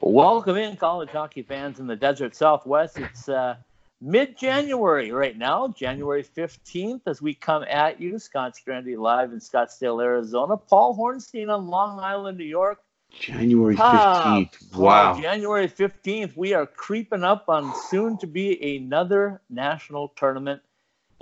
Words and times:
Welcome 0.00 0.56
in, 0.56 0.76
college 0.76 1.08
hockey 1.08 1.42
fans 1.42 1.80
in 1.80 1.86
the 1.86 1.96
desert 1.96 2.36
southwest. 2.36 2.98
It's 2.98 3.30
uh, 3.30 3.56
mid 4.00 4.36
January 4.36 5.10
right 5.10 5.36
now, 5.36 5.68
January 5.68 6.22
15th, 6.22 7.00
as 7.06 7.22
we 7.22 7.32
come 7.32 7.64
at 7.64 7.98
you. 7.98 8.18
Scott 8.18 8.54
Strandy 8.54 8.98
live 8.98 9.32
in 9.32 9.38
Scottsdale, 9.38 10.04
Arizona. 10.04 10.58
Paul 10.58 10.96
Hornstein 10.96 11.48
on 11.48 11.68
Long 11.68 11.98
Island, 11.98 12.36
New 12.36 12.44
York. 12.44 12.78
January 13.18 13.74
15th. 13.74 13.80
Ah, 13.80 14.44
wow. 14.74 15.12
Paul, 15.14 15.22
January 15.22 15.68
15th. 15.68 16.36
We 16.36 16.52
are 16.52 16.66
creeping 16.66 17.24
up 17.24 17.48
on 17.48 17.72
soon 17.88 18.18
to 18.18 18.26
be 18.26 18.76
another 18.76 19.40
national 19.48 20.08
tournament. 20.08 20.60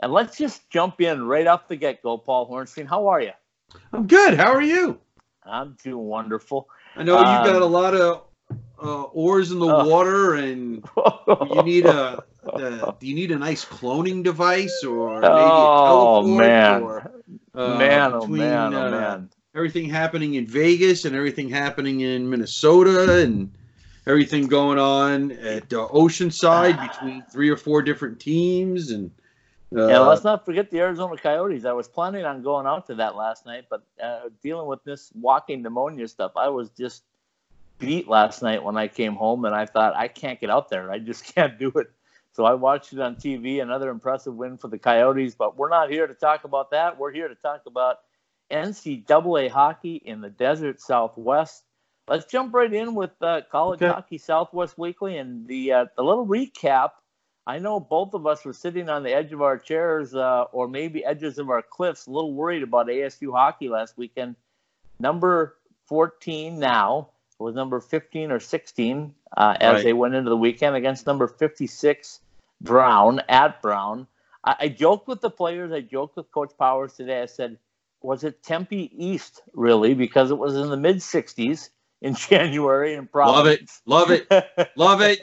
And 0.02 0.12
let's 0.12 0.36
just 0.36 0.68
jump 0.68 1.00
in 1.00 1.24
right 1.26 1.46
off 1.46 1.68
the 1.68 1.76
get 1.76 2.02
go, 2.02 2.18
Paul 2.18 2.50
Hornstein. 2.50 2.88
How 2.88 3.06
are 3.06 3.20
you? 3.20 3.32
I'm 3.92 4.08
good. 4.08 4.34
How 4.34 4.52
are 4.52 4.62
you? 4.62 4.98
I'm 5.44 5.76
doing 5.84 6.06
wonderful. 6.06 6.68
I 6.96 7.04
know 7.04 7.18
you've 7.18 7.24
got 7.24 7.56
Um, 7.56 7.62
a 7.62 7.66
lot 7.66 7.94
of 7.94 8.22
uh, 8.82 9.02
oars 9.04 9.50
in 9.52 9.58
the 9.58 9.66
Oh. 9.66 9.86
water, 9.88 10.34
and 10.34 10.84
you 11.50 11.62
need 11.62 11.86
a. 11.86 12.22
Uh, 12.44 12.92
do 13.00 13.06
you 13.06 13.14
need 13.14 13.30
a 13.30 13.38
nice 13.38 13.64
cloning 13.64 14.22
device, 14.22 14.84
or 14.84 15.18
maybe 15.22 15.64
a 15.64 15.80
oh 15.88 16.22
teleport, 16.22 16.38
man, 16.38 16.82
or, 16.82 17.12
uh, 17.54 17.78
man, 17.78 18.12
oh 18.12 18.20
between, 18.20 18.38
man, 18.38 18.74
oh 18.74 18.86
uh, 18.86 18.90
man. 18.90 19.30
Everything 19.54 19.88
happening 19.88 20.34
in 20.34 20.46
Vegas 20.46 21.06
and 21.06 21.16
everything 21.16 21.48
happening 21.48 22.00
in 22.00 22.28
Minnesota, 22.28 23.22
and 23.22 23.50
everything 24.06 24.46
going 24.46 24.78
on 24.78 25.32
at 25.32 25.72
uh, 25.72 25.88
Oceanside 25.88 26.78
between 26.86 27.22
three 27.32 27.48
or 27.48 27.56
four 27.56 27.80
different 27.82 28.20
teams, 28.20 28.90
and. 28.90 29.10
Uh, 29.74 29.88
And 29.88 30.06
let's 30.06 30.22
not 30.22 30.44
forget 30.44 30.70
the 30.70 30.80
Arizona 30.80 31.16
Coyotes. 31.16 31.64
I 31.64 31.72
was 31.72 31.88
planning 31.88 32.24
on 32.26 32.42
going 32.42 32.66
out 32.66 32.86
to 32.88 32.94
that 32.96 33.16
last 33.16 33.46
night, 33.46 33.64
but 33.70 33.82
uh, 34.00 34.28
dealing 34.42 34.68
with 34.68 34.84
this 34.84 35.10
walking 35.14 35.62
pneumonia 35.62 36.06
stuff, 36.08 36.32
I 36.36 36.48
was 36.48 36.68
just 36.70 37.02
beat 37.78 38.08
last 38.08 38.42
night 38.42 38.62
when 38.62 38.76
I 38.76 38.88
came 38.88 39.14
home, 39.14 39.44
and 39.44 39.54
I 39.54 39.66
thought 39.66 39.96
I 39.96 40.08
can't 40.08 40.40
get 40.40 40.50
out 40.50 40.68
there. 40.68 40.90
I 40.90 40.98
just 40.98 41.24
can't 41.34 41.58
do 41.58 41.68
it. 41.76 41.90
So 42.32 42.44
I 42.44 42.54
watched 42.54 42.92
it 42.92 42.98
on 43.00 43.16
TV. 43.16 43.62
Another 43.62 43.90
impressive 43.90 44.34
win 44.34 44.56
for 44.56 44.68
the 44.68 44.78
Coyotes, 44.78 45.34
but 45.34 45.56
we're 45.56 45.68
not 45.68 45.90
here 45.90 46.06
to 46.06 46.14
talk 46.14 46.44
about 46.44 46.70
that. 46.72 46.98
We're 46.98 47.12
here 47.12 47.28
to 47.28 47.34
talk 47.36 47.62
about 47.66 47.98
NCAA 48.50 49.50
hockey 49.50 49.96
in 49.96 50.20
the 50.20 50.30
desert 50.30 50.80
Southwest. 50.80 51.64
Let's 52.08 52.26
jump 52.26 52.52
right 52.52 52.72
in 52.72 52.94
with 52.94 53.12
uh, 53.22 53.42
College 53.50 53.80
Okay. 53.80 53.92
Hockey 53.92 54.18
Southwest 54.18 54.76
Weekly 54.76 55.16
and 55.16 55.46
the 55.46 55.72
uh, 55.72 55.84
the 55.96 56.02
little 56.02 56.26
recap 56.26 56.90
I 57.46 57.58
know 57.58 57.78
both 57.78 58.14
of 58.14 58.26
us 58.26 58.44
were 58.44 58.54
sitting 58.54 58.88
on 58.88 59.02
the 59.02 59.12
edge 59.12 59.32
of 59.32 59.42
our 59.42 59.58
chairs 59.58 60.14
uh, 60.14 60.44
or 60.52 60.66
maybe 60.66 61.04
edges 61.04 61.38
of 61.38 61.50
our 61.50 61.62
cliffs, 61.62 62.06
a 62.06 62.10
little 62.10 62.32
worried 62.32 62.62
about 62.62 62.86
ASU 62.86 63.32
hockey 63.32 63.68
last 63.68 63.98
weekend. 63.98 64.36
Number 64.98 65.56
14 65.86 66.58
now 66.58 67.10
was 67.38 67.54
number 67.54 67.80
15 67.80 68.30
or 68.30 68.40
16 68.40 69.14
uh, 69.36 69.56
as 69.60 69.74
Right. 69.74 69.84
they 69.84 69.92
went 69.92 70.14
into 70.14 70.30
the 70.30 70.36
weekend 70.36 70.76
against 70.76 71.06
number 71.06 71.26
56 71.26 72.20
Brown 72.60 73.20
at 73.28 73.60
Brown. 73.60 74.06
I, 74.44 74.56
I 74.60 74.68
joked 74.68 75.08
with 75.08 75.20
the 75.20 75.30
players. 75.30 75.72
I 75.72 75.80
joked 75.80 76.16
with 76.16 76.30
Coach 76.30 76.52
Powers 76.58 76.94
today. 76.94 77.22
I 77.22 77.26
said, 77.26 77.58
was 78.02 78.24
it 78.24 78.42
Tempe 78.42 78.90
East 78.96 79.42
really? 79.52 79.94
Because 79.94 80.30
it 80.30 80.38
was 80.38 80.54
in 80.56 80.70
the 80.70 80.76
mid 80.76 80.96
60s 80.96 81.70
in 82.02 82.14
January 82.30 82.94
and 82.94 83.08
in 83.12 83.18
love 83.26 83.46
it, 83.46 83.70
love 83.86 84.10
it, 84.10 84.26
love 84.76 85.00
it. 85.02 85.20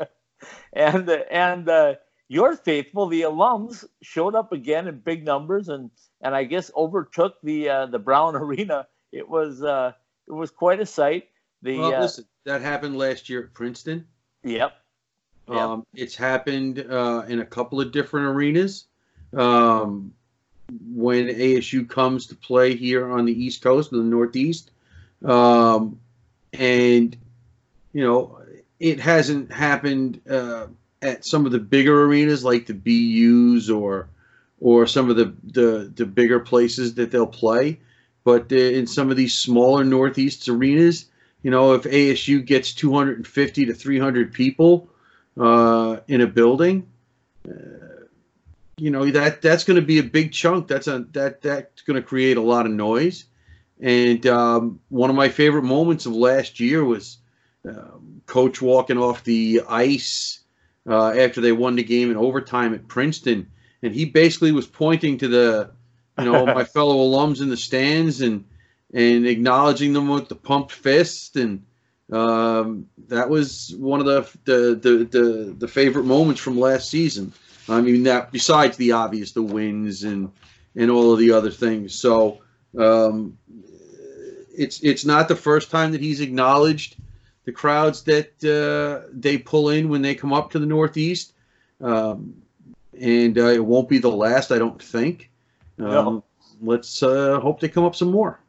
and 0.74 1.10
and 1.10 1.70
uh, 1.70 1.96
your 2.28 2.56
faithful, 2.56 3.08
the 3.08 3.22
alums, 3.22 3.86
showed 4.02 4.36
up 4.36 4.52
again 4.52 4.88
in 4.88 5.00
big 5.00 5.24
numbers, 5.24 5.70
and 5.70 5.92
and 6.22 6.34
I 6.36 6.44
guess 6.46 6.72
overtook 6.76 7.36
the 7.44 7.70
uh, 7.70 7.86
the 7.88 8.00
Brown 8.00 8.36
Arena. 8.44 8.88
It 9.12 9.28
was 9.30 9.64
uh, 9.64 9.94
it 10.28 10.32
was 10.32 10.50
quite 10.52 10.80
a 10.80 10.86
sight. 10.86 11.28
The 11.62 11.78
Well, 11.78 11.96
uh, 11.96 12.02
listen, 12.02 12.26
that 12.46 12.62
happened 12.62 12.98
last 12.98 13.30
year 13.30 13.44
at 13.44 13.54
Princeton. 13.54 14.06
yep, 14.44 14.78
Yep. 15.48 15.58
Um, 15.58 15.86
it's 15.94 16.16
happened 16.16 16.80
uh, 16.80 17.26
in 17.28 17.40
a 17.40 17.46
couple 17.46 17.82
of 17.82 17.92
different 17.92 18.28
arenas. 18.28 18.86
Um, 19.34 20.14
when 20.94 21.28
ASU 21.28 21.88
comes 21.88 22.28
to 22.28 22.36
play 22.36 22.76
here 22.76 23.12
on 23.12 23.26
the 23.26 23.34
East 23.34 23.62
Coast, 23.62 23.92
in 23.92 23.98
the 23.98 24.04
Northeast, 24.04 24.72
um, 25.26 26.00
and 26.54 27.16
you 27.94 28.04
know, 28.04 28.40
it 28.80 29.00
hasn't 29.00 29.52
happened 29.52 30.22
uh, 30.30 30.68
at 31.02 31.26
some 31.26 31.46
of 31.46 31.52
the 31.52 31.60
bigger 31.60 32.06
arenas 32.06 32.44
like 32.44 32.68
the 32.68 32.74
BU's 32.74 33.70
or 33.70 34.08
or 34.60 34.88
some 34.88 35.10
of 35.10 35.16
the 35.18 35.34
the, 35.44 35.92
the 35.96 36.06
bigger 36.06 36.40
places 36.40 36.96
that 36.96 37.12
they'll 37.12 37.28
play. 37.28 37.80
But 38.24 38.52
uh, 38.52 38.56
in 38.56 38.88
some 38.88 39.10
of 39.10 39.18
these 39.18 39.38
smaller 39.38 39.84
Northeast 39.84 40.48
arenas, 40.48 41.06
you 41.44 41.52
know, 41.52 41.74
if 41.74 41.84
ASU 41.84 42.46
gets 42.46 42.74
250 42.74 43.66
to 43.66 43.74
300 43.74 44.34
people 44.34 44.90
uh, 45.40 45.98
in 46.08 46.22
a 46.22 46.28
building, 46.28 46.88
uh, 47.48 47.54
you 48.78 48.90
know 48.90 49.10
that 49.12 49.42
that's 49.42 49.64
going 49.64 49.80
to 49.80 49.86
be 49.86 50.00
a 50.00 50.04
big 50.04 50.32
chunk. 50.32 50.68
That's 50.68 50.88
a 50.88 51.06
that 51.12 51.42
that's 51.42 51.82
going 51.84 52.02
to 52.02 52.08
create 52.08 52.38
a 52.38 52.42
lot 52.42 52.66
of 52.66 52.72
noise. 52.72 53.26
And 53.80 54.26
um, 54.28 54.80
one 54.90 55.10
of 55.10 55.16
my 55.16 55.30
favorite 55.30 55.64
moments 55.64 56.06
of 56.06 56.14
last 56.14 56.60
year 56.60 56.84
was 56.84 57.18
um, 57.68 58.22
coach 58.28 58.62
walking 58.62 58.98
off 58.98 59.24
the 59.24 59.62
ice 59.68 60.40
uh, 60.88 61.10
after 61.12 61.42
they 61.42 61.52
won 61.52 61.76
the 61.76 61.84
game 61.84 62.12
in 62.12 62.18
overtime 62.18 62.74
at 62.74 62.88
Princeton, 62.88 63.52
and 63.82 63.94
he 63.94 64.06
basically 64.06 64.52
was 64.52 64.68
pointing 64.68 65.18
to 65.20 65.28
the, 65.28 65.72
you 66.20 66.26
know, 66.26 66.46
my 66.54 66.64
fellow 66.64 66.96
alums 66.98 67.42
in 67.42 67.50
the 67.50 67.58
stands 67.58 68.22
and 68.22 68.46
and 68.94 69.26
acknowledging 69.26 69.94
them 69.94 70.10
with 70.10 70.28
the 70.30 70.36
pumped 70.36 70.72
fist, 70.72 71.36
and 71.36 71.64
um, 72.12 72.88
that 73.08 73.30
was 73.30 73.74
one 73.78 74.00
of 74.00 74.06
the 74.06 74.22
the, 74.46 74.76
the 74.76 75.06
the 75.06 75.56
the 75.58 75.68
favorite 75.68 76.06
moments 76.06 76.42
from 76.42 76.60
last 76.60 76.90
season. 76.90 77.34
I 77.70 77.82
mean 77.82 78.04
that 78.04 78.32
besides 78.32 78.78
the 78.78 78.92
obvious, 78.92 79.32
the 79.32 79.44
wins 79.44 80.04
and 80.04 80.32
and 80.76 80.92
all 80.92 81.14
of 81.14 81.20
the 81.20 81.32
other 81.32 81.52
things. 81.52 81.96
So 81.96 82.42
um, 82.78 83.38
it's 84.58 84.82
it's 84.82 85.06
not 85.06 85.28
the 85.28 85.36
first 85.36 85.72
time 85.72 85.92
that 85.92 86.02
he's 86.02 86.22
acknowledged 86.22 86.98
the 87.46 87.52
crowds 87.52 88.04
that 88.04 88.32
uh, 88.44 89.08
they 89.12 89.38
pull 89.38 89.70
in 89.70 89.90
when 89.90 90.02
they 90.02 90.16
come 90.16 90.34
up 90.34 90.52
to 90.52 90.60
the 90.60 90.66
Northeast, 90.66 91.34
um, 91.80 92.36
and 93.00 93.38
uh, 93.38 93.48
it 93.48 93.66
won't 93.66 93.90
be 93.90 93.98
the 93.98 94.12
last, 94.12 94.52
I 94.52 94.60
don't 94.60 94.82
think. 94.82 95.32
Um, 95.80 95.86
No. 95.88 96.24
Let's 96.64 97.02
uh, 97.02 97.40
hope 97.40 97.60
they 97.60 97.70
come 97.70 97.86
up 97.86 97.96
some 97.96 98.12
more. 98.12 98.40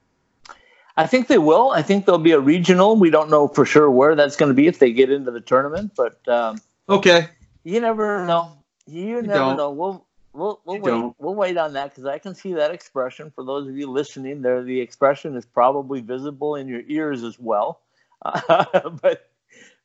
I 0.97 1.07
think 1.07 1.29
they 1.29 1.39
will. 1.39 1.71
I 1.71 1.83
think 1.83 2.05
there'll 2.07 2.19
be 2.19 2.33
a 2.33 2.41
regional. 2.41 2.97
We 2.97 3.11
don't 3.11 3.31
know 3.31 3.49
for 3.49 3.65
sure 3.65 3.91
where 3.91 4.15
that's 4.15 4.37
going 4.37 4.51
to 4.51 4.55
be 4.55 4.67
if 4.67 4.79
they 4.79 4.93
get 4.93 5.11
into 5.11 5.31
the 5.31 5.41
tournament, 5.41 5.93
but 5.97 6.27
um, 6.29 6.59
Okay. 6.89 7.29
you 7.65 7.81
never 7.81 8.27
know. 8.27 8.59
You 8.87 9.23
never 9.23 9.33
don't. 9.33 9.57
know. 9.57 9.71
We'll 9.71 10.07
we'll 10.33 10.61
we'll 10.65 10.77
You 10.77 10.83
wait. 10.83 10.91
don't. 10.91 11.17
We'll 11.19 11.35
wait 11.35 11.57
on 11.57 11.73
that 11.75 11.91
because 11.91 12.05
I 12.05 12.19
can 12.19 12.35
see 12.35 12.53
that 12.55 12.71
expression. 12.73 13.33
For 13.35 13.45
those 13.45 13.69
of 13.69 13.77
you 13.77 13.91
listening, 13.91 14.43
there 14.43 14.63
the 14.63 14.81
expression 14.81 15.35
is 15.37 15.47
probably 15.47 16.01
visible 16.03 16.57
in 16.57 16.69
your 16.69 16.83
ears 16.89 17.23
as 17.23 17.39
well. 17.39 17.81
but 18.49 19.31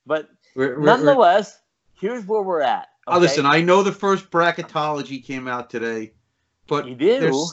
but 0.06 0.30
We're- 0.56 0.72
we're- 0.72 0.76
we're- 0.76 0.86
nonetheless, 0.86 1.60
here's 1.94 2.26
where 2.26 2.42
we're 2.42 2.62
at. 2.62 2.88
Oh, 3.08 3.14
okay? 3.14 3.22
listen, 3.22 3.46
I 3.46 3.62
know 3.62 3.84
the 3.84 3.92
first 3.94 4.30
bracketology 4.30 5.24
came 5.24 5.48
out 5.48 5.70
today, 5.70 6.12
but 6.68 6.88
you 6.88 6.96
do. 6.96 7.46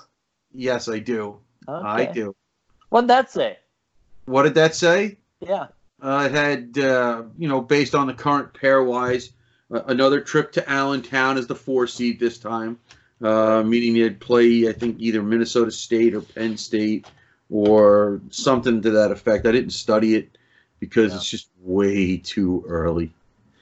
yes, 0.52 0.88
I 0.88 0.98
do. 0.98 1.38
I 1.68 2.02
Okay. 2.08 2.28
Do. 2.94 2.96
What'd 2.96 3.08
that 3.08 3.30
say? 3.30 3.58
What 4.26 4.44
did 4.44 4.54
that 4.54 4.74
say? 4.74 5.18
Yeah. 5.40 5.66
Uh, 6.02 6.28
it 6.30 6.32
had, 6.32 6.78
uh, 6.78 7.22
you 7.38 7.48
know, 7.48 7.60
based 7.60 7.94
on 7.94 8.06
the 8.06 8.14
current 8.14 8.52
pairwise, 8.54 9.30
uh, 9.72 9.82
another 9.86 10.20
trip 10.20 10.52
to 10.52 10.70
Allentown 10.70 11.38
as 11.38 11.46
the 11.46 11.54
four 11.54 11.86
seed 11.86 12.20
this 12.20 12.38
time, 12.38 12.78
uh, 13.22 13.62
meaning 13.62 13.94
they'd 13.94 14.20
play, 14.20 14.68
I 14.68 14.72
think, 14.72 14.96
either 15.00 15.22
Minnesota 15.22 15.70
State 15.70 16.14
or 16.14 16.20
Penn 16.20 16.56
State 16.56 17.06
or 17.50 18.20
something 18.30 18.82
to 18.82 18.90
that 18.90 19.10
effect. 19.12 19.46
I 19.46 19.52
didn't 19.52 19.70
study 19.70 20.14
it 20.14 20.36
because 20.80 21.12
Yeah. 21.12 21.16
it's 21.16 21.30
just 21.30 21.48
way 21.62 22.16
too 22.18 22.64
early. 22.68 23.12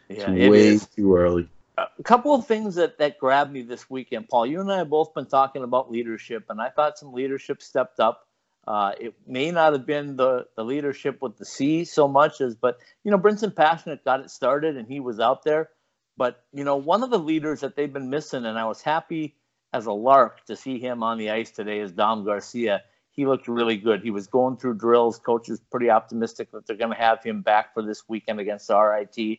Yeah. 0.09 0.31
It's 0.31 0.41
It 0.43 0.51
way 0.51 0.67
is. 0.69 0.87
too 0.87 1.17
early. 1.17 1.49
a 1.79 2.03
couple 2.03 2.35
of 2.35 2.47
things 2.47 2.75
that, 2.75 2.99
that 2.99 3.19
grabbed 3.19 3.51
me 3.53 3.63
this 3.63 3.89
weekend, 3.89 4.29
Paul. 4.29 4.47
You 4.47 4.61
and 4.61 4.71
I 4.71 4.79
have 4.79 4.91
both 4.91 5.15
been 5.15 5.27
talking 5.27 5.63
about 5.63 5.91
leadership, 5.91 6.45
and 6.51 6.61
I 6.61 6.69
thought 6.69 6.99
some 6.99 7.13
leadership 7.13 7.63
stepped 7.63 7.99
up. 7.99 8.29
Uh, 8.67 8.93
it 9.01 9.15
may 9.27 9.51
not 9.51 9.73
have 9.73 9.87
been 9.87 10.17
the, 10.17 10.47
the 10.57 10.65
leadership 10.65 11.21
with 11.21 11.37
the 11.37 11.45
C 11.45 11.85
so 11.85 12.07
much 12.07 12.41
as, 12.41 12.55
but 12.55 12.79
you 13.03 13.11
know, 13.11 13.19
Brinson 13.19 13.53
Pasichnuk 13.53 14.05
got 14.05 14.21
it 14.21 14.31
started, 14.31 14.77
and 14.77 14.87
he 14.87 15.01
was 15.01 15.19
out 15.19 15.43
there. 15.43 15.71
But 16.17 16.45
you 16.53 16.63
know, 16.65 16.77
one 16.77 17.03
of 17.03 17.11
the 17.11 17.19
leaders 17.19 17.61
that 17.61 17.75
they've 17.75 17.93
been 17.93 18.11
missing, 18.11 18.45
and 18.45 18.59
I 18.59 18.67
was 18.67 18.81
happy 18.81 19.35
as 19.73 19.87
a 19.87 19.93
lark 19.93 20.45
to 20.47 20.55
see 20.55 20.79
him 20.79 21.03
on 21.03 21.19
the 21.19 21.31
ice 21.31 21.51
today, 21.51 21.81
is 21.81 21.93
Dom 21.93 22.25
Garcia. 22.25 22.83
He 23.11 23.27
looked 23.27 23.49
really 23.49 23.77
good. 23.77 24.03
He 24.03 24.11
was 24.11 24.27
going 24.27 24.57
through 24.57 24.79
drills. 24.79 25.19
Coach 25.19 25.49
is 25.49 25.61
pretty 25.71 25.91
optimistic 25.91 26.51
that 26.53 26.67
they're 26.67 26.77
going 26.77 26.93
to 26.93 26.97
have 26.97 27.23
him 27.23 27.43
back 27.43 27.75
for 27.75 27.83
this 27.83 28.09
weekend 28.09 28.41
against 28.41 28.71
RIT. 28.71 29.39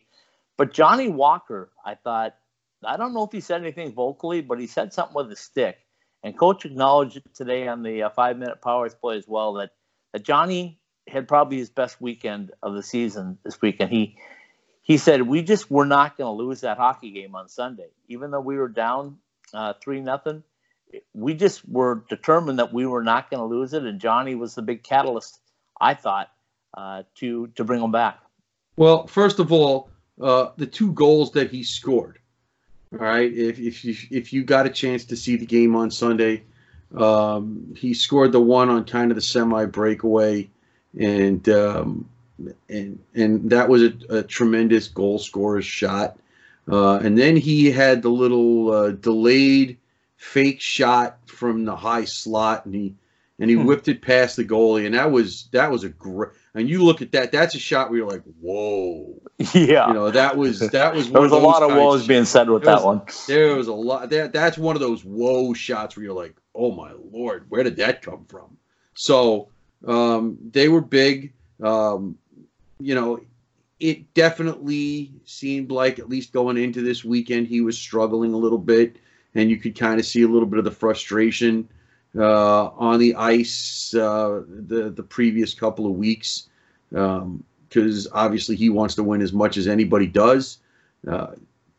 But 0.56 0.72
Johnny 0.72 1.08
Walker, 1.08 1.70
I 1.84 1.94
thought, 1.96 2.36
I 2.84 2.96
don't 2.96 3.14
know 3.14 3.24
if 3.24 3.32
he 3.32 3.40
said 3.40 3.62
anything 3.62 3.92
vocally, 3.92 4.42
but 4.42 4.60
he 4.60 4.66
said 4.66 4.92
something 4.92 5.14
with 5.14 5.32
a 5.32 5.36
stick. 5.36 5.78
And 6.24 6.36
coach 6.36 6.64
acknowledged 6.64 7.20
today 7.34 7.68
on 7.68 7.82
the 7.82 8.04
uh, 8.04 8.08
five 8.08 8.38
minute 8.38 8.62
powers 8.62 8.94
play 8.94 9.18
as 9.18 9.28
well 9.28 9.52
that, 9.54 9.72
that 10.14 10.24
Johnny 10.24 10.80
had 11.06 11.28
probably 11.28 11.58
his 11.58 11.68
best 11.68 12.00
weekend 12.00 12.50
of 12.62 12.74
the 12.74 12.82
season 12.82 13.36
this 13.44 13.60
weekend. 13.60 13.90
He 13.90 14.16
he 14.80 14.96
said 14.96 15.22
we 15.22 15.42
just 15.42 15.70
were 15.70 15.84
not 15.84 16.16
going 16.16 16.26
to 16.26 16.42
lose 16.42 16.62
that 16.62 16.78
hockey 16.78 17.10
game 17.10 17.34
on 17.34 17.48
Sunday, 17.48 17.88
even 18.08 18.30
though 18.30 18.40
we 18.40 18.56
were 18.56 18.68
down 18.68 19.18
uh, 19.52 19.74
three 19.82 20.00
nothing. 20.00 20.42
We 21.12 21.34
just 21.34 21.68
were 21.68 22.04
determined 22.08 22.58
that 22.58 22.72
we 22.72 22.86
were 22.86 23.02
not 23.02 23.30
going 23.30 23.40
to 23.40 23.46
lose 23.46 23.74
it, 23.74 23.82
and 23.82 24.00
Johnny 24.00 24.34
was 24.34 24.54
the 24.54 24.62
big 24.62 24.82
catalyst, 24.82 25.40
I 25.78 25.92
thought, 25.92 26.30
uh, 26.72 27.02
to 27.16 27.48
to 27.48 27.64
bring 27.64 27.80
them 27.80 27.92
back. 27.92 28.20
Well, 28.76 29.06
first 29.06 29.40
of 29.40 29.52
all, 29.52 29.90
uh, 30.20 30.50
the 30.56 30.66
two 30.66 30.92
goals 30.92 31.32
that 31.32 31.50
he 31.50 31.64
scored. 31.64 32.18
All 33.00 33.06
right, 33.06 33.32
if 33.32 33.58
if 33.58 33.84
you, 33.84 33.96
if 34.10 34.32
you 34.32 34.44
got 34.44 34.66
a 34.66 34.70
chance 34.70 35.04
to 35.06 35.16
see 35.16 35.36
the 35.36 35.46
game 35.46 35.74
on 35.74 35.90
Sunday, 35.90 36.44
um, 36.96 37.74
he 37.76 37.92
scored 37.92 38.30
the 38.30 38.40
one 38.40 38.68
on 38.70 38.84
kind 38.84 39.10
of 39.10 39.16
the 39.16 39.20
semi 39.20 39.64
breakaway, 39.64 40.48
and 40.98 41.48
um, 41.48 42.08
and 42.68 43.00
and 43.14 43.50
that 43.50 43.68
was 43.68 43.82
a, 43.82 43.92
a 44.10 44.22
tremendous 44.22 44.86
goal 44.86 45.18
scorer's 45.18 45.64
shot. 45.64 46.16
Uh, 46.70 46.98
and 46.98 47.18
then 47.18 47.36
he 47.36 47.70
had 47.70 48.00
the 48.02 48.08
little 48.08 48.70
uh, 48.70 48.90
delayed 48.92 49.76
fake 50.16 50.60
shot 50.60 51.18
from 51.26 51.64
the 51.64 51.74
high 51.74 52.04
slot, 52.04 52.64
and 52.64 52.74
he 52.74 52.94
and 53.38 53.50
he 53.50 53.56
hmm. 53.56 53.64
whipped 53.64 53.88
it 53.88 54.00
past 54.02 54.36
the 54.36 54.44
goalie, 54.44 54.86
and 54.86 54.94
that 54.94 55.10
was 55.10 55.48
that 55.52 55.70
was 55.70 55.84
a 55.84 55.88
great. 55.88 56.30
And 56.54 56.68
you 56.68 56.84
look 56.84 57.02
at 57.02 57.10
that, 57.12 57.32
that's 57.32 57.56
a 57.56 57.58
shot 57.58 57.90
where 57.90 57.98
you're 57.98 58.08
like, 58.08 58.22
whoa. 58.40 59.20
Yeah. 59.52 59.88
You 59.88 59.94
know, 59.94 60.10
that 60.10 60.36
was 60.36 60.60
that 60.60 60.94
was 60.94 61.10
there 61.12 61.20
was 61.20 61.32
a 61.32 61.36
lot 61.36 61.62
of 61.62 61.70
woes 61.70 62.06
being 62.06 62.24
said 62.24 62.48
with 62.48 62.62
that 62.62 62.76
was, 62.76 62.84
one. 62.84 63.02
There 63.26 63.56
was 63.56 63.66
a 63.66 63.72
lot 63.72 64.10
that 64.10 64.32
that's 64.32 64.56
one 64.56 64.76
of 64.76 64.80
those 64.80 65.04
whoa 65.04 65.52
shots 65.52 65.96
where 65.96 66.04
you're 66.04 66.14
like, 66.14 66.36
oh 66.54 66.72
my 66.72 66.92
lord, 67.10 67.46
where 67.48 67.64
did 67.64 67.76
that 67.76 68.02
come 68.02 68.24
from? 68.26 68.56
So 68.94 69.48
um, 69.86 70.38
they 70.52 70.68
were 70.68 70.80
big. 70.80 71.32
Um, 71.60 72.16
you 72.78 72.94
know, 72.94 73.20
it 73.80 74.14
definitely 74.14 75.12
seemed 75.24 75.72
like 75.72 75.98
at 75.98 76.08
least 76.08 76.32
going 76.32 76.56
into 76.56 76.82
this 76.82 77.04
weekend 77.04 77.48
he 77.48 77.60
was 77.60 77.76
struggling 77.76 78.32
a 78.32 78.38
little 78.38 78.58
bit, 78.58 78.96
and 79.34 79.50
you 79.50 79.56
could 79.56 79.76
kind 79.76 79.98
of 79.98 80.06
see 80.06 80.22
a 80.22 80.28
little 80.28 80.46
bit 80.46 80.60
of 80.60 80.64
the 80.64 80.70
frustration 80.70 81.68
uh, 82.16 82.66
on 82.76 82.98
the 82.98 83.14
ice 83.14 83.94
uh, 83.94 84.42
the 84.46 84.90
the 84.90 85.02
previous 85.02 85.54
couple 85.54 85.86
of 85.86 85.92
weeks 85.92 86.48
because 86.90 88.06
um, 88.06 88.12
obviously 88.12 88.56
he 88.56 88.68
wants 88.68 88.94
to 88.94 89.02
win 89.02 89.20
as 89.20 89.32
much 89.32 89.56
as 89.56 89.66
anybody 89.66 90.06
does. 90.06 90.58
Uh, 91.06 91.32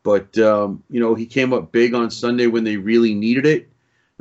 but 0.04 0.38
um, 0.38 0.84
you 0.90 1.00
know 1.00 1.16
he 1.16 1.26
came 1.26 1.54
up 1.54 1.72
big 1.72 1.94
on 1.94 2.12
Sunday 2.12 2.48
when 2.48 2.64
they 2.64 2.78
really 2.78 3.14
needed 3.14 3.46
it. 3.46 3.70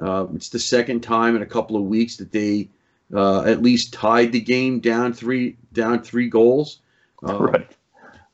Uh, 0.01 0.27
it's 0.35 0.49
the 0.49 0.59
second 0.59 1.03
time 1.03 1.37
in 1.37 1.43
a 1.43 1.47
couple 1.47 1.77
of 1.77 1.83
weeks 1.83 2.17
that 2.17 2.33
they 2.33 2.69
uh, 3.15 3.43
at 3.43 3.63
least 3.63 3.93
tied 3.93 4.33
the 4.33 4.41
game 4.41 4.81
down 4.81 5.13
three 5.13 5.57
down 5.73 6.03
three 6.03 6.29
goals. 6.29 6.81
Um, 7.23 7.43
right. 7.43 7.71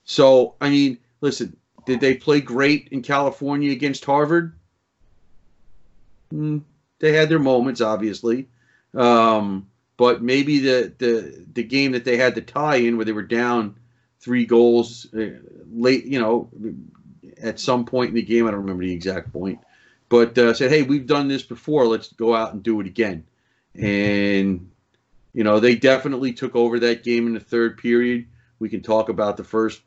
So 0.05 0.55
I 0.61 0.71
mean, 0.71 0.99
listen, 1.21 1.57
did 1.87 2.01
they 2.01 2.15
play 2.15 2.41
great 2.41 2.89
in 2.93 3.03
California 3.03 3.73
against 3.73 4.05
Harvard? 4.05 4.55
Mm, 6.33 6.63
they 7.01 7.13
had 7.13 7.29
their 7.29 7.39
moments, 7.39 7.81
obviously. 7.81 8.49
Um, 8.95 9.67
but 9.97 10.23
maybe 10.23 10.61
the, 10.61 10.93
the 10.99 11.47
the 11.53 11.63
game 11.63 11.93
that 11.93 12.05
they 12.05 12.17
had 12.17 12.35
the 12.35 12.41
tie 12.41 12.77
in, 12.77 12.97
where 12.97 13.05
they 13.05 13.13
were 13.13 13.23
down 13.23 13.77
three 14.21 14.47
goals 14.47 15.13
uh, 15.15 15.31
late, 15.73 16.05
you 16.07 16.21
know, 16.21 16.49
at 17.43 17.61
some 17.61 17.85
point 17.85 18.11
in 18.11 18.15
the 18.15 18.23
game, 18.23 18.47
I 18.47 18.51
don't 18.51 18.61
remember 18.61 18.85
the 18.85 18.93
exact 18.93 19.33
point, 19.33 19.59
but 20.09 20.39
uh, 20.39 20.55
said, 20.55 20.71
"Hey, 20.71 20.83
we've 20.83 21.07
done 21.07 21.29
this 21.29 21.43
before. 21.43 21.87
Let's 21.87 22.13
go 22.13 22.35
out 22.35 22.53
and 22.53 22.63
do 22.63 22.81
it 22.81 22.87
again." 22.87 23.25
And 23.75 24.71
you 25.33 25.45
know, 25.45 25.61
they 25.61 25.77
definitely 25.77 26.33
took 26.33 26.57
over 26.57 26.81
that 26.81 27.05
game 27.05 27.27
in 27.27 27.35
the 27.35 27.41
third 27.41 27.79
period. 27.79 28.27
We 28.59 28.69
can 28.69 28.83
talk 28.83 29.09
about 29.09 29.37
the 29.37 29.45
first 29.45 29.81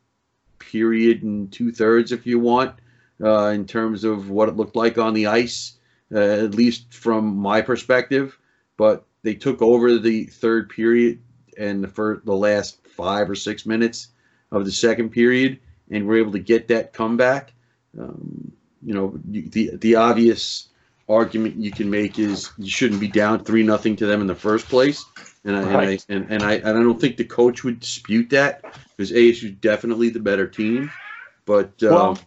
period 0.58 1.24
and 1.24 1.52
two 1.52 1.72
thirds 1.72 2.12
if 2.12 2.26
you 2.26 2.40
want, 2.40 2.76
uh, 3.22 3.48
in 3.48 3.66
terms 3.66 4.04
of 4.04 4.30
what 4.30 4.48
it 4.48 4.56
looked 4.56 4.76
like 4.76 4.98
on 4.98 5.14
the 5.14 5.28
ice 5.28 5.74
uh, 6.14 6.18
at 6.18 6.56
least 6.56 6.94
from 6.94 7.38
my 7.38 7.62
perspective. 7.62 8.38
But 8.78 9.06
they 9.24 9.36
took 9.36 9.62
over 9.62 9.98
the 9.98 10.26
third 10.26 10.70
period 10.70 11.20
and 11.58 11.84
the 11.84 11.88
first, 11.88 12.26
the 12.26 12.36
last 12.36 12.86
five 12.88 13.30
or 13.30 13.36
six 13.36 13.66
minutes 13.66 14.10
of 14.52 14.66
the 14.66 14.72
second 14.72 15.10
period, 15.10 15.60
and 15.90 16.06
were 16.06 16.18
able 16.18 16.32
to 16.34 16.40
get 16.40 16.68
that 16.70 16.94
comeback. 16.94 17.54
Um, 17.98 18.52
you 18.82 18.94
know, 18.94 19.20
the 19.26 19.76
the 19.76 19.96
obvious 19.96 20.70
argument 21.08 21.58
you 21.58 21.72
can 21.72 21.90
make 21.90 22.20
is 22.20 22.52
you 22.58 22.70
shouldn't 22.70 23.02
be 23.02 23.08
down 23.08 23.44
three 23.44 23.64
nothing 23.64 23.96
to 23.98 24.06
them 24.06 24.22
in 24.22 24.28
the 24.28 24.36
first 24.36 24.68
place, 24.68 25.06
and 25.44 25.56
I, 25.56 25.64
right. 25.74 26.06
and 26.10 26.26
I 26.26 26.32
and, 26.32 26.32
and 26.32 26.44
I 26.44 26.54
and 26.56 26.78
I 26.78 26.84
don't 26.84 27.00
think 27.00 27.18
the 27.18 27.26
coach 27.26 27.64
would 27.64 27.80
dispute 27.80 28.30
that 28.32 28.64
because 28.96 29.12
ASU 29.12 29.44
is 29.44 29.52
definitely 29.52 30.10
the 30.10 30.20
better 30.20 30.48
team. 30.48 30.92
But 31.46 31.82
um, 31.84 32.18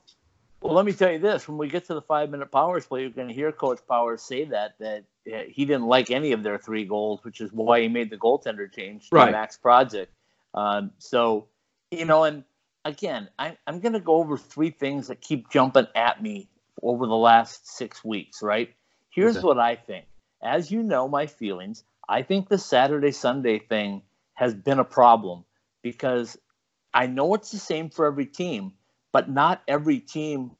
well, 0.66 0.74
let 0.74 0.84
me 0.84 0.92
tell 0.92 1.12
you 1.12 1.18
this: 1.18 1.48
when 1.48 1.58
we 1.58 1.68
get 1.68 1.86
to 1.86 1.94
the 1.94 2.02
five-minute 2.02 2.50
Powers 2.50 2.86
play, 2.86 3.02
you're 3.02 3.10
going 3.10 3.28
to 3.28 3.34
hear 3.34 3.52
Coach 3.52 3.80
Powers 3.88 4.22
say 4.22 4.44
that 4.46 4.74
that 4.80 5.04
he 5.24 5.64
didn't 5.64 5.86
like 5.86 6.10
any 6.10 6.32
of 6.32 6.42
their 6.42 6.58
three 6.58 6.84
goals, 6.84 7.20
which 7.22 7.40
is 7.40 7.52
why 7.52 7.80
he 7.82 7.88
made 7.88 8.10
the 8.10 8.16
goaltender 8.16 8.72
change 8.72 9.08
to 9.10 9.16
right. 9.16 9.32
Max 9.32 9.56
Project. 9.56 10.12
Um, 10.54 10.90
so, 10.98 11.46
you 11.90 12.04
know, 12.04 12.24
and 12.24 12.44
again, 12.84 13.28
I, 13.38 13.56
I'm 13.66 13.80
going 13.80 13.92
to 13.92 14.00
go 14.00 14.16
over 14.16 14.36
three 14.36 14.70
things 14.70 15.08
that 15.08 15.20
keep 15.20 15.50
jumping 15.50 15.86
at 15.94 16.22
me 16.22 16.48
over 16.82 17.06
the 17.06 17.16
last 17.16 17.68
six 17.68 18.04
weeks. 18.04 18.42
Right? 18.42 18.74
Here's 19.10 19.36
okay. 19.36 19.46
what 19.46 19.58
I 19.58 19.76
think. 19.76 20.06
As 20.42 20.70
you 20.70 20.82
know, 20.82 21.08
my 21.08 21.26
feelings. 21.26 21.84
I 22.08 22.22
think 22.22 22.48
the 22.48 22.58
Saturday 22.58 23.10
Sunday 23.10 23.58
thing 23.58 24.02
has 24.34 24.54
been 24.54 24.78
a 24.78 24.84
problem 24.84 25.44
because 25.82 26.38
I 26.94 27.06
know 27.06 27.34
it's 27.34 27.50
the 27.50 27.58
same 27.58 27.90
for 27.90 28.06
every 28.06 28.26
team 28.26 28.74
but 29.16 29.30
not 29.30 29.62
every 29.66 29.98
team 29.98 30.50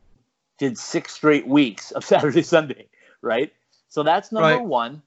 did 0.57 0.79
six 0.79 1.13
straight 1.13 1.47
weeks 1.47 1.91
of 1.91 2.03
Saturday 2.13 2.41
Sunday, 2.41 2.87
right? 3.21 3.53
So 3.91 4.03
that's 4.03 4.33
number 4.33 4.57
right. 4.57 4.65
one. 4.65 5.03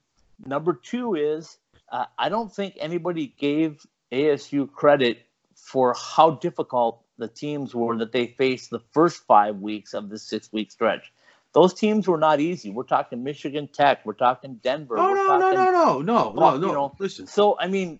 Number 0.46 0.72
two 0.72 1.16
is 1.16 1.58
uh, 1.90 2.04
I 2.16 2.28
don't 2.28 2.54
think 2.54 2.76
anybody 2.78 3.34
gave 3.38 3.84
ASU 4.12 4.70
credit 4.70 5.26
for 5.56 5.96
how 5.98 6.30
difficult 6.30 7.02
the 7.18 7.26
teams 7.26 7.74
were 7.74 7.98
that 7.98 8.12
they 8.12 8.28
faced 8.38 8.70
the 8.70 8.78
first 8.92 9.24
five 9.26 9.56
weeks 9.56 9.94
of 9.94 10.10
the 10.10 10.18
six 10.20 10.52
week 10.52 10.70
stretch. 10.70 11.12
Those 11.52 11.74
teams 11.74 12.06
were 12.06 12.18
not 12.18 12.38
easy. 12.38 12.70
We're 12.70 12.84
talking 12.84 13.24
Michigan 13.24 13.66
Tech. 13.66 14.06
We're 14.06 14.12
talking 14.12 14.60
Denver. 14.62 14.96
Oh, 14.96 15.12
no, 15.12 15.26
talking, 15.26 15.40
no, 15.40 15.64
no, 15.64 15.72
no, 15.72 16.02
no, 16.02 16.32
no, 16.34 16.56
no. 16.56 16.68
You 16.68 16.72
know, 16.72 16.94
listen. 17.00 17.26
So, 17.26 17.58
I 17.58 17.66
mean, 17.66 17.98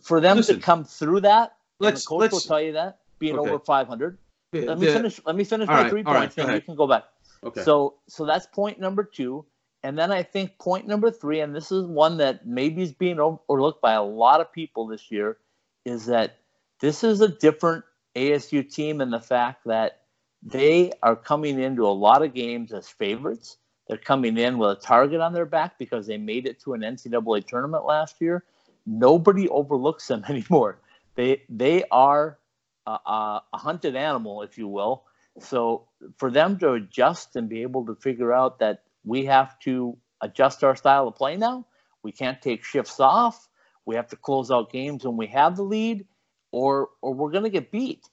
for 0.00 0.20
them 0.20 0.38
listen, 0.38 0.56
to 0.56 0.60
come 0.60 0.84
through 0.84 1.20
that, 1.20 1.54
let's, 1.78 2.02
the 2.02 2.08
coach 2.08 2.20
let's, 2.22 2.32
will 2.32 2.40
tell 2.40 2.60
you 2.60 2.72
that, 2.72 2.98
being 3.20 3.38
okay. 3.38 3.48
over 3.48 3.60
500, 3.60 4.18
let 4.52 4.78
me 4.78 4.86
finish. 4.86 5.20
Let 5.24 5.36
me 5.36 5.44
finish 5.44 5.68
my 5.68 5.82
right, 5.82 5.90
three 5.90 6.02
points, 6.02 6.36
right, 6.36 6.46
and 6.46 6.54
you 6.54 6.60
can 6.60 6.74
go 6.74 6.86
back. 6.86 7.04
Okay. 7.44 7.62
So, 7.62 7.94
so 8.08 8.24
that's 8.24 8.46
point 8.46 8.78
number 8.78 9.02
two, 9.02 9.44
and 9.82 9.98
then 9.98 10.12
I 10.12 10.22
think 10.22 10.58
point 10.58 10.86
number 10.86 11.10
three, 11.10 11.40
and 11.40 11.54
this 11.54 11.72
is 11.72 11.84
one 11.86 12.18
that 12.18 12.46
maybe 12.46 12.82
is 12.82 12.92
being 12.92 13.18
overlooked 13.18 13.80
by 13.80 13.94
a 13.94 14.02
lot 14.02 14.40
of 14.40 14.52
people 14.52 14.86
this 14.86 15.10
year, 15.10 15.38
is 15.84 16.06
that 16.06 16.38
this 16.80 17.02
is 17.02 17.20
a 17.20 17.28
different 17.28 17.84
ASU 18.14 18.70
team 18.70 19.00
in 19.00 19.10
the 19.10 19.20
fact 19.20 19.64
that 19.66 20.02
they 20.42 20.92
are 21.02 21.16
coming 21.16 21.60
into 21.60 21.86
a 21.86 21.88
lot 21.88 22.22
of 22.22 22.34
games 22.34 22.72
as 22.72 22.88
favorites. 22.88 23.58
They're 23.88 23.96
coming 23.96 24.36
in 24.36 24.58
with 24.58 24.70
a 24.70 24.80
target 24.80 25.20
on 25.20 25.32
their 25.32 25.46
back 25.46 25.78
because 25.78 26.06
they 26.06 26.18
made 26.18 26.46
it 26.46 26.60
to 26.62 26.74
an 26.74 26.80
NCAA 26.80 27.46
tournament 27.46 27.84
last 27.84 28.20
year. 28.20 28.44
Nobody 28.86 29.48
overlooks 29.48 30.06
them 30.08 30.24
anymore. 30.28 30.78
They 31.14 31.42
they 31.48 31.84
are 31.90 32.38
a, 32.86 33.40
a 33.52 33.58
hunted 33.58 33.96
animal, 33.96 34.42
if 34.42 34.58
you 34.58 34.68
will. 34.68 35.04
So 35.40 35.88
for 36.18 36.30
them 36.30 36.58
to 36.58 36.72
adjust 36.72 37.36
and 37.36 37.48
be 37.48 37.62
able 37.62 37.86
to 37.86 37.94
figure 37.94 38.32
out 38.32 38.58
that 38.58 38.82
we 39.04 39.24
have 39.26 39.58
to 39.60 39.96
adjust 40.20 40.62
our 40.62 40.76
style 40.76 41.08
of 41.08 41.16
play 41.16 41.36
now, 41.36 41.66
we 42.02 42.12
can't 42.12 42.40
take 42.42 42.64
shifts 42.64 43.00
off. 43.00 43.48
We 43.86 43.96
have 43.96 44.08
to 44.08 44.16
close 44.16 44.50
out 44.50 44.70
games 44.70 45.04
when 45.04 45.16
we 45.16 45.26
have 45.28 45.56
the 45.56 45.62
lead, 45.62 46.06
or 46.52 46.90
or 47.00 47.14
we're 47.14 47.30
going 47.30 47.44
to 47.44 47.50
get 47.50 47.70
beat. 47.70 48.08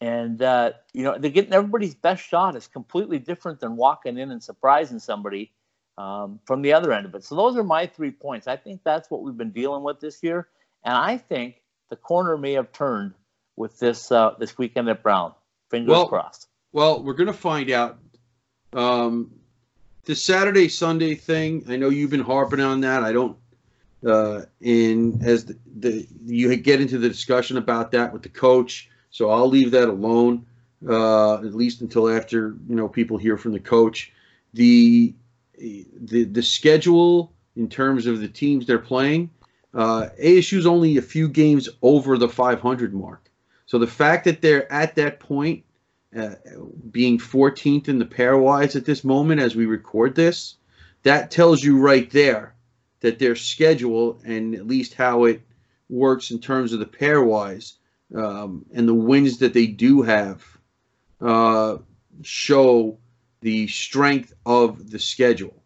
And 0.00 0.42
uh, 0.42 0.72
you 0.92 1.04
know, 1.04 1.16
they're 1.18 1.30
getting 1.30 1.52
everybody's 1.52 1.94
best 1.94 2.22
shot 2.22 2.56
is 2.56 2.66
completely 2.66 3.18
different 3.18 3.60
than 3.60 3.76
walking 3.76 4.18
in 4.18 4.30
and 4.30 4.42
surprising 4.42 4.98
somebody 4.98 5.52
um, 5.96 6.40
from 6.44 6.60
the 6.62 6.72
other 6.72 6.92
end 6.92 7.06
of 7.06 7.14
it. 7.14 7.24
So 7.24 7.36
those 7.36 7.56
are 7.56 7.64
my 7.64 7.86
three 7.86 8.10
points. 8.10 8.46
I 8.46 8.56
think 8.56 8.82
that's 8.84 9.10
what 9.10 9.22
we've 9.22 9.36
been 9.36 9.52
dealing 9.52 9.82
with 9.82 10.00
this 10.00 10.22
year, 10.22 10.48
and 10.84 10.94
I 10.94 11.16
think 11.16 11.62
the 11.88 11.96
corner 11.96 12.36
may 12.36 12.52
have 12.52 12.72
turned 12.72 13.14
with 13.56 13.78
this 13.78 14.10
uh, 14.10 14.34
this 14.38 14.56
weekend 14.58 14.88
at 14.88 15.02
Brown. 15.02 15.32
Fingers 15.70 15.90
well, 15.90 16.08
crossed. 16.08 16.48
Well, 16.72 17.02
we're 17.02 17.14
going 17.14 17.28
to 17.28 17.32
find 17.32 17.70
out. 17.70 17.98
Um, 18.72 19.30
the 20.04 20.14
Saturday 20.14 20.68
Sunday 20.68 21.14
thing. 21.14 21.64
I 21.68 21.76
know 21.76 21.88
you've 21.88 22.10
been 22.10 22.20
harping 22.20 22.60
on 22.60 22.80
that. 22.82 23.02
I 23.02 23.12
don't. 23.12 23.36
Uh, 24.06 24.42
and 24.60 25.22
as 25.24 25.46
the, 25.46 25.56
the 25.78 26.06
you 26.26 26.54
get 26.56 26.80
into 26.80 26.98
the 26.98 27.08
discussion 27.08 27.56
about 27.56 27.90
that 27.92 28.12
with 28.12 28.22
the 28.22 28.28
coach, 28.28 28.90
so 29.10 29.30
I'll 29.30 29.48
leave 29.48 29.70
that 29.70 29.88
alone. 29.88 30.44
Uh, 30.86 31.36
at 31.36 31.54
least 31.54 31.80
until 31.80 32.10
after 32.10 32.54
you 32.68 32.74
know 32.74 32.88
people 32.88 33.16
hear 33.16 33.36
from 33.36 33.52
the 33.52 33.60
coach. 33.60 34.12
The 34.52 35.14
the 35.58 36.24
the 36.24 36.42
schedule 36.42 37.32
in 37.56 37.68
terms 37.68 38.06
of 38.06 38.20
the 38.20 38.28
teams 38.28 38.66
they're 38.66 38.78
playing. 38.78 39.30
Uh, 39.72 40.08
ASU's 40.22 40.66
only 40.66 40.98
a 40.98 41.02
few 41.02 41.28
games 41.28 41.68
over 41.82 42.16
the 42.16 42.28
500 42.28 42.94
mark. 42.94 43.30
So 43.74 43.80
the 43.80 43.88
fact 43.88 44.26
that 44.26 44.40
they're 44.40 44.72
at 44.72 44.94
that 44.94 45.18
point, 45.18 45.64
uh, 46.16 46.36
being 46.92 47.18
14th 47.18 47.88
in 47.88 47.98
the 47.98 48.04
pairwise 48.04 48.76
at 48.76 48.84
this 48.84 49.02
moment 49.02 49.40
as 49.40 49.56
we 49.56 49.66
record 49.66 50.14
this, 50.14 50.54
that 51.02 51.32
tells 51.32 51.60
you 51.60 51.80
right 51.80 52.08
there 52.12 52.54
that 53.00 53.18
their 53.18 53.34
schedule 53.34 54.20
and 54.24 54.54
at 54.54 54.68
least 54.68 54.94
how 54.94 55.24
it 55.24 55.42
works 55.88 56.30
in 56.30 56.38
terms 56.38 56.72
of 56.72 56.78
the 56.78 56.86
pairwise 56.86 57.72
um, 58.14 58.64
and 58.72 58.86
the 58.86 58.94
wins 58.94 59.38
that 59.38 59.54
they 59.54 59.66
do 59.66 60.02
have 60.02 60.46
uh, 61.20 61.78
show 62.22 62.96
the 63.40 63.66
strength 63.66 64.32
of 64.46 64.88
the 64.88 65.00
schedule. 65.00 65.60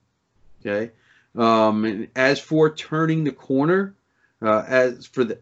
Okay. 0.62 0.92
Um, 1.36 1.84
and 1.84 2.08
as 2.16 2.40
for 2.40 2.74
turning 2.74 3.24
the 3.24 3.32
corner, 3.32 3.96
uh, 4.40 4.64
as 4.66 5.04
for 5.04 5.24
the, 5.24 5.38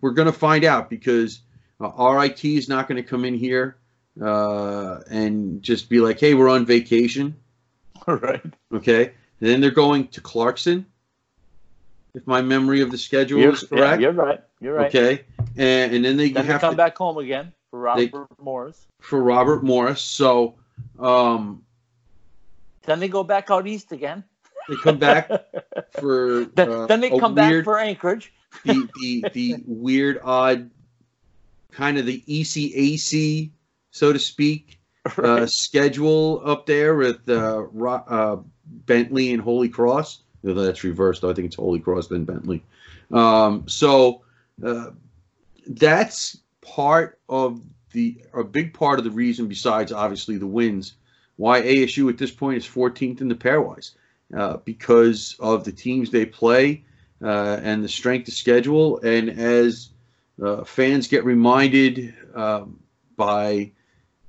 we're 0.00 0.10
going 0.10 0.26
to 0.26 0.32
find 0.32 0.64
out 0.64 0.90
because 0.90 1.42
uh, 1.80 2.12
RIT 2.14 2.44
is 2.44 2.68
not 2.68 2.88
going 2.88 2.96
to 3.02 3.08
come 3.08 3.24
in 3.24 3.34
here 3.34 3.76
uh, 4.20 5.00
and 5.10 5.62
just 5.62 5.88
be 5.88 6.00
like, 6.00 6.18
"Hey, 6.20 6.34
we're 6.34 6.48
on 6.48 6.66
vacation." 6.66 7.36
All 8.06 8.16
right. 8.28 8.42
Okay. 8.72 9.12
And 9.40 9.48
then 9.50 9.60
they're 9.60 9.70
going 9.70 10.08
to 10.08 10.20
Clarkson, 10.20 10.86
if 12.14 12.26
my 12.26 12.42
memory 12.42 12.80
of 12.80 12.90
the 12.90 12.98
schedule 12.98 13.38
You're, 13.40 13.52
is 13.52 13.62
correct. 13.62 14.00
yeah, 14.00 14.08
you're 14.08 14.12
right. 14.12 14.40
You're 14.60 14.74
right. 14.74 14.94
Okay. 14.94 15.24
And, 15.56 15.94
and 15.94 16.04
then 16.04 16.16
they 16.16 16.30
Then 16.30 16.46
they 16.46 16.58
come 16.58 16.72
to, 16.72 16.76
back 16.76 16.96
home 16.98 17.18
again 17.18 17.52
for 17.70 17.78
Robert 17.80 18.28
Morris. 18.40 18.86
for 19.00 19.22
Robert 19.22 19.62
Morris. 19.62 20.00
So 20.02 20.56
um, 20.98 21.62
Then 22.82 22.98
they 22.98 23.08
go 23.08 23.22
back 23.22 23.50
out 23.50 23.66
east 23.68 23.92
again. 23.92 24.24
they 24.68 24.74
come 24.76 24.98
back 24.98 25.30
for 26.00 26.46
Then, 26.46 26.72
uh, 26.72 26.86
then 26.86 27.00
they 27.00 27.10
a 27.10 27.20
come 27.20 27.34
back 27.34 27.62
for 27.62 27.78
Anchorage. 27.78 28.32
the 28.64 28.88
the 29.00 29.24
the 29.32 29.54
weird 29.66 30.18
odd 30.24 30.70
kind 31.72 31.98
of 31.98 32.06
the 32.06 32.22
ECAC 32.26 33.50
so 33.90 34.12
to 34.12 34.18
speak 34.18 34.78
uh, 35.18 35.46
schedule 35.46 36.42
up 36.44 36.66
there 36.66 36.96
with 36.96 37.28
uh, 37.28 37.62
Ro- 37.72 38.04
uh, 38.06 38.36
Bentley 38.86 39.32
and 39.32 39.42
Holy 39.42 39.68
Cross. 39.68 40.22
No, 40.42 40.54
that's 40.54 40.84
reversed. 40.84 41.24
I 41.24 41.32
think 41.32 41.46
it's 41.46 41.56
Holy 41.56 41.80
Cross 41.80 42.08
then 42.08 42.24
Bentley. 42.24 42.62
Um, 43.10 43.64
so 43.66 44.22
uh, 44.64 44.90
that's 45.66 46.38
part 46.60 47.18
of 47.28 47.62
the 47.92 48.20
a 48.34 48.44
big 48.44 48.74
part 48.74 48.98
of 48.98 49.04
the 49.04 49.10
reason, 49.10 49.48
besides 49.48 49.92
obviously 49.92 50.36
the 50.36 50.46
wins, 50.46 50.94
why 51.36 51.62
ASU 51.62 52.08
at 52.10 52.18
this 52.18 52.30
point 52.30 52.58
is 52.58 52.66
14th 52.66 53.20
in 53.20 53.28
the 53.28 53.34
pairwise 53.34 53.92
uh, 54.36 54.58
because 54.58 55.36
of 55.40 55.64
the 55.64 55.72
teams 55.72 56.10
they 56.10 56.26
play 56.26 56.84
uh, 57.22 57.58
and 57.62 57.82
the 57.82 57.88
strength 57.88 58.28
of 58.28 58.34
schedule. 58.34 59.00
And 59.00 59.30
as 59.30 59.90
uh, 60.42 60.64
fans 60.64 61.08
get 61.08 61.24
reminded 61.24 62.14
um, 62.34 62.80
by 63.16 63.72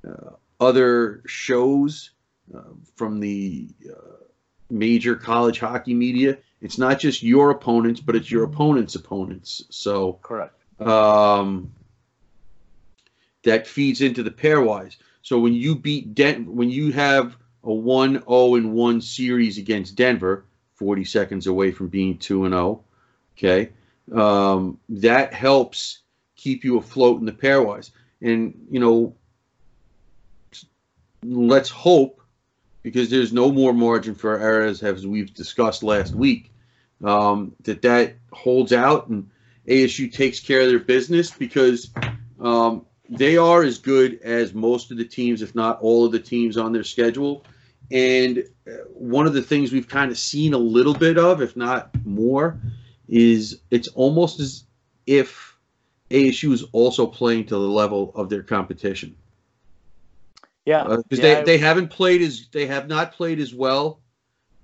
uh, 0.06 0.30
other 0.60 1.22
shows 1.26 2.10
uh, 2.54 2.60
from 2.96 3.20
the 3.20 3.68
uh, 3.88 4.24
major 4.70 5.16
college 5.16 5.58
hockey 5.58 5.94
media, 5.94 6.38
it's 6.60 6.78
not 6.78 6.98
just 6.98 7.22
your 7.22 7.50
opponents, 7.50 8.00
but 8.00 8.16
it's 8.16 8.30
your 8.30 8.44
opponent's 8.44 8.94
opponents. 8.94 9.64
So 9.70 10.18
Correct. 10.22 10.54
um, 10.80 11.72
that 13.44 13.66
feeds 13.66 14.02
into 14.02 14.22
the 14.22 14.30
pairwise. 14.30 14.96
So 15.22 15.38
when 15.38 15.54
you 15.54 15.76
beat 15.76 16.14
Den, 16.14 16.54
when 16.54 16.70
you 16.70 16.92
have 16.92 17.36
a 17.64 17.68
1-0 17.68 18.56
and 18.56 18.72
1 18.72 19.00
series 19.00 19.58
against 19.58 19.94
Denver, 19.94 20.44
40 20.74 21.04
seconds 21.04 21.46
away 21.46 21.72
from 21.72 21.88
being 21.88 22.18
2 22.18 22.44
and 22.44 22.54
0, 22.54 22.82
okay, 23.36 23.70
um, 24.12 24.78
that 24.88 25.32
helps 25.32 26.00
keep 26.36 26.64
you 26.64 26.78
afloat 26.78 27.20
in 27.20 27.26
the 27.26 27.32
pairwise. 27.32 27.90
And 28.22 28.66
you 28.70 28.80
know, 28.80 29.14
let's 31.22 31.68
hope 31.68 32.20
because 32.82 33.10
there's 33.10 33.32
no 33.32 33.52
more 33.52 33.72
margin 33.72 34.14
for 34.14 34.38
errors 34.38 34.82
as 34.82 35.06
we've 35.06 35.34
discussed 35.34 35.82
last 35.82 36.14
week 36.14 36.52
um, 37.04 37.54
that 37.62 37.82
that 37.82 38.14
holds 38.32 38.72
out 38.72 39.08
and 39.08 39.28
ASU 39.68 40.12
takes 40.12 40.40
care 40.40 40.62
of 40.62 40.68
their 40.68 40.78
business 40.78 41.30
because 41.30 41.90
um, 42.40 42.86
they 43.08 43.36
are 43.36 43.62
as 43.62 43.78
good 43.78 44.20
as 44.22 44.54
most 44.54 44.90
of 44.90 44.96
the 44.96 45.04
teams, 45.04 45.42
if 45.42 45.54
not 45.54 45.80
all 45.80 46.06
of 46.06 46.12
the 46.12 46.18
teams 46.20 46.56
on 46.56 46.72
their 46.72 46.84
schedule. 46.84 47.44
And 47.90 48.44
uh, 48.66 48.84
one 48.92 49.26
of 49.26 49.34
the 49.34 49.42
things 49.42 49.72
we've 49.72 49.88
kind 49.88 50.10
of 50.10 50.18
seen 50.18 50.54
a 50.54 50.58
little 50.58 50.94
bit 50.94 51.18
of, 51.18 51.42
if 51.42 51.56
not 51.56 51.90
more, 52.04 52.58
is 53.10 53.60
it's 53.70 53.88
almost 53.88 54.38
as 54.40 54.64
if 55.06 55.56
ASU 56.10 56.52
is 56.52 56.62
also 56.72 57.06
playing 57.06 57.44
to 57.46 57.54
the 57.54 57.58
level 57.58 58.12
of 58.14 58.30
their 58.30 58.42
competition 58.42 59.16
Yeah. 60.64 60.84
because 60.84 61.18
yeah, 61.18 61.40
they, 61.40 61.44
they 61.44 61.58
haven't 61.58 61.88
played 61.88 62.22
as 62.22 62.46
they 62.52 62.66
have 62.66 62.88
not 62.88 63.12
played 63.12 63.40
as 63.40 63.52
well 63.52 64.00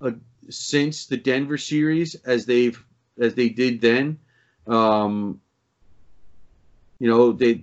uh, 0.00 0.12
since 0.48 1.06
the 1.06 1.16
Denver 1.16 1.58
series 1.58 2.14
as 2.24 2.46
they've 2.46 2.82
as 3.18 3.34
they 3.34 3.48
did 3.48 3.80
then. 3.80 4.18
Um, 4.68 5.40
you 7.00 7.08
know 7.08 7.32
they 7.32 7.62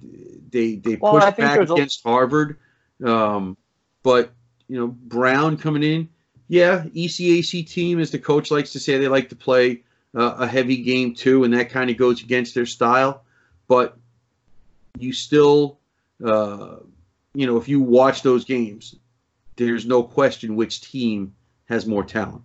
they 0.51 0.75
they 0.75 0.97
Well, 0.97 1.13
pushed 1.13 1.37
back 1.37 1.55
there's 1.55 1.69
a- 1.69 1.73
against 1.73 2.03
Harvard, 2.03 2.57
um, 3.05 3.57
but 4.03 4.31
you 4.67 4.77
know 4.79 4.87
Brown 4.87 5.57
coming 5.57 5.83
in, 5.83 6.09
yeah, 6.49 6.83
ECAC 6.93 7.67
team 7.69 7.99
as 7.99 8.11
the 8.11 8.19
coach 8.19 8.51
likes 8.51 8.73
to 8.73 8.79
say 8.79 8.97
they 8.97 9.07
like 9.07 9.29
to 9.29 9.35
play 9.35 9.83
uh, 10.15 10.35
a 10.39 10.47
heavy 10.47 10.77
game 10.77 11.13
too, 11.13 11.43
and 11.43 11.53
that 11.53 11.69
kind 11.69 11.89
of 11.89 11.97
goes 11.97 12.21
against 12.21 12.55
their 12.55 12.65
style. 12.65 13.23
But 13.67 13.97
you 14.97 15.13
still, 15.13 15.79
uh, 16.23 16.77
you 17.33 17.47
know, 17.47 17.57
if 17.57 17.67
you 17.67 17.81
watch 17.81 18.21
those 18.21 18.45
games, 18.45 18.95
there's 19.55 19.85
no 19.85 20.03
question 20.03 20.55
which 20.55 20.81
team 20.81 21.33
has 21.65 21.85
more 21.85 22.03
talent. 22.03 22.41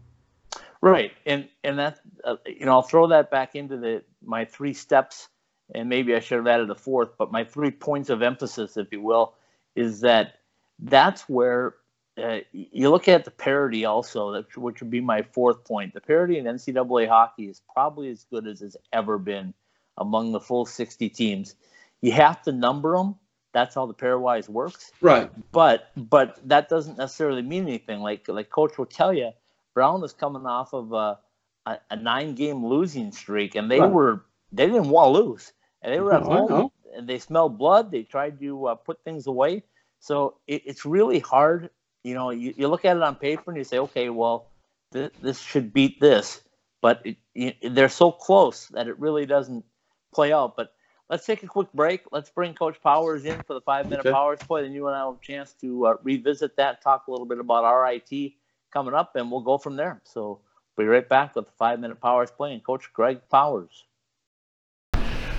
Right, 0.81 1.13
and 1.27 1.49
and 1.65 1.79
that 1.79 2.01
uh, 2.25 2.37
you 2.47 2.65
know 2.65 2.73
I'll 2.73 2.83
throw 2.83 3.09
that 3.09 3.31
back 3.31 3.57
into 3.57 3.77
the 3.77 4.05
my 4.25 4.45
three 4.45 4.75
steps, 4.75 5.29
and 5.75 5.89
maybe 5.89 6.15
I 6.15 6.21
should 6.21 6.37
have 6.39 6.47
added 6.47 6.71
a 6.71 6.75
fourth, 6.75 7.11
but 7.19 7.33
my 7.33 7.45
three 7.45 7.73
points 7.73 8.11
of 8.11 8.23
emphasis, 8.23 8.77
if 8.77 8.93
you 8.93 9.03
will, 9.03 9.35
is 9.75 10.01
that 10.01 10.35
that's 10.79 11.29
where 11.29 11.75
uh, 12.19 12.41
you 12.53 12.91
look 12.91 13.09
at 13.09 13.25
the 13.25 13.31
parity 13.31 13.85
also, 13.85 14.33
that 14.33 14.57
which 14.57 14.81
would 14.81 14.91
be 14.91 15.01
my 15.01 15.23
fourth 15.23 15.65
point. 15.65 15.95
The 15.95 16.01
parity 16.01 16.39
in 16.39 16.47
NCAA 16.47 17.09
hockey 17.09 17.49
is 17.49 17.63
probably 17.73 18.11
as 18.11 18.25
good 18.31 18.47
as 18.47 18.63
it's 18.63 18.77
ever 18.93 19.19
been 19.19 19.55
among 19.99 20.33
the 20.33 20.41
full 20.41 20.67
60 20.67 21.09
teams. 21.11 21.55
You 22.01 22.13
have 22.13 22.43
to 22.43 22.53
number 22.53 22.97
them. 22.97 23.17
That's 23.53 23.75
how 23.75 23.87
the 23.87 23.95
pairwise 23.95 24.49
works 24.49 24.93
Right. 25.01 25.31
but 25.53 25.91
but 25.97 26.39
that 26.49 26.69
doesn't 26.69 26.99
necessarily 26.99 27.43
mean 27.43 27.65
anything. 27.65 28.01
Like 28.01 28.29
like 28.29 28.51
coach 28.51 28.79
will 28.79 28.87
tell 28.87 29.13
you, 29.13 29.33
Brown 29.75 30.05
is 30.05 30.13
coming 30.13 30.47
off 30.47 30.75
of 30.75 30.93
a, 30.93 31.19
a, 31.67 31.79
a 31.91 31.97
nine 31.97 32.35
game 32.35 32.65
losing 32.67 33.13
streak, 33.13 33.55
and 33.55 33.71
they 33.71 33.83
Right. 33.83 33.85
were 33.85 34.25
they 34.53 34.67
didn't 34.67 34.91
want 34.91 35.15
to 35.15 35.21
lose, 35.23 35.53
and 35.83 35.93
they 35.95 36.01
were 36.01 36.15
at 36.15 36.23
No, 36.23 36.25
home, 36.25 36.71
and 36.97 37.09
they 37.09 37.19
smelled 37.19 37.59
blood. 37.59 37.91
They 37.91 38.03
tried 38.03 38.41
to 38.41 38.67
uh, 38.69 38.75
put 38.77 39.03
things 39.05 39.27
away, 39.27 39.65
so 40.01 40.37
it, 40.47 40.63
it's 40.67 40.85
really 40.87 41.21
hard. 41.21 41.71
You 42.05 42.15
know, 42.15 42.31
you, 42.31 42.55
you 42.57 42.69
look 42.69 42.85
at 42.85 42.97
it 42.97 43.03
on 43.03 43.17
paper 43.17 43.51
and 43.51 43.59
you 43.59 43.65
say, 43.65 43.79
okay, 43.79 44.09
well, 44.09 44.51
th- 44.93 45.13
this 45.21 45.41
should 45.41 45.73
beat 45.73 46.01
this, 46.01 46.43
but 46.81 47.03
it, 47.05 47.17
you, 47.35 47.53
they're 47.63 47.89
so 47.89 48.11
close 48.13 48.69
that 48.69 48.89
it 48.89 48.99
really 48.99 49.27
doesn't 49.27 49.65
play 50.13 50.33
out. 50.33 50.57
But 50.57 50.73
let's 51.11 51.27
take 51.27 51.43
a 51.43 51.47
quick 51.49 51.73
break. 51.73 52.03
Let's 52.13 52.31
bring 52.31 52.55
Coach 52.55 52.81
Powers 52.83 53.25
in 53.25 53.43
for 53.43 53.55
the 53.55 53.61
five 53.61 53.89
minute 53.89 54.07
Okay. 54.07 54.13
Powers 54.13 54.41
play. 54.47 54.63
Then 54.63 54.73
you 54.73 54.87
and 54.87 54.97
I 54.97 55.05
will 55.05 55.13
have 55.13 55.21
a 55.21 55.25
chance 55.25 55.53
to 55.61 55.87
uh, 55.87 55.95
revisit 56.03 56.57
that, 56.57 56.83
talk 56.83 57.07
a 57.07 57.11
little 57.11 57.27
bit 57.27 57.41
about 57.41 57.65
RIT 57.83 58.33
coming 58.73 58.95
up, 58.95 59.17
and 59.17 59.31
we'll 59.31 59.41
go 59.41 59.59
from 59.59 59.77
there. 59.77 60.01
So 60.05 60.41
be 60.77 60.85
right 60.85 61.09
back 61.09 61.35
with 61.35 61.47
the 61.47 61.53
five 61.53 61.81
minute 61.81 62.01
Powers 62.01 62.31
play 62.31 62.53
and 62.55 62.63
Coach 62.65 62.93
Greg 62.93 63.21
Powers. 63.31 63.85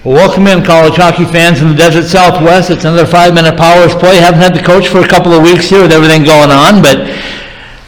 Well, 0.06 0.16
welcome 0.16 0.48
in, 0.48 0.64
college 0.64 0.96
hockey 0.96 1.26
fans 1.26 1.62
in 1.62 1.68
the 1.68 1.76
desert 1.76 2.08
southwest. 2.08 2.70
It's 2.70 2.86
another 2.86 3.06
five-minute 3.06 3.58
Powers 3.58 3.94
play. 3.94 4.16
Haven't 4.16 4.40
had 4.40 4.56
the 4.56 4.64
coach 4.64 4.88
for 4.88 5.00
a 5.00 5.08
couple 5.08 5.34
of 5.34 5.44
weeks 5.44 5.70
here 5.70 5.82
with 5.82 5.92
everything 5.92 6.24
going 6.24 6.52
on, 6.52 6.82
but 6.82 7.00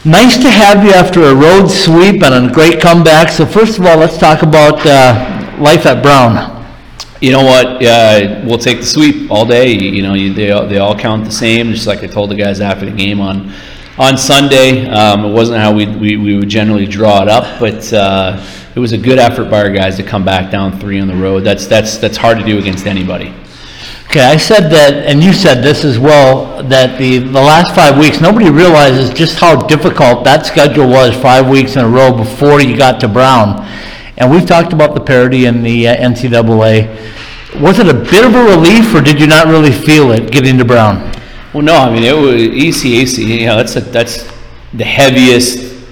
nice 0.04 0.36
to 0.36 0.50
have 0.50 0.84
you 0.84 0.90
after 0.90 1.22
a 1.22 1.34
road 1.34 1.68
sweep 1.68 2.22
and 2.22 2.50
a 2.50 2.52
great 2.52 2.82
comeback. 2.82 3.30
So 3.30 3.46
first 3.46 3.78
of 3.78 3.86
all, 3.86 3.96
let's 3.96 4.18
talk 4.18 4.42
about 4.42 4.84
uh, 4.84 5.56
life 5.58 5.86
at 5.86 6.02
Brown. 6.02 6.62
You 7.22 7.32
know 7.32 7.44
what? 7.44 7.82
Uh, 7.82 8.42
we'll 8.44 8.58
take 8.58 8.80
the 8.80 8.86
sweep 8.86 9.30
all 9.30 9.46
day. 9.46 9.72
You 9.72 10.02
know, 10.02 10.12
you, 10.12 10.34
they 10.34 10.48
they 10.68 10.76
all 10.76 10.98
count 10.98 11.24
the 11.24 11.32
same. 11.32 11.72
Just 11.72 11.86
like 11.86 12.04
I 12.04 12.08
told 12.08 12.30
the 12.30 12.34
guys 12.34 12.60
after 12.60 12.84
the 12.84 12.94
game 12.94 13.22
on 13.22 13.54
on 13.98 14.16
Sunday. 14.16 14.88
Um, 14.88 15.24
it 15.24 15.32
wasn't 15.32 15.58
how 15.58 15.72
we, 15.72 15.86
we, 15.86 16.16
we 16.16 16.36
would 16.36 16.48
generally 16.48 16.86
draw 16.86 17.22
it 17.22 17.28
up, 17.28 17.60
but 17.60 17.92
uh, 17.92 18.44
it 18.74 18.78
was 18.78 18.92
a 18.92 18.98
good 18.98 19.18
effort 19.18 19.50
by 19.50 19.62
our 19.62 19.70
guys 19.70 19.96
to 19.96 20.02
come 20.02 20.24
back 20.24 20.50
down 20.50 20.78
three 20.78 21.00
on 21.00 21.08
the 21.08 21.16
road. 21.16 21.40
That's 21.40 21.66
that's 21.66 21.98
that's 21.98 22.16
hard 22.16 22.38
to 22.38 22.44
do 22.44 22.58
against 22.58 22.86
anybody. 22.86 23.34
Okay, 24.06 24.24
I 24.24 24.36
said 24.36 24.68
that, 24.72 25.06
and 25.06 25.24
you 25.24 25.32
said 25.32 25.62
this 25.62 25.84
as 25.84 25.98
well, 25.98 26.62
that 26.64 26.98
the, 26.98 27.16
the 27.16 27.40
last 27.40 27.74
five 27.74 27.96
weeks, 27.96 28.20
nobody 28.20 28.50
realizes 28.50 29.08
just 29.08 29.38
how 29.38 29.66
difficult 29.66 30.22
that 30.24 30.44
schedule 30.44 30.86
was 30.86 31.16
five 31.16 31.48
weeks 31.48 31.76
in 31.76 31.84
a 31.86 31.88
row 31.88 32.14
before 32.14 32.60
you 32.60 32.76
got 32.76 33.00
to 33.00 33.08
Brown. 33.08 33.66
And 34.18 34.30
we've 34.30 34.44
talked 34.44 34.74
about 34.74 34.92
the 34.92 35.00
parity 35.00 35.46
in 35.46 35.62
the 35.62 35.88
uh, 35.88 35.96
NCAA. 35.96 37.62
Was 37.62 37.78
it 37.78 37.88
a 37.88 37.94
bit 37.94 38.26
of 38.26 38.34
a 38.34 38.44
relief, 38.44 38.94
or 38.94 39.00
did 39.00 39.18
you 39.18 39.26
not 39.26 39.46
really 39.46 39.72
feel 39.72 40.12
it 40.12 40.30
getting 40.30 40.58
to 40.58 40.64
Brown? 40.66 41.10
Well, 41.52 41.62
no, 41.62 41.76
I 41.76 41.92
mean 41.92 42.02
it 42.02 42.16
was 42.16 42.40
ECAC. 42.40 43.18
You 43.18 43.46
know, 43.46 43.56
that's 43.58 43.76
a, 43.76 43.80
that's 43.80 44.26
the 44.72 44.84
heaviest, 44.84 45.84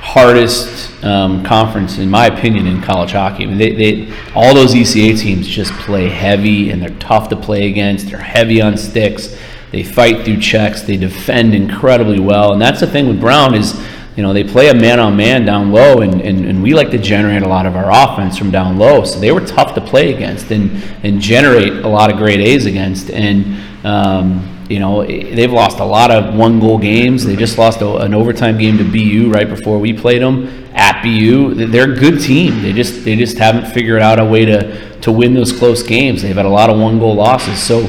hardest 0.00 1.04
um, 1.04 1.44
conference, 1.44 1.98
in 1.98 2.08
my 2.08 2.26
opinion, 2.26 2.66
in 2.66 2.80
college 2.80 3.12
hockey. 3.12 3.44
I 3.44 3.46
mean, 3.48 3.58
they, 3.58 3.74
they 3.74 4.14
all 4.34 4.54
those 4.54 4.72
ECA 4.72 5.18
teams 5.18 5.46
just 5.46 5.72
play 5.72 6.08
heavy, 6.08 6.70
and 6.70 6.80
they're 6.80 6.98
tough 7.00 7.28
to 7.28 7.36
play 7.36 7.68
against. 7.68 8.08
They're 8.08 8.18
heavy 8.18 8.62
on 8.62 8.78
sticks. 8.78 9.38
They 9.72 9.82
fight 9.82 10.24
through 10.24 10.40
checks. 10.40 10.80
They 10.80 10.96
defend 10.96 11.54
incredibly 11.54 12.18
well, 12.20 12.54
and 12.54 12.62
that's 12.62 12.80
the 12.80 12.86
thing 12.86 13.06
with 13.06 13.20
Brown 13.20 13.54
is. 13.54 13.78
You 14.16 14.22
know, 14.22 14.32
they 14.32 14.44
play 14.44 14.68
a 14.68 14.74
man 14.74 15.00
on 15.00 15.16
man 15.16 15.44
down 15.44 15.72
low, 15.72 16.00
and, 16.00 16.20
and, 16.22 16.46
and 16.46 16.62
we 16.62 16.72
like 16.72 16.92
to 16.92 16.98
generate 16.98 17.42
a 17.42 17.48
lot 17.48 17.66
of 17.66 17.74
our 17.74 17.90
offense 17.90 18.38
from 18.38 18.52
down 18.52 18.78
low. 18.78 19.04
So 19.04 19.18
they 19.18 19.32
were 19.32 19.44
tough 19.44 19.74
to 19.74 19.80
play 19.80 20.14
against 20.14 20.52
and, 20.52 20.70
and 21.02 21.20
generate 21.20 21.72
a 21.84 21.88
lot 21.88 22.12
of 22.12 22.16
great 22.16 22.38
A's 22.38 22.64
against. 22.64 23.10
And, 23.10 23.60
um, 23.84 24.53
you 24.68 24.78
know, 24.78 25.04
they've 25.04 25.52
lost 25.52 25.78
a 25.78 25.84
lot 25.84 26.10
of 26.10 26.34
one 26.34 26.58
goal 26.60 26.78
games. 26.78 27.24
They 27.24 27.36
just 27.36 27.58
lost 27.58 27.80
a, 27.80 27.96
an 27.96 28.14
overtime 28.14 28.58
game 28.58 28.78
to 28.78 28.84
BU 28.84 29.30
right 29.30 29.48
before 29.48 29.78
we 29.78 29.92
played 29.92 30.22
them 30.22 30.46
at 30.74 31.02
BU. 31.02 31.66
They're 31.66 31.92
a 31.92 31.96
good 31.96 32.20
team. 32.20 32.62
They 32.62 32.72
just 32.72 33.04
they 33.04 33.16
just 33.16 33.38
haven't 33.38 33.66
figured 33.72 34.02
out 34.02 34.18
a 34.18 34.24
way 34.24 34.44
to 34.44 35.00
to 35.00 35.12
win 35.12 35.34
those 35.34 35.52
close 35.52 35.82
games. 35.82 36.22
They've 36.22 36.34
had 36.34 36.46
a 36.46 36.50
lot 36.50 36.70
of 36.70 36.78
one 36.80 36.98
goal 36.98 37.14
losses. 37.14 37.62
So 37.62 37.86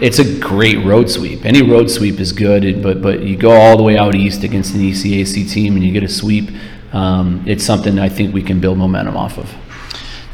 it's 0.00 0.18
a 0.18 0.38
great 0.40 0.84
road 0.84 1.10
sweep. 1.10 1.44
Any 1.44 1.62
road 1.62 1.90
sweep 1.90 2.18
is 2.20 2.32
good, 2.32 2.82
but 2.82 3.02
but 3.02 3.22
you 3.22 3.36
go 3.36 3.52
all 3.52 3.76
the 3.76 3.82
way 3.82 3.96
out 3.96 4.14
east 4.14 4.42
against 4.44 4.74
an 4.74 4.80
ECAC 4.80 5.50
team 5.50 5.76
and 5.76 5.84
you 5.84 5.92
get 5.92 6.02
a 6.02 6.08
sweep. 6.08 6.50
Um, 6.92 7.42
it's 7.46 7.64
something 7.64 7.98
I 7.98 8.08
think 8.08 8.32
we 8.32 8.42
can 8.42 8.60
build 8.60 8.78
momentum 8.78 9.16
off 9.16 9.36
of. 9.36 9.52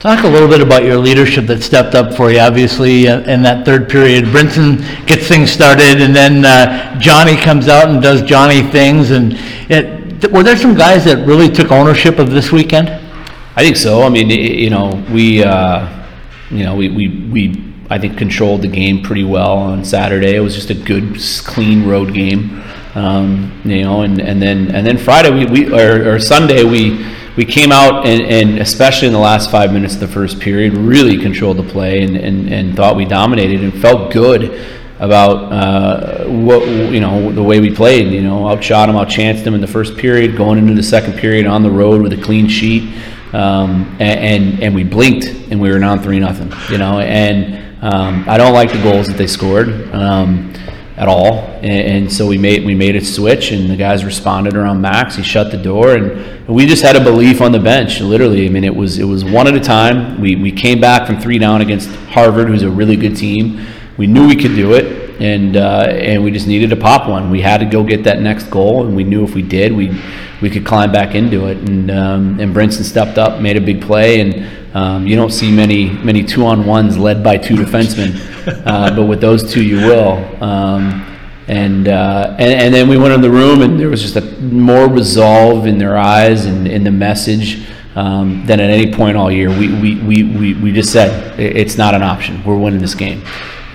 Talk 0.01 0.25
a 0.25 0.29
little 0.29 0.49
bit 0.49 0.63
about 0.63 0.83
your 0.83 0.97
leadership 0.97 1.45
that 1.49 1.63
stepped 1.63 1.95
up 1.95 2.15
for 2.15 2.31
you, 2.31 2.39
obviously, 2.39 3.07
uh, 3.07 3.21
in 3.31 3.43
that 3.43 3.67
third 3.67 3.87
period. 3.87 4.25
Brinson 4.25 4.79
gets 5.07 5.29
things 5.29 5.51
started, 5.51 6.01
and 6.01 6.17
then 6.17 6.43
uh, 6.43 6.99
Johnny 6.99 7.37
comes 7.37 7.69
out 7.69 7.91
and 7.91 8.03
does 8.03 8.23
Johnny 8.23 8.63
things. 8.63 9.11
And 9.11 9.35
it, 9.69 10.33
were 10.33 10.43
there 10.43 10.57
some 10.57 10.75
guys 10.75 11.05
that 11.05 11.27
really 11.27 11.51
took 11.51 11.71
ownership 11.71 12.19
of 12.19 12.31
this 12.31 12.51
weekend? 12.51 12.89
I 13.57 13.63
think 13.63 13.77
so. 13.77 14.01
I 14.01 14.09
mean, 14.09 14.31
you 14.31 14.71
know, 14.71 15.05
we, 15.13 15.45
uh, 15.45 15.87
you 16.51 16.65
know, 16.65 16.75
we, 16.77 16.89
we, 16.89 17.09
we, 17.31 17.75
I 17.91 17.99
think 17.99 18.17
controlled 18.17 18.63
the 18.63 18.69
game 18.69 19.03
pretty 19.03 19.25
well 19.25 19.59
on 19.59 19.85
Saturday. 19.85 20.35
It 20.35 20.41
was 20.41 20.55
just 20.55 20.71
a 20.71 20.75
good, 20.75 21.19
clean 21.45 21.87
road 21.87 22.15
game, 22.15 22.63
um, 22.95 23.61
you 23.67 23.83
know, 23.83 24.01
and, 24.01 24.19
and 24.19 24.41
then 24.41 24.75
and 24.75 24.87
then 24.87 24.97
Friday 24.97 25.31
we, 25.31 25.45
we 25.45 25.79
or, 25.79 26.15
or 26.15 26.19
Sunday 26.19 26.65
we 26.65 27.05
we 27.37 27.45
came 27.45 27.73
out 27.73 28.07
and, 28.07 28.23
and, 28.23 28.59
especially 28.59 29.07
in 29.07 29.13
the 29.13 29.21
last 29.21 29.51
five 29.51 29.73
minutes 29.73 29.95
of 29.95 30.01
the 30.01 30.09
first 30.09 30.41
period, 30.41 30.75
really 30.75 31.17
controlled 31.17 31.59
the 31.59 31.63
play 31.63 32.03
and, 32.03 32.17
and, 32.17 32.53
and 32.53 32.77
thought 32.77 32.97
we 32.97 33.05
dominated 33.05 33.63
and 33.63 33.73
felt 33.81 34.13
good 34.13 34.67
about 34.99 35.51
uh, 35.51 36.25
what 36.27 36.67
you 36.69 37.01
know 37.01 37.33
the 37.33 37.43
way 37.43 37.59
we 37.61 37.75
played. 37.75 38.13
You 38.13 38.23
know, 38.23 38.49
outshot 38.49 38.89
them, 38.89 38.97
outchanced 38.97 39.45
them 39.45 39.55
in 39.55 39.61
the 39.61 39.67
first 39.67 39.97
period, 39.97 40.37
going 40.37 40.59
into 40.59 40.75
the 40.75 40.83
second 40.83 41.15
period 41.15 41.47
on 41.47 41.63
the 41.63 41.71
road 41.71 42.03
with 42.03 42.13
a 42.13 42.21
clean 42.21 42.49
sheet, 42.49 42.95
um, 43.33 43.97
and, 43.99 44.21
and, 44.21 44.63
and 44.63 44.75
we 44.75 44.85
blinked 44.85 45.27
and 45.51 45.61
we 45.61 45.71
were 45.71 45.79
down 45.79 46.03
three 46.03 46.19
nothing. 46.19 46.53
You 46.71 46.79
know, 46.79 47.01
and 47.01 47.83
um, 47.83 48.29
I 48.29 48.37
don't 48.37 48.53
like 48.53 48.73
the 48.73 48.83
goals 48.83 49.07
that 49.07 49.17
they 49.17 49.27
scored. 49.27 49.91
Um, 49.95 50.53
at 51.01 51.09
all. 51.09 51.39
And, 51.63 51.65
and, 51.65 52.13
so 52.13 52.27
we 52.27 52.37
made 52.37 52.65
we 52.67 52.75
made 52.75 52.95
a 52.95 53.03
switch, 53.03 53.53
and 53.53 53.71
the 53.71 53.77
guys 53.77 54.05
responded 54.05 54.55
around 54.55 54.83
Max. 54.83 55.17
He 55.17 55.23
shut 55.23 55.51
the 55.51 55.57
door, 55.57 55.97
and 55.97 56.47
we 56.47 56.67
just 56.67 56.83
had 56.83 56.95
a 56.95 57.03
belief 57.03 57.41
on 57.41 57.53
the 57.53 57.59
bench. 57.59 58.01
Literally, 58.01 58.45
I 58.45 58.51
mean, 58.51 58.65
it 58.65 58.77
was 58.77 58.99
it 58.99 59.05
was 59.05 59.25
one 59.25 59.47
at 59.47 59.55
a 59.55 59.61
time. 59.61 60.21
We 60.21 60.37
we 60.37 60.53
came 60.53 60.79
back 60.79 61.07
from 61.07 61.19
three 61.19 61.39
down 61.39 61.63
against 61.63 61.89
Harvard, 62.11 62.49
who's 62.49 62.63
a 62.63 62.71
really 62.71 62.97
good 62.97 63.17
team. 63.17 63.67
We 63.97 64.07
knew 64.07 64.29
we 64.29 64.37
could 64.37 64.55
do 64.55 64.75
it, 64.75 65.19
and 65.23 65.57
uh, 65.57 65.87
and 65.89 66.23
we 66.23 66.31
just 66.31 66.47
needed 66.47 66.69
to 66.69 66.77
pop 66.77 67.09
one. 67.09 67.31
We 67.31 67.41
had 67.41 67.59
to 67.59 67.67
go 67.67 67.83
get 67.83 68.05
that 68.05 68.21
next 68.21 68.51
goal, 68.51 68.87
and 68.87 68.95
we 68.95 69.05
knew 69.05 69.25
if 69.25 69.35
we 69.35 69.43
did, 69.43 69.73
we 69.73 69.99
we 70.43 70.51
could 70.51 70.67
climb 70.67 70.93
back 70.93 71.15
into 71.15 71.47
it. 71.47 71.57
And 71.57 71.91
um, 71.91 72.41
and 72.41 72.55
Brinson 72.55 72.85
stepped 72.85 73.17
up, 73.17 73.41
made 73.41 73.57
a 73.57 73.61
big 73.63 73.81
play, 73.81 74.21
and 74.21 74.77
um, 74.77 75.07
you 75.07 75.17
don't 75.17 75.33
see 75.33 75.51
many 75.51 75.89
many 75.89 76.25
two 76.25 76.45
on 76.45 76.67
ones 76.67 76.99
led 76.99 77.25
by 77.25 77.39
two 77.39 77.55
defensemen 77.57 78.30
uh, 78.47 78.95
but 78.95 79.07
with 79.07 79.21
those 79.21 79.53
two, 79.53 79.63
you 79.63 79.77
will. 79.77 80.43
Um, 80.43 81.07
and, 81.49 81.89
uh, 81.89 82.37
and 82.39 82.53
and 82.53 82.75
then 82.75 82.89
we 82.89 82.97
went 82.97 83.13
in 83.13 83.21
the 83.21 83.31
room, 83.31 83.63
and 83.63 83.79
there 83.79 83.89
was 83.89 84.03
just 84.03 84.15
a 84.17 84.21
more 84.41 84.89
resolve 84.89 85.67
in 85.67 85.79
their 85.79 85.99
eyes 85.99 86.47
and 86.47 86.69
in 86.69 86.85
the 86.85 86.93
message 86.93 87.67
um, 87.97 88.47
than 88.47 88.61
at 88.61 88.71
any 88.71 88.93
point 88.93 89.17
all 89.17 89.31
year. 89.31 89.49
We, 89.49 89.69
we, 89.81 89.95
we, 90.03 90.23
we, 90.23 90.55
we 90.55 90.73
just 90.73 90.93
said 90.93 91.39
it's 91.41 91.77
not 91.77 91.95
an 91.95 92.03
option. 92.03 92.43
We're 92.45 92.57
winning 92.57 92.81
this 92.81 92.95
game. 92.95 93.25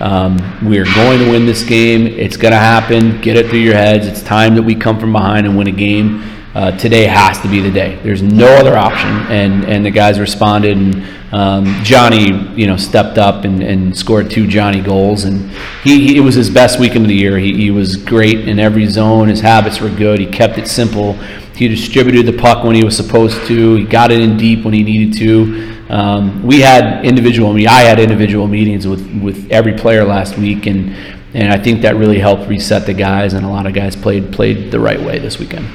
Um, 0.00 0.36
we 0.66 0.78
are 0.78 0.84
going 0.84 1.18
to 1.20 1.30
win 1.30 1.46
this 1.46 1.62
game. 1.62 2.06
It's 2.06 2.36
going 2.36 2.52
to 2.52 2.58
happen. 2.58 3.20
Get 3.20 3.36
it 3.36 3.48
through 3.48 3.60
your 3.60 3.74
heads. 3.74 4.06
It's 4.06 4.22
time 4.22 4.54
that 4.54 4.62
we 4.62 4.74
come 4.74 4.98
from 4.98 5.12
behind 5.12 5.46
and 5.46 5.56
win 5.56 5.68
a 5.68 5.72
game. 5.72 6.22
Uh, 6.56 6.70
today 6.78 7.04
has 7.04 7.38
to 7.42 7.48
be 7.48 7.60
the 7.60 7.70
day. 7.70 7.96
There's 8.02 8.22
no 8.22 8.46
other 8.46 8.78
option. 8.78 9.10
And 9.30 9.62
and 9.66 9.84
the 9.84 9.90
guys 9.90 10.18
responded, 10.18 10.78
and 10.78 11.06
um, 11.30 11.66
Johnny, 11.84 12.32
you 12.58 12.66
know, 12.66 12.78
stepped 12.78 13.18
up 13.18 13.44
and, 13.44 13.62
and 13.62 13.94
scored 13.94 14.30
two 14.30 14.46
Johnny 14.46 14.80
goals, 14.80 15.24
and 15.24 15.50
he, 15.84 16.06
he, 16.06 16.16
it 16.16 16.20
was 16.20 16.34
his 16.34 16.48
best 16.48 16.80
weekend 16.80 17.04
of 17.04 17.08
the 17.08 17.14
year. 17.14 17.36
He, 17.36 17.54
he 17.54 17.70
was 17.70 17.96
great 17.96 18.48
in 18.48 18.58
every 18.58 18.86
zone. 18.86 19.28
His 19.28 19.42
habits 19.42 19.82
were 19.82 19.90
good. 19.90 20.18
He 20.18 20.24
kept 20.24 20.56
it 20.56 20.66
simple. 20.66 21.12
He 21.54 21.68
distributed 21.68 22.24
the 22.24 22.40
puck 22.40 22.64
when 22.64 22.74
he 22.74 22.84
was 22.84 22.96
supposed 22.96 23.46
to. 23.48 23.74
He 23.74 23.84
got 23.84 24.10
it 24.10 24.22
in 24.22 24.38
deep 24.38 24.64
when 24.64 24.72
he 24.72 24.82
needed 24.82 25.18
to. 25.18 25.76
Um, 25.90 26.42
we 26.42 26.62
had 26.62 27.04
individual. 27.04 27.50
I 27.50 27.54
mean, 27.54 27.68
I 27.68 27.80
had 27.82 28.00
individual 28.00 28.48
meetings 28.48 28.88
with 28.88 29.06
with 29.22 29.52
every 29.52 29.74
player 29.74 30.04
last 30.04 30.38
week, 30.38 30.64
and 30.64 30.96
and 31.34 31.52
I 31.52 31.58
think 31.62 31.82
that 31.82 31.96
really 31.96 32.18
helped 32.18 32.48
reset 32.48 32.86
the 32.86 32.94
guys. 32.94 33.34
And 33.34 33.44
a 33.44 33.50
lot 33.50 33.66
of 33.66 33.74
guys 33.74 33.94
played 33.94 34.32
played 34.32 34.70
the 34.70 34.80
right 34.80 35.02
way 35.02 35.18
this 35.18 35.38
weekend. 35.38 35.68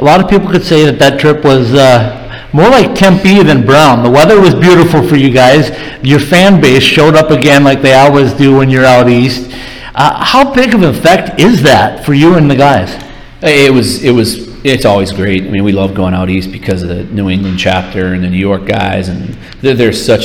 A 0.00 0.04
lot 0.04 0.22
of 0.22 0.30
people 0.30 0.48
could 0.48 0.64
say 0.64 0.84
that 0.84 1.00
that 1.00 1.18
trip 1.18 1.44
was 1.44 1.74
uh, 1.74 2.48
more 2.52 2.68
like 2.68 2.94
Tempe 2.94 3.42
than 3.42 3.66
Brown. 3.66 4.04
The 4.04 4.10
weather 4.10 4.40
was 4.40 4.54
beautiful 4.54 5.06
for 5.06 5.16
you 5.16 5.30
guys. 5.30 5.70
Your 6.04 6.20
fan 6.20 6.60
base 6.60 6.84
showed 6.84 7.16
up 7.16 7.30
again 7.30 7.64
like 7.64 7.82
they 7.82 7.94
always 7.94 8.32
do 8.32 8.56
when 8.56 8.70
you're 8.70 8.84
out 8.84 9.08
east. 9.08 9.50
Uh, 9.96 10.24
how 10.24 10.54
big 10.54 10.72
of 10.72 10.82
an 10.82 10.90
effect 10.90 11.40
is 11.40 11.62
that 11.62 12.06
for 12.06 12.14
you 12.14 12.34
and 12.34 12.48
the 12.48 12.54
guys? 12.54 12.94
It 13.42 13.72
was. 13.72 14.04
It 14.04 14.12
was. 14.12 14.46
It's 14.64 14.84
always 14.84 15.10
great. 15.10 15.42
I 15.44 15.50
mean, 15.50 15.64
we 15.64 15.72
love 15.72 15.94
going 15.94 16.14
out 16.14 16.30
east 16.30 16.52
because 16.52 16.82
of 16.82 16.88
the 16.88 17.02
New 17.04 17.28
England 17.28 17.58
chapter 17.58 18.14
and 18.14 18.22
the 18.22 18.30
New 18.30 18.38
York 18.38 18.66
guys, 18.66 19.08
and 19.08 19.36
they're, 19.60 19.74
they're 19.74 19.92
such 19.92 20.22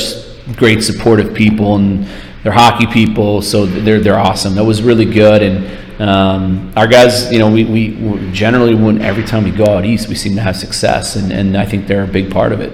great 0.56 0.84
supportive 0.84 1.34
people 1.34 1.76
and 1.76 2.06
they're 2.44 2.52
hockey 2.52 2.86
people, 2.86 3.42
so 3.42 3.66
they're 3.66 3.98
they're 3.98 4.18
awesome. 4.18 4.54
That 4.54 4.64
was 4.64 4.82
really 4.82 5.06
good 5.06 5.42
and 5.42 5.83
um, 5.98 6.72
our 6.76 6.86
guys, 6.86 7.30
you 7.32 7.38
know, 7.38 7.50
we, 7.50 7.64
we 7.64 8.30
generally 8.32 8.74
when 8.74 9.00
every 9.00 9.24
time 9.24 9.44
we 9.44 9.50
go 9.50 9.66
out 9.66 9.84
east, 9.84 10.08
we 10.08 10.14
seem 10.14 10.34
to 10.34 10.40
have 10.40 10.56
success, 10.56 11.16
and, 11.16 11.32
and 11.32 11.56
I 11.56 11.64
think 11.64 11.86
they're 11.86 12.04
a 12.04 12.08
big 12.08 12.30
part 12.30 12.52
of 12.52 12.60
it. 12.60 12.72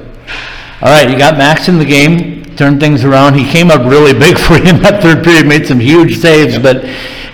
All 0.82 0.88
right, 0.88 1.10
you 1.10 1.18
got 1.18 1.36
Max 1.36 1.68
in 1.68 1.78
the 1.78 1.84
game, 1.84 2.44
turned 2.56 2.80
things 2.80 3.04
around. 3.04 3.34
He 3.34 3.44
came 3.44 3.70
up 3.70 3.80
really 3.80 4.14
big 4.14 4.38
for 4.46 4.54
you 4.56 4.70
in 4.70 4.82
that 4.82 5.02
third 5.02 5.22
period, 5.22 5.46
made 5.46 5.66
some 5.66 5.80
huge 5.80 6.18
saves. 6.18 6.58
But 6.58 6.84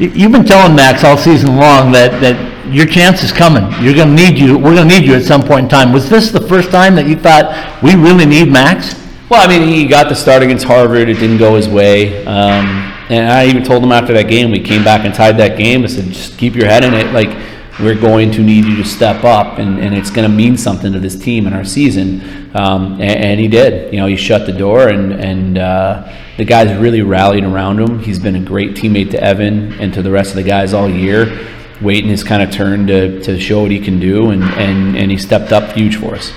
you've 0.01 0.33
been 0.33 0.45
telling 0.45 0.75
Max 0.75 1.05
all 1.05 1.17
season 1.17 1.57
long 1.57 1.93
that 1.93 2.21
that 2.21 2.57
your 2.73 2.87
chance 2.87 3.23
is 3.23 3.31
coming. 3.31 3.63
You're 3.81 3.95
going 3.95 4.17
to 4.17 4.23
need 4.23 4.39
you. 4.39 4.59
We're 4.59 4.75
going 4.75 4.89
to 4.89 4.99
need 4.99 5.07
you 5.07 5.15
at 5.15 5.23
some 5.23 5.43
point 5.43 5.65
in 5.65 5.69
time. 5.69 5.93
Was 5.93 6.11
this 6.11 6.31
the 6.31 6.41
first 6.41 6.71
time 6.71 6.97
that 6.97 7.07
you 7.07 7.15
thought 7.15 7.81
we 7.83 7.95
really 7.95 8.27
need 8.27 8.51
Max? 8.51 8.95
Well, 9.29 9.41
I 9.41 9.47
mean, 9.47 9.69
he 9.69 9.87
got 9.87 10.09
the 10.09 10.15
start 10.15 10.43
against 10.43 10.65
Harvard. 10.65 11.09
It 11.09 11.15
didn't 11.15 11.39
go 11.39 11.55
his 11.55 11.69
way. 11.69 12.25
Um, 12.27 12.93
and 13.09 13.31
I 13.31 13.47
even 13.47 13.63
told 13.63 13.83
him 13.83 13.93
after 13.93 14.13
that 14.15 14.29
game, 14.29 14.51
we 14.51 14.61
came 14.61 14.83
back 14.83 15.05
and 15.05 15.15
tied 15.15 15.37
that 15.39 15.57
game. 15.57 15.85
I 15.85 15.87
said, 15.87 16.07
just 16.07 16.39
keep 16.39 16.55
your 16.55 16.67
head 16.67 16.85
in 16.85 16.95
it. 16.95 17.13
Like, 17.13 17.29
we're 17.79 17.99
going 17.99 18.31
to 18.33 18.43
need 18.43 18.65
you 18.65 18.77
to 18.77 18.85
step 18.85 19.23
up, 19.23 19.59
and, 19.59 19.79
and 19.79 19.95
it's 19.95 20.11
going 20.11 20.29
to 20.29 20.35
mean 20.35 20.57
something 20.57 20.93
to 20.93 20.99
this 20.99 21.15
team 21.15 21.47
and 21.47 21.55
our 21.55 21.65
season. 21.65 22.51
Um, 22.57 22.95
and, 22.95 23.03
and, 23.03 23.41
he 23.41 23.49
did. 23.49 23.93
You 23.93 24.01
know, 24.01 24.07
he 24.07 24.17
shut 24.17 24.47
the 24.47 24.53
door, 24.53 24.89
and, 24.89 25.13
and 25.13 25.59
uh, 25.59 26.11
the 26.39 26.45
guys 26.45 26.75
really 26.79 27.03
rallied 27.03 27.45
around 27.45 27.79
him. 27.79 27.99
He's 27.99 28.19
been 28.19 28.35
a 28.35 28.41
great 28.41 28.71
teammate 28.71 29.11
to 29.11 29.23
Evan 29.23 29.73
and 29.75 29.93
to 29.93 30.03
the 30.03 30.11
rest 30.11 30.31
of 30.31 30.37
the 30.37 30.43
guys 30.43 30.73
all 30.73 30.89
year, 30.89 31.47
waiting 31.83 32.09
his 32.09 32.25
kind 32.25 32.43
of 32.43 32.51
turn 32.51 32.87
to, 32.87 33.23
to 33.23 33.39
show 33.39 33.63
what 33.63 33.71
he 33.71 33.79
can 33.79 34.01
do, 34.01 34.31
and, 34.31 34.43
and, 34.43 34.97
and 34.97 35.11
he 35.11 35.19
stepped 35.19 35.53
up 35.53 35.73
huge 35.73 35.97
for 35.97 36.15
us. 36.15 36.33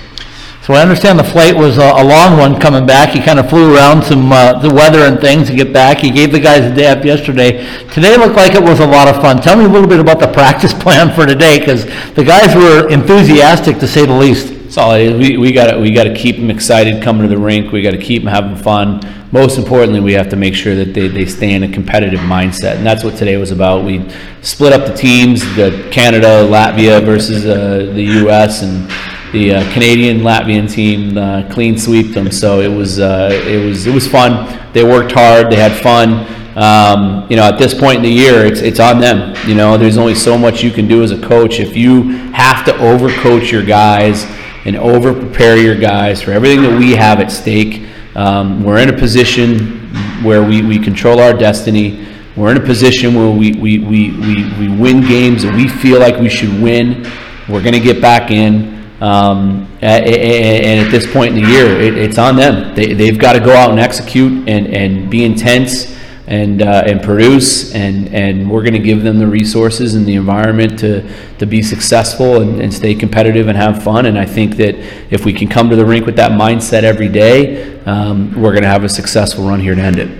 So 0.70 0.76
I 0.76 0.82
understand 0.82 1.18
the 1.18 1.24
flight 1.24 1.56
was 1.56 1.78
a, 1.78 1.82
a 1.82 2.04
long 2.04 2.38
one 2.38 2.60
coming 2.60 2.86
back. 2.86 3.08
He 3.08 3.20
kind 3.20 3.40
of 3.40 3.50
flew 3.50 3.74
around 3.74 4.04
some 4.04 4.30
uh, 4.30 4.52
the 4.60 4.72
weather 4.72 5.00
and 5.00 5.20
things 5.20 5.48
to 5.48 5.56
get 5.56 5.72
back. 5.72 5.98
He 5.98 6.12
gave 6.12 6.30
the 6.30 6.38
guys 6.38 6.62
a 6.64 6.72
day 6.72 6.88
off 6.92 7.04
yesterday. 7.04 7.66
Today 7.88 8.16
looked 8.16 8.36
like 8.36 8.54
it 8.54 8.62
was 8.62 8.78
a 8.78 8.86
lot 8.86 9.08
of 9.08 9.16
fun. 9.16 9.42
Tell 9.42 9.56
me 9.56 9.64
a 9.64 9.68
little 9.68 9.88
bit 9.88 9.98
about 9.98 10.20
the 10.20 10.28
practice 10.32 10.72
plan 10.72 11.12
for 11.12 11.26
today, 11.26 11.58
because 11.58 11.86
the 12.14 12.22
guys 12.22 12.54
were 12.54 12.88
enthusiastic 12.88 13.80
to 13.80 13.88
say 13.88 14.06
the 14.06 14.12
least. 14.12 14.70
Solid. 14.70 15.18
We 15.18 15.38
we 15.38 15.50
got 15.50 15.80
we 15.80 15.90
got 15.90 16.04
to 16.04 16.14
keep 16.14 16.36
them 16.36 16.50
excited 16.50 17.02
coming 17.02 17.22
to 17.22 17.28
the 17.28 17.36
rink. 17.36 17.72
We 17.72 17.82
got 17.82 17.90
to 17.90 17.98
keep 17.98 18.22
them 18.22 18.32
having 18.32 18.54
fun. 18.54 19.00
Most 19.32 19.58
importantly, 19.58 19.98
we 19.98 20.12
have 20.12 20.28
to 20.28 20.36
make 20.36 20.54
sure 20.54 20.76
that 20.76 20.94
they, 20.94 21.08
they 21.08 21.26
stay 21.26 21.52
in 21.52 21.64
a 21.64 21.68
competitive 21.68 22.20
mindset, 22.20 22.76
and 22.76 22.86
that's 22.86 23.02
what 23.02 23.16
today 23.16 23.36
was 23.38 23.50
about. 23.50 23.84
We 23.84 24.08
split 24.42 24.72
up 24.72 24.86
the 24.86 24.94
teams: 24.94 25.40
the 25.56 25.88
Canada, 25.90 26.46
Latvia 26.48 27.04
versus 27.04 27.44
uh, 27.44 27.90
the 27.92 28.02
U.S. 28.22 28.62
and 28.62 28.88
the 29.32 29.54
uh, 29.54 29.72
Canadian 29.72 30.20
Latvian 30.20 30.70
team 30.70 31.16
uh, 31.16 31.48
clean 31.52 31.78
sweeped 31.78 32.14
them. 32.14 32.30
So 32.30 32.60
it 32.60 32.68
was 32.68 32.98
uh, 32.98 33.30
it 33.32 33.64
was 33.64 33.86
it 33.86 33.94
was 33.94 34.06
fun. 34.06 34.72
They 34.72 34.84
worked 34.84 35.12
hard. 35.12 35.50
They 35.50 35.56
had 35.56 35.80
fun. 35.80 36.26
Um, 36.56 37.26
you 37.30 37.36
know, 37.36 37.44
at 37.44 37.58
this 37.58 37.72
point 37.72 37.98
in 37.98 38.02
the 38.02 38.10
year, 38.10 38.44
it's 38.44 38.60
it's 38.60 38.80
on 38.80 39.00
them. 39.00 39.36
You 39.48 39.54
know, 39.54 39.78
there's 39.78 39.98
only 39.98 40.14
so 40.14 40.36
much 40.36 40.62
you 40.62 40.70
can 40.70 40.88
do 40.88 41.02
as 41.02 41.12
a 41.12 41.20
coach. 41.20 41.60
If 41.60 41.76
you 41.76 42.10
have 42.32 42.64
to 42.66 42.72
overcoach 42.72 43.50
your 43.50 43.64
guys 43.64 44.24
and 44.64 44.76
over 44.76 45.14
prepare 45.14 45.56
your 45.56 45.76
guys 45.76 46.20
for 46.20 46.32
everything 46.32 46.62
that 46.62 46.78
we 46.78 46.92
have 46.92 47.20
at 47.20 47.30
stake, 47.30 47.86
um, 48.14 48.62
we're 48.62 48.78
in 48.78 48.88
a 48.88 48.96
position 48.98 49.78
where 50.22 50.42
we, 50.42 50.62
we 50.62 50.78
control 50.78 51.20
our 51.20 51.32
destiny. 51.32 52.06
We're 52.36 52.50
in 52.50 52.56
a 52.56 52.66
position 52.66 53.14
where 53.14 53.30
we, 53.30 53.52
we, 53.52 53.78
we, 53.78 54.10
we, 54.18 54.58
we 54.58 54.68
win 54.68 55.00
games 55.00 55.42
that 55.42 55.54
we 55.54 55.68
feel 55.68 55.98
like 55.98 56.18
we 56.18 56.28
should 56.28 56.60
win. 56.60 57.10
We're 57.48 57.62
going 57.62 57.74
to 57.74 57.80
get 57.80 58.00
back 58.00 58.30
in. 58.30 58.79
Um, 59.00 59.66
and 59.80 60.86
at 60.86 60.90
this 60.90 61.10
point 61.10 61.34
in 61.34 61.42
the 61.42 61.48
year, 61.48 61.80
it, 61.80 61.96
it's 61.96 62.18
on 62.18 62.36
them. 62.36 62.74
They, 62.74 62.92
they've 62.92 63.18
got 63.18 63.32
to 63.32 63.40
go 63.40 63.54
out 63.54 63.70
and 63.70 63.80
execute 63.80 64.46
and, 64.48 64.66
and 64.68 65.10
be 65.10 65.24
intense 65.24 65.96
and, 66.26 66.62
uh, 66.62 66.84
and 66.86 67.02
produce. 67.02 67.74
And, 67.74 68.14
and 68.14 68.50
we're 68.50 68.62
going 68.62 68.74
to 68.74 68.78
give 68.78 69.02
them 69.02 69.18
the 69.18 69.26
resources 69.26 69.94
and 69.94 70.04
the 70.04 70.14
environment 70.14 70.78
to, 70.80 71.10
to 71.38 71.46
be 71.46 71.62
successful 71.62 72.42
and, 72.42 72.60
and 72.60 72.72
stay 72.72 72.94
competitive 72.94 73.48
and 73.48 73.56
have 73.56 73.82
fun. 73.82 74.04
And 74.04 74.18
I 74.18 74.26
think 74.26 74.56
that 74.56 74.76
if 75.10 75.24
we 75.24 75.32
can 75.32 75.48
come 75.48 75.70
to 75.70 75.76
the 75.76 75.84
rink 75.84 76.04
with 76.04 76.16
that 76.16 76.32
mindset 76.32 76.82
every 76.82 77.08
day, 77.08 77.80
um, 77.84 78.40
we're 78.40 78.52
going 78.52 78.62
to 78.62 78.68
have 78.68 78.84
a 78.84 78.88
successful 78.88 79.48
run 79.48 79.60
here 79.60 79.74
to 79.74 79.80
end 79.80 79.98
it. 79.98 80.10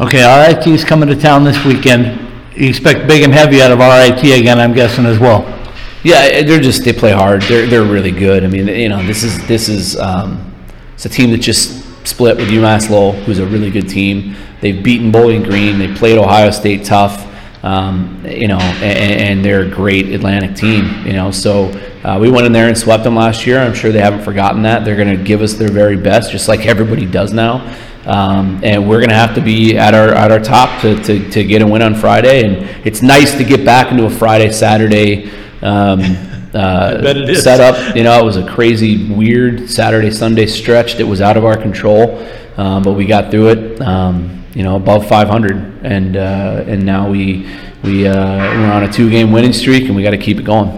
Okay, 0.00 0.24
RIT 0.48 0.66
is 0.66 0.84
coming 0.84 1.08
to 1.08 1.14
town 1.14 1.44
this 1.44 1.64
weekend. 1.64 2.20
You 2.56 2.68
expect 2.68 3.06
big 3.06 3.22
and 3.22 3.32
heavy 3.32 3.62
out 3.62 3.70
of 3.70 3.78
RIT 3.78 4.38
again, 4.38 4.58
I'm 4.58 4.72
guessing 4.72 5.06
as 5.06 5.20
well. 5.20 5.63
Yeah, 6.04 6.42
they're 6.42 6.60
just 6.60 6.84
they 6.84 6.92
play 6.92 7.12
hard. 7.12 7.42
They're 7.42 7.66
they're 7.66 7.82
really 7.82 8.10
good. 8.10 8.44
I 8.44 8.46
mean, 8.46 8.68
you 8.68 8.90
know, 8.90 9.02
this 9.06 9.24
is 9.24 9.44
this 9.46 9.70
is 9.70 9.98
um, 9.98 10.54
it's 10.92 11.06
a 11.06 11.08
team 11.08 11.30
that 11.30 11.38
just 11.38 11.82
split 12.06 12.36
with 12.36 12.48
UMass 12.48 12.90
Lowell, 12.90 13.12
who's 13.12 13.38
a 13.38 13.46
really 13.46 13.70
good 13.70 13.88
team. 13.88 14.36
They've 14.60 14.82
beaten 14.82 15.10
Bowling 15.10 15.42
Green. 15.42 15.78
They 15.78 15.92
played 15.94 16.18
Ohio 16.18 16.50
State 16.50 16.84
tough. 16.84 17.30
Um, 17.64 18.22
you 18.28 18.46
know, 18.46 18.58
and, 18.58 19.20
and 19.38 19.44
they're 19.44 19.62
a 19.62 19.70
great 19.70 20.10
Atlantic 20.10 20.54
team. 20.54 21.06
You 21.06 21.14
know, 21.14 21.30
so 21.30 21.68
uh, 22.04 22.18
we 22.20 22.30
went 22.30 22.44
in 22.44 22.52
there 22.52 22.68
and 22.68 22.76
swept 22.76 23.02
them 23.04 23.16
last 23.16 23.46
year. 23.46 23.58
I'm 23.58 23.72
sure 23.72 23.90
they 23.90 24.00
haven't 24.00 24.22
forgotten 24.22 24.60
that. 24.62 24.84
They're 24.84 24.96
going 24.96 25.16
to 25.16 25.24
give 25.24 25.40
us 25.40 25.54
their 25.54 25.70
very 25.70 25.96
best, 25.96 26.30
just 26.30 26.48
like 26.48 26.66
everybody 26.66 27.06
does 27.06 27.32
now. 27.32 27.74
Um, 28.04 28.60
and 28.62 28.86
we're 28.86 28.98
going 28.98 29.08
to 29.08 29.16
have 29.16 29.34
to 29.36 29.40
be 29.40 29.78
at 29.78 29.94
our 29.94 30.10
at 30.10 30.30
our 30.30 30.40
top 30.40 30.82
to, 30.82 31.02
to, 31.04 31.30
to 31.30 31.44
get 31.44 31.62
a 31.62 31.66
win 31.66 31.80
on 31.80 31.94
Friday. 31.94 32.44
And 32.44 32.86
it's 32.86 33.00
nice 33.00 33.34
to 33.38 33.44
get 33.44 33.64
back 33.64 33.90
into 33.90 34.04
a 34.04 34.10
Friday 34.10 34.52
Saturday 34.52 35.32
um, 35.62 36.00
uh, 36.54 37.00
bet 37.02 37.16
it 37.16 37.28
is. 37.28 37.42
setup. 37.42 37.96
You 37.96 38.02
know, 38.04 38.18
it 38.18 38.24
was 38.24 38.36
a 38.36 38.46
crazy, 38.46 39.12
weird 39.12 39.68
Saturday 39.70 40.10
Sunday 40.10 40.46
stretch 40.46 40.94
that 40.94 41.06
was 41.06 41.20
out 41.20 41.36
of 41.36 41.44
our 41.44 41.56
control, 41.56 42.18
um, 42.56 42.82
but 42.82 42.92
we 42.92 43.06
got 43.06 43.30
through 43.30 43.48
it. 43.50 43.80
Um, 43.80 44.44
you 44.54 44.62
know, 44.62 44.76
above 44.76 45.08
500, 45.08 45.84
and 45.84 46.16
uh, 46.16 46.64
and 46.66 46.86
now 46.86 47.10
we 47.10 47.52
we 47.82 48.06
uh, 48.06 48.14
we're 48.14 48.72
on 48.72 48.84
a 48.84 48.92
two-game 48.92 49.32
winning 49.32 49.52
streak, 49.52 49.86
and 49.86 49.96
we 49.96 50.02
got 50.02 50.12
to 50.12 50.18
keep 50.18 50.38
it 50.38 50.44
going. 50.44 50.68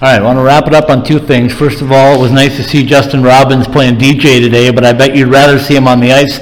All 0.00 0.06
right, 0.06 0.20
I 0.20 0.22
want 0.22 0.38
to 0.38 0.42
wrap 0.42 0.66
it 0.68 0.74
up 0.74 0.90
on 0.90 1.04
two 1.04 1.18
things. 1.18 1.52
First 1.52 1.82
of 1.82 1.90
all, 1.90 2.14
it 2.14 2.20
was 2.20 2.30
nice 2.30 2.56
to 2.56 2.62
see 2.62 2.86
Justin 2.86 3.20
Robbins 3.20 3.66
playing 3.66 3.96
DJ 3.96 4.40
today, 4.40 4.70
but 4.70 4.84
I 4.84 4.92
bet 4.92 5.16
you'd 5.16 5.28
rather 5.28 5.58
see 5.58 5.74
him 5.74 5.88
on 5.88 5.98
the 5.98 6.12
ice 6.12 6.36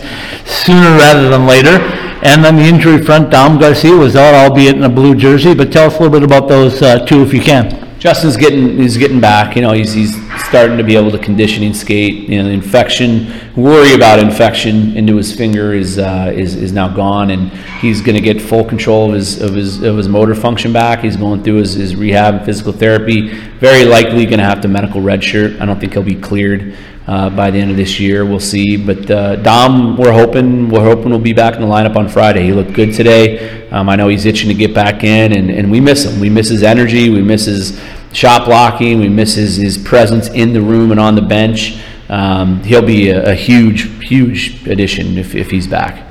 sooner 0.45 0.97
rather 0.99 1.31
than 1.31 1.47
later. 1.47 2.06
And 2.23 2.47
on 2.47 2.57
the 2.57 2.63
injury 2.63 3.03
front, 3.03 3.31
Dom 3.31 3.59
Garcia 3.59 3.95
was 3.95 4.17
out, 4.17 4.35
albeit 4.35 4.77
in 4.77 4.85
a 4.85 4.89
blue 4.89 5.15
jersey, 5.15 5.55
but 5.55 5.71
tell 5.73 5.87
us 5.89 5.99
a 5.99 6.03
little 6.03 6.19
bit 6.19 6.23
about 6.23 6.49
those 6.49 6.81
uh, 6.81 7.05
two 7.05 7.23
if 7.23 7.35
you 7.35 7.41
can. 7.41 7.87
Justin's 7.99 8.37
getting 8.37 8.77
he's 8.77 8.97
getting 8.99 9.21
back. 9.21 9.57
You 9.57 9.63
know, 9.63 9.73
he's 9.73 9.93
he's 9.93 10.15
starting 10.45 10.77
to 10.77 10.85
be 10.85 10.97
able 10.97 11.11
to 11.11 11.19
conditioning 11.19 11.73
skate. 11.73 12.29
You 12.29 12.39
know, 12.39 12.45
the 12.45 12.51
infection 12.51 13.33
worry 13.57 13.95
about 13.95 14.19
infection 14.19 14.97
into 14.97 15.17
his 15.17 15.35
finger 15.35 15.73
is 15.73 15.99
uh, 15.99 16.31
is 16.35 16.55
is 16.57 16.73
now 16.73 16.89
gone, 16.89 17.31
and 17.31 17.51
he's 17.81 18.03
going 18.03 18.15
to 18.15 18.21
get 18.21 18.41
full 18.41 18.65
control 18.65 19.09
of 19.09 19.15
his 19.15 19.41
of 19.41 19.55
his 19.55 19.83
of 19.83 19.97
his 19.97 20.09
motor 20.09 20.35
function 20.35 20.73
back. 20.73 21.01
He's 21.01 21.17
going 21.17 21.43
through 21.43 21.57
his, 21.57 21.73
his 21.73 21.97
rehab 21.97 22.35
and 22.35 22.45
physical 22.45 22.73
therapy. 22.73 23.29
Very 23.59 23.85
likely 23.85 24.27
going 24.27 24.41
to 24.41 24.45
have 24.45 24.61
to 24.61 24.69
medical 24.69 25.01
redshirt. 25.01 25.61
I 25.61 25.65
don't 25.65 25.81
think 25.81 25.95
he'll 25.95 26.03
be 26.03 26.15
cleared. 26.15 26.77
Uh, 27.07 27.31
by 27.31 27.53
the 27.53 27.59
end 27.59 27.71
of 27.71 27.77
this 27.77 28.01
year, 28.01 28.25
we'll 28.25 28.41
see. 28.41 28.77
But 28.77 29.09
uh, 29.09 29.37
Dom, 29.37 29.97
we're 29.97 30.13
hoping 30.13 30.69
we're 30.69 30.83
hoping 30.83 31.11
we'll 31.11 31.21
be 31.21 31.33
back 31.33 31.55
in 31.55 31.61
the 31.61 31.67
lineup 31.67 31.95
on 31.95 32.09
Friday. 32.09 32.43
He 32.43 32.53
looked 32.53 32.73
good 32.73 32.93
today. 32.93 33.69
Um, 33.71 33.89
I 33.89 33.95
know 33.95 34.09
he's 34.09 34.25
itching 34.25 34.49
to 34.49 34.55
get 34.55 34.75
back 34.75 35.05
in, 35.05 35.33
and, 35.33 35.49
and 35.49 35.71
we 35.71 35.81
miss 35.81 36.05
him. 36.05 36.19
We 36.19 36.31
miss 36.31 36.49
his 36.49 36.65
energy. 36.65 37.09
We 37.09 37.23
miss 37.23 37.45
his 37.45 37.81
shot 38.13 38.47
blocking. 38.47 38.99
We 38.99 39.09
miss 39.09 39.35
his, 39.35 39.57
his 39.57 39.79
presence 39.79 40.29
in 40.31 40.53
the 40.53 40.61
room 40.61 40.91
and 40.91 40.99
on 40.99 41.15
the 41.15 41.23
bench. 41.23 41.81
Um, 42.09 42.63
he'll 42.65 42.83
be 42.83 43.11
a, 43.11 43.31
a 43.31 43.35
huge, 43.35 43.83
huge 44.09 44.67
addition 44.67 45.17
if, 45.17 45.35
if 45.35 45.51
he's 45.51 45.67
back. 45.67 46.05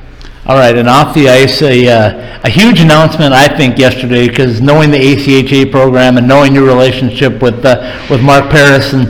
All 0.46 0.56
right, 0.56 0.78
and 0.78 0.88
off 0.88 1.16
the 1.16 1.28
ice, 1.28 1.62
a, 1.64 1.88
uh, 1.88 2.40
a 2.44 2.50
huge 2.50 2.80
announcement, 2.80 3.34
I 3.34 3.48
think, 3.48 3.80
yesterday, 3.80 4.30
because 4.30 4.62
knowing 4.62 4.92
the 4.92 5.00
ACHA 5.00 5.72
program 5.72 6.18
and 6.18 6.28
knowing 6.28 6.54
your 6.54 6.66
relationship 6.66 7.42
with, 7.42 7.66
uh, 7.66 8.06
with 8.12 8.22
Mark 8.22 8.52
Paris, 8.52 8.94
and 8.94 9.08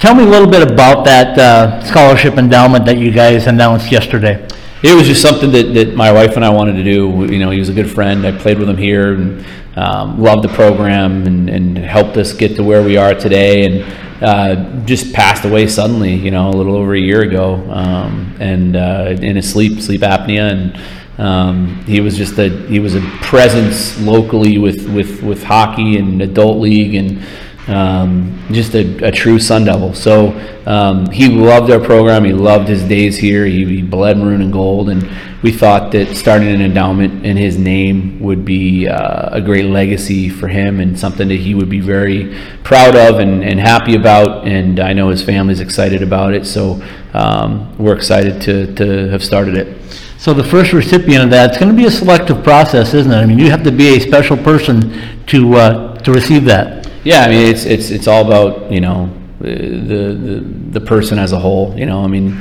tell 0.00 0.14
me 0.14 0.24
a 0.24 0.26
little 0.26 0.48
bit 0.48 0.62
about 0.68 1.04
that 1.04 1.38
uh, 1.38 1.84
scholarship 1.84 2.38
endowment 2.38 2.86
that 2.86 2.96
you 2.96 3.12
guys 3.12 3.46
announced 3.46 3.92
yesterday. 3.92 4.46
It 4.82 4.94
was 4.94 5.06
just 5.06 5.20
something 5.20 5.52
that, 5.52 5.74
that 5.74 5.94
my 5.94 6.10
wife 6.10 6.36
and 6.36 6.44
I 6.44 6.48
wanted 6.48 6.72
to 6.76 6.84
do. 6.84 7.30
You 7.30 7.38
know, 7.38 7.50
he 7.50 7.58
was 7.58 7.68
a 7.68 7.74
good 7.74 7.90
friend. 7.90 8.26
I 8.26 8.36
played 8.36 8.58
with 8.58 8.68
him 8.68 8.78
here 8.78 9.12
and 9.12 9.44
um, 9.76 10.18
loved 10.18 10.42
the 10.42 10.48
program 10.48 11.26
and, 11.26 11.50
and 11.50 11.76
helped 11.76 12.16
us 12.16 12.32
get 12.32 12.56
to 12.56 12.64
where 12.64 12.82
we 12.82 12.96
are 12.96 13.14
today. 13.14 13.66
And 13.66 14.22
uh, 14.22 14.84
just 14.86 15.12
passed 15.12 15.44
away 15.44 15.66
suddenly, 15.66 16.14
you 16.14 16.30
know, 16.30 16.48
a 16.48 16.56
little 16.56 16.76
over 16.76 16.94
a 16.94 16.98
year 16.98 17.20
ago, 17.20 17.56
um, 17.70 18.34
and 18.40 18.76
uh, 18.76 19.16
in 19.20 19.36
his 19.36 19.50
sleep 19.50 19.80
sleep 19.80 20.00
apnea. 20.00 20.50
And 20.50 20.80
um, 21.18 21.84
he 21.84 22.00
was 22.00 22.16
just 22.16 22.38
a 22.38 22.48
he 22.68 22.80
was 22.80 22.94
a 22.94 23.00
presence 23.20 24.00
locally 24.00 24.56
with 24.56 24.88
with 24.94 25.22
with 25.22 25.42
hockey 25.42 25.98
and 25.98 26.22
adult 26.22 26.58
league 26.58 26.94
and 26.94 27.22
um, 27.70 28.42
just 28.50 28.74
a, 28.74 29.06
a 29.06 29.10
true 29.10 29.38
Sun 29.38 29.64
Devil. 29.64 29.94
So 29.94 30.30
um, 30.66 31.10
he 31.10 31.28
loved 31.28 31.70
our 31.70 31.80
program. 31.80 32.24
He 32.24 32.32
loved 32.32 32.68
his 32.68 32.82
days 32.84 33.16
here. 33.16 33.46
He, 33.46 33.64
he 33.64 33.82
bled 33.82 34.18
maroon 34.18 34.42
and 34.42 34.52
gold, 34.52 34.90
and 34.90 35.08
we 35.42 35.52
thought 35.52 35.92
that 35.92 36.14
starting 36.16 36.48
an 36.48 36.60
endowment 36.60 37.24
in 37.24 37.36
his 37.36 37.56
name 37.56 38.20
would 38.20 38.44
be 38.44 38.88
uh, 38.88 39.30
a 39.32 39.40
great 39.40 39.64
legacy 39.66 40.28
for 40.28 40.48
him 40.48 40.80
and 40.80 40.98
something 40.98 41.28
that 41.28 41.40
he 41.40 41.54
would 41.54 41.70
be 41.70 41.80
very 41.80 42.36
proud 42.62 42.94
of 42.94 43.18
and, 43.18 43.42
and 43.42 43.58
happy 43.58 43.94
about. 43.94 44.46
And 44.46 44.80
I 44.80 44.92
know 44.92 45.08
his 45.08 45.22
family's 45.22 45.60
excited 45.60 46.02
about 46.02 46.34
it. 46.34 46.46
So 46.46 46.82
um, 47.14 47.76
we're 47.78 47.96
excited 47.96 48.42
to, 48.42 48.74
to 48.74 49.08
have 49.08 49.24
started 49.24 49.56
it. 49.56 49.80
So 50.18 50.34
the 50.34 50.44
first 50.44 50.74
recipient 50.74 51.24
of 51.24 51.30
that, 51.30 51.50
it's 51.50 51.58
going 51.58 51.74
to 51.74 51.76
be 51.76 51.86
a 51.86 51.90
selective 51.90 52.44
process, 52.44 52.92
isn't 52.92 53.10
it? 53.10 53.16
I 53.16 53.24
mean, 53.24 53.38
you 53.38 53.50
have 53.50 53.64
to 53.64 53.72
be 53.72 53.96
a 53.96 54.00
special 54.00 54.36
person 54.36 55.24
to, 55.28 55.54
uh, 55.54 55.98
to 56.00 56.12
receive 56.12 56.44
that. 56.44 56.79
Yeah, 57.04 57.22
I 57.22 57.28
mean, 57.28 57.46
it's 57.46 57.64
it's 57.64 57.90
it's 57.90 58.06
all 58.06 58.26
about 58.26 58.70
you 58.70 58.80
know 58.80 59.10
the 59.40 60.14
the 60.14 60.40
the 60.72 60.80
person 60.80 61.18
as 61.18 61.32
a 61.32 61.38
whole. 61.38 61.78
You 61.78 61.86
know, 61.86 62.04
I 62.04 62.06
mean, 62.06 62.40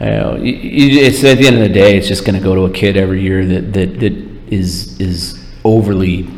you 0.00 0.06
know, 0.06 0.36
it's 0.40 1.24
at 1.24 1.38
the 1.38 1.46
end 1.46 1.56
of 1.56 1.62
the 1.62 1.72
day, 1.72 1.96
it's 1.96 2.08
just 2.08 2.24
going 2.24 2.38
to 2.38 2.44
go 2.44 2.54
to 2.54 2.62
a 2.62 2.70
kid 2.70 2.96
every 2.96 3.22
year 3.22 3.46
that 3.46 3.72
that 3.72 4.00
that 4.00 4.12
is 4.50 5.00
is 5.00 5.40
overly 5.64 6.28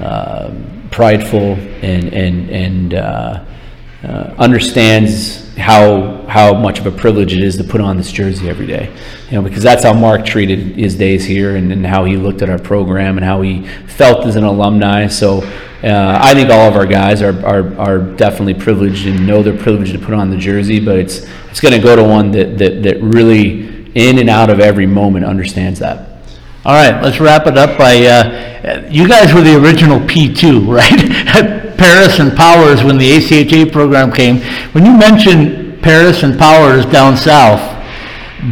um 0.00 0.88
prideful 0.90 1.54
and 1.82 2.14
and 2.14 2.48
and 2.50 2.94
uh, 2.94 3.44
uh, 4.04 4.34
understands 4.38 5.54
how 5.56 6.24
how 6.26 6.54
much 6.54 6.78
of 6.78 6.86
a 6.86 6.90
privilege 6.90 7.34
it 7.34 7.42
is 7.42 7.56
to 7.56 7.64
put 7.64 7.80
on 7.80 7.96
this 7.96 8.12
jersey 8.12 8.48
every 8.48 8.66
day. 8.66 8.90
You 9.28 9.32
know, 9.32 9.42
because 9.42 9.62
that's 9.62 9.82
how 9.82 9.92
Mark 9.92 10.24
treated 10.24 10.76
his 10.76 10.94
days 10.96 11.24
here, 11.24 11.56
and, 11.56 11.72
and 11.72 11.84
how 11.84 12.04
he 12.04 12.16
looked 12.16 12.42
at 12.42 12.48
our 12.48 12.58
program, 12.58 13.18
and 13.18 13.24
how 13.24 13.42
he 13.42 13.66
felt 13.86 14.24
as 14.26 14.36
an 14.36 14.44
alumni. 14.44 15.08
So. 15.08 15.42
Uh, 15.84 16.18
I 16.20 16.32
think 16.32 16.48
all 16.48 16.66
of 16.66 16.76
our 16.76 16.86
guys 16.86 17.20
are, 17.20 17.44
are, 17.44 17.78
are 17.78 17.98
definitely 17.98 18.54
privileged 18.54 19.06
and 19.06 19.26
know 19.26 19.42
they're 19.42 19.56
privileged 19.56 19.92
to 19.92 19.98
put 19.98 20.14
on 20.14 20.30
the 20.30 20.38
jersey, 20.38 20.80
but 20.80 20.96
it's 20.96 21.26
it's 21.54 21.60
going 21.60 21.72
to 21.72 21.78
go 21.78 21.94
to 21.94 22.02
one 22.02 22.32
that, 22.32 22.58
that, 22.58 22.82
that 22.82 23.00
really, 23.00 23.86
in 23.94 24.18
and 24.18 24.28
out 24.28 24.50
of 24.50 24.58
every 24.58 24.86
moment, 24.86 25.24
understands 25.24 25.78
that. 25.78 26.18
All 26.64 26.72
right, 26.72 27.00
let's 27.00 27.20
wrap 27.20 27.46
it 27.46 27.56
up 27.56 27.78
by, 27.78 27.94
uh, 28.06 28.88
you 28.90 29.06
guys 29.06 29.32
were 29.32 29.40
the 29.40 29.56
original 29.56 30.00
P2, 30.00 30.66
right? 30.74 31.78
Paris 31.78 32.18
and 32.18 32.36
Powers 32.36 32.82
when 32.82 32.98
the 32.98 33.08
ACHA 33.08 33.70
program 33.70 34.10
came. 34.10 34.40
When 34.72 34.84
you 34.84 34.96
mention 34.96 35.80
Paris 35.80 36.24
and 36.24 36.36
Powers 36.36 36.86
down 36.86 37.16
south, 37.16 37.60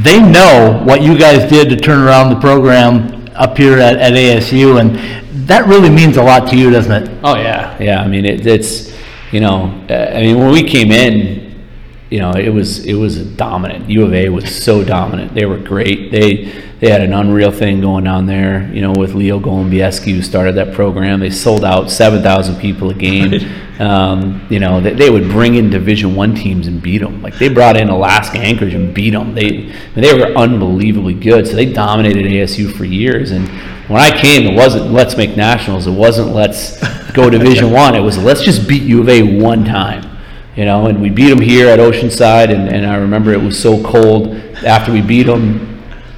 they 0.05 0.21
know 0.21 0.81
what 0.85 1.03
you 1.03 1.19
guys 1.19 1.51
did 1.51 1.71
to 1.71 1.77
turn 1.77 2.03
around 2.03 2.33
the 2.33 2.39
program 2.39 3.27
up 3.35 3.57
here 3.57 3.79
at, 3.79 3.97
at 3.97 4.13
ASU, 4.13 4.79
and 4.79 4.97
that 5.47 5.67
really 5.67 5.91
means 5.91 6.17
a 6.17 6.23
lot 6.23 6.49
to 6.51 6.57
you, 6.57 6.71
doesn't 6.71 6.93
it? 6.93 7.21
Oh 7.23 7.37
yeah, 7.37 7.81
yeah. 7.83 8.03
I 8.03 8.09
mean, 8.09 8.25
it, 8.25 8.47
it's 8.47 8.93
you 9.33 9.41
know, 9.41 9.85
uh, 9.89 10.13
I 10.15 10.21
mean, 10.21 10.39
when 10.39 10.53
we 10.53 10.63
came 10.63 10.93
in, 10.93 11.65
you 12.11 12.19
know, 12.19 12.33
it 12.33 12.51
was 12.51 12.85
it 12.85 12.95
was 12.95 13.25
dominant. 13.37 13.89
U 13.89 14.05
of 14.05 14.13
A 14.13 14.29
was 14.29 14.55
so 14.55 14.85
dominant. 14.85 15.35
They 15.35 15.47
were 15.47 15.59
great. 15.59 16.11
They 16.11 16.53
they 16.83 16.91
had 16.91 17.01
an 17.01 17.13
unreal 17.13 17.53
thing 17.53 17.81
going 17.81 18.03
down 18.03 18.27
there. 18.27 18.69
You 18.75 18.81
know, 18.81 18.91
with 18.91 19.15
Leo 19.15 19.39
Golembiewski, 19.39 20.17
who 20.17 20.21
started 20.21 20.57
that 20.57 20.75
program. 20.75 21.21
They 21.21 21.31
sold 21.31 21.65
out 21.65 21.93
seven 21.93 22.25
thousand 22.25 22.57
people 22.57 22.91
a 22.91 22.95
game. 22.95 23.35
Um, 23.79 24.45
you 24.51 24.59
know, 24.59 24.81
they, 24.81 24.93
they, 24.93 25.09
would 25.09 25.29
bring 25.29 25.55
in 25.55 25.71
Division 25.71 26.17
One 26.17 26.35
teams 26.35 26.67
and 26.67 26.83
beat 26.83 26.99
them. 26.99 27.23
Like 27.23 27.39
they 27.39 27.49
brought 27.49 27.77
in 27.77 27.89
Alaska 27.89 28.39
Anchorage 28.39 28.75
and 28.75 28.93
beat 28.93 29.11
them. 29.11 29.33
They 29.33 29.73
they 29.95 30.13
were 30.13 30.37
unbelievably 30.37 31.15
good. 31.15 31.47
So 31.47 31.55
they 31.55 31.73
dominated 31.73 32.25
ASU 32.25 32.73
for 32.77 32.85
years. 32.85 33.31
And 33.31 33.49
when 33.89 34.01
I 34.01 34.17
came, 34.21 34.47
it 34.47 34.57
wasn't 34.57 34.91
let's 34.91 35.17
make 35.17 35.37
nationals. 35.37 35.87
It 35.87 35.93
wasn't 35.93 36.35
let's 36.35 36.81
go 37.13 37.31
Division 37.31 37.71
One. 37.71 37.95
It 37.95 38.01
was 38.01 38.19
let's 38.19 38.43
just 38.43 38.69
beat 38.69 38.83
U 38.83 39.01
of 39.03 39.09
A 39.09 39.23
one 39.23 39.65
time 39.65 40.09
you 40.57 40.67
know, 40.67 40.87
and 40.87 41.01
we 41.01 41.09
beat 41.09 41.31
them 41.31 41.41
here 41.41 41.69
at 41.69 41.79
Oceanside, 41.79 42.53
and, 42.55 42.69
and 42.69 42.85
I 42.85 42.97
remember 42.97 43.33
it 43.33 43.41
was 43.41 43.59
so 43.59 43.83
cold 43.83 44.35
after 44.67 44.93
we 44.93 45.01
beat 45.01 45.23
them. 45.23 45.72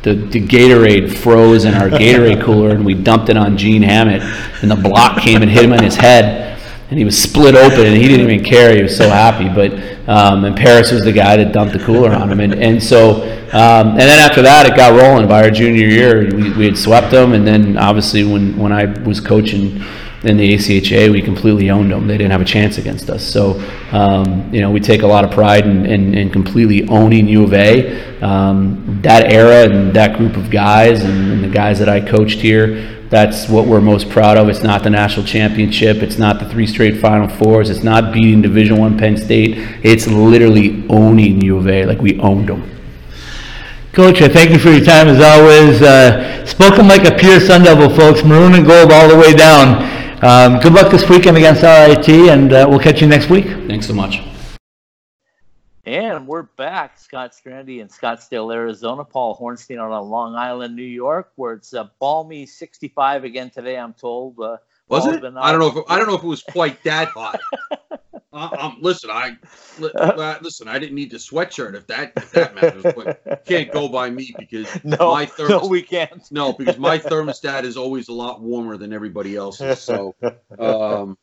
The, 0.04 0.14
the 0.14 0.40
Gatorade 0.40 1.12
froze 1.12 1.64
in 1.64 1.74
our 1.74 1.88
Gatorade 1.88 2.42
cooler, 2.42 2.70
and 2.70 2.84
we 2.84 2.92
dumped 2.94 3.30
it 3.30 3.38
on 3.38 3.56
Gene 3.56 3.82
Hammett, 3.82 4.22
and 4.62 4.70
the 4.70 4.76
block 4.76 5.20
came 5.20 5.40
and 5.40 5.50
hit 5.50 5.64
him 5.64 5.72
in 5.72 5.82
his 5.82 5.96
head, 5.96 6.60
and 6.90 6.98
he 6.98 7.06
was 7.06 7.20
split 7.20 7.54
open, 7.54 7.86
and 7.86 7.96
he 7.96 8.06
didn't 8.06 8.30
even 8.30 8.44
care. 8.44 8.76
He 8.76 8.82
was 8.82 8.94
so 8.94 9.08
happy. 9.08 9.48
But 9.48 9.72
um, 10.06 10.44
and 10.44 10.54
Paris 10.54 10.92
was 10.92 11.04
the 11.04 11.12
guy 11.12 11.38
that 11.38 11.52
dumped 11.52 11.72
the 11.72 11.78
cooler 11.78 12.12
on 12.12 12.30
him, 12.30 12.40
and 12.40 12.54
and 12.54 12.82
so 12.82 13.22
um, 13.54 13.90
and 13.90 14.00
then 14.00 14.18
after 14.18 14.42
that, 14.42 14.66
it 14.66 14.76
got 14.76 15.00
rolling. 15.00 15.26
By 15.26 15.44
our 15.44 15.50
junior 15.50 15.86
year, 15.86 16.28
we, 16.34 16.52
we 16.52 16.64
had 16.66 16.76
swept 16.76 17.10
them, 17.10 17.32
and 17.32 17.46
then 17.46 17.78
obviously 17.78 18.24
when 18.24 18.58
when 18.58 18.72
I 18.72 18.84
was 19.04 19.20
coaching 19.20 19.82
in 20.26 20.36
the 20.36 20.54
ACHA, 20.54 21.10
we 21.10 21.20
completely 21.20 21.70
owned 21.70 21.90
them. 21.90 22.06
They 22.06 22.16
didn't 22.16 22.32
have 22.32 22.40
a 22.40 22.46
chance 22.46 22.78
against 22.78 23.10
us. 23.10 23.22
So, 23.22 23.60
um, 23.92 24.52
you 24.52 24.60
know, 24.60 24.70
we 24.70 24.80
take 24.80 25.02
a 25.02 25.06
lot 25.06 25.24
of 25.24 25.30
pride 25.30 25.66
in, 25.66 25.84
in, 25.86 26.14
in 26.14 26.30
completely 26.30 26.88
owning 26.88 27.28
U 27.28 27.44
of 27.44 27.52
A. 27.52 28.22
Um, 28.22 29.00
that 29.02 29.30
era 29.30 29.68
and 29.68 29.94
that 29.94 30.16
group 30.16 30.36
of 30.36 30.50
guys 30.50 31.04
and, 31.04 31.32
and, 31.32 31.44
the 31.44 31.48
guys 31.48 31.78
that 31.78 31.90
I 31.90 32.00
coached 32.00 32.40
here, 32.40 33.04
that's 33.10 33.50
what 33.50 33.66
we're 33.66 33.82
most 33.82 34.08
proud 34.08 34.38
of. 34.38 34.48
It's 34.48 34.62
not 34.62 34.82
the 34.82 34.88
national 34.88 35.26
championship. 35.26 35.98
It's 35.98 36.16
not 36.16 36.40
the 36.40 36.48
three 36.48 36.66
straight 36.66 37.00
Final 37.00 37.28
Fours. 37.28 37.68
It's 37.68 37.84
not 37.84 38.14
beating 38.14 38.40
Division 38.40 38.78
One 38.78 38.96
Penn 38.96 39.18
State. 39.18 39.58
It's 39.82 40.06
literally 40.06 40.86
owning 40.88 41.42
U 41.42 41.58
of 41.58 41.68
A. 41.68 41.84
Like 41.84 42.00
we 42.00 42.18
owned 42.18 42.48
them. 42.48 42.70
Coach, 43.92 44.22
I 44.22 44.28
thank 44.28 44.50
you 44.50 44.58
for 44.58 44.70
your 44.70 44.84
time 44.84 45.06
as 45.06 45.20
always. 45.20 45.80
Uh, 45.80 46.44
spoken 46.46 46.88
like 46.88 47.06
a 47.06 47.16
pure 47.16 47.38
Sun 47.38 47.62
Devil, 47.62 47.94
folks. 47.94 48.24
Maroon 48.24 48.54
and 48.54 48.66
gold 48.66 48.90
all 48.90 49.06
the 49.06 49.16
way 49.16 49.34
down. 49.34 50.03
Um, 50.24 50.58
good 50.58 50.72
luck 50.72 50.90
this 50.90 51.06
weekend 51.06 51.36
against 51.36 51.60
RIT, 51.62 52.08
and 52.30 52.50
uh, 52.50 52.66
we'll 52.66 52.78
catch 52.78 53.02
you 53.02 53.06
next 53.06 53.28
week. 53.28 53.44
Thanks 53.44 53.86
so 53.86 53.92
much. 53.92 54.22
And 55.84 56.26
we're 56.26 56.44
back, 56.44 56.98
Scott 56.98 57.32
Strandy 57.32 57.80
in 57.82 57.88
Scottsdale, 57.88 58.54
Arizona. 58.54 59.04
Paul 59.04 59.36
Hornstein 59.36 59.78
out 59.78 59.90
on 59.90 60.08
Long 60.08 60.34
Island, 60.34 60.74
New 60.76 60.82
York, 60.82 61.30
where 61.36 61.52
it's 61.52 61.74
a 61.74 61.92
balmy 62.00 62.46
65 62.46 63.24
again 63.24 63.50
today. 63.50 63.76
I'm 63.76 63.92
told. 63.92 64.40
Uh, 64.40 64.56
was 64.88 65.06
it? 65.06 65.22
I 65.22 65.52
don't 65.52 65.60
know 65.60 65.78
if 65.78 65.84
I 65.90 65.98
don't 65.98 66.08
know 66.08 66.16
if 66.16 66.22
it 66.22 66.26
was 66.26 66.42
quite 66.42 66.82
that 66.84 67.08
hot. 67.08 67.38
Uh, 68.34 68.48
um, 68.58 68.78
listen, 68.80 69.10
I 69.10 69.36
listen. 69.78 70.66
I 70.66 70.80
didn't 70.80 70.96
need 70.96 71.12
the 71.12 71.18
sweatshirt 71.18 71.76
if 71.76 71.86
that 71.86 72.12
if 72.16 72.32
that 72.32 72.52
matters, 72.56 72.82
but 72.96 73.44
can't 73.46 73.70
go 73.70 73.88
by 73.88 74.10
me 74.10 74.34
because 74.36 74.66
no, 74.84 75.12
my 75.12 75.24
thermostat, 75.24 75.62
no, 75.62 75.68
we 75.68 75.82
can't. 75.82 76.32
No, 76.32 76.52
because 76.52 76.76
my 76.76 76.98
thermostat 76.98 77.62
is 77.62 77.76
always 77.76 78.08
a 78.08 78.12
lot 78.12 78.40
warmer 78.42 78.76
than 78.76 78.92
everybody 78.92 79.36
else's. 79.36 79.78
So, 79.78 80.16
um, 80.58 81.16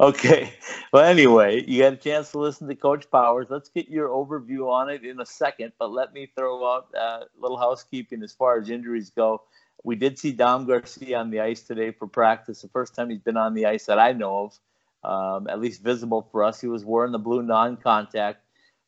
okay. 0.00 0.50
Well, 0.94 1.04
anyway, 1.04 1.62
you 1.66 1.82
got 1.82 1.92
a 1.92 1.96
chance 1.96 2.30
to 2.30 2.38
listen 2.38 2.68
to 2.68 2.74
Coach 2.74 3.10
Powers. 3.10 3.48
Let's 3.50 3.68
get 3.68 3.90
your 3.90 4.08
overview 4.08 4.72
on 4.72 4.88
it 4.88 5.04
in 5.04 5.20
a 5.20 5.26
second, 5.26 5.72
but 5.78 5.92
let 5.92 6.14
me 6.14 6.32
throw 6.34 6.66
out 6.66 6.88
a 6.94 6.98
uh, 6.98 7.24
little 7.38 7.58
housekeeping 7.58 8.22
as 8.22 8.32
far 8.32 8.58
as 8.58 8.70
injuries 8.70 9.10
go. 9.10 9.42
We 9.84 9.94
did 9.94 10.18
see 10.18 10.32
Dom 10.32 10.66
Garcia 10.66 11.18
on 11.18 11.30
the 11.30 11.40
ice 11.40 11.62
today 11.62 11.90
for 11.90 12.06
practice. 12.06 12.62
The 12.62 12.68
first 12.68 12.94
time 12.94 13.10
he's 13.10 13.20
been 13.20 13.36
on 13.36 13.52
the 13.52 13.66
ice 13.66 13.84
that 13.86 13.98
I 13.98 14.12
know 14.12 14.44
of 14.44 14.58
um, 15.06 15.46
at 15.48 15.60
least 15.60 15.82
visible 15.82 16.28
for 16.32 16.42
us. 16.42 16.60
He 16.60 16.66
was 16.66 16.84
wearing 16.84 17.12
the 17.12 17.18
blue 17.18 17.42
non-contact, 17.42 18.42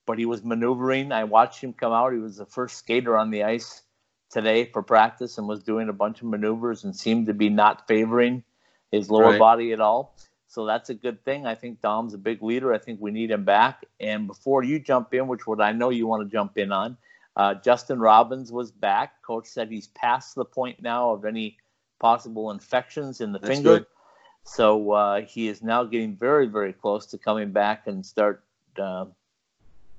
but 0.07 0.19
he 0.19 0.27
was 0.27 0.43
maneuvering. 0.43 1.13
I 1.13 1.25
watched 1.25 1.63
him 1.63 1.73
come 1.73 1.93
out. 1.93 2.13
He 2.13 2.19
was 2.19 2.37
the 2.37 2.47
first 2.47 2.77
skater 2.77 3.17
on 3.17 3.31
the 3.31 3.45
ice 3.45 3.83
today 4.31 4.67
for 4.67 4.83
practice 4.83 5.39
and 5.39 5.47
was 5.47 5.63
doing 5.63 5.89
a 5.89 5.93
bunch 5.93 6.21
of 6.21 6.27
maneuvers 6.27 6.85
and 6.85 6.95
seemed 6.95 7.27
to 7.27 7.35
be 7.35 7.49
not 7.49 7.87
favoring 7.87 8.43
his 8.91 9.11
lower 9.11 9.31
right. 9.31 9.39
body 9.39 9.73
at 9.73 9.81
all. 9.81 10.17
So 10.49 10.65
that's 10.65 10.91
a 10.91 10.95
good 10.95 11.25
thing. 11.25 11.47
I 11.47 11.55
think 11.55 11.81
Dom's 11.83 12.15
a 12.15 12.19
big 12.19 12.43
leader. 12.43 12.73
I 12.73 12.79
think 12.79 13.01
we 13.01 13.11
need 13.11 13.31
him 13.31 13.45
back. 13.45 13.85
And 14.01 14.27
before 14.27 14.63
you 14.65 14.79
jump 14.79 15.13
in, 15.13 15.29
which 15.29 15.47
what 15.47 15.61
I 15.61 15.73
know 15.73 15.91
you 15.91 16.07
want 16.07 16.29
to 16.29 16.33
jump 16.35 16.57
in 16.57 16.73
on, 16.73 16.97
uh, 17.37 17.55
Justin 17.55 18.01
Robbins 18.01 18.51
was 18.51 18.73
back. 18.73 19.23
Coach 19.23 19.47
said 19.47 19.71
he's 19.71 19.89
past 19.89 20.35
the 20.35 20.45
point 20.45 20.83
now 20.83 21.11
of 21.11 21.25
any 21.25 21.59
possible 22.01 22.51
infections 22.51 23.21
in 23.21 23.33
the 23.33 23.39
that's 23.39 23.55
finger. 23.55 23.79
Good. 23.79 23.87
So 24.49 24.93
uh, 24.93 25.21
he 25.21 25.49
is 25.49 25.63
now 25.63 25.85
getting 25.85 26.17
very, 26.17 26.47
very 26.47 26.73
close 26.73 27.07
to 27.07 27.19
coming 27.19 27.53
back 27.53 27.87
and 27.87 28.05
start 28.05 28.43
uh, 28.81 29.05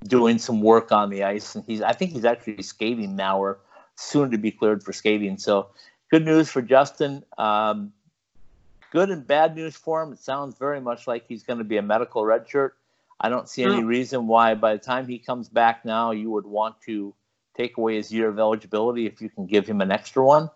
doing 0.04 0.40
some 0.40 0.62
work 0.62 0.92
on 0.92 1.12
the 1.12 1.24
ice. 1.24 1.54
And 1.56 1.64
he's, 1.66 1.82
I 1.82 1.94
think 1.94 2.12
he's 2.12 2.26
actually 2.26 2.64
skating 2.64 3.16
now 3.16 3.40
or 3.40 3.60
soon 3.96 4.32
to 4.32 4.38
be 4.38 4.52
cleared 4.52 4.84
for 4.84 4.92
skating. 4.92 5.38
So 5.38 5.70
good 6.10 6.26
news 6.26 6.50
for 6.50 6.64
Justin. 6.64 7.24
Um, 7.38 7.94
good 8.92 9.12
and 9.12 9.26
bad 9.26 9.56
news 9.56 9.76
for 9.76 10.02
him. 10.02 10.14
It 10.14 10.20
sounds 10.20 10.58
very 10.58 10.82
much 10.82 11.06
like 11.06 11.28
he's 11.28 11.44
going 11.44 11.60
to 11.60 11.64
be 11.66 11.78
a 11.78 11.84
medical 11.84 12.24
redshirt. 12.24 12.72
I 13.20 13.30
don't 13.30 13.48
see 13.48 13.64
any 13.64 13.84
reason 13.84 14.28
why 14.28 14.56
by 14.56 14.74
the 14.74 14.80
time 14.80 15.06
he 15.06 15.20
comes 15.20 15.48
back 15.48 15.86
now, 15.86 16.12
you 16.12 16.32
would 16.32 16.46
want 16.46 16.82
to 16.86 17.14
take 17.56 17.78
away 17.78 17.98
his 17.98 18.12
year 18.12 18.30
of 18.30 18.40
eligibility 18.40 19.06
if 19.06 19.22
you 19.22 19.30
can 19.30 19.46
give 19.46 19.68
him 19.68 19.82
an 19.82 19.92
extra 19.92 20.24
one. 20.24 20.50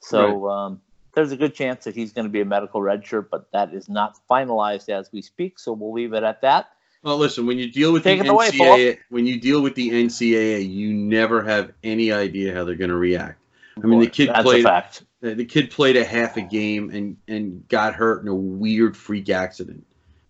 So 0.00 0.46
right. 0.46 0.52
um, 0.52 0.80
there's 1.16 1.32
a 1.32 1.36
good 1.36 1.54
chance 1.54 1.84
that 1.84 1.96
he's 1.96 2.12
going 2.12 2.26
to 2.26 2.30
be 2.30 2.42
a 2.42 2.44
medical 2.44 2.80
redshirt, 2.80 3.28
but 3.30 3.50
that 3.52 3.72
is 3.72 3.88
not 3.88 4.18
finalized 4.30 4.90
as 4.90 5.10
we 5.10 5.22
speak. 5.22 5.58
So 5.58 5.72
we'll 5.72 5.92
leave 5.92 6.12
it 6.12 6.22
at 6.22 6.42
that. 6.42 6.68
Well, 7.02 7.16
listen, 7.16 7.46
when 7.46 7.58
you 7.58 7.72
deal 7.72 7.92
with 7.92 8.04
Take 8.04 8.22
the 8.22 8.28
NCAA, 8.28 8.60
away, 8.60 8.98
when 9.08 9.26
you 9.26 9.40
deal 9.40 9.62
with 9.62 9.74
the 9.74 9.90
NCAA, 9.90 10.68
you 10.68 10.92
never 10.92 11.42
have 11.42 11.72
any 11.82 12.12
idea 12.12 12.54
how 12.54 12.64
they're 12.64 12.74
going 12.74 12.90
to 12.90 12.96
react. 12.96 13.40
I 13.82 13.86
mean, 13.86 14.00
the 14.00 14.06
kid 14.06 14.28
That's 14.28 14.42
played. 14.42 14.62
fact. 14.62 15.04
The 15.22 15.44
kid 15.44 15.70
played 15.70 15.96
a 15.96 16.04
half 16.04 16.36
a 16.36 16.42
game 16.42 16.90
and 16.90 17.16
and 17.26 17.66
got 17.68 17.94
hurt 17.94 18.22
in 18.22 18.28
a 18.28 18.34
weird 18.34 18.96
freak 18.96 19.28
accident. 19.28 19.84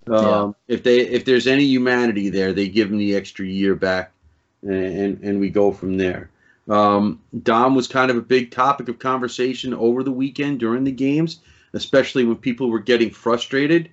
Um, 0.06 0.54
yeah. 0.68 0.74
If 0.74 0.82
they 0.84 1.00
if 1.00 1.24
there's 1.24 1.46
any 1.46 1.64
humanity 1.64 2.28
there, 2.28 2.52
they 2.52 2.68
give 2.68 2.90
him 2.90 2.98
the 2.98 3.14
extra 3.14 3.44
year 3.44 3.74
back, 3.74 4.12
and 4.62 4.72
and, 4.72 5.22
and 5.22 5.40
we 5.40 5.50
go 5.50 5.72
from 5.72 5.96
there. 5.96 6.30
Um, 6.68 7.22
Dom 7.42 7.74
was 7.74 7.86
kind 7.86 8.10
of 8.10 8.16
a 8.16 8.22
big 8.22 8.50
topic 8.50 8.88
of 8.88 8.98
conversation 8.98 9.72
over 9.72 10.02
the 10.02 10.12
weekend 10.12 10.58
during 10.58 10.84
the 10.84 10.92
games, 10.92 11.40
especially 11.72 12.24
when 12.24 12.36
people 12.36 12.70
were 12.70 12.80
getting 12.80 13.10
frustrated. 13.10 13.90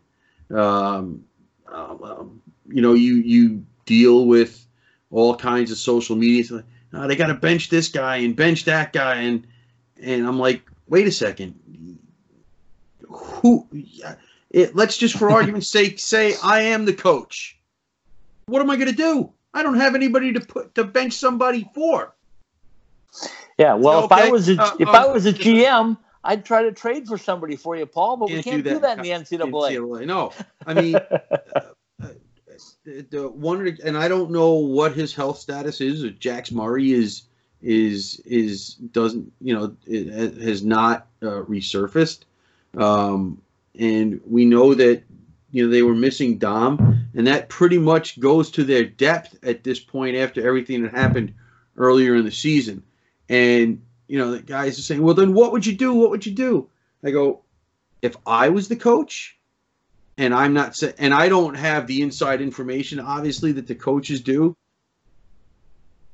Um, 0.49 1.25
um, 1.67 2.41
you 2.67 2.81
know, 2.81 2.93
you 2.93 3.15
you 3.15 3.65
deal 3.85 4.25
with 4.25 4.65
all 5.11 5.35
kinds 5.35 5.71
of 5.71 5.77
social 5.77 6.15
media. 6.15 6.63
Oh, 6.93 7.07
they 7.07 7.15
got 7.15 7.27
to 7.27 7.35
bench 7.35 7.69
this 7.69 7.89
guy 7.89 8.17
and 8.17 8.35
bench 8.35 8.65
that 8.65 8.93
guy, 8.93 9.21
and 9.21 9.45
and 10.01 10.27
I'm 10.27 10.39
like, 10.39 10.63
wait 10.87 11.07
a 11.07 11.11
second, 11.11 11.59
who? 13.07 13.67
It, 14.49 14.75
let's 14.75 14.97
just, 14.97 15.17
for 15.17 15.31
argument's 15.37 15.67
sake, 15.67 15.99
say 15.99 16.35
I 16.43 16.61
am 16.61 16.85
the 16.85 16.93
coach. 16.93 17.57
What 18.45 18.61
am 18.61 18.69
I 18.69 18.75
going 18.75 18.89
to 18.89 18.95
do? 18.95 19.31
I 19.53 19.63
don't 19.63 19.79
have 19.79 19.95
anybody 19.95 20.33
to 20.33 20.41
put 20.41 20.75
to 20.75 20.83
bench 20.83 21.13
somebody 21.13 21.69
for. 21.73 22.13
Yeah, 23.57 23.75
well, 23.75 24.05
okay. 24.05 24.15
if 24.15 24.25
I 24.27 24.29
was 24.29 24.49
a, 24.49 24.61
uh, 24.61 24.75
if 24.79 24.87
um, 24.87 24.95
I 24.95 25.05
was 25.05 25.25
a 25.25 25.33
GM, 25.33 25.97
I'd 26.23 26.45
try 26.45 26.63
to 26.63 26.71
trade 26.71 27.07
for 27.07 27.17
somebody 27.17 27.55
for 27.55 27.75
you, 27.75 27.85
Paul. 27.85 28.17
But 28.17 28.29
we 28.29 28.41
can't 28.41 28.63
do 28.63 28.69
that, 28.69 28.73
do 28.73 28.79
that 28.79 28.97
in 28.97 29.03
the 29.03 29.09
NCAA. 29.09 29.77
NCAA. 29.77 30.05
No, 30.05 30.31
I 30.65 30.73
mean, 30.73 30.95
uh, 31.11 31.19
uh, 32.01 32.07
the 32.83 33.29
one, 33.33 33.77
and 33.83 33.97
I 33.97 34.07
don't 34.07 34.31
know 34.31 34.53
what 34.53 34.93
his 34.93 35.13
health 35.13 35.39
status 35.39 35.81
is. 35.81 36.03
Jax 36.19 36.51
Murray 36.51 36.91
is 36.91 37.23
is 37.61 38.19
is 38.25 38.75
doesn't 38.75 39.31
you 39.39 39.53
know 39.53 39.75
it 39.85 40.41
has 40.41 40.63
not 40.63 41.07
uh, 41.21 41.43
resurfaced, 41.43 42.23
um, 42.77 43.41
and 43.77 44.19
we 44.25 44.45
know 44.45 44.73
that 44.73 45.03
you 45.51 45.65
know 45.65 45.71
they 45.71 45.83
were 45.83 45.95
missing 45.95 46.37
Dom, 46.37 47.07
and 47.15 47.27
that 47.27 47.49
pretty 47.49 47.77
much 47.77 48.19
goes 48.19 48.49
to 48.51 48.63
their 48.63 48.83
depth 48.85 49.37
at 49.43 49.63
this 49.63 49.79
point 49.79 50.15
after 50.15 50.45
everything 50.45 50.83
that 50.83 50.93
happened 50.93 51.33
earlier 51.77 52.15
in 52.15 52.25
the 52.25 52.31
season. 52.31 52.83
And, 53.29 53.81
you 54.07 54.17
know, 54.17 54.31
the 54.31 54.41
guys 54.41 54.77
are 54.77 54.81
saying, 54.81 55.01
well, 55.01 55.15
then 55.15 55.33
what 55.33 55.51
would 55.51 55.65
you 55.65 55.73
do? 55.73 55.93
What 55.93 56.09
would 56.09 56.25
you 56.25 56.33
do? 56.33 56.69
I 57.03 57.11
go, 57.11 57.41
if 58.01 58.15
I 58.25 58.49
was 58.49 58.67
the 58.67 58.75
coach 58.75 59.37
and 60.17 60.33
I'm 60.33 60.53
not, 60.53 60.81
and 60.97 61.13
I 61.13 61.29
don't 61.29 61.55
have 61.55 61.87
the 61.87 62.01
inside 62.01 62.41
information, 62.41 62.99
obviously, 62.99 63.51
that 63.53 63.67
the 63.67 63.75
coaches 63.75 64.21
do, 64.21 64.55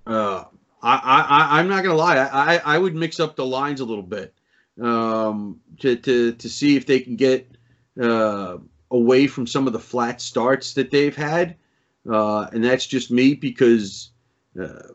uh, 0.07 0.45
I, 0.81 0.95
I, 0.95 1.59
I'm 1.59 1.67
not 1.67 1.83
going 1.83 1.95
to 1.95 2.01
lie. 2.01 2.17
I, 2.17 2.57
I 2.57 2.77
would 2.77 2.95
mix 2.95 3.19
up 3.19 3.35
the 3.35 3.45
lines 3.45 3.81
a 3.81 3.85
little 3.85 4.03
bit 4.03 4.33
um, 4.81 5.59
to, 5.79 5.95
to, 5.97 6.33
to 6.33 6.49
see 6.49 6.77
if 6.77 6.85
they 6.85 6.99
can 7.01 7.15
get 7.15 7.49
uh, 8.01 8.57
away 8.89 9.27
from 9.27 9.45
some 9.45 9.67
of 9.67 9.73
the 9.73 9.79
flat 9.79 10.21
starts 10.21 10.73
that 10.73 10.89
they've 10.89 11.15
had. 11.15 11.55
Uh, 12.09 12.47
and 12.53 12.63
that's 12.63 12.87
just 12.87 13.11
me 13.11 13.35
because 13.35 14.11
uh, 14.59 14.93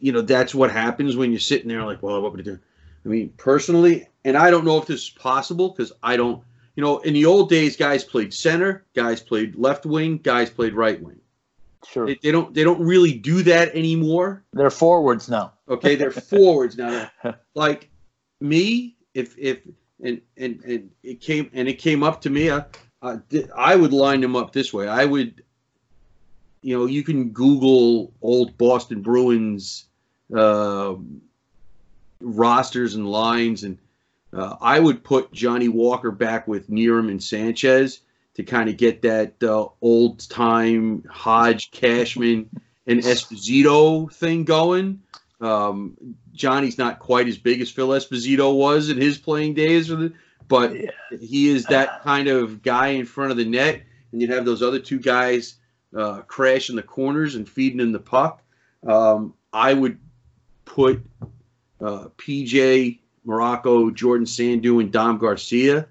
you 0.00 0.12
know 0.12 0.20
that's 0.20 0.54
what 0.54 0.70
happens 0.70 1.16
when 1.16 1.30
you're 1.30 1.40
sitting 1.40 1.68
there 1.68 1.84
like, 1.84 2.02
well, 2.02 2.20
what 2.20 2.32
would 2.32 2.40
I 2.40 2.44
do? 2.44 2.58
I 3.04 3.08
mean, 3.08 3.32
personally, 3.36 4.08
and 4.24 4.36
I 4.36 4.50
don't 4.50 4.64
know 4.64 4.78
if 4.78 4.86
this 4.86 5.02
is 5.04 5.10
possible 5.10 5.70
because 5.70 5.92
I 6.02 6.16
don't. 6.16 6.42
You 6.76 6.84
know, 6.84 6.98
in 6.98 7.14
the 7.14 7.26
old 7.26 7.50
days, 7.50 7.76
guys 7.76 8.04
played 8.04 8.32
center, 8.32 8.86
guys 8.94 9.20
played 9.20 9.56
left 9.56 9.84
wing, 9.84 10.18
guys 10.18 10.50
played 10.50 10.72
right 10.72 11.02
wing. 11.02 11.20
Sure. 11.86 12.06
They, 12.06 12.18
they 12.22 12.30
don't 12.30 12.54
they 12.54 12.64
don't 12.64 12.80
really 12.80 13.12
do 13.12 13.42
that 13.42 13.74
anymore. 13.74 14.44
They're 14.52 14.70
forwards 14.70 15.28
now. 15.28 15.54
Okay, 15.68 15.96
they're 15.96 16.10
forwards 16.32 16.76
now. 16.76 17.10
Like 17.54 17.90
me, 18.40 18.96
if 19.14 19.36
if 19.36 19.60
and 20.02 20.20
and 20.36 20.62
and 20.64 20.90
it 21.02 21.20
came 21.20 21.50
and 21.52 21.68
it 21.68 21.74
came 21.74 22.02
up 22.02 22.20
to 22.22 22.30
me, 22.30 22.50
I, 22.50 22.64
I, 23.02 23.18
I 23.54 23.76
would 23.76 23.92
line 23.92 24.20
them 24.20 24.36
up 24.36 24.52
this 24.52 24.72
way. 24.72 24.88
I 24.88 25.04
would, 25.04 25.42
you 26.62 26.76
know, 26.76 26.86
you 26.86 27.02
can 27.02 27.30
Google 27.30 28.12
old 28.20 28.56
Boston 28.58 29.02
Bruins 29.02 29.86
uh, 30.34 30.94
rosters 32.20 32.94
and 32.94 33.10
lines, 33.10 33.64
and 33.64 33.78
uh, 34.32 34.56
I 34.60 34.78
would 34.78 35.02
put 35.02 35.32
Johnny 35.32 35.68
Walker 35.68 36.10
back 36.10 36.46
with 36.46 36.70
Nierum 36.70 37.10
and 37.10 37.22
Sanchez 37.22 38.00
to 38.34 38.42
kind 38.42 38.68
of 38.68 38.76
get 38.76 39.02
that 39.02 39.42
uh, 39.42 39.66
old 39.80 40.28
time 40.28 41.04
Hodge, 41.10 41.70
Cashman, 41.70 42.48
and 42.86 43.00
Esposito 43.00 44.12
thing 44.12 44.44
going. 44.44 45.02
Um, 45.40 45.96
Johnny's 46.32 46.78
not 46.78 46.98
quite 46.98 47.28
as 47.28 47.38
big 47.38 47.60
as 47.60 47.70
Phil 47.70 47.88
Esposito 47.88 48.54
was 48.54 48.90
in 48.90 48.98
his 48.98 49.18
playing 49.18 49.54
days, 49.54 49.90
but 50.48 50.72
he 51.18 51.48
is 51.48 51.64
that 51.66 52.02
kind 52.02 52.28
of 52.28 52.62
guy 52.62 52.88
in 52.88 53.06
front 53.06 53.30
of 53.30 53.36
the 53.36 53.44
net. 53.44 53.82
And 54.12 54.20
you'd 54.20 54.30
have 54.30 54.44
those 54.44 54.62
other 54.62 54.78
two 54.78 54.98
guys 54.98 55.54
uh, 55.96 56.22
crash 56.22 56.70
in 56.70 56.76
the 56.76 56.82
corners 56.82 57.34
and 57.34 57.48
feeding 57.48 57.80
in 57.80 57.92
the 57.92 57.98
puck. 57.98 58.42
Um, 58.86 59.34
I 59.52 59.74
would 59.74 59.98
put 60.64 61.02
uh, 61.80 62.08
PJ 62.16 62.98
Morocco, 63.24 63.90
Jordan 63.90 64.26
Sandhu, 64.26 64.80
and 64.80 64.92
Dom 64.92 65.18
Garcia 65.18 65.86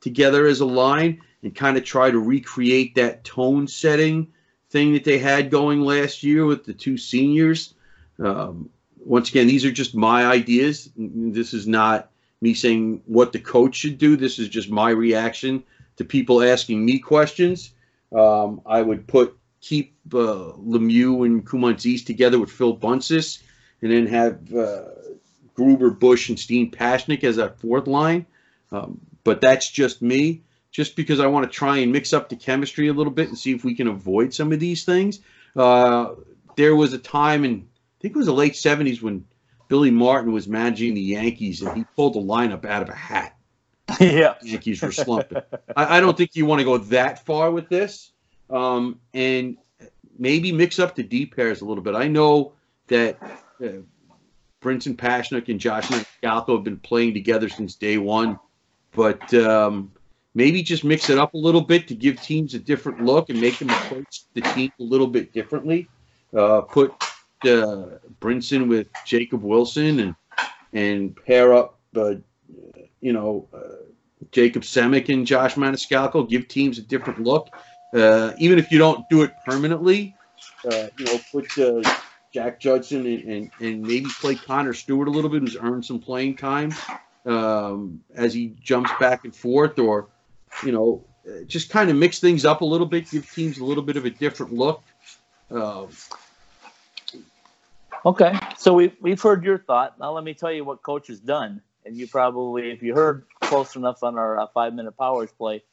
together 0.00 0.46
as 0.46 0.60
a 0.60 0.66
line 0.66 1.20
and 1.42 1.54
kind 1.54 1.76
of 1.76 1.84
try 1.84 2.10
to 2.10 2.18
recreate 2.18 2.94
that 2.94 3.24
tone 3.24 3.66
setting 3.66 4.26
thing 4.70 4.92
that 4.94 5.04
they 5.04 5.18
had 5.18 5.50
going 5.50 5.80
last 5.80 6.22
year 6.22 6.46
with 6.46 6.64
the 6.64 6.72
two 6.72 6.96
seniors. 6.96 7.74
Um, 8.18 8.70
once 9.04 9.28
again, 9.28 9.46
these 9.46 9.64
are 9.64 9.70
just 9.70 9.94
my 9.94 10.24
ideas. 10.24 10.90
This 10.96 11.52
is 11.52 11.66
not 11.66 12.10
me 12.40 12.54
saying 12.54 13.02
what 13.06 13.32
the 13.32 13.38
coach 13.38 13.76
should 13.76 13.98
do. 13.98 14.16
This 14.16 14.38
is 14.38 14.48
just 14.48 14.70
my 14.70 14.90
reaction 14.90 15.62
to 15.96 16.04
people 16.04 16.42
asking 16.42 16.84
me 16.84 16.98
questions. 16.98 17.72
Um, 18.12 18.60
I 18.66 18.82
would 18.82 19.06
put 19.06 19.36
keep 19.62 19.94
uh, 20.12 20.52
Lemieux 20.58 21.24
and 21.24 21.46
Koumontzis 21.46 22.04
together 22.04 22.38
with 22.38 22.50
Phil 22.50 22.76
Buncis, 22.76 23.40
and 23.80 23.90
then 23.90 24.06
have 24.08 24.54
uh, 24.54 24.82
Gruber, 25.54 25.90
Bush, 25.90 26.28
and 26.28 26.36
Steenn 26.36 26.74
Pasichnuk 26.74 27.24
as 27.24 27.36
that 27.36 27.60
fourth 27.60 27.86
line. 27.86 28.26
Um, 28.70 29.00
but 29.24 29.40
that's 29.40 29.70
just 29.70 30.02
me, 30.02 30.42
just 30.70 30.96
because 30.96 31.20
I 31.20 31.28
want 31.28 31.50
to 31.50 31.56
try 31.56 31.78
and 31.78 31.92
mix 31.92 32.12
up 32.12 32.28
the 32.28 32.36
chemistry 32.36 32.88
a 32.88 32.92
little 32.92 33.12
bit 33.12 33.28
and 33.28 33.38
see 33.38 33.52
if 33.52 33.64
we 33.64 33.74
can 33.74 33.86
avoid 33.86 34.34
some 34.34 34.52
of 34.52 34.60
these 34.60 34.84
things. 34.84 35.20
Uh, 35.54 36.14
there 36.56 36.74
was 36.74 36.92
a 36.92 36.98
time 36.98 37.44
in, 37.44 37.52
I 37.52 38.00
think 38.00 38.14
it 38.14 38.18
was 38.18 38.26
the 38.26 38.32
late 38.32 38.54
70s 38.54 39.00
when 39.00 39.24
Billy 39.68 39.90
Martin 39.90 40.32
was 40.32 40.48
managing 40.48 40.94
the 40.94 41.00
Yankees 41.00 41.62
and 41.62 41.76
he 41.76 41.84
pulled 41.96 42.14
the 42.14 42.20
lineup 42.20 42.64
out 42.64 42.82
of 42.82 42.88
a 42.88 42.94
hat. 42.94 43.36
yeah. 44.00 44.34
The 44.40 44.50
Yankees 44.50 44.82
were 44.82 44.92
slumping. 44.92 45.42
I, 45.76 45.98
I 45.98 46.00
don't 46.00 46.16
think 46.16 46.34
you 46.34 46.46
want 46.46 46.60
to 46.60 46.64
go 46.64 46.78
that 46.78 47.24
far 47.24 47.50
with 47.50 47.68
this. 47.68 48.12
Um, 48.52 49.00
and 49.14 49.56
maybe 50.18 50.52
mix 50.52 50.78
up 50.78 50.94
the 50.94 51.02
D 51.02 51.26
pairs 51.26 51.62
a 51.62 51.64
little 51.64 51.82
bit. 51.82 51.94
I 51.94 52.06
know 52.06 52.52
that 52.88 53.18
uh, 53.62 53.80
Brinson 54.60 54.94
Pasichnuk 54.94 55.48
and 55.48 55.58
Josh 55.58 55.88
Galco 56.22 56.54
have 56.56 56.64
been 56.64 56.78
playing 56.78 57.14
together 57.14 57.48
since 57.48 57.74
day 57.74 57.98
one, 57.98 58.38
but 58.92 59.32
um, 59.34 59.90
maybe 60.34 60.62
just 60.62 60.84
mix 60.84 61.10
it 61.10 61.18
up 61.18 61.34
a 61.34 61.38
little 61.38 61.60
bit 61.60 61.88
to 61.88 61.94
give 61.94 62.20
teams 62.20 62.54
a 62.54 62.58
different 62.58 63.04
look 63.04 63.30
and 63.30 63.40
make 63.40 63.58
them 63.58 63.70
approach 63.70 64.24
the 64.34 64.40
team 64.40 64.70
a 64.78 64.82
little 64.82 65.06
bit 65.06 65.32
differently. 65.32 65.88
Uh, 66.36 66.62
put 66.62 66.92
uh, 67.44 67.98
Brinson 68.20 68.68
with 68.68 68.86
Jacob 69.04 69.42
Wilson 69.42 70.00
and 70.00 70.14
and 70.72 71.14
pair 71.26 71.52
up, 71.52 71.78
uh, 71.96 72.14
you 73.00 73.12
know, 73.12 73.46
uh, 73.52 73.84
Jacob 74.30 74.62
Semik 74.62 75.12
and 75.12 75.26
Josh 75.26 75.56
Maniscalco. 75.56 76.26
Give 76.26 76.48
teams 76.48 76.78
a 76.78 76.82
different 76.82 77.20
look, 77.20 77.48
uh, 77.92 78.32
even 78.38 78.58
if 78.58 78.70
you 78.70 78.78
don't 78.78 79.08
do 79.08 79.22
it 79.22 79.32
permanently. 79.44 80.14
Uh, 80.64 80.86
you 80.98 81.04
know, 81.06 81.20
put 81.30 81.58
uh, 81.58 81.82
Jack 82.32 82.60
Judson 82.60 83.06
and, 83.06 83.24
and, 83.24 83.50
and 83.60 83.82
maybe 83.82 84.06
play 84.20 84.34
Connor 84.34 84.72
Stewart 84.72 85.08
a 85.08 85.10
little 85.10 85.30
bit, 85.30 85.40
who's 85.40 85.56
earned 85.56 85.84
some 85.84 85.98
playing 85.98 86.36
time 86.36 86.72
um, 87.26 88.02
as 88.14 88.32
he 88.32 88.54
jumps 88.62 88.90
back 89.00 89.24
and 89.24 89.34
forth, 89.34 89.78
or 89.78 90.08
you 90.64 90.72
know, 90.72 91.04
uh, 91.28 91.42
just 91.46 91.70
kind 91.70 91.90
of 91.90 91.96
mix 91.96 92.20
things 92.20 92.44
up 92.44 92.60
a 92.60 92.64
little 92.64 92.86
bit, 92.86 93.10
give 93.10 93.30
teams 93.30 93.58
a 93.58 93.64
little 93.64 93.82
bit 93.82 93.96
of 93.96 94.04
a 94.04 94.10
different 94.10 94.52
look. 94.52 94.82
Uh, 95.50 95.86
Okay. 98.04 98.36
So 98.58 98.74
we 98.74 98.92
we've 99.00 99.20
heard 99.20 99.44
your 99.44 99.58
thought. 99.58 99.98
Now 99.98 100.12
let 100.12 100.24
me 100.24 100.34
tell 100.34 100.50
you 100.52 100.64
what 100.64 100.82
coach 100.82 101.06
has 101.06 101.20
done. 101.20 101.62
And 101.84 101.96
you 101.96 102.06
probably, 102.06 102.70
if 102.70 102.82
you 102.82 102.94
heard 102.94 103.24
close 103.40 103.74
enough 103.74 104.02
on 104.02 104.16
our 104.16 104.40
uh, 104.40 104.46
five 104.54 104.72
minute 104.72 104.96
powers 104.96 105.30
play, 105.32 105.64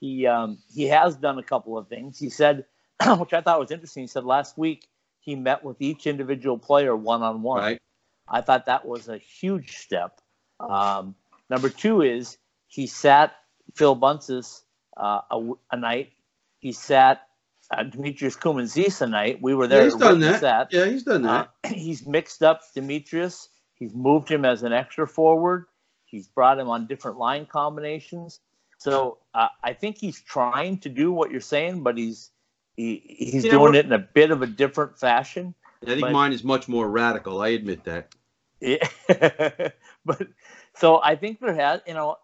he 0.00 0.26
um, 0.26 0.58
he 0.74 0.84
has 0.88 1.16
done 1.16 1.38
a 1.38 1.42
couple 1.42 1.76
of 1.78 1.88
things. 1.88 2.18
He 2.18 2.30
said, 2.30 2.64
which 3.18 3.32
I 3.32 3.40
thought 3.42 3.60
was 3.60 3.70
interesting. 3.70 4.02
He 4.04 4.06
said 4.06 4.24
last 4.24 4.56
week 4.58 4.88
he 5.20 5.36
met 5.36 5.62
with 5.62 5.80
each 5.80 6.06
individual 6.06 6.58
player 6.58 6.96
one 6.96 7.22
on 7.22 7.42
one. 7.42 7.60
right? 7.60 7.82
I 8.28 8.40
thought 8.40 8.66
that 8.66 8.86
was 8.86 9.08
a 9.08 9.18
huge 9.18 9.76
step. 9.76 10.20
Um, 10.58 11.14
number 11.48 11.68
two 11.68 12.02
is 12.02 12.38
he 12.68 12.86
sat 12.86 13.34
Phil 13.74 13.96
Buncis 13.96 14.62
uh, 14.96 15.20
a, 15.30 15.50
a 15.72 15.76
night. 15.76 16.12
He 16.58 16.72
sat 16.72 17.22
uh, 17.70 17.82
Demetrius 17.82 18.36
Koumontzis 18.36 19.00
a 19.00 19.06
night. 19.06 19.40
We 19.40 19.54
were 19.54 19.66
there. 19.66 19.80
Yeah, 19.80 19.84
he's 19.84 19.94
to 19.94 19.98
done 19.98 20.20
that. 20.20 20.68
Yeah, 20.72 20.86
he's 20.86 21.02
done 21.02 21.22
that. 21.22 21.50
uh, 21.64 21.68
he's 21.72 22.06
mixed 22.06 22.42
up 22.42 22.62
Demetrius. 22.74 23.48
He's 23.74 23.94
moved 23.94 24.28
him 24.28 24.44
as 24.44 24.62
an 24.62 24.72
extra 24.72 25.06
forward. 25.06 25.66
He's 26.04 26.28
brought 26.28 26.58
him 26.58 26.68
on 26.68 26.86
different 26.86 27.18
line 27.18 27.46
combinations. 27.46 28.40
So 28.80 29.18
uh, 29.34 29.48
I 29.62 29.74
think 29.74 29.98
he's 29.98 30.20
trying 30.20 30.78
to 30.78 30.88
do 30.88 31.12
what 31.12 31.30
you're 31.30 31.40
saying, 31.42 31.82
but 31.82 31.98
he's 31.98 32.30
he, 32.76 33.02
he's 33.04 33.44
Yeah, 33.44 33.52
doing 33.52 33.74
it 33.74 33.84
in 33.84 33.92
a 33.92 33.98
bit 33.98 34.30
of 34.30 34.40
a 34.40 34.46
different 34.46 34.98
fashion. 34.98 35.54
I 35.82 35.86
think 35.86 36.00
but- 36.00 36.12
mine 36.12 36.32
is 36.32 36.42
much 36.42 36.66
more 36.66 36.88
radical. 36.88 37.42
I 37.42 37.48
admit 37.48 37.84
that. 37.84 38.14
Yeah. 38.60 38.86
but 40.04 40.28
so 40.74 41.00
I 41.02 41.16
think 41.16 41.40
there 41.40 41.54
has, 41.54 41.80
you 41.86 41.94
know, 41.94 42.16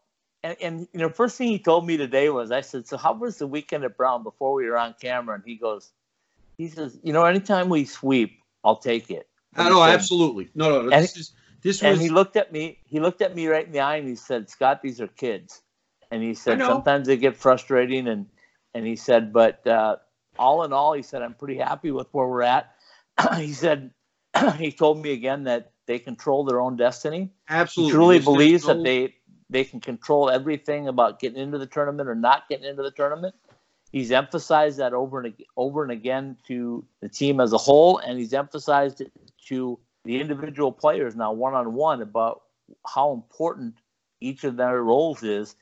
and, 0.43 0.57
and 0.61 0.89
you 0.93 1.01
know, 1.01 1.09
first 1.09 1.37
thing 1.37 1.49
he 1.49 1.59
told 1.59 1.87
me 1.87 1.97
today 1.97 2.29
was, 2.31 2.51
I 2.51 2.61
said, 2.61 2.87
so 2.87 2.97
how 2.97 3.13
was 3.15 3.39
the 3.39 3.47
weekend 3.47 3.85
at 3.85 3.97
Brown 3.97 4.23
before 4.23 4.53
we 4.55 4.67
were 4.67 4.79
on 4.79 4.95
camera? 5.01 5.35
And 5.35 5.45
he 5.45 5.57
goes, 5.57 5.91
he 6.57 6.69
says, 6.69 6.99
you 7.03 7.13
know, 7.13 7.25
anytime 7.25 7.69
we 7.69 7.85
sweep, 7.85 8.39
I'll 8.65 8.77
take 8.77 9.11
it. 9.11 9.29
And 9.57 9.69
no, 9.69 9.83
he 9.83 9.91
said- 9.91 9.95
absolutely. 9.95 10.49
No, 10.55 10.71
no, 10.71 10.83
no. 10.83 10.91
And- 10.91 11.05
This 11.05 11.17
is 11.17 11.33
this 11.63 11.77
was. 11.77 11.83
And 11.83 11.93
was 11.93 12.01
he 12.01 12.09
looked 12.09 12.37
at 12.37 12.53
me. 12.53 12.79
He 12.87 13.01
looked 13.01 13.21
at 13.23 13.35
me 13.35 13.47
right 13.47 13.67
in 13.67 13.73
the 13.73 13.81
eye, 13.81 13.97
and 13.97 14.09
he 14.09 14.15
said, 14.15 14.49
"Scott, 14.49 14.83
these 14.83 15.01
are 15.01 15.09
kids." 15.09 15.63
And 16.11 16.23
he 16.23 16.35
said, 16.35 16.59
"Sometimes 16.67 17.07
they 17.07 17.17
get 17.17 17.37
frustrating." 17.37 18.09
And 18.09 18.27
and 18.75 18.87
he 18.87 18.97
said, 18.97 19.33
"But 19.33 19.67
uh, 19.67 19.97
all 20.39 20.65
in 20.65 20.73
all, 20.73 20.93
he 20.93 21.03
said, 21.03 21.23
I'm 21.23 21.35
pretty 21.35 21.59
happy 21.59 21.91
with 21.91 22.09
where 22.13 22.27
we're 22.27 22.43
at." 22.43 22.75
he 23.37 23.53
said, 23.53 23.91
he 24.59 24.71
told 24.73 25.03
me 25.03 25.13
again 25.13 25.45
that 25.45 25.73
they 25.87 25.99
control 25.99 26.45
their 26.45 26.61
own 26.61 26.77
destiny. 26.77 27.31
absolutely 27.49 27.91
He 27.91 27.97
truly 27.97 28.15
There's- 28.19 28.25
believes 28.25 28.67
no- 28.67 28.75
that 28.75 28.83
they 28.85 29.15
they 29.49 29.65
can 29.65 29.81
control 29.81 30.29
everything 30.29 30.89
about 30.89 31.21
getting 31.21 31.39
into 31.41 31.57
the 31.59 31.67
tournament 31.67 32.09
or 32.09 32.17
not 32.17 32.49
getting 32.49 32.67
into 32.67 32.83
the 32.83 32.91
tournament. 32.91 33.35
He's 33.93 34.11
emphasized 34.11 34.79
that 34.79 34.93
over 34.93 35.21
and 35.21 35.33
over 35.57 35.85
and 35.85 35.93
again 35.93 36.37
to 36.49 36.85
the 37.01 37.09
team 37.09 37.41
as 37.41 37.53
a 37.53 37.59
whole, 37.59 37.99
and 37.99 38.19
he's 38.19 38.35
emphasized 38.35 39.01
it 39.01 39.13
to 39.47 39.79
the 40.05 40.21
individual 40.21 40.73
players 40.73 41.15
now 41.15 41.33
one 41.33 41.55
on 41.55 41.73
one 41.75 42.03
about 42.03 42.43
how 42.87 43.13
important 43.13 43.77
each 44.21 44.43
of 44.45 44.57
their 44.57 44.83
roles 44.83 45.23
is. 45.23 45.55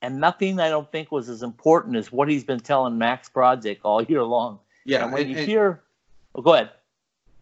And 0.00 0.20
nothing 0.20 0.60
I 0.60 0.68
don't 0.68 0.90
think 0.92 1.10
was 1.10 1.28
as 1.28 1.42
important 1.42 1.96
as 1.96 2.12
what 2.12 2.28
he's 2.28 2.44
been 2.44 2.60
telling 2.60 2.98
Max 2.98 3.28
Project 3.28 3.80
all 3.84 4.02
year 4.02 4.22
long. 4.22 4.60
yeah. 4.84 5.04
and 5.04 5.12
when 5.12 5.22
and- 5.22 5.30
you 5.30 5.36
and- 5.38 5.46
hear, 5.46 5.82
oh, 6.34 6.42
go 6.42 6.54
ahead. 6.54 6.70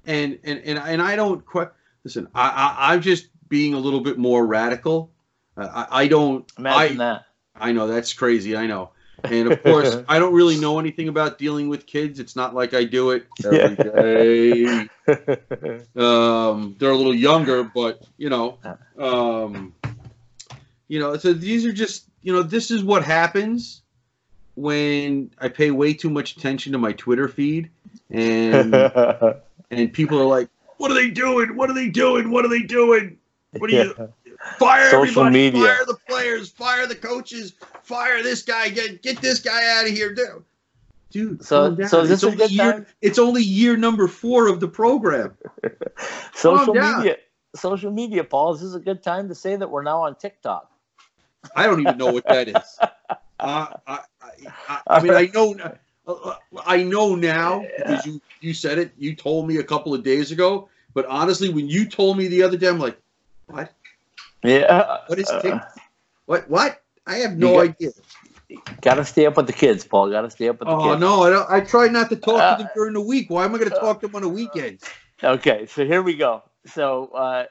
and 0.07 0.39
and 0.45 0.61
and, 0.65 0.79
and 0.79 1.03
I 1.03 1.17
don't 1.17 1.45
quite 1.45 1.69
listen. 2.05 2.29
I, 2.35 2.49
I 2.49 2.93
I'm 2.93 3.03
just 3.03 3.29
being 3.49 3.75
a 3.75 3.79
little 3.79 4.01
bit 4.01 4.17
more 4.19 4.47
radical. 4.47 5.11
Uh, 5.57 5.87
I 5.91 6.03
I 6.03 6.09
don't. 6.09 6.51
Imagine 6.59 7.01
I 7.01 7.05
that. 7.05 7.27
I 7.55 7.73
know 7.73 7.87
that's 7.89 8.13
crazy. 8.13 8.57
I 8.57 8.67
know. 8.67 8.91
And 9.25 9.51
of 9.51 9.63
course, 9.63 9.97
I 10.09 10.19
don't 10.19 10.35
really 10.35 10.59
know 10.59 10.79
anything 10.79 11.09
about 11.09 11.39
dealing 11.39 11.69
with 11.69 11.87
kids. 11.87 12.21
It's 12.21 12.37
not 12.37 12.55
like 12.55 12.75
I 12.75 12.85
do 12.85 13.11
it 13.11 13.27
every 13.45 13.77
day. 13.77 14.89
Um, 15.97 16.75
they're 16.79 16.91
a 16.91 16.97
little 16.97 17.15
younger, 17.15 17.63
but 17.65 18.05
you 18.17 18.29
know, 18.29 18.59
um, 18.99 19.73
you 20.89 20.99
know. 20.99 21.17
So 21.17 21.33
these 21.33 21.65
are 21.65 21.73
just, 21.73 22.09
you 22.27 22.33
know, 22.33 22.43
this 22.43 22.73
is 22.73 22.83
what 22.83 23.05
happens 23.05 23.83
when 24.57 25.31
I 25.39 25.49
pay 25.49 25.71
way 25.71 25.95
too 25.95 26.11
much 26.11 26.37
attention 26.37 26.73
to 26.73 26.79
my 26.79 26.93
Twitter 26.93 27.29
feed, 27.29 27.71
and 28.11 28.75
and 29.71 29.93
people 29.93 30.21
are 30.21 30.27
like, 30.27 30.49
What 30.79 30.91
are 30.91 30.95
they 30.95 31.09
doing? 31.09 31.55
What 31.55 31.71
are 31.71 31.75
they 31.75 31.89
doing? 31.89 32.33
What 32.33 32.45
are 32.45 32.49
they 32.49 32.63
doing? 32.63 33.17
What 33.53 33.71
are 33.71 33.75
you? 33.75 34.13
Fire 34.59 34.91
Social 34.91 35.23
everybody! 35.23 35.33
media. 35.53 35.63
Fire 35.63 35.85
the 35.87 35.97
players! 36.09 36.51
Fire 36.51 36.87
the 36.89 36.97
coaches! 36.97 37.53
Fire 37.85 38.25
this 38.25 38.43
guy! 38.43 38.71
Get 38.71 39.03
get 39.03 39.21
this 39.21 39.39
guy 39.39 39.79
out 39.79 39.87
of 39.87 39.93
here, 39.93 40.13
dude. 40.13 40.43
Dude, 41.11 41.45
So- 41.45 41.77
calm 41.77 41.87
so 41.87 42.01
is 42.01 42.09
this 42.09 42.17
it's 42.17 42.23
a 42.25 42.27
only 42.27 42.39
good 42.39 42.51
year, 42.51 42.73
time? 42.73 42.87
It's 43.03 43.21
only 43.21 43.43
year 43.45 43.77
number 43.77 44.09
four 44.09 44.49
of 44.49 44.59
the 44.59 44.67
program. 44.67 45.37
social 46.35 46.75
media. 46.75 47.19
Social 47.55 47.93
media, 47.93 48.25
Paul. 48.25 48.55
Is 48.55 48.63
this 48.63 48.75
a 48.75 48.81
good 48.81 49.05
time 49.05 49.29
to 49.29 49.35
say 49.37 49.55
that 49.55 49.71
we're 49.71 49.85
now 49.85 50.03
on 50.03 50.17
TikTok? 50.17 50.73
I 51.55 51.67
don't 51.67 51.81
even 51.81 51.97
know 51.99 52.13
what 52.13 52.25
that 52.27 52.49
is. 52.49 52.79
Uh, 53.39 53.67
I, 53.87 53.99
I, 54.67 54.81
I, 54.87 55.03
mean, 55.03 55.13
I 55.13 55.27
know, 55.35 55.55
uh, 56.09 56.35
I 56.65 56.83
know 56.83 57.15
now 57.15 57.63
because 57.77 58.07
you 58.07 58.19
you 58.41 58.55
said 58.55 58.79
it. 58.79 58.93
You 58.97 59.15
told 59.15 59.47
me 59.47 59.59
a 59.59 59.63
couple 59.63 59.93
of 59.93 60.03
days 60.03 60.33
ago. 60.33 60.71
But 60.95 61.05
honestly, 61.05 61.51
when 61.51 61.69
you 61.69 61.85
told 61.87 62.17
me 62.17 62.29
the 62.29 62.43
other 62.43 62.57
day, 62.57 62.69
I'm 62.69 62.79
like, 62.79 62.99
what? 63.49 63.75
Yeah. 64.43 65.01
What 65.07 65.19
is 65.19 65.29
Uh, 65.29 65.61
What? 66.25 66.49
What? 66.49 66.81
I 67.07 67.17
have 67.17 67.37
no 67.37 67.57
got- 67.57 67.77
idea. 67.77 67.91
Got 68.81 68.95
to 68.95 69.05
stay 69.05 69.27
up 69.27 69.37
with 69.37 69.47
the 69.49 69.53
kids, 69.53 69.85
Paul. 69.85 70.11
Got 70.11 70.23
to 70.23 70.31
stay 70.31 70.49
up 70.49 70.59
with 70.61 70.69
the 70.69 70.77
kids. 70.77 70.95
Oh 70.95 70.97
no, 70.97 71.25
I, 71.25 71.31
don't, 71.31 71.51
I 71.51 71.61
try 71.61 71.89
not 71.89 72.09
to 72.09 72.17
talk 72.17 72.41
Uh, 72.41 72.57
to 72.57 72.63
them 72.63 72.71
during 72.75 72.95
the 72.95 73.03
week. 73.03 73.29
Why 73.29 73.45
am 73.45 73.55
I 73.55 73.59
going 73.59 73.71
to 73.71 73.77
talk 73.77 74.01
to 74.01 74.07
them 74.07 74.17
on 74.17 74.23
the 74.23 74.29
weekends? 74.31 74.83
Okay, 75.23 75.67
so 75.67 75.85
here 75.85 76.01
we 76.03 76.17
go. 76.17 76.43
So 76.65 77.09
uh, 77.15 77.45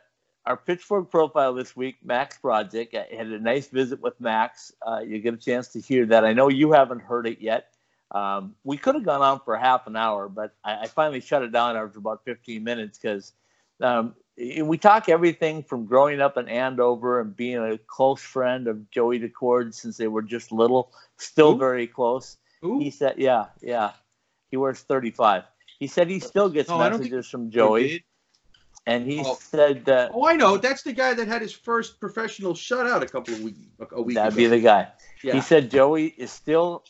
our 0.45 0.57
Pitchfork 0.57 1.09
profile 1.09 1.53
this 1.53 1.75
week, 1.75 1.97
Max 2.03 2.37
Project. 2.37 2.95
I 2.95 3.15
had 3.15 3.27
a 3.27 3.39
nice 3.39 3.67
visit 3.67 4.01
with 4.01 4.19
Max. 4.21 4.71
Uh, 4.85 4.99
you 4.99 5.19
get 5.19 5.33
a 5.33 5.37
chance 5.37 5.69
to 5.69 5.81
hear 5.81 6.05
that. 6.07 6.23
I 6.23 6.33
know 6.33 6.49
you 6.49 6.71
haven't 6.71 6.99
heard 7.01 7.27
it 7.27 7.41
yet. 7.41 7.73
Um, 8.11 8.55
we 8.63 8.77
could 8.77 8.95
have 8.95 9.03
gone 9.03 9.21
on 9.21 9.39
for 9.43 9.57
half 9.57 9.87
an 9.87 9.95
hour, 9.95 10.29
but 10.29 10.53
I, 10.63 10.81
I 10.81 10.87
finally 10.87 11.19
shut 11.19 11.41
it 11.41 11.51
down 11.51 11.75
after 11.75 11.97
about 11.97 12.23
15 12.23 12.63
minutes 12.63 12.99
because 12.99 13.33
um, 13.81 14.13
we 14.37 14.77
talk 14.77 15.09
everything 15.09 15.63
from 15.63 15.85
growing 15.85 16.21
up 16.21 16.37
in 16.37 16.47
Andover 16.47 17.19
and 17.19 17.35
being 17.35 17.57
a 17.57 17.77
close 17.79 18.21
friend 18.21 18.67
of 18.67 18.89
Joey 18.91 19.19
Daccord 19.19 19.73
since 19.73 19.97
they 19.97 20.07
were 20.07 20.21
just 20.21 20.51
little, 20.51 20.91
still 21.17 21.53
Who? 21.53 21.59
very 21.59 21.87
close. 21.87 22.37
Who? 22.61 22.79
He 22.79 22.89
said, 22.91 23.15
"Yeah, 23.17 23.47
yeah." 23.61 23.91
He 24.51 24.57
wears 24.57 24.79
35. 24.81 25.43
He 25.79 25.87
said 25.87 26.07
he 26.07 26.19
still 26.19 26.49
gets 26.49 26.69
No, 26.69 26.77
I 26.77 26.89
don't 26.89 26.99
think- 26.99 27.11
messages 27.11 27.29
from 27.29 27.49
Joey? 27.49 28.05
And 28.87 29.05
he 29.05 29.21
Oh. 29.25 29.35
said 29.35 29.87
uh, 29.89 30.09
Oh, 30.13 30.27
I 30.27 30.35
know. 30.35 30.57
That's 30.57 30.83
the 30.83 30.93
guy 30.93 31.13
that 31.13 31.27
had 31.27 31.41
his 31.41 31.53
first 31.53 31.99
professional 31.99 32.53
shutout 32.53 33.01
a 33.01 33.07
couple 33.07 33.33
of 33.33 33.41
weeks 33.41 33.59
a 33.91 34.01
week 34.01 34.15
that'd 34.15 34.33
ago. 34.33 34.37
be 34.37 34.47
the 34.47 34.59
guy. 34.59 34.87
yeah. 35.23 35.33
He 35.33 35.41
said 35.41 35.71
Joey 35.71 36.07
is 36.17 36.31
still 36.31 36.83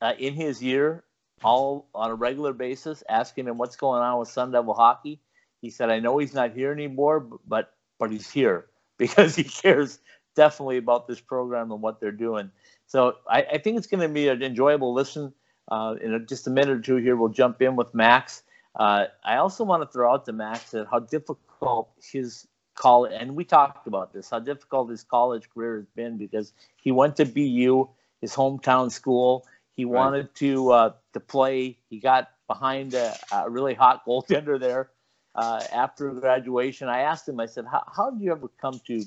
uh, 0.00 0.12
in 0.18 0.34
his 0.34 0.62
ear, 0.62 1.04
all 1.42 1.88
on 1.94 2.10
a 2.10 2.14
regular 2.14 2.52
basis, 2.52 3.02
asking 3.08 3.46
him 3.46 3.58
what's 3.58 3.76
going 3.76 4.02
on 4.02 4.18
with 4.18 4.28
Sun 4.28 4.52
Devil 4.52 4.74
hockey. 4.74 5.20
He 5.60 5.70
said, 5.70 5.90
"I 5.90 5.98
know 6.00 6.18
he's 6.18 6.34
not 6.34 6.52
here 6.52 6.72
anymore, 6.72 7.20
but 7.20 7.72
but 7.98 8.10
he's 8.12 8.30
here 8.30 8.66
because 8.98 9.34
he 9.34 9.44
cares 9.44 9.98
definitely 10.36 10.76
about 10.76 11.08
this 11.08 11.20
program 11.20 11.72
and 11.72 11.80
what 11.82 12.00
they're 12.00 12.12
doing." 12.12 12.50
So 12.86 13.16
I, 13.28 13.42
I 13.42 13.58
think 13.58 13.76
it's 13.76 13.86
going 13.86 14.00
to 14.00 14.08
be 14.08 14.28
an 14.28 14.42
enjoyable 14.42 14.94
listen. 14.94 15.32
Uh, 15.70 15.96
in 16.00 16.14
a, 16.14 16.20
just 16.20 16.46
a 16.46 16.50
minute 16.50 16.70
or 16.78 16.80
two 16.80 16.96
here, 16.96 17.14
we'll 17.16 17.28
jump 17.28 17.60
in 17.60 17.76
with 17.76 17.92
Max. 17.94 18.42
Uh, 18.74 19.06
I 19.24 19.36
also 19.36 19.64
want 19.64 19.82
to 19.82 19.88
throw 19.92 20.12
out 20.12 20.24
to 20.26 20.32
Max 20.32 20.70
that 20.72 20.86
how 20.90 21.00
difficult 21.00 21.90
his 22.02 22.46
college, 22.74 23.12
and 23.18 23.34
we 23.34 23.44
talked 23.44 23.86
about 23.86 24.12
this, 24.12 24.30
how 24.30 24.38
difficult 24.38 24.90
his 24.90 25.02
college 25.02 25.48
career 25.50 25.76
has 25.78 25.86
been 25.96 26.16
because 26.16 26.52
he 26.76 26.92
went 26.92 27.16
to 27.16 27.24
BU, 27.24 27.88
his 28.20 28.34
hometown 28.34 28.90
school. 28.90 29.46
He 29.74 29.84
Right. 29.84 29.94
wanted 29.94 30.34
to 30.36 30.70
uh, 30.72 30.92
to 31.12 31.20
play. 31.20 31.78
He 31.88 31.98
got 32.00 32.30
behind 32.46 32.94
a, 32.94 33.16
a 33.32 33.48
really 33.50 33.74
hot 33.74 34.04
goaltender 34.06 34.58
there 34.60 34.90
uh, 35.34 35.62
after 35.72 36.10
graduation. 36.12 36.88
I 36.88 37.00
asked 37.00 37.28
him. 37.28 37.40
I 37.40 37.46
said, 37.46 37.64
"How, 37.66 37.84
how 37.94 38.10
did 38.10 38.20
you 38.22 38.32
ever 38.32 38.48
come 38.60 38.80
to 38.86 39.04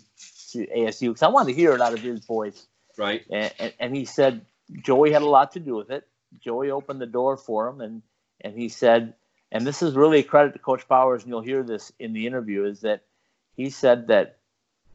to 0.52 0.68
ASU?" 0.68 1.10
Because 1.10 1.24
I 1.24 1.28
wanted 1.28 1.54
to 1.54 1.60
hear 1.60 1.74
it 1.74 1.82
out 1.82 1.94
of 1.94 2.00
his 2.02 2.26
voice. 2.26 2.68
right. 2.98 3.24
And, 3.30 3.54
and, 3.60 3.74
and 3.80 3.96
he 3.96 4.06
said 4.06 4.46
Joey 4.82 5.12
had 5.12 5.22
a 5.22 5.28
lot 5.30 5.52
to 5.54 5.60
do 5.60 5.76
with 5.76 5.92
it. 5.92 6.08
Joey 6.40 6.72
opened 6.72 7.02
the 7.02 7.06
door 7.06 7.38
for 7.38 7.68
him, 7.68 7.82
and 7.82 8.02
and 8.42 8.56
he 8.58 8.70
said, 8.70 9.14
and 9.52 9.68
this 9.68 9.82
is 9.82 9.96
really 9.96 10.20
a 10.20 10.24
credit 10.24 10.54
to 10.54 10.60
Coach 10.60 10.88
Powers, 10.88 11.24
and 11.24 11.30
you'll 11.30 11.42
hear 11.42 11.64
this 11.64 11.92
in 12.00 12.14
the 12.14 12.26
interview, 12.26 12.64
is 12.64 12.82
that 12.82 13.04
he 13.56 13.70
said 13.70 14.08
that 14.08 14.38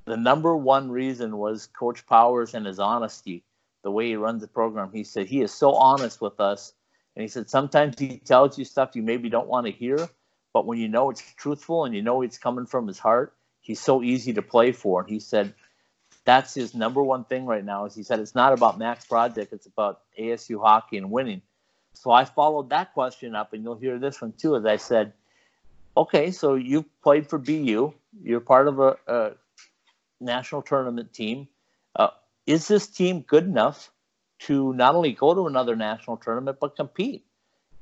the 0.07 0.17
number 0.17 0.57
one 0.57 0.91
reason 0.91 1.37
was 1.37 1.67
Coach 1.67 2.07
Powers 2.07 2.55
and 2.55 2.65
his 2.65 2.79
honesty, 2.79 3.45
the 3.83 3.91
way 3.91 4.09
he 4.09 4.17
runs 4.17 4.41
the 4.41 4.49
program. 4.49 4.91
He 4.93 5.05
said 5.05 5.27
he 5.27 5.43
is 5.43 5.53
so 5.53 5.75
honest 5.75 6.21
with 6.21 6.41
us, 6.41 6.73
and 7.15 7.23
he 7.23 7.29
said 7.29 7.51
sometimes 7.51 7.99
he 7.99 8.19
tells 8.19 8.59
you 8.59 8.65
stuff 8.65 8.97
you 8.97 9.03
maybe 9.03 9.29
don't 9.29 9.49
want 9.49 9.67
to 9.67 9.73
hear, 9.73 10.09
but 10.53 10.65
when 10.65 10.79
you 10.79 10.89
know 10.89 11.11
it's 11.11 11.23
truthful 11.35 11.85
and 11.85 11.95
you 11.95 12.03
know 12.03 12.23
it's 12.23 12.39
coming 12.39 12.67
from 12.67 12.87
his 12.87 12.99
heart, 12.99 13.35
he's 13.61 13.81
so 13.81 14.03
easy 14.03 14.33
to 14.33 14.43
play 14.43 14.73
for. 14.73 15.03
And 15.03 15.11
he 15.11 15.21
said 15.21 15.53
that's 16.25 16.55
his 16.55 16.75
number 16.75 17.03
one 17.03 17.25
thing 17.25 17.47
right 17.47 17.65
now. 17.65 17.85
Is 17.85 17.95
he 17.95 18.03
said 18.03 18.21
it's 18.21 18.35
not 18.35 18.53
about 18.53 18.79
Max 18.79 19.05
Project, 19.05 19.53
it's 19.53 19.67
about 19.67 20.01
ASU 20.19 20.61
hockey 20.61 20.97
and 20.97 21.11
winning. 21.11 21.43
So 21.97 22.11
I 22.11 22.25
followed 22.25 22.71
that 22.71 22.93
question 22.95 23.35
up, 23.35 23.53
and 23.53 23.65
you'll 23.65 23.77
hear 23.77 23.99
this 23.99 24.21
one 24.21 24.33
too. 24.33 24.55
As 24.57 24.67
I 24.67 24.77
said, 24.77 25.13
okay, 25.97 26.31
so 26.31 26.55
you've 26.55 26.85
played 27.03 27.29
for 27.29 27.39
BU, 27.39 27.93
you're 28.23 28.41
part 28.41 28.69
of 28.69 28.79
a, 28.79 28.97
a 29.07 29.33
national 30.21 30.63
tournament 30.63 31.13
team. 31.13 31.49
Uh, 31.95 32.09
is 32.47 32.69
this 32.69 32.87
team 32.87 33.23
good 33.23 33.45
enough 33.45 33.91
to 34.41 34.73
not 34.75 34.95
only 34.95 35.13
go 35.13 35.35
to 35.35 35.47
another 35.47 35.75
national 35.75 36.19
tournament 36.19 36.59
but 36.61 36.77
compete? 36.77 37.25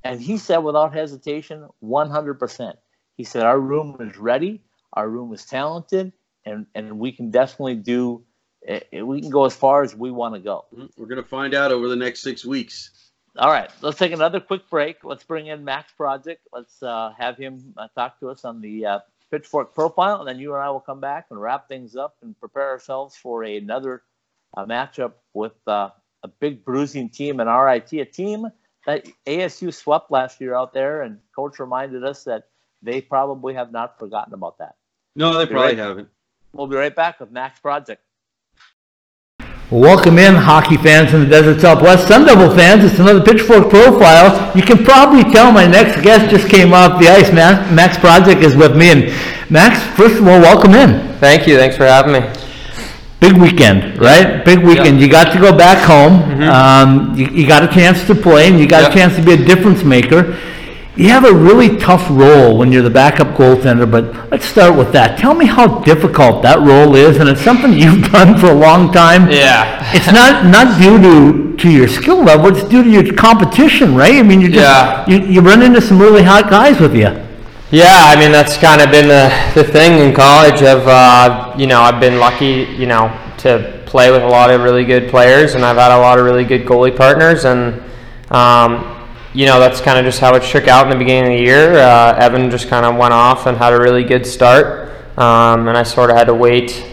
And 0.04 0.20
he 0.20 0.38
said 0.38 0.58
without 0.58 0.92
hesitation, 0.94 1.68
100%. 1.82 2.74
He 3.16 3.24
said 3.24 3.42
our 3.42 3.58
room 3.58 3.96
is 4.00 4.16
ready, 4.16 4.62
our 4.92 5.08
room 5.08 5.32
is 5.32 5.44
talented, 5.44 6.12
and 6.44 6.66
and 6.74 6.98
we 6.98 7.10
can 7.12 7.30
definitely 7.30 7.76
do. 7.76 8.22
eh, 8.66 8.80
We 9.00 9.20
can 9.22 9.30
go 9.30 9.44
as 9.44 9.56
far 9.56 9.82
as 9.82 9.94
we 9.96 10.10
want 10.10 10.34
to 10.34 10.40
go. 10.40 10.66
We're 10.96 11.06
going 11.06 11.22
to 11.22 11.28
find 11.28 11.54
out 11.54 11.72
over 11.72 11.88
the 11.88 11.96
next 11.96 12.20
six 12.20 12.44
weeks. 12.44 12.90
All 13.36 13.50
right, 13.50 13.68
let's 13.82 13.98
take 13.98 14.12
another 14.12 14.38
quick 14.38 14.70
break. 14.70 15.02
Let's 15.02 15.24
bring 15.24 15.48
in 15.48 15.64
Max 15.64 15.92
Project. 15.92 16.46
Let's 16.52 16.80
uh, 16.84 17.12
have 17.18 17.36
him 17.36 17.74
uh, 17.76 17.88
talk 17.96 18.20
to 18.20 18.28
us 18.28 18.44
on 18.44 18.60
the 18.60 18.86
uh, 18.86 18.98
Pitchfork 19.32 19.74
profile, 19.74 20.20
and 20.20 20.28
then 20.28 20.38
you 20.38 20.54
and 20.54 20.62
I 20.62 20.70
will 20.70 20.78
come 20.78 21.00
back 21.00 21.26
and 21.30 21.40
wrap 21.40 21.66
things 21.66 21.96
up 21.96 22.14
and 22.22 22.38
prepare 22.38 22.70
ourselves 22.70 23.16
for 23.16 23.42
another 23.42 24.02
uh, 24.56 24.64
matchup 24.66 25.14
with 25.32 25.56
uh, 25.66 25.90
a 26.22 26.28
big 26.28 26.64
bruising 26.64 27.08
team 27.08 27.40
in 27.40 27.48
RIT, 27.48 27.92
a 27.94 28.04
team 28.04 28.46
that 28.86 29.08
ASU 29.26 29.74
swept 29.74 30.12
last 30.12 30.40
year 30.40 30.54
out 30.54 30.72
there, 30.72 31.02
and 31.02 31.18
coach 31.34 31.58
reminded 31.58 32.04
us 32.04 32.22
that 32.24 32.44
they 32.82 33.00
probably 33.00 33.54
have 33.54 33.72
not 33.72 33.98
forgotten 33.98 34.32
about 34.32 34.58
that. 34.58 34.76
No, 35.16 35.36
they 35.36 35.46
probably 35.46 35.70
right. 35.70 35.78
haven't. 35.78 36.08
We'll 36.52 36.68
be 36.68 36.76
right 36.76 36.94
back 36.94 37.18
with 37.18 37.32
Max 37.32 37.58
Project. 37.58 38.03
Welcome 39.70 40.18
in, 40.18 40.34
hockey 40.34 40.76
fans 40.76 41.14
in 41.14 41.20
the 41.20 41.26
Desert 41.26 41.60
Southwest, 41.60 42.06
Sun 42.06 42.26
Devil 42.26 42.54
fans. 42.54 42.84
It's 42.84 42.98
another 42.98 43.22
Pitchfork 43.22 43.70
profile. 43.70 44.54
You 44.54 44.62
can 44.62 44.84
probably 44.84 45.24
tell 45.24 45.50
my 45.50 45.66
next 45.66 46.02
guest 46.02 46.30
just 46.30 46.48
came 46.48 46.74
off 46.74 47.00
the 47.00 47.08
ice. 47.08 47.32
Max, 47.32 47.72
Max 47.72 47.96
Project 47.98 48.42
is 48.42 48.54
with 48.54 48.76
me, 48.76 48.90
and 48.90 49.50
Max, 49.50 49.82
first 49.96 50.16
of 50.20 50.28
all, 50.28 50.38
welcome 50.40 50.74
in. 50.74 51.00
Thank 51.18 51.46
you. 51.46 51.56
Thanks 51.56 51.76
for 51.76 51.86
having 51.86 52.12
me. 52.12 52.20
Big 53.20 53.38
weekend, 53.40 53.98
right? 53.98 54.44
Big 54.44 54.58
weekend. 54.62 55.00
You 55.00 55.08
got 55.08 55.32
to 55.32 55.40
go 55.40 55.56
back 55.56 55.78
home. 55.82 56.42
Um, 56.42 57.16
you, 57.16 57.26
you 57.28 57.46
got 57.48 57.64
a 57.64 57.68
chance 57.74 58.06
to 58.06 58.14
play, 58.14 58.48
and 58.48 58.60
you 58.60 58.68
got 58.68 58.82
Yep. 58.82 58.92
a 58.92 58.94
chance 58.94 59.16
to 59.16 59.22
be 59.22 59.32
a 59.32 59.36
difference 59.44 59.82
maker. 59.82 60.38
You 60.96 61.08
have 61.08 61.24
a 61.24 61.34
really 61.34 61.76
tough 61.76 62.06
role 62.08 62.56
when 62.56 62.70
you're 62.70 62.82
the 62.82 62.90
backup 62.90 63.36
goaltender, 63.36 63.90
but 63.90 64.30
let's 64.30 64.44
start 64.46 64.76
with 64.78 64.92
that. 64.92 65.18
Tell 65.18 65.34
me 65.34 65.44
how 65.44 65.80
difficult 65.80 66.42
that 66.42 66.60
role 66.60 66.94
is, 66.94 67.16
and 67.16 67.28
it's 67.28 67.40
something 67.40 67.72
you've 67.82 68.12
done 68.12 68.38
for 68.38 68.46
a 68.46 68.54
long 68.54 68.92
time. 68.92 69.28
Yeah. 69.28 69.80
It's 69.92 70.06
not 70.12 70.46
not 70.46 70.80
due 70.80 70.98
to 71.02 71.56
to 71.56 71.70
your 71.70 71.88
skill 71.88 72.22
level; 72.22 72.46
it's 72.56 72.62
due 72.68 72.84
to 72.84 72.88
your 72.90 73.12
competition, 73.14 73.96
right? 73.96 74.14
I 74.14 74.22
mean, 74.22 74.40
you 74.40 74.48
just 74.48 74.60
Yeah. 74.60 75.04
you, 75.08 75.18
you 75.26 75.40
run 75.40 75.62
into 75.62 75.80
some 75.80 75.98
really 76.00 76.22
hot 76.22 76.48
guys 76.48 76.78
with 76.78 76.94
you. 76.94 77.10
Yeah, 77.70 78.02
I 78.04 78.14
mean 78.16 78.30
that's 78.30 78.56
kind 78.56 78.80
of 78.80 78.92
been 78.92 79.08
the, 79.08 79.32
the 79.56 79.64
thing 79.64 79.98
in 79.98 80.14
college. 80.14 80.62
Of 80.62 80.86
uh, 80.86 81.54
you 81.58 81.66
know, 81.66 81.80
I've 81.80 81.98
been 81.98 82.20
lucky, 82.20 82.68
you 82.78 82.86
know, 82.86 83.10
to 83.38 83.82
play 83.86 84.12
with 84.12 84.22
a 84.22 84.28
lot 84.28 84.50
of 84.50 84.60
really 84.60 84.84
good 84.84 85.10
players, 85.10 85.56
and 85.56 85.64
I've 85.64 85.76
had 85.76 85.90
a 85.90 85.98
lot 85.98 86.20
of 86.20 86.24
really 86.24 86.44
good 86.44 86.64
goalie 86.66 86.96
partners, 86.96 87.44
and 87.44 87.82
um, 88.30 88.93
you 89.34 89.46
know 89.46 89.58
that's 89.58 89.80
kind 89.80 89.98
of 89.98 90.04
just 90.04 90.20
how 90.20 90.34
it 90.36 90.44
shook 90.44 90.68
out 90.68 90.86
in 90.86 90.90
the 90.90 90.96
beginning 90.96 91.32
of 91.32 91.38
the 91.38 91.44
year. 91.44 91.74
Uh, 91.74 92.14
Evan 92.16 92.50
just 92.50 92.68
kind 92.68 92.86
of 92.86 92.96
went 92.96 93.12
off 93.12 93.46
and 93.46 93.58
had 93.58 93.72
a 93.72 93.78
really 93.78 94.04
good 94.04 94.24
start, 94.24 94.90
um, 95.18 95.66
and 95.66 95.76
I 95.76 95.82
sort 95.82 96.10
of 96.10 96.16
had 96.16 96.28
to 96.28 96.34
wait. 96.34 96.92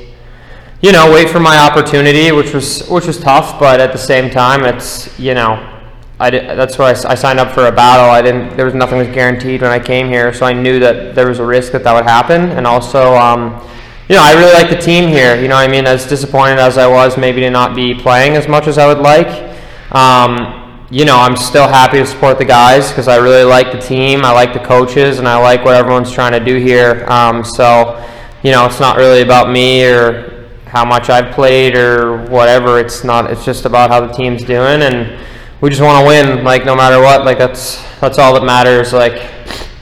You 0.81 0.91
know, 0.91 1.13
wait 1.13 1.29
for 1.29 1.39
my 1.39 1.59
opportunity, 1.59 2.31
which 2.31 2.53
was 2.53 2.87
which 2.89 3.05
was 3.05 3.19
tough, 3.19 3.59
but 3.59 3.79
at 3.79 3.91
the 3.91 3.99
same 3.99 4.31
time, 4.31 4.65
it's 4.65 5.17
you 5.19 5.35
know, 5.35 5.79
I 6.19 6.31
did, 6.31 6.57
that's 6.57 6.79
why 6.79 6.89
I 6.89 7.13
signed 7.13 7.39
up 7.39 7.53
for 7.53 7.67
a 7.67 7.71
battle. 7.71 8.09
I 8.09 8.23
didn't. 8.23 8.57
There 8.57 8.65
was 8.65 8.73
nothing 8.73 8.97
was 8.97 9.07
guaranteed 9.09 9.61
when 9.61 9.69
I 9.69 9.77
came 9.77 10.07
here, 10.07 10.33
so 10.33 10.47
I 10.47 10.53
knew 10.53 10.79
that 10.79 11.13
there 11.13 11.27
was 11.27 11.37
a 11.37 11.45
risk 11.45 11.73
that 11.73 11.83
that 11.83 11.93
would 11.93 12.05
happen. 12.05 12.49
And 12.49 12.65
also, 12.65 13.13
um, 13.15 13.63
you 14.09 14.15
know, 14.15 14.23
I 14.23 14.33
really 14.33 14.53
like 14.53 14.71
the 14.71 14.81
team 14.81 15.07
here. 15.07 15.39
You 15.39 15.47
know, 15.47 15.55
I 15.55 15.67
mean, 15.67 15.85
as 15.85 16.07
disappointed 16.07 16.57
as 16.57 16.79
I 16.79 16.87
was, 16.87 17.17
maybe 17.17 17.41
to 17.41 17.51
not 17.51 17.75
be 17.75 17.93
playing 17.93 18.35
as 18.35 18.47
much 18.47 18.65
as 18.65 18.79
I 18.79 18.87
would 18.87 19.03
like. 19.03 19.51
Um, 19.91 20.60
you 20.91 21.05
know, 21.05 21.17
I'm 21.17 21.37
still 21.37 21.69
happy 21.69 21.99
to 21.99 22.05
support 22.05 22.37
the 22.37 22.43
guys 22.43 22.89
because 22.89 23.07
I 23.07 23.15
really 23.15 23.45
like 23.45 23.71
the 23.71 23.79
team, 23.79 24.25
I 24.25 24.33
like 24.33 24.51
the 24.51 24.59
coaches, 24.59 25.19
and 25.19 25.27
I 25.27 25.37
like 25.37 25.63
what 25.63 25.75
everyone's 25.75 26.11
trying 26.11 26.33
to 26.33 26.43
do 26.43 26.57
here. 26.57 27.05
Um, 27.07 27.45
so, 27.45 28.05
you 28.43 28.51
know, 28.51 28.65
it's 28.65 28.81
not 28.81 28.97
really 28.97 29.21
about 29.21 29.49
me 29.49 29.85
or 29.85 30.49
how 30.65 30.83
much 30.83 31.09
I've 31.09 31.33
played 31.33 31.77
or 31.77 32.25
whatever. 32.25 32.77
It's 32.77 33.05
not. 33.05 33.31
It's 33.31 33.45
just 33.45 33.65
about 33.65 33.89
how 33.89 34.05
the 34.05 34.11
team's 34.11 34.43
doing, 34.43 34.81
and 34.81 35.17
we 35.61 35.69
just 35.69 35.81
want 35.81 36.03
to 36.03 36.07
win. 36.07 36.43
Like 36.43 36.65
no 36.65 36.75
matter 36.75 37.01
what. 37.01 37.23
Like 37.23 37.37
that's 37.37 37.81
that's 38.01 38.17
all 38.19 38.33
that 38.33 38.43
matters. 38.43 38.91
Like, 38.91 39.31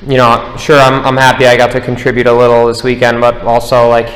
you 0.08 0.18
know, 0.18 0.56
sure, 0.60 0.80
I'm 0.80 1.04
I'm 1.04 1.18
happy 1.18 1.48
I 1.48 1.58
got 1.58 1.72
to 1.72 1.82
contribute 1.82 2.28
a 2.28 2.34
little 2.34 2.68
this 2.68 2.84
weekend, 2.84 3.20
but 3.20 3.42
also 3.42 3.90
like 3.90 4.14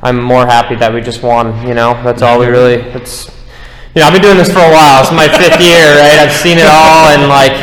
I'm 0.00 0.22
more 0.22 0.46
happy 0.46 0.76
that 0.76 0.94
we 0.94 1.00
just 1.00 1.24
won. 1.24 1.66
You 1.66 1.74
know, 1.74 1.94
that's 2.04 2.22
all 2.22 2.38
we 2.38 2.46
really. 2.46 2.74
It's 2.74 3.35
you 3.96 4.02
know, 4.02 4.08
I've 4.08 4.12
been 4.12 4.20
doing 4.20 4.36
this 4.36 4.52
for 4.52 4.58
a 4.58 4.70
while. 4.70 5.00
It's 5.00 5.10
my 5.10 5.26
fifth 5.26 5.58
year, 5.58 5.96
right? 5.96 6.18
I've 6.20 6.30
seen 6.30 6.58
it 6.58 6.68
all, 6.68 7.08
and 7.08 7.30
like, 7.30 7.56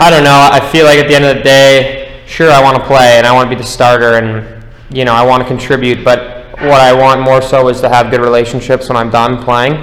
I 0.00 0.08
don't 0.08 0.24
know. 0.24 0.48
I 0.50 0.66
feel 0.72 0.86
like 0.86 0.98
at 0.98 1.08
the 1.08 1.14
end 1.14 1.26
of 1.26 1.36
the 1.36 1.42
day, 1.42 2.22
sure, 2.26 2.50
I 2.50 2.62
want 2.62 2.78
to 2.78 2.84
play 2.86 3.18
and 3.18 3.26
I 3.26 3.32
want 3.34 3.50
to 3.50 3.54
be 3.54 3.60
the 3.60 3.68
starter, 3.68 4.14
and 4.14 4.64
you 4.88 5.04
know, 5.04 5.12
I 5.12 5.26
want 5.26 5.42
to 5.42 5.46
contribute. 5.46 6.02
But 6.02 6.52
what 6.52 6.80
I 6.80 6.94
want 6.94 7.20
more 7.20 7.42
so 7.42 7.68
is 7.68 7.82
to 7.82 7.90
have 7.90 8.10
good 8.10 8.22
relationships 8.22 8.88
when 8.88 8.96
I'm 8.96 9.10
done 9.10 9.44
playing, 9.44 9.74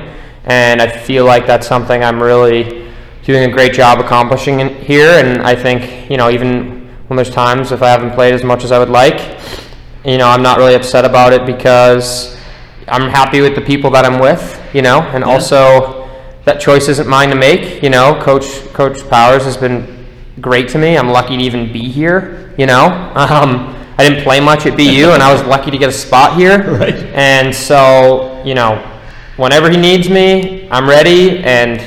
and 0.45 0.81
I 0.81 0.87
feel 0.87 1.23
like 1.23 1.45
that's 1.45 1.67
something 1.67 2.03
I'm 2.03 2.19
really 2.19 2.91
doing 3.23 3.47
a 3.47 3.53
great 3.53 3.73
job 3.73 3.99
accomplishing 3.99 4.61
in 4.61 4.69
here. 4.69 5.23
And 5.23 5.43
I 5.43 5.55
think, 5.55 6.09
you 6.09 6.17
know, 6.17 6.31
even 6.31 6.89
when 7.09 7.15
there's 7.15 7.29
times 7.29 7.71
if 7.71 7.83
I 7.83 7.89
haven't 7.89 8.13
played 8.15 8.33
as 8.33 8.43
much 8.43 8.63
as 8.63 8.71
I 8.71 8.79
would 8.79 8.89
like, 8.89 9.39
you 10.03 10.17
know, 10.17 10.29
I'm 10.29 10.41
not 10.41 10.57
really 10.57 10.73
upset 10.73 11.05
about 11.05 11.31
it 11.31 11.45
because 11.45 12.35
I'm 12.87 13.09
happy 13.09 13.41
with 13.41 13.55
the 13.55 13.61
people 13.61 13.89
that 13.91 14.05
I'm 14.05 14.19
with, 14.19 14.61
you 14.73 14.83
know, 14.83 15.01
and 15.01 15.23
also 15.23 16.07
that 16.45 16.61
choice 16.61 16.87
isn't 16.87 17.07
mine 17.07 17.29
to 17.29 17.35
make. 17.35 17.81
You 17.81 17.89
know, 17.89 18.21
Coach 18.21 18.45
Coach 18.73 19.07
Powers 19.09 19.43
has 19.43 19.57
been 19.57 20.05
great 20.39 20.69
to 20.69 20.77
me. 20.77 20.95
I'm 20.95 21.09
lucky 21.09 21.35
to 21.37 21.43
even 21.43 21.73
be 21.73 21.89
here. 21.89 22.53
You 22.57 22.67
know, 22.67 22.85
um, 23.15 23.75
I 23.97 24.07
didn't 24.07 24.23
play 24.23 24.39
much 24.39 24.67
at 24.67 24.77
BU, 24.77 25.09
and 25.09 25.23
I 25.23 25.33
was 25.33 25.43
lucky 25.45 25.71
to 25.71 25.77
get 25.77 25.89
a 25.89 25.93
spot 25.93 26.37
here. 26.37 26.63
Right. 26.75 26.93
And 27.15 27.55
so, 27.55 28.43
you 28.43 28.53
know, 28.53 28.75
whenever 29.37 29.69
he 29.69 29.77
needs 29.77 30.09
me, 30.09 30.69
I'm 30.69 30.87
ready. 30.87 31.39
And 31.39 31.81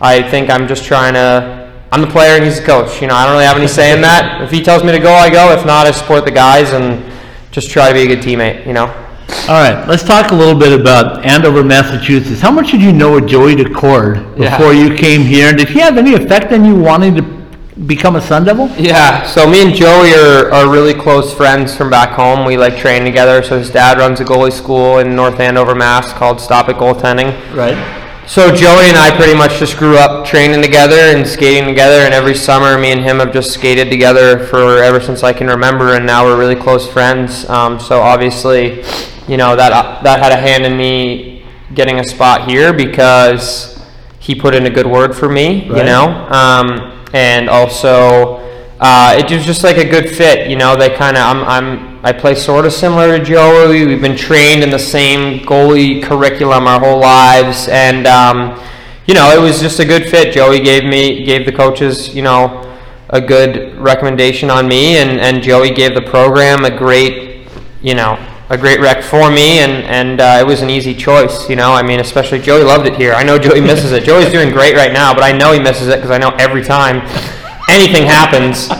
I 0.00 0.22
think 0.28 0.50
I'm 0.50 0.68
just 0.68 0.84
trying 0.84 1.14
to. 1.14 1.64
I'm 1.92 2.02
the 2.02 2.08
player 2.08 2.34
and 2.34 2.44
he's 2.44 2.60
the 2.60 2.66
coach. 2.66 3.00
You 3.00 3.06
know, 3.06 3.14
I 3.14 3.24
don't 3.24 3.34
really 3.34 3.46
have 3.46 3.56
any 3.56 3.68
say 3.68 3.92
in 3.94 4.02
that. 4.02 4.42
If 4.42 4.50
he 4.50 4.62
tells 4.62 4.84
me 4.84 4.92
to 4.92 4.98
go, 4.98 5.12
I 5.12 5.30
go. 5.30 5.52
If 5.52 5.64
not, 5.64 5.86
I 5.86 5.92
support 5.92 6.26
the 6.26 6.30
guys 6.30 6.72
and 6.72 7.02
just 7.52 7.70
try 7.70 7.88
to 7.88 7.94
be 7.94 8.02
a 8.02 8.06
good 8.06 8.22
teammate. 8.22 8.66
You 8.66 8.74
know. 8.74 9.05
All 9.48 9.54
right, 9.62 9.86
let's 9.88 10.02
talk 10.04 10.32
a 10.32 10.34
little 10.34 10.58
bit 10.58 10.78
about 10.78 11.24
Andover, 11.24 11.62
Massachusetts. 11.62 12.40
How 12.40 12.50
much 12.50 12.70
did 12.72 12.80
you 12.82 12.92
know 12.92 13.16
of 13.16 13.26
Joey 13.26 13.54
Daccord 13.54 14.38
Yeah. 14.38 14.56
before 14.56 14.72
you 14.72 14.94
came 14.96 15.22
here? 15.22 15.48
And 15.48 15.58
did 15.58 15.68
he 15.68 15.78
have 15.80 15.98
any 15.98 16.14
effect 16.14 16.52
on 16.52 16.64
you 16.64 16.74
wanting 16.74 17.14
to 17.16 17.22
become 17.86 18.16
a 18.16 18.20
Sun 18.20 18.44
Devil? 18.44 18.68
Yeah, 18.78 19.24
so 19.24 19.48
me 19.48 19.62
and 19.62 19.74
Joey 19.74 20.14
are, 20.14 20.50
are 20.52 20.68
really 20.70 20.94
close 20.94 21.32
friends 21.32 21.76
from 21.76 21.90
back 21.90 22.10
home. 22.10 22.44
We 22.44 22.56
like 22.56 22.76
train 22.76 23.04
together. 23.04 23.42
So 23.42 23.58
his 23.58 23.70
dad 23.70 23.98
runs 23.98 24.20
a 24.20 24.24
goalie 24.24 24.52
school 24.52 24.98
in 24.98 25.14
North 25.14 25.38
Andover, 25.38 25.74
Mass 25.74 26.12
called 26.12 26.40
Stop 26.40 26.68
It 26.68 26.76
Goaltending. 26.76 27.32
Right. 27.54 27.76
So 28.26 28.52
Joey 28.52 28.86
and 28.86 28.96
I 28.96 29.16
pretty 29.16 29.36
much 29.38 29.60
just 29.60 29.76
grew 29.76 29.96
up 29.96 30.26
training 30.26 30.60
together 30.60 30.96
and 30.96 31.24
skating 31.24 31.64
together, 31.64 32.00
and 32.00 32.12
every 32.12 32.34
summer 32.34 32.76
me 32.76 32.90
and 32.90 33.00
him 33.00 33.20
have 33.20 33.32
just 33.32 33.52
skated 33.52 33.88
together 33.88 34.44
for 34.46 34.82
ever 34.82 35.00
since 35.00 35.22
I 35.22 35.32
can 35.32 35.46
remember, 35.46 35.94
and 35.94 36.04
now 36.04 36.24
we're 36.24 36.36
really 36.36 36.56
close 36.56 36.88
friends. 36.88 37.48
Um, 37.48 37.78
so 37.78 38.00
obviously, 38.00 38.82
you 39.28 39.36
know 39.36 39.54
that 39.54 40.02
that 40.02 40.18
had 40.18 40.32
a 40.32 40.36
hand 40.36 40.66
in 40.66 40.76
me 40.76 41.46
getting 41.74 42.00
a 42.00 42.04
spot 42.04 42.50
here 42.50 42.72
because 42.72 43.80
he 44.18 44.34
put 44.34 44.56
in 44.56 44.66
a 44.66 44.70
good 44.70 44.88
word 44.88 45.14
for 45.14 45.28
me, 45.28 45.64
you 45.66 45.84
know, 45.84 46.08
um, 46.28 47.06
and 47.14 47.48
also 47.48 48.38
uh, 48.80 49.14
it 49.16 49.30
was 49.30 49.46
just 49.46 49.62
like 49.62 49.76
a 49.76 49.88
good 49.88 50.10
fit. 50.10 50.50
You 50.50 50.56
know, 50.56 50.74
they 50.76 50.90
kind 50.90 51.16
of 51.16 51.22
I'm 51.22 51.44
I'm 51.44 51.95
I 52.06 52.12
play 52.12 52.36
sort 52.36 52.66
of 52.66 52.72
similar 52.72 53.18
to 53.18 53.24
Joey. 53.24 53.84
We've 53.84 54.00
been 54.00 54.16
trained 54.16 54.62
in 54.62 54.70
the 54.70 54.78
same 54.78 55.40
goalie 55.44 56.00
curriculum 56.00 56.68
our 56.68 56.78
whole 56.78 57.00
lives, 57.00 57.66
and 57.66 58.06
um, 58.06 58.62
you 59.06 59.14
know, 59.14 59.28
it 59.36 59.40
was 59.40 59.60
just 59.60 59.80
a 59.80 59.84
good 59.84 60.08
fit. 60.08 60.32
Joey 60.32 60.60
gave 60.60 60.84
me 60.84 61.24
gave 61.24 61.44
the 61.44 61.50
coaches, 61.50 62.14
you 62.14 62.22
know, 62.22 62.78
a 63.10 63.20
good 63.20 63.76
recommendation 63.76 64.50
on 64.50 64.68
me, 64.68 64.98
and 64.98 65.18
and 65.18 65.42
Joey 65.42 65.72
gave 65.72 65.96
the 65.96 66.00
program 66.00 66.64
a 66.64 66.70
great, 66.70 67.48
you 67.82 67.94
know. 67.94 68.24
A 68.50 68.56
great 68.56 68.78
rec 68.78 69.02
for 69.02 69.28
me, 69.28 69.58
and 69.58 69.82
and 69.86 70.20
uh, 70.20 70.38
it 70.40 70.46
was 70.46 70.62
an 70.62 70.70
easy 70.70 70.94
choice. 70.94 71.50
You 71.50 71.56
know, 71.56 71.72
I 71.72 71.82
mean, 71.82 71.98
especially 71.98 72.38
Joey 72.38 72.62
loved 72.62 72.86
it 72.86 72.94
here. 72.94 73.14
I 73.14 73.24
know 73.24 73.36
Joey 73.36 73.60
misses 73.60 73.90
it. 73.90 74.04
Joey's 74.04 74.30
doing 74.30 74.52
great 74.52 74.76
right 74.76 74.92
now, 74.92 75.12
but 75.12 75.24
I 75.24 75.32
know 75.32 75.52
he 75.52 75.58
misses 75.58 75.88
it 75.88 75.96
because 75.96 76.12
I 76.12 76.18
know 76.18 76.30
every 76.38 76.62
time 76.62 77.02
anything 77.68 78.06
happens, 78.06 78.70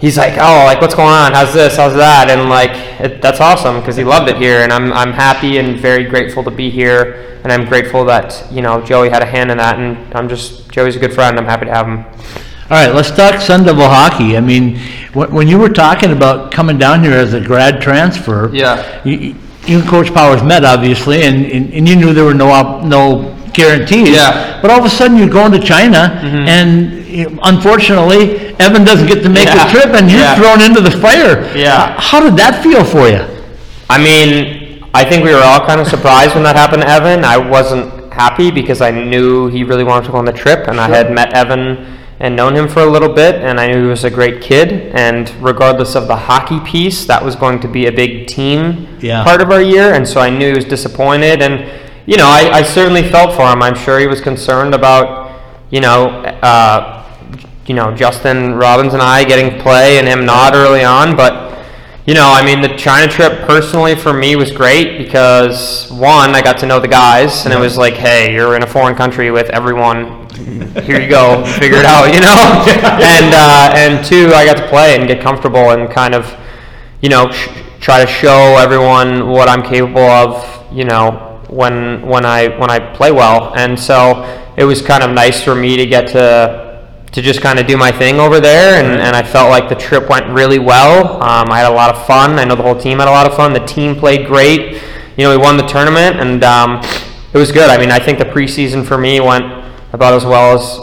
he's 0.00 0.16
like, 0.16 0.34
"Oh, 0.34 0.64
like 0.66 0.80
what's 0.80 0.94
going 0.94 1.08
on? 1.08 1.32
How's 1.32 1.52
this? 1.54 1.76
How's 1.76 1.94
that?" 1.94 2.28
And 2.30 2.48
like, 2.48 2.70
it, 3.00 3.20
that's 3.22 3.40
awesome 3.40 3.80
because 3.80 3.96
he 3.96 4.04
loved 4.04 4.28
it 4.28 4.36
here, 4.36 4.60
and 4.62 4.72
I'm 4.72 4.92
I'm 4.92 5.12
happy 5.12 5.58
and 5.58 5.78
very 5.78 6.04
grateful 6.04 6.42
to 6.44 6.50
be 6.50 6.70
here, 6.70 7.38
and 7.44 7.52
I'm 7.52 7.64
grateful 7.66 8.04
that 8.06 8.46
you 8.50 8.62
know 8.62 8.80
Joey 8.82 9.08
had 9.08 9.22
a 9.22 9.26
hand 9.26 9.50
in 9.50 9.58
that, 9.58 9.78
and 9.78 9.96
I'm 10.14 10.28
just 10.28 10.70
Joey's 10.70 10.96
a 10.96 10.98
good 11.00 11.14
friend. 11.14 11.38
I'm 11.38 11.46
happy 11.46 11.66
to 11.66 11.72
have 11.72 11.86
him. 11.86 12.04
All 12.68 12.76
right, 12.76 12.92
let's 12.92 13.12
talk 13.12 13.40
Sun 13.40 13.62
Devil 13.64 13.88
hockey. 13.88 14.36
I 14.36 14.40
mean, 14.40 14.78
when, 15.12 15.32
when 15.32 15.46
you 15.48 15.56
were 15.56 15.68
talking 15.68 16.10
about 16.10 16.50
coming 16.50 16.78
down 16.78 17.00
here 17.04 17.12
as 17.12 17.32
a 17.32 17.40
grad 17.40 17.80
transfer, 17.80 18.50
Yeah. 18.52 19.02
you, 19.04 19.36
you 19.68 19.78
and 19.78 19.88
Coach 19.88 20.12
Powers 20.12 20.42
met 20.42 20.64
obviously, 20.64 21.22
and, 21.22 21.46
and, 21.46 21.72
and 21.72 21.88
you 21.88 21.94
knew 21.94 22.12
there 22.12 22.24
were 22.24 22.34
no 22.34 22.48
op, 22.50 22.82
no 22.82 23.36
guarantees. 23.54 24.08
Yeah. 24.16 24.32
Mm-hmm. 24.32 24.62
But 24.62 24.70
all 24.72 24.80
of 24.80 24.84
a 24.84 24.90
sudden, 24.90 25.16
you're 25.16 25.28
going 25.28 25.52
to 25.52 25.60
China, 25.60 26.18
and 26.24 27.06
you 27.06 27.30
know, 27.30 27.38
unfortunately, 27.44 28.45
Evan 28.58 28.84
doesn't 28.84 29.06
get 29.06 29.22
to 29.22 29.28
make 29.28 29.46
Yeah. 29.46 29.64
the 29.64 29.70
trip, 29.70 29.94
and 29.94 30.10
you're 30.10 30.20
Yeah. 30.20 30.34
thrown 30.36 30.60
into 30.60 30.80
the 30.80 30.90
fire. 30.90 31.44
Yeah. 31.54 31.94
H- 31.98 32.04
How 32.10 32.20
did 32.20 32.36
that 32.36 32.62
feel 32.62 32.84
for 32.84 33.08
you? 33.08 33.20
I 33.90 33.98
mean, 33.98 34.84
I 34.94 35.04
think 35.04 35.24
we 35.24 35.32
were 35.34 35.42
all 35.42 35.60
kind 35.60 35.80
of 35.80 35.86
surprised 35.86 36.34
when 36.34 36.42
that 36.44 36.56
happened 36.56 36.82
to 36.82 36.88
Evan. 36.88 37.24
I 37.24 37.36
wasn't 37.36 38.12
happy 38.12 38.50
because 38.50 38.80
I 38.80 38.90
knew 38.90 39.48
he 39.48 39.62
really 39.62 39.84
wanted 39.84 40.06
to 40.06 40.12
go 40.12 40.18
on 40.18 40.24
the 40.24 40.32
trip, 40.32 40.68
and 40.68 40.80
I 40.80 40.88
had 40.88 41.10
met 41.10 41.34
Evan 41.34 41.78
and 42.18 42.34
known 42.34 42.54
him 42.56 42.66
for 42.66 42.80
a 42.80 42.86
little 42.86 43.10
bit, 43.10 43.34
and 43.34 43.60
I 43.60 43.66
knew 43.66 43.82
he 43.82 43.88
was 43.88 44.04
a 44.04 44.08
great 44.10 44.40
kid. 44.40 44.90
And 44.94 45.30
regardless 45.40 45.94
of 45.94 46.08
the 46.08 46.16
hockey 46.16 46.60
piece, 46.60 47.04
that 47.04 47.22
was 47.22 47.36
going 47.36 47.60
to 47.60 47.68
be 47.68 47.86
a 47.86 47.92
big 47.92 48.26
team 48.26 48.88
Yeah. 49.00 49.22
part 49.22 49.42
of 49.42 49.50
our 49.52 49.60
year, 49.60 49.92
and 49.92 50.08
so 50.08 50.20
I 50.20 50.30
knew 50.30 50.48
he 50.48 50.54
was 50.54 50.64
disappointed. 50.64 51.42
And 51.42 51.62
you 52.06 52.16
know, 52.16 52.26
I, 52.28 52.48
I 52.58 52.62
certainly 52.62 53.02
felt 53.02 53.34
for 53.34 53.42
him. 53.50 53.60
I'm 53.62 53.74
sure 53.74 53.98
he 53.98 54.06
was 54.06 54.20
concerned 54.20 54.74
about, 54.74 55.28
you 55.70 55.80
know, 55.80 56.06
uh, 56.40 56.95
you 57.66 57.74
know, 57.74 57.94
Justin 57.94 58.54
Robbins 58.54 58.92
and 58.92 59.02
I 59.02 59.24
getting 59.24 59.60
play 59.60 59.98
and 59.98 60.06
him 60.06 60.24
not 60.24 60.54
early 60.54 60.84
on, 60.84 61.16
but 61.16 61.46
you 62.06 62.14
know, 62.14 62.30
I 62.32 62.44
mean, 62.44 62.60
the 62.60 62.76
China 62.76 63.10
trip 63.10 63.40
personally 63.48 63.96
for 63.96 64.12
me 64.12 64.36
was 64.36 64.52
great 64.52 64.96
because 64.96 65.90
one, 65.90 66.36
I 66.36 66.40
got 66.40 66.56
to 66.58 66.66
know 66.66 66.78
the 66.78 66.86
guys, 66.86 67.44
and 67.44 67.52
it 67.52 67.58
was 67.58 67.76
like, 67.76 67.94
hey, 67.94 68.32
you're 68.32 68.54
in 68.54 68.62
a 68.62 68.66
foreign 68.66 68.94
country 68.94 69.32
with 69.32 69.50
everyone. 69.50 70.30
Here 70.84 71.00
you 71.00 71.08
go, 71.08 71.44
figure 71.58 71.78
it 71.78 71.84
out, 71.84 72.14
you 72.14 72.20
know. 72.20 72.64
and 73.02 73.34
uh, 73.34 73.72
and 73.74 74.06
two, 74.06 74.32
I 74.32 74.44
got 74.44 74.56
to 74.58 74.68
play 74.68 74.96
and 74.96 75.08
get 75.08 75.20
comfortable 75.20 75.70
and 75.70 75.90
kind 75.90 76.14
of, 76.14 76.32
you 77.00 77.08
know, 77.08 77.28
sh- 77.32 77.48
try 77.80 78.04
to 78.04 78.06
show 78.06 78.56
everyone 78.56 79.28
what 79.28 79.48
I'm 79.48 79.62
capable 79.62 79.98
of, 79.98 80.72
you 80.72 80.84
know, 80.84 81.42
when 81.48 82.06
when 82.06 82.24
I 82.24 82.56
when 82.56 82.70
I 82.70 82.78
play 82.94 83.10
well. 83.10 83.52
And 83.56 83.76
so 83.76 84.22
it 84.56 84.62
was 84.62 84.80
kind 84.80 85.02
of 85.02 85.10
nice 85.10 85.42
for 85.42 85.56
me 85.56 85.76
to 85.76 85.86
get 85.86 86.06
to 86.08 86.65
to 87.16 87.22
just 87.22 87.40
kind 87.40 87.58
of 87.58 87.66
do 87.66 87.78
my 87.78 87.90
thing 87.90 88.20
over 88.20 88.40
there, 88.40 88.78
and, 88.78 89.00
and 89.00 89.16
I 89.16 89.22
felt 89.22 89.48
like 89.48 89.70
the 89.70 89.74
trip 89.74 90.10
went 90.10 90.26
really 90.26 90.58
well. 90.58 91.14
Um, 91.22 91.50
I 91.50 91.60
had 91.60 91.66
a 91.66 91.74
lot 91.74 91.88
of 91.88 92.06
fun. 92.06 92.38
I 92.38 92.44
know 92.44 92.54
the 92.54 92.62
whole 92.62 92.78
team 92.78 92.98
had 92.98 93.08
a 93.08 93.10
lot 93.10 93.26
of 93.26 93.34
fun. 93.34 93.54
The 93.54 93.64
team 93.64 93.96
played 93.96 94.26
great. 94.26 94.82
You 95.16 95.24
know, 95.24 95.30
we 95.30 95.38
won 95.38 95.56
the 95.56 95.66
tournament, 95.66 96.20
and 96.20 96.44
um, 96.44 96.82
it 97.32 97.38
was 97.38 97.52
good. 97.52 97.70
I 97.70 97.78
mean, 97.78 97.90
I 97.90 97.98
think 97.98 98.18
the 98.18 98.26
preseason 98.26 98.84
for 98.84 98.98
me 98.98 99.18
went 99.20 99.46
about 99.94 100.12
as 100.12 100.26
well 100.26 100.58
as 100.58 100.78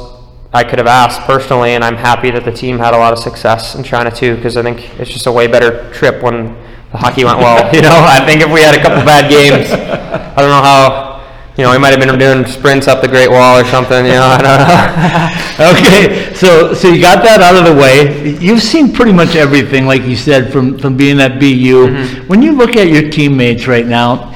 I 0.51 0.63
could 0.63 0.79
have 0.79 0.87
asked 0.87 1.21
personally, 1.21 1.75
and 1.75 1.83
I'm 1.83 1.97
happy 1.97 2.31
that 2.31 2.45
the 2.45 2.51
team 2.51 2.79
had 2.79 2.95
a 2.95 2.97
lot 2.97 3.13
of 3.13 3.19
success 3.19 3.75
in 3.75 3.83
China 3.83 4.09
too, 4.09 4.35
because 4.35 4.57
I 4.57 4.63
think 4.63 4.99
it's 4.99 5.11
just 5.11 5.27
a 5.27 5.31
way 5.31 5.45
better 5.45 5.93
trip 5.93 6.23
when 6.23 6.47
the 6.91 6.97
hockey 6.97 7.25
went 7.25 7.37
well. 7.37 7.71
You 7.75 7.83
know, 7.83 7.93
I 7.93 8.25
think 8.25 8.41
if 8.41 8.51
we 8.51 8.61
had 8.61 8.73
a 8.73 8.81
couple 8.81 9.05
bad 9.05 9.29
games, 9.29 9.71
I 9.71 10.35
don't 10.37 10.49
know 10.49 10.63
how. 10.63 11.12
You 11.57 11.63
know, 11.63 11.71
we 11.71 11.77
might 11.77 11.91
have 11.91 11.99
been 11.99 12.17
doing 12.17 12.45
sprints 12.47 12.87
up 12.87 13.01
the 13.01 13.07
Great 13.07 13.29
Wall 13.29 13.59
or 13.59 13.65
something. 13.65 14.05
You 14.05 14.13
know, 14.13 14.25
I 14.25 14.37
don't 14.41 14.67
know. 14.67 15.39
Okay, 15.53 16.33
so 16.33 16.73
so 16.73 16.87
you 16.87 16.99
got 16.99 17.23
that 17.23 17.39
out 17.41 17.55
of 17.55 17.63
the 17.63 17.79
way. 17.79 18.35
You've 18.39 18.63
seen 18.63 18.91
pretty 18.91 19.13
much 19.13 19.35
everything, 19.35 19.85
like 19.85 20.01
you 20.01 20.15
said, 20.15 20.51
from 20.51 20.79
from 20.79 20.97
being 20.97 21.19
at 21.19 21.39
BU. 21.39 21.45
Mm-hmm. 21.45 22.27
When 22.27 22.41
you 22.41 22.53
look 22.53 22.75
at 22.75 22.87
your 22.87 23.11
teammates 23.11 23.67
right 23.67 23.85
now, 23.85 24.33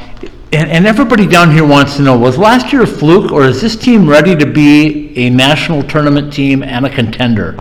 and, 0.54 0.70
and 0.70 0.86
everybody 0.86 1.26
down 1.26 1.52
here 1.52 1.66
wants 1.66 1.96
to 1.96 2.04
know: 2.04 2.16
was 2.16 2.38
last 2.38 2.72
year 2.72 2.84
a 2.84 2.88
fluke, 2.88 3.32
or 3.32 3.46
is 3.46 3.62
this 3.62 3.76
team 3.76 4.08
ready 4.08 4.36
to 4.36 4.46
be 4.46 5.12
a 5.18 5.32
national 5.32 5.82
tournament 5.82 6.32
team 6.32 6.62
and 6.62 6.86
a 6.86 6.90
contender? 6.90 7.58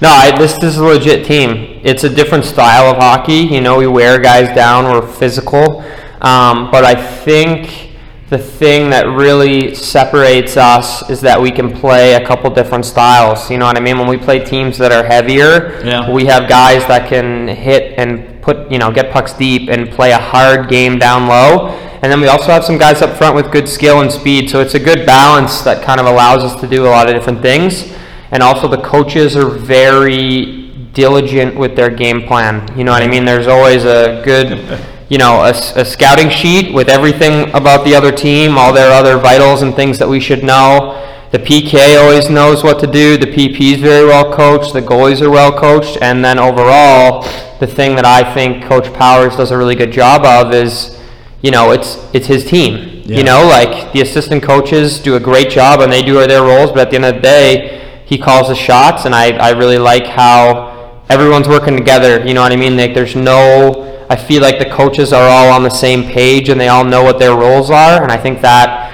No, 0.00 0.10
I, 0.10 0.36
this, 0.38 0.52
this 0.58 0.74
is 0.74 0.78
a 0.78 0.84
legit 0.84 1.26
team. 1.26 1.80
It's 1.82 2.04
a 2.04 2.08
different 2.08 2.44
style 2.44 2.92
of 2.92 2.98
hockey. 2.98 3.34
You 3.34 3.60
know, 3.60 3.78
we 3.78 3.88
wear 3.88 4.20
guys 4.20 4.54
down. 4.54 4.84
We're 4.84 5.04
physical, 5.06 5.80
um, 6.20 6.70
but 6.70 6.84
I 6.84 6.94
think 6.94 7.91
the 8.32 8.38
thing 8.38 8.88
that 8.88 9.04
really 9.06 9.74
separates 9.74 10.56
us 10.56 11.08
is 11.10 11.20
that 11.20 11.38
we 11.38 11.50
can 11.50 11.70
play 11.70 12.14
a 12.14 12.26
couple 12.26 12.48
different 12.48 12.86
styles. 12.86 13.50
You 13.50 13.58
know 13.58 13.66
what 13.66 13.76
I 13.76 13.80
mean? 13.80 13.98
When 13.98 14.08
we 14.08 14.16
play 14.16 14.42
teams 14.42 14.78
that 14.78 14.90
are 14.90 15.04
heavier, 15.04 15.82
Yeah. 15.84 16.10
we 16.10 16.24
have 16.24 16.48
guys 16.48 16.82
that 16.86 17.10
can 17.10 17.46
hit 17.46 17.92
and 17.98 18.40
put, 18.40 18.72
you 18.72 18.78
know, 18.78 18.90
get 18.90 19.10
pucks 19.12 19.34
deep 19.34 19.68
and 19.68 19.90
play 19.90 20.12
a 20.12 20.18
hard 20.18 20.70
game 20.70 20.98
down 20.98 21.28
low. 21.28 21.68
And 22.00 22.10
then 22.10 22.22
we 22.22 22.26
also 22.28 22.46
have 22.46 22.64
some 22.64 22.78
guys 22.78 23.02
up 23.02 23.18
front 23.18 23.36
with 23.36 23.52
good 23.52 23.68
skill 23.68 24.00
and 24.00 24.10
speed. 24.10 24.48
So 24.48 24.60
it's 24.60 24.74
a 24.74 24.80
good 24.80 25.04
balance 25.04 25.60
that 25.60 25.82
kind 25.82 26.00
of 26.00 26.06
allows 26.06 26.42
us 26.42 26.58
to 26.62 26.66
do 26.66 26.86
a 26.86 26.88
lot 26.96 27.08
of 27.10 27.14
different 27.14 27.42
things. 27.42 27.92
And 28.30 28.42
also 28.42 28.66
the 28.66 28.78
coaches 28.80 29.36
are 29.36 29.44
very 29.50 30.70
diligent 30.94 31.54
with 31.54 31.76
their 31.76 31.90
game 31.90 32.22
plan. 32.22 32.66
You 32.78 32.84
know 32.84 32.92
what 32.92 33.02
I 33.02 33.08
mean? 33.08 33.26
There's 33.26 33.46
always 33.46 33.84
a 33.84 34.22
good, 34.24 34.48
you 35.12 35.18
know, 35.18 35.44
a 35.44 35.84
scouting 35.84 36.30
sheet 36.30 36.72
with 36.72 36.88
everything 36.88 37.54
about 37.54 37.84
the 37.84 37.94
other 37.94 38.10
team, 38.10 38.56
all 38.56 38.72
their 38.72 38.90
other 38.90 39.18
vitals 39.18 39.60
and 39.60 39.76
things 39.76 39.98
that 39.98 40.08
we 40.08 40.18
should 40.18 40.42
know. 40.42 40.98
The 41.32 41.38
PK 41.38 42.00
always 42.02 42.30
knows 42.30 42.64
what 42.64 42.80
to 42.80 42.86
do. 42.86 43.18
The 43.18 43.26
PP 43.26 43.74
is 43.74 43.80
very 43.82 44.06
well 44.06 44.34
coached. 44.34 44.72
The 44.72 44.80
goalies 44.80 45.20
are 45.20 45.28
well 45.28 45.52
coached. 45.52 45.98
And 46.00 46.24
then 46.24 46.38
overall, 46.38 47.28
the 47.60 47.66
thing 47.66 47.94
that 47.96 48.06
I 48.06 48.32
think 48.32 48.64
Coach 48.64 48.90
Powers 48.94 49.36
does 49.36 49.50
a 49.50 49.58
really 49.58 49.74
good 49.74 49.92
job 49.92 50.24
of 50.24 50.54
is, 50.54 50.98
you 51.42 51.50
know, 51.50 51.72
it's 51.72 51.98
it's 52.14 52.26
his 52.26 52.46
team. 52.46 53.02
Yeah. 53.04 53.18
You 53.18 53.24
know, 53.24 53.46
like 53.46 53.92
the 53.92 54.00
assistant 54.00 54.42
coaches 54.42 54.98
do 54.98 55.16
a 55.16 55.20
great 55.20 55.50
job 55.50 55.80
and 55.80 55.92
they 55.92 56.00
do 56.00 56.26
their 56.26 56.40
roles, 56.40 56.70
but 56.70 56.78
at 56.78 56.90
the 56.90 56.96
end 56.96 57.04
of 57.04 57.16
the 57.16 57.20
day, 57.20 58.02
he 58.06 58.16
calls 58.16 58.48
the 58.48 58.54
shots, 58.54 59.04
and 59.04 59.14
I, 59.14 59.32
I 59.36 59.50
really 59.50 59.78
like 59.78 60.06
how 60.06 61.02
everyone's 61.10 61.48
working 61.48 61.76
together. 61.76 62.26
You 62.26 62.32
know 62.32 62.40
what 62.40 62.52
I 62.52 62.56
mean? 62.56 62.78
Like 62.78 62.94
there's 62.94 63.14
no, 63.14 63.91
I 64.12 64.16
feel 64.16 64.42
like 64.42 64.58
the 64.58 64.68
coaches 64.68 65.10
are 65.10 65.26
all 65.26 65.50
on 65.50 65.62
the 65.62 65.70
same 65.70 66.02
page 66.02 66.50
and 66.50 66.60
they 66.60 66.68
all 66.68 66.84
know 66.84 67.02
what 67.02 67.18
their 67.18 67.34
roles 67.34 67.70
are, 67.70 68.02
and 68.02 68.12
I 68.12 68.18
think 68.18 68.42
that 68.42 68.92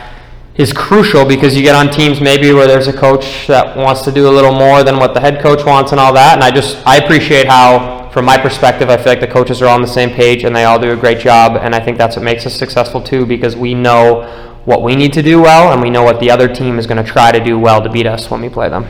is 0.55 0.73
crucial 0.73 1.25
because 1.25 1.57
you 1.57 1.63
get 1.65 1.75
on 1.75 1.91
teams 1.91 2.21
maybe 2.21 2.53
where 2.53 2.69
there's 2.69 2.87
a 2.87 2.93
coach 2.93 3.49
that 3.49 3.77
wants 3.77 4.03
to 4.03 4.13
do 4.13 4.29
a 4.29 4.31
little 4.31 4.53
more 4.53 4.85
than 4.85 4.97
what 4.97 5.15
the 5.15 5.21
head 5.21 5.43
coach 5.43 5.65
wants 5.67 5.91
and 5.91 5.99
all 6.01 6.13
that. 6.13 6.35
And 6.35 6.45
I 6.45 6.53
just 6.53 6.87
I 6.87 6.99
appreciate 6.99 7.49
how, 7.49 8.09
from 8.11 8.27
my 8.27 8.39
perspective, 8.39 8.91
I 8.91 8.97
feel 8.97 9.07
like 9.07 9.21
the 9.21 9.27
coaches 9.27 9.61
are 9.61 9.67
all 9.67 9.75
on 9.75 9.83
the 9.83 9.89
same 9.89 10.11
page 10.11 10.45
and 10.45 10.55
they 10.55 10.63
all 10.63 10.79
do 10.79 10.93
a 10.93 10.97
great 10.97 11.19
job. 11.19 11.57
And 11.61 11.75
I 11.75 11.81
think 11.81 11.99
that's 11.99 12.15
what 12.15 12.25
makes 12.25 12.47
us 12.47 12.55
successful 12.55 13.03
too 13.03 13.27
because 13.27 13.57
we 13.57 13.75
know 13.75 14.23
what 14.67 14.85
we 14.85 14.95
need 14.95 15.13
to 15.15 15.23
do 15.23 15.43
well 15.43 15.73
and 15.73 15.83
we 15.83 15.91
know 15.91 16.05
what 16.05 16.21
the 16.21 16.31
other 16.31 16.47
team 16.47 16.79
is 16.79 16.87
going 16.87 17.05
to 17.05 17.11
try 17.11 17.33
to 17.33 17.43
do 17.43 17.59
well 17.59 17.83
to 17.83 17.91
beat 17.91 18.07
us 18.07 18.31
when 18.31 18.41
we 18.41 18.49
play 18.49 18.69
them. 18.69 18.87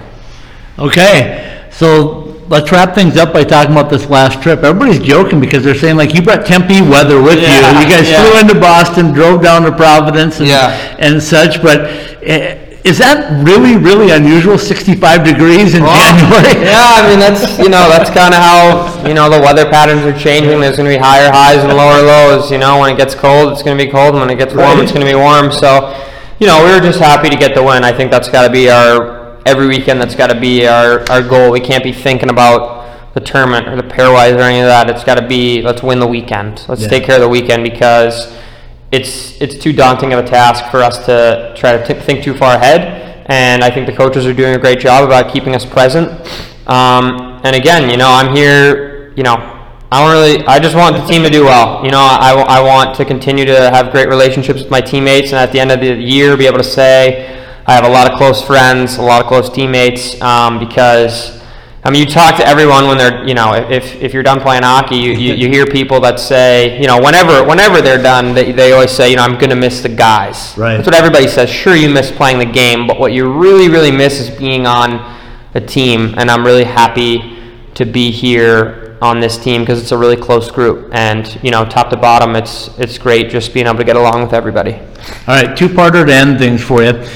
Okay, 0.79 1.67
so 1.71 2.28
let's 2.49 2.73
wrap 2.73 2.95
things 2.95 3.17
up 3.17 3.33
by 3.33 3.45
talking 3.45 3.73
about 3.73 3.91
this 3.91 4.07
last 4.09 4.43
trip. 4.43 4.63
Everybody's 4.63 4.99
joking 5.01 5.41
because 5.41 5.63
they're 5.65 5.75
saying 5.75 5.97
like 5.97 6.15
you 6.15 6.23
brought 6.23 6.47
Tempe 6.47 6.81
weather 6.83 7.21
with 7.23 7.41
Yeah, 7.41 7.73
you. 7.73 7.87
You 7.87 7.95
guys 7.95 8.09
yeah. 8.09 8.23
flew 8.25 8.41
into 8.41 8.59
Boston, 8.59 9.13
drove 9.13 9.43
down 9.43 9.63
to 9.63 9.73
Providence 9.73 10.39
and, 10.41 10.49
Yeah. 10.49 10.97
and 10.99 11.23
such, 11.23 11.63
but 11.63 11.91
eh, 12.23 12.65
is 12.85 12.97
that 12.99 13.45
really, 13.45 13.77
really 13.77 14.13
unusual, 14.13 14.57
65 14.57 15.25
degrees 15.25 15.75
in 15.75 15.83
January? 15.83 16.65
Yeah, 16.65 16.97
I 16.97 17.09
mean 17.09 17.19
that's 17.19 17.59
you 17.59 17.69
know 17.69 17.89
that's 17.91 18.09
kind 18.11 18.33
of 18.33 18.41
how 18.41 19.05
you 19.07 19.13
know 19.15 19.29
the 19.29 19.41
weather 19.41 19.69
patterns 19.69 20.03
are 20.03 20.17
changing. 20.19 20.61
There's 20.61 20.77
going 20.77 20.89
to 20.91 20.97
be 20.97 21.01
higher 21.03 21.31
highs 21.31 21.59
and 21.63 21.73
lower 21.77 22.01
lows. 22.03 22.51
You 22.51 22.59
know, 22.59 22.79
when 22.81 22.95
it 22.95 22.97
gets 22.97 23.15
cold, 23.15 23.53
it's 23.53 23.63
going 23.63 23.77
to 23.77 23.85
be 23.85 23.91
cold, 23.91 24.15
and 24.15 24.21
when 24.21 24.31
it 24.31 24.37
gets 24.39 24.55
warm, 24.55 24.81
it's 24.81 24.93
going 24.93 25.05
to 25.05 25.11
be 25.11 25.17
warm. 25.17 25.51
So, 25.53 25.93
you 26.39 26.47
know, 26.47 26.65
we 26.65 26.71
were 26.73 26.81
just 26.81 26.99
happy 27.01 27.29
to 27.29 27.37
get 27.37 27.55
the 27.55 27.63
win. 27.63 27.85
I 27.85 27.93
think 27.93 28.11
that's 28.11 28.29
got 28.31 28.47
to 28.47 28.51
be 28.53 28.71
our 28.71 29.18
every 29.47 29.67
weekend. 29.67 30.01
That's 30.01 30.15
got 30.15 30.29
to 30.29 30.39
be 30.41 30.67
our 30.67 31.05
our 31.11 31.23
goal. 31.23 31.51
We 31.51 31.61
can't 31.61 31.85
be 31.85 31.93
thinking 31.93 32.31
about 32.31 33.15
the 33.15 33.21
tournament 33.21 33.69
or 33.69 33.77
the 33.77 33.83
pairwise 33.83 34.37
or 34.37 34.43
any 34.43 34.61
of 34.61 34.67
that. 34.67 34.89
It's 34.91 35.05
got 35.05 35.17
to 35.17 35.27
be 35.27 35.63
let's 35.63 35.83
win 35.83 35.99
the 36.01 36.07
weekend. 36.07 36.65
Let's 36.69 36.83
Yeah. 36.83 36.89
take 36.89 37.05
care 37.05 37.17
of 37.17 37.23
the 37.23 37.29
weekend 37.29 37.63
because 37.65 38.33
it's 38.93 39.41
it's 39.41 39.57
too 39.57 39.73
daunting 39.73 40.13
of 40.13 40.25
a 40.25 40.29
task 40.29 40.65
for 40.71 40.83
us 40.83 41.05
to 41.07 41.53
try 41.57 41.77
to 41.77 41.87
t- 41.87 42.01
think 42.01 42.23
too 42.23 42.35
far 42.35 42.55
ahead. 42.57 43.25
And 43.27 43.63
I 43.63 43.71
think 43.71 43.87
the 43.87 43.93
coaches 43.93 44.25
are 44.27 44.33
doing 44.33 44.55
a 44.55 44.59
great 44.59 44.81
job 44.81 45.05
about 45.05 45.33
keeping 45.33 45.55
us 45.55 45.65
present. 45.65 46.09
Um, 46.67 47.41
and 47.45 47.55
again, 47.55 47.91
you 47.91 47.97
know, 47.97 48.09
I'm 48.11 48.35
here. 48.35 49.13
You 49.17 49.23
know, 49.25 49.37
I 49.91 50.01
don't 50.03 50.11
really. 50.13 50.47
I 50.47 50.59
just 50.59 50.75
want 50.77 50.97
the 50.97 51.05
team 51.07 51.23
to 51.25 51.31
do 51.31 51.45
well. 51.45 51.85
You 51.85 51.91
know, 51.91 51.99
I, 52.01 52.33
I 52.33 52.61
want 52.63 52.95
to 52.97 53.05
continue 53.05 53.45
to 53.47 53.71
have 53.71 53.91
great 53.91 54.09
relationships 54.09 54.63
with 54.63 54.71
my 54.71 54.81
teammates, 54.81 55.29
and 55.33 55.39
at 55.39 55.53
the 55.53 55.61
end 55.61 55.73
of 55.73 55.81
the 55.81 55.93
year, 55.95 56.37
be 56.37 56.47
able 56.47 56.59
to 56.59 56.65
say 56.65 57.38
I 57.69 57.75
have 57.75 57.85
a 57.85 57.89
lot 57.89 58.11
of 58.11 58.19
close 58.19 58.43
friends, 58.43 58.97
a 58.97 59.03
lot 59.03 59.21
of 59.21 59.29
close 59.29 59.49
teammates, 59.51 60.21
um, 60.21 60.59
because. 60.59 61.37
I 61.85 61.91
mean, 61.91 62.07
you 62.07 62.13
talk 62.13 62.37
to 62.37 62.47
everyone 62.47 62.89
when 62.89 62.99
they're, 62.99 63.27
you 63.27 63.35
know, 63.35 63.55
if, 63.55 63.95
if 64.03 64.13
you're 64.13 64.25
done 64.25 64.41
playing 64.41 64.65
hockey, 64.65 64.97
you, 64.97 65.13
you, 65.13 65.35
you 65.35 65.49
hear 65.49 65.65
people 65.65 66.01
that 66.01 66.19
say, 66.19 66.79
you 66.81 66.89
know, 66.89 67.01
whenever 67.01 67.45
whenever 67.45 67.81
they're 67.81 68.03
done, 68.03 68.35
they, 68.35 68.51
they 68.51 68.73
always 68.73 68.91
say, 68.91 69.11
you 69.11 69.17
know, 69.17 69.23
I'm 69.23 69.39
going 69.39 69.51
to 69.51 69.57
miss 69.57 69.81
the 69.81 69.89
guys. 69.89 70.59
Right. 70.59 70.77
That's 70.77 70.87
what 70.87 70.97
everybody 70.97 71.29
says. 71.29 71.49
Sure, 71.49 71.77
you 71.77 71.89
miss 71.89 72.11
playing 72.11 72.41
the 72.41 72.53
game, 72.53 72.89
but 72.89 72.99
what 72.99 73.13
you 73.13 73.33
really, 73.33 73.69
really 73.69 73.93
miss 73.93 74.19
is 74.21 74.29
being 74.29 74.67
on 74.67 74.99
a 75.55 75.61
team. 75.61 76.15
And 76.19 76.31
I'm 76.33 76.45
really 76.45 76.65
happy 76.65 77.39
to 77.75 77.87
be 77.87 78.11
here 78.11 78.99
on 79.01 79.21
this 79.21 79.39
team 79.39 79.63
because 79.63 79.81
it's 79.81 79.93
a 79.93 79.97
really 79.97 80.17
close 80.17 80.51
group. 80.51 80.91
And, 80.93 81.39
you 81.45 81.53
know, 81.53 81.65
top 81.65 81.91
to 81.91 81.97
bottom, 81.97 82.35
it's, 82.35 82.77
it's 82.79 82.99
great 82.99 83.31
just 83.31 83.55
being 83.55 83.67
able 83.67 83.79
to 83.79 83.85
get 83.85 83.97
along 83.97 84.23
with 84.23 84.35
everybody. 84.35 84.75
All 84.75 84.81
right, 85.29 85.57
two-parter 85.57 86.05
to 86.05 86.13
end 86.13 86.39
things 86.39 86.63
for 86.63 86.83
you. 86.83 87.07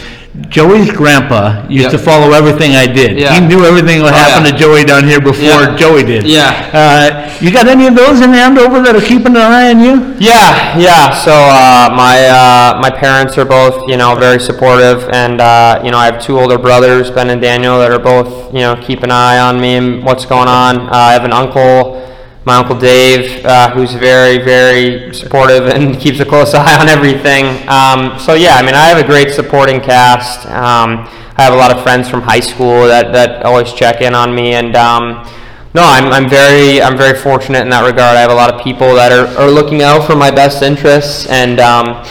Joey's 0.49 0.91
grandpa 0.91 1.67
used 1.69 1.91
to 1.91 1.99
follow 1.99 2.33
everything 2.33 2.75
I 2.75 2.87
did. 2.87 3.19
Yeah. 3.19 3.35
He 3.39 3.47
knew 3.47 3.67
everything 3.67 4.01
that 4.03 4.15
Oh, 4.15 4.17
happened 4.17 4.47
yeah. 4.47 4.53
to 4.53 4.59
Joey 4.59 4.85
down 4.85 5.05
here 5.05 5.21
before 5.21 5.45
Yeah. 5.45 5.77
Joey 5.77 6.05
did. 6.05 6.25
Yeah. 6.27 6.71
Uh, 6.73 7.37
you 7.45 7.51
got 7.53 7.69
any 7.69 7.87
of 7.87 7.95
those 7.95 8.23
in 8.23 8.33
Andover 8.33 8.81
that 8.81 8.97
are 8.97 9.01
keeping 9.05 9.37
an 9.37 9.43
eye 9.43 9.69
on 9.69 9.81
you? 9.81 10.17
Yeah, 10.19 10.79
yeah. 10.79 11.13
So 11.13 11.33
uh, 11.33 11.93
my 11.95 12.17
uh, 12.33 12.81
my 12.81 12.89
parents 12.89 13.37
are 13.37 13.45
both, 13.45 13.87
you 13.91 13.99
know, 13.99 14.15
very 14.17 14.41
supportive, 14.41 15.07
and 15.13 15.39
uh, 15.43 15.83
you 15.85 15.91
know, 15.91 15.99
I 15.99 16.07
have 16.07 16.23
two 16.23 16.39
older 16.41 16.57
brothers, 16.57 17.11
Ben 17.11 17.29
and 17.29 17.43
Daniel, 17.43 17.79
that 17.81 17.91
are 17.91 17.99
both, 17.99 18.55
you 18.55 18.61
know, 18.61 18.75
keep 18.81 19.03
an 19.03 19.11
eye 19.11 19.39
on 19.39 19.61
me 19.61 19.75
and 19.77 20.03
what's 20.03 20.25
going 20.25 20.49
on. 20.49 20.81
Uh, 20.89 20.91
I 20.93 21.13
have 21.13 21.25
an 21.27 21.33
uncle, 21.35 22.01
my 22.45 22.57
uncle 22.57 22.77
Dave, 22.79 23.45
uh, 23.45 23.71
who's 23.71 23.95
very, 23.95 24.39
very 24.39 25.15
supportive 25.15 25.67
and 25.67 25.99
keeps 26.01 26.19
a 26.21 26.25
close 26.25 26.55
eye 26.55 26.81
on 26.81 26.89
everything. 26.89 27.47
Um, 27.69 28.19
so 28.19 28.35
yeah, 28.35 28.57
I 28.57 28.63
mean, 28.63 28.75
I 28.75 28.87
have 28.87 28.99
a 28.99 29.07
great 29.07 29.31
supporting 29.31 29.81
cast. 29.81 30.47
Um, 30.47 31.09
I 31.37 31.43
have 31.43 31.55
a 31.55 31.57
lot 31.57 31.75
of 31.75 31.83
friends 31.83 32.09
from 32.09 32.23
high 32.23 32.41
school 32.41 32.87
that, 32.87 33.13
that 33.13 33.45
always 33.45 33.73
check 33.73 34.01
in 34.01 34.15
on 34.15 34.35
me, 34.35 34.55
and 34.55 34.77
um, 34.77 35.27
no, 35.75 35.83
I'm, 35.83 36.13
I'm 36.13 36.29
very 36.29 36.83
I'm 36.83 36.99
very 36.99 37.19
fortunate 37.19 37.63
in 37.63 37.71
that 37.71 37.87
regard. 37.87 38.17
I 38.17 38.21
have 38.21 38.31
a 38.31 38.35
lot 38.35 38.53
of 38.53 38.63
people 38.63 38.95
that 38.97 39.11
are, 39.11 39.27
are 39.39 39.51
looking 39.51 39.83
out 39.83 40.07
for 40.07 40.15
my 40.15 40.31
best 40.31 40.63
interests, 40.63 41.27
and 41.29 41.59
um, 41.59 42.05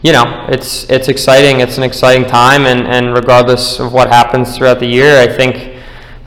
you 0.00 0.12
know, 0.12 0.46
it's 0.48 0.88
it's 0.88 1.08
exciting. 1.08 1.60
It's 1.60 1.76
an 1.76 1.82
exciting 1.82 2.24
time, 2.24 2.64
and, 2.64 2.86
and 2.86 3.12
regardless 3.12 3.78
of 3.78 3.92
what 3.92 4.08
happens 4.08 4.56
throughout 4.56 4.80
the 4.80 4.86
year, 4.86 5.18
I 5.18 5.26
think 5.26 5.71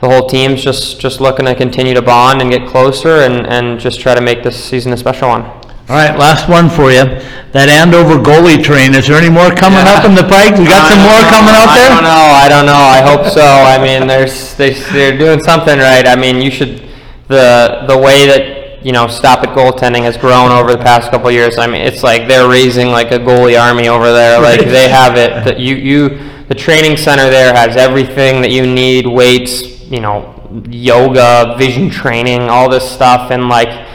the 0.00 0.08
whole 0.08 0.28
team's 0.28 0.62
just 0.62 1.00
just 1.00 1.20
looking 1.20 1.46
to 1.46 1.54
continue 1.54 1.94
to 1.94 2.02
bond 2.02 2.42
and 2.42 2.50
get 2.50 2.68
closer, 2.68 3.20
and, 3.20 3.46
and 3.46 3.80
just 3.80 4.00
try 4.00 4.14
to 4.14 4.20
make 4.20 4.42
this 4.42 4.62
season 4.62 4.92
a 4.92 4.96
special 4.96 5.28
one. 5.28 5.42
All 5.88 5.94
right, 5.94 6.18
last 6.18 6.48
one 6.48 6.68
for 6.68 6.90
you. 6.90 7.04
That 7.54 7.70
Andover 7.70 8.18
goalie 8.18 8.58
train, 8.58 8.92
is 8.92 9.06
there 9.06 9.16
any 9.16 9.30
more 9.30 9.54
coming 9.54 9.86
up 9.86 10.04
in 10.04 10.18
the 10.18 10.26
pike? 10.26 10.58
We 10.58 10.66
got 10.66 10.90
some 10.90 10.98
more 10.98 11.22
coming 11.30 11.54
out 11.54 11.70
there? 11.78 11.86
I 11.86 11.94
don't 11.94 12.02
know. 12.02 12.26
I 12.34 12.46
don't 12.50 12.66
know. 12.66 12.74
I 12.74 13.00
hope 13.06 13.24
so. 13.30 13.40
I 13.40 13.78
mean, 13.78 14.08
there's 14.08 14.56
they, 14.56 14.74
they're 14.90 15.16
doing 15.16 15.40
something 15.44 15.78
right. 15.78 16.04
I 16.04 16.16
mean, 16.16 16.42
you 16.42 16.50
should 16.50 16.90
the 17.28 17.84
the 17.86 17.96
way 17.96 18.26
that 18.26 18.84
you 18.84 18.90
know 18.90 19.06
Stop 19.06 19.44
It 19.44 19.50
Goaltending 19.50 20.02
has 20.02 20.16
grown 20.16 20.50
over 20.50 20.72
the 20.72 20.82
past 20.82 21.10
couple 21.10 21.28
of 21.28 21.34
years. 21.34 21.56
I 21.56 21.66
mean, 21.66 21.82
it's 21.82 22.02
like 22.02 22.26
they're 22.26 22.48
raising 22.48 22.88
like 22.88 23.12
a 23.12 23.18
goalie 23.18 23.54
army 23.54 23.88
over 23.88 24.12
there. 24.12 24.42
Like 24.46 24.60
they 24.66 24.88
have 24.88 25.16
it. 25.16 25.44
That 25.44 25.58
you 25.58 25.76
you 25.76 26.08
the 26.48 26.54
training 26.54 26.96
center 26.96 27.30
there 27.30 27.54
has 27.54 27.76
everything 27.76 28.42
that 28.42 28.50
you 28.50 28.66
need. 28.66 29.06
Weights, 29.06 29.62
you 29.90 30.00
know, 30.00 30.64
yoga, 30.68 31.54
vision 31.58 31.90
training, 31.90 32.42
all 32.42 32.68
this 32.68 32.88
stuff, 32.88 33.30
and 33.30 33.48
like. 33.48 33.86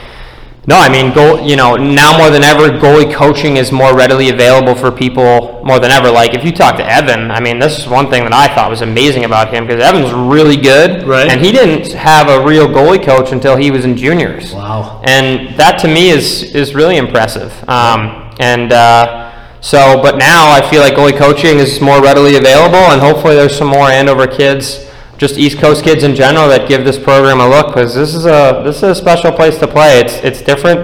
No, 0.67 0.77
I 0.77 0.89
mean, 0.89 1.11
goal. 1.11 1.41
You 1.41 1.55
know, 1.55 1.75
now 1.75 2.15
more 2.19 2.29
than 2.29 2.43
ever, 2.43 2.69
goalie 2.77 3.11
coaching 3.11 3.57
is 3.57 3.71
more 3.71 3.97
readily 3.97 4.29
available 4.29 4.75
for 4.75 4.91
people 4.91 5.59
more 5.65 5.79
than 5.79 5.89
ever. 5.89 6.11
Like, 6.11 6.35
if 6.35 6.45
you 6.45 6.51
talk 6.51 6.77
to 6.77 6.85
Evan, 6.85 7.31
I 7.31 7.39
mean, 7.39 7.57
this 7.57 7.79
is 7.79 7.87
one 7.87 8.11
thing 8.11 8.23
that 8.25 8.31
I 8.31 8.53
thought 8.53 8.69
was 8.69 8.81
amazing 8.81 9.25
about 9.25 9.51
him 9.51 9.65
because 9.65 9.83
Evan's 9.83 10.13
really 10.13 10.57
good, 10.57 11.07
Right. 11.07 11.27
And 11.31 11.43
he 11.43 11.51
didn't 11.51 11.91
have 11.93 12.29
a 12.29 12.45
real 12.45 12.67
goalie 12.67 13.03
coach 13.03 13.31
until 13.31 13.57
he 13.57 13.71
was 13.71 13.85
in 13.85 13.97
juniors. 13.97 14.53
Wow. 14.53 15.01
And 15.03 15.57
that 15.57 15.79
to 15.79 15.87
me 15.87 16.11
is 16.11 16.43
is 16.53 16.75
really 16.75 16.97
impressive. 16.97 17.51
Um, 17.67 18.31
and 18.39 18.71
uh, 18.71 19.31
so, 19.61 20.01
but 20.01 20.17
now 20.17 20.51
I 20.51 20.67
feel 20.69 20.81
like 20.81 20.93
goalie 20.93 21.17
coaching 21.17 21.59
is 21.59 21.79
more 21.81 22.01
readily 22.01 22.35
available, 22.35 22.77
and 22.77 22.99
hopefully 22.99 23.35
there's 23.35 23.55
some 23.55 23.67
more 23.67 23.89
Andover 23.89 24.25
kids, 24.25 24.87
just 25.21 25.37
East 25.37 25.59
Coast 25.59 25.83
kids 25.83 26.03
in 26.03 26.15
general, 26.15 26.47
that 26.49 26.67
give 26.67 26.83
this 26.83 26.97
program 26.97 27.39
a 27.41 27.47
look 27.47 27.67
because 27.67 27.93
this 27.93 28.15
is 28.15 28.25
a 28.25 28.61
this 28.65 28.77
is 28.77 28.83
a 28.83 28.95
special 28.95 29.31
place 29.31 29.59
to 29.59 29.67
play. 29.67 29.99
It's 29.99 30.15
it's 30.15 30.41
different. 30.41 30.79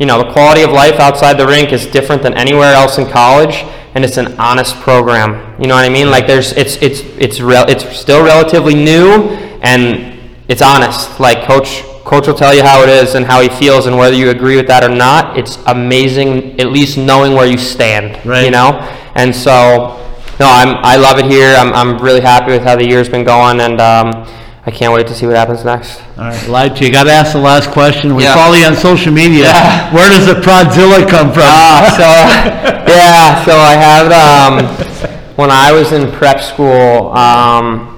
You 0.00 0.06
know, 0.06 0.16
the 0.24 0.32
quality 0.32 0.62
of 0.62 0.70
life 0.72 0.98
outside 0.98 1.34
the 1.36 1.46
rink 1.46 1.72
is 1.74 1.86
different 1.86 2.22
than 2.22 2.32
anywhere 2.32 2.72
else 2.72 2.96
in 2.96 3.06
college, 3.06 3.56
and 3.94 4.02
it's 4.02 4.16
an 4.16 4.28
honest 4.40 4.74
program. 4.76 5.30
You 5.60 5.68
know 5.68 5.74
what 5.74 5.84
I 5.84 5.90
mean? 5.90 6.10
Like 6.10 6.26
there's 6.26 6.52
it's 6.52 6.76
it's 6.76 7.00
it's 7.18 7.38
rel- 7.42 7.68
it's 7.68 7.84
still 7.94 8.24
relatively 8.24 8.74
new 8.74 9.28
and 9.60 10.18
it's 10.48 10.62
honest. 10.62 11.20
Like 11.20 11.44
coach 11.44 11.82
coach 12.04 12.26
will 12.26 12.34
tell 12.34 12.54
you 12.54 12.62
how 12.62 12.82
it 12.82 12.88
is 12.88 13.14
and 13.14 13.26
how 13.26 13.42
he 13.42 13.50
feels, 13.50 13.84
and 13.86 13.98
whether 13.98 14.16
you 14.16 14.30
agree 14.30 14.56
with 14.56 14.68
that 14.68 14.82
or 14.82 14.88
not, 14.88 15.36
it's 15.38 15.58
amazing. 15.66 16.58
At 16.58 16.72
least 16.72 16.96
knowing 16.96 17.34
where 17.34 17.46
you 17.46 17.58
stand, 17.58 18.24
Right. 18.24 18.44
you 18.46 18.50
know. 18.50 18.70
And 19.14 19.36
so, 19.36 19.98
no, 20.40 20.46
I'm 20.48 20.76
I 20.84 20.96
love 20.96 21.18
it 21.18 21.26
here. 21.26 21.54
I'm 21.56 21.72
I'm 21.72 21.98
really 21.98 22.20
happy 22.20 22.52
with 22.52 22.62
how 22.62 22.76
the 22.76 22.86
year's 22.86 23.08
been 23.08 23.24
going, 23.24 23.60
and 23.60 23.80
um, 23.80 24.26
I 24.66 24.70
can't 24.70 24.92
wait 24.92 25.06
to 25.08 25.14
see 25.14 25.26
what 25.26 25.36
happens 25.36 25.64
next. 25.64 26.00
All 26.18 26.24
right, 26.24 26.48
Lige, 26.48 26.80
you 26.80 26.92
got 26.92 27.04
to 27.04 27.12
ask 27.12 27.32
the 27.32 27.38
last 27.40 27.70
question. 27.70 28.14
We 28.14 28.24
Yeah. 28.24 28.34
follow 28.34 28.54
you 28.54 28.64
on 28.66 28.76
social 28.76 29.12
media. 29.12 29.44
Yeah. 29.44 29.94
Where 29.94 30.08
does 30.08 30.26
the 30.26 30.34
Prodzilla 30.40 31.08
come 31.08 31.32
from? 31.32 31.42
Ah, 31.44 31.94
so 31.96 32.92
yeah, 32.92 33.44
so 33.44 33.56
I 33.56 33.74
had 33.74 34.12
um, 34.12 35.34
when 35.36 35.50
I 35.50 35.72
was 35.72 35.92
in 35.92 36.10
prep 36.12 36.40
school. 36.40 37.12
Um, 37.12 37.88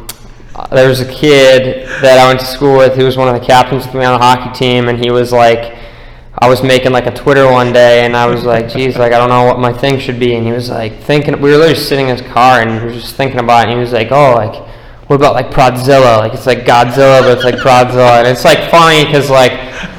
there 0.70 0.88
was 0.88 1.00
a 1.00 1.12
kid 1.12 1.86
that 2.00 2.18
I 2.18 2.26
went 2.28 2.40
to 2.40 2.46
school 2.46 2.78
with 2.78 2.94
who 2.94 3.04
was 3.04 3.16
one 3.16 3.28
of 3.28 3.38
the 3.38 3.44
captains 3.44 3.86
with 3.86 3.94
me 3.94 4.04
on 4.04 4.18
the 4.18 4.24
hockey 4.24 4.56
team, 4.56 4.88
and 4.88 4.98
he 5.02 5.10
was 5.10 5.32
like, 5.32 5.74
I 6.36 6.48
was 6.48 6.62
making 6.62 6.92
like 6.92 7.06
a 7.06 7.14
Twitter 7.14 7.50
one 7.50 7.72
day, 7.72 8.04
and 8.04 8.16
I 8.16 8.26
was 8.26 8.44
like, 8.44 8.68
geez, 8.68 8.96
like 8.96 9.12
I 9.12 9.18
don't 9.18 9.28
know 9.28 9.44
what 9.44 9.58
my 9.58 9.72
thing 9.72 9.98
should 10.00 10.18
be, 10.18 10.34
and 10.34 10.44
he 10.44 10.52
was 10.52 10.68
like 10.68 11.00
thinking. 11.00 11.40
We 11.40 11.50
were 11.50 11.58
literally 11.58 11.74
sitting 11.74 12.08
in 12.08 12.16
his 12.16 12.26
car, 12.32 12.60
and 12.60 12.80
he 12.80 12.86
was 12.86 13.02
just 13.02 13.14
thinking 13.14 13.38
about 13.38 13.60
it. 13.60 13.70
And 13.70 13.78
he 13.78 13.78
was 13.78 13.92
like, 13.92 14.10
oh, 14.10 14.34
like 14.34 14.54
what 15.06 15.16
about 15.16 15.34
like 15.34 15.50
Prodzilla? 15.50 16.18
Like 16.18 16.32
it's 16.32 16.46
like 16.46 16.60
Godzilla, 16.60 17.20
but 17.20 17.36
it's 17.36 17.44
like 17.44 17.56
Prodzilla, 17.56 18.18
and 18.20 18.28
it's 18.28 18.44
like 18.44 18.70
funny 18.70 19.04
because 19.04 19.28
like 19.28 19.52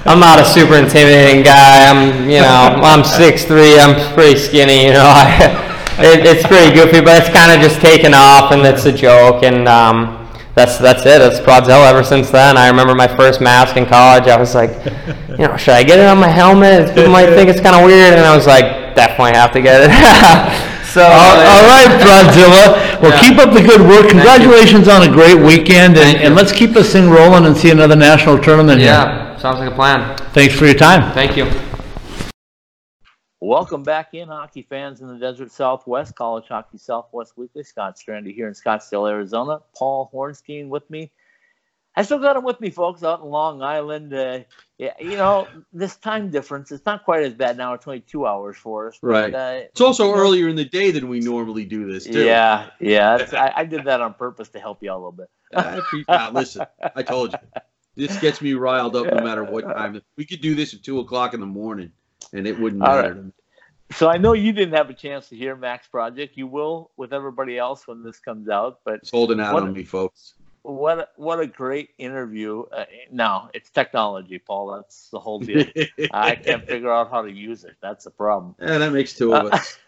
I'm 0.05 0.19
not 0.19 0.39
a 0.39 0.45
super 0.45 0.75
intimidating 0.75 1.43
guy. 1.43 1.87
I'm 1.87 2.29
you 2.29 2.41
know 2.41 2.81
I'm 2.81 3.03
six 3.03 3.45
three. 3.45 3.79
I'm 3.79 3.95
pretty 4.13 4.39
skinny. 4.39 4.85
You 4.85 4.93
know, 4.93 5.05
I, 5.05 5.95
it, 5.99 6.25
it's 6.25 6.45
pretty 6.47 6.73
goofy, 6.73 7.01
but 7.01 7.21
it's 7.21 7.29
kind 7.29 7.51
of 7.51 7.61
just 7.61 7.79
taken 7.81 8.13
off, 8.13 8.51
and 8.51 8.65
it's 8.65 8.85
a 8.85 8.91
joke, 8.91 9.43
and 9.43 9.67
um, 9.67 10.14
that's 10.55 10.77
that's 10.77 11.01
it. 11.05 11.19
That's 11.19 11.39
Prodzilla 11.39 11.89
ever 11.89 12.03
since 12.03 12.29
then. 12.31 12.57
I 12.57 12.67
remember 12.69 12.95
my 12.95 13.07
first 13.07 13.41
mask 13.41 13.75
in 13.77 13.85
college. 13.85 14.27
I 14.27 14.37
was 14.39 14.55
like, 14.55 14.71
you 15.29 15.45
know, 15.47 15.57
should 15.57 15.73
I 15.75 15.83
get 15.83 15.99
it 15.99 16.05
on 16.07 16.17
my 16.19 16.29
helmet? 16.29 16.95
People 16.95 17.11
might 17.19 17.27
think 17.35 17.49
it's 17.49 17.59
kind 17.59 17.75
of 17.75 17.83
weird, 17.85 18.13
and 18.13 18.25
I 18.25 18.35
was 18.35 18.47
like, 18.47 18.95
definitely 18.95 19.33
have 19.33 19.51
to 19.51 19.61
get 19.61 19.81
it. 19.83 19.91
so 20.95 21.03
All 21.03 21.11
uh, 21.11 21.51
all 21.51 21.63
right, 21.67 21.91
Prodzilla. 21.99 23.01
Well, 23.01 23.11
Yeah. 23.11 23.19
keep 23.19 23.37
up 23.37 23.53
the 23.53 23.61
good 23.61 23.81
work. 23.81 24.09
Congratulations 24.09 24.87
on 24.87 25.03
a 25.03 25.11
great 25.11 25.35
weekend, 25.37 25.97
and, 25.97 26.17
and 26.23 26.35
let's 26.35 26.53
keep 26.53 26.71
this 26.71 26.93
thing 26.93 27.09
rolling 27.09 27.45
and 27.45 27.55
see 27.55 27.69
another 27.71 27.95
national 27.97 28.39
tournament 28.39 28.79
here. 28.79 28.89
Yeah, 28.91 29.37
sounds 29.37 29.59
like 29.59 29.69
a 29.71 29.75
plan. 29.75 30.17
Thanks 30.31 30.55
for 30.55 30.65
your 30.65 30.75
time. 30.75 31.11
Thank 31.13 31.35
you. 31.35 31.51
Welcome 33.45 33.83
back 33.83 34.15
in, 34.15 34.29
hockey 34.29 34.63
fans 34.63 35.01
in 35.01 35.07
the 35.07 35.19
Desert 35.19 35.51
Southwest, 35.51 36.15
College 36.15 36.47
Hockey 36.47 36.79
Southwest 36.79 37.33
Weekly. 37.37 37.61
Scott 37.63 37.95
Strandy 37.95 38.33
here 38.33 38.47
in 38.47 38.55
Scottsdale, 38.55 39.07
Arizona. 39.07 39.59
Paul 39.77 40.09
Hornstein 40.11 40.67
with 40.67 40.89
me. 40.89 41.11
I 41.95 42.01
still 42.01 42.17
got 42.17 42.35
him 42.37 42.43
with 42.43 42.59
me, 42.59 42.71
folks, 42.71 43.03
out 43.03 43.19
in 43.21 43.27
Long 43.27 43.61
Island. 43.61 44.11
Uh, 44.15 44.39
yeah, 44.79 44.93
you 44.99 45.15
know, 45.15 45.47
this 45.71 45.95
time 45.97 46.31
difference, 46.31 46.71
it's 46.71 46.87
not 46.87 47.05
quite 47.05 47.23
as 47.23 47.35
bad 47.35 47.55
now. 47.55 47.75
It's 47.75 47.85
only 47.85 47.99
two 47.99 48.25
hours 48.25 48.57
for 48.57 48.87
us. 48.87 48.97
but, 48.99 49.07
Right. 49.09 49.35
uh, 49.35 49.59
It's 49.69 49.79
also 49.79 50.11
earlier 50.15 50.49
in 50.49 50.55
the 50.55 50.65
day 50.65 50.89
than 50.89 51.07
we 51.07 51.19
normally 51.19 51.65
do 51.65 51.85
this, 51.85 52.05
too. 52.05 52.25
yeah, 52.25 52.71
yeah. 52.79 53.27
I, 53.33 53.61
I 53.61 53.65
did 53.65 53.83
that 53.85 54.01
on 54.01 54.15
purpose 54.15 54.49
to 54.49 54.59
help 54.59 54.81
you 54.81 54.89
out 54.91 54.95
a 54.95 54.97
little 54.97 55.11
bit. 55.11 55.29
I 55.55 55.75
appreciate, 55.77 56.05
ah, 56.09 56.31
listen, 56.33 56.65
I 56.95 57.03
told 57.03 57.33
you. 57.33 57.61
This 57.95 58.19
gets 58.19 58.41
me 58.41 58.55
riled 58.55 58.95
up 58.95 59.05
no 59.05 59.23
matter 59.23 59.43
what 59.43 59.65
time. 59.65 60.01
We 60.17 60.25
could 60.25 60.41
do 60.41 60.55
this 60.55 60.73
at 60.73 60.81
2 60.81 60.97
o'clock 60.99 61.35
in 61.35 61.39
the 61.39 61.45
morning, 61.45 61.91
and 62.33 62.47
it 62.47 62.59
wouldn't 62.59 62.81
All 62.83 62.95
matter. 62.95 63.13
right. 63.13 63.31
So 63.91 64.09
I 64.09 64.17
know 64.17 64.33
you 64.33 64.51
didn't 64.51 64.73
have 64.73 64.89
a 64.89 64.93
chance 64.93 65.29
to 65.29 65.35
hear 65.35 65.55
Max 65.55 65.87
Project. 65.87 66.35
You 66.37 66.47
will 66.47 66.91
with 66.97 67.13
everybody 67.13 67.57
else 67.57 67.87
when 67.87 68.03
this 68.03 68.19
comes 68.19 68.49
out. 68.49 68.79
But 68.83 68.95
It's 68.95 69.11
holding 69.11 69.39
out 69.39 69.55
on 69.55 69.73
me, 69.73 69.83
folks. 69.83 70.33
what 70.63 70.99
a- 70.99 71.09
what 71.17 71.39
a 71.39 71.45
great 71.45 71.89
interview! 71.99 72.63
Uh, 72.71 72.85
no, 73.11 73.49
it's 73.53 73.69
technology, 73.69 74.39
Paul. 74.39 74.71
That's 74.75 75.09
the 75.11 75.19
whole 75.19 75.39
deal. 75.39 75.65
I 76.11 76.35
can't 76.35 76.65
figure 76.65 76.91
out 76.91 77.11
how 77.11 77.21
to 77.21 77.31
use 77.31 77.63
it. 77.63 77.75
That's 77.81 78.05
the 78.05 78.11
problem. 78.11 78.55
Yeah, 78.59 78.79
that 78.79 78.91
makes 78.91 79.13
two 79.13 79.35
of 79.35 79.53
us. 79.53 79.77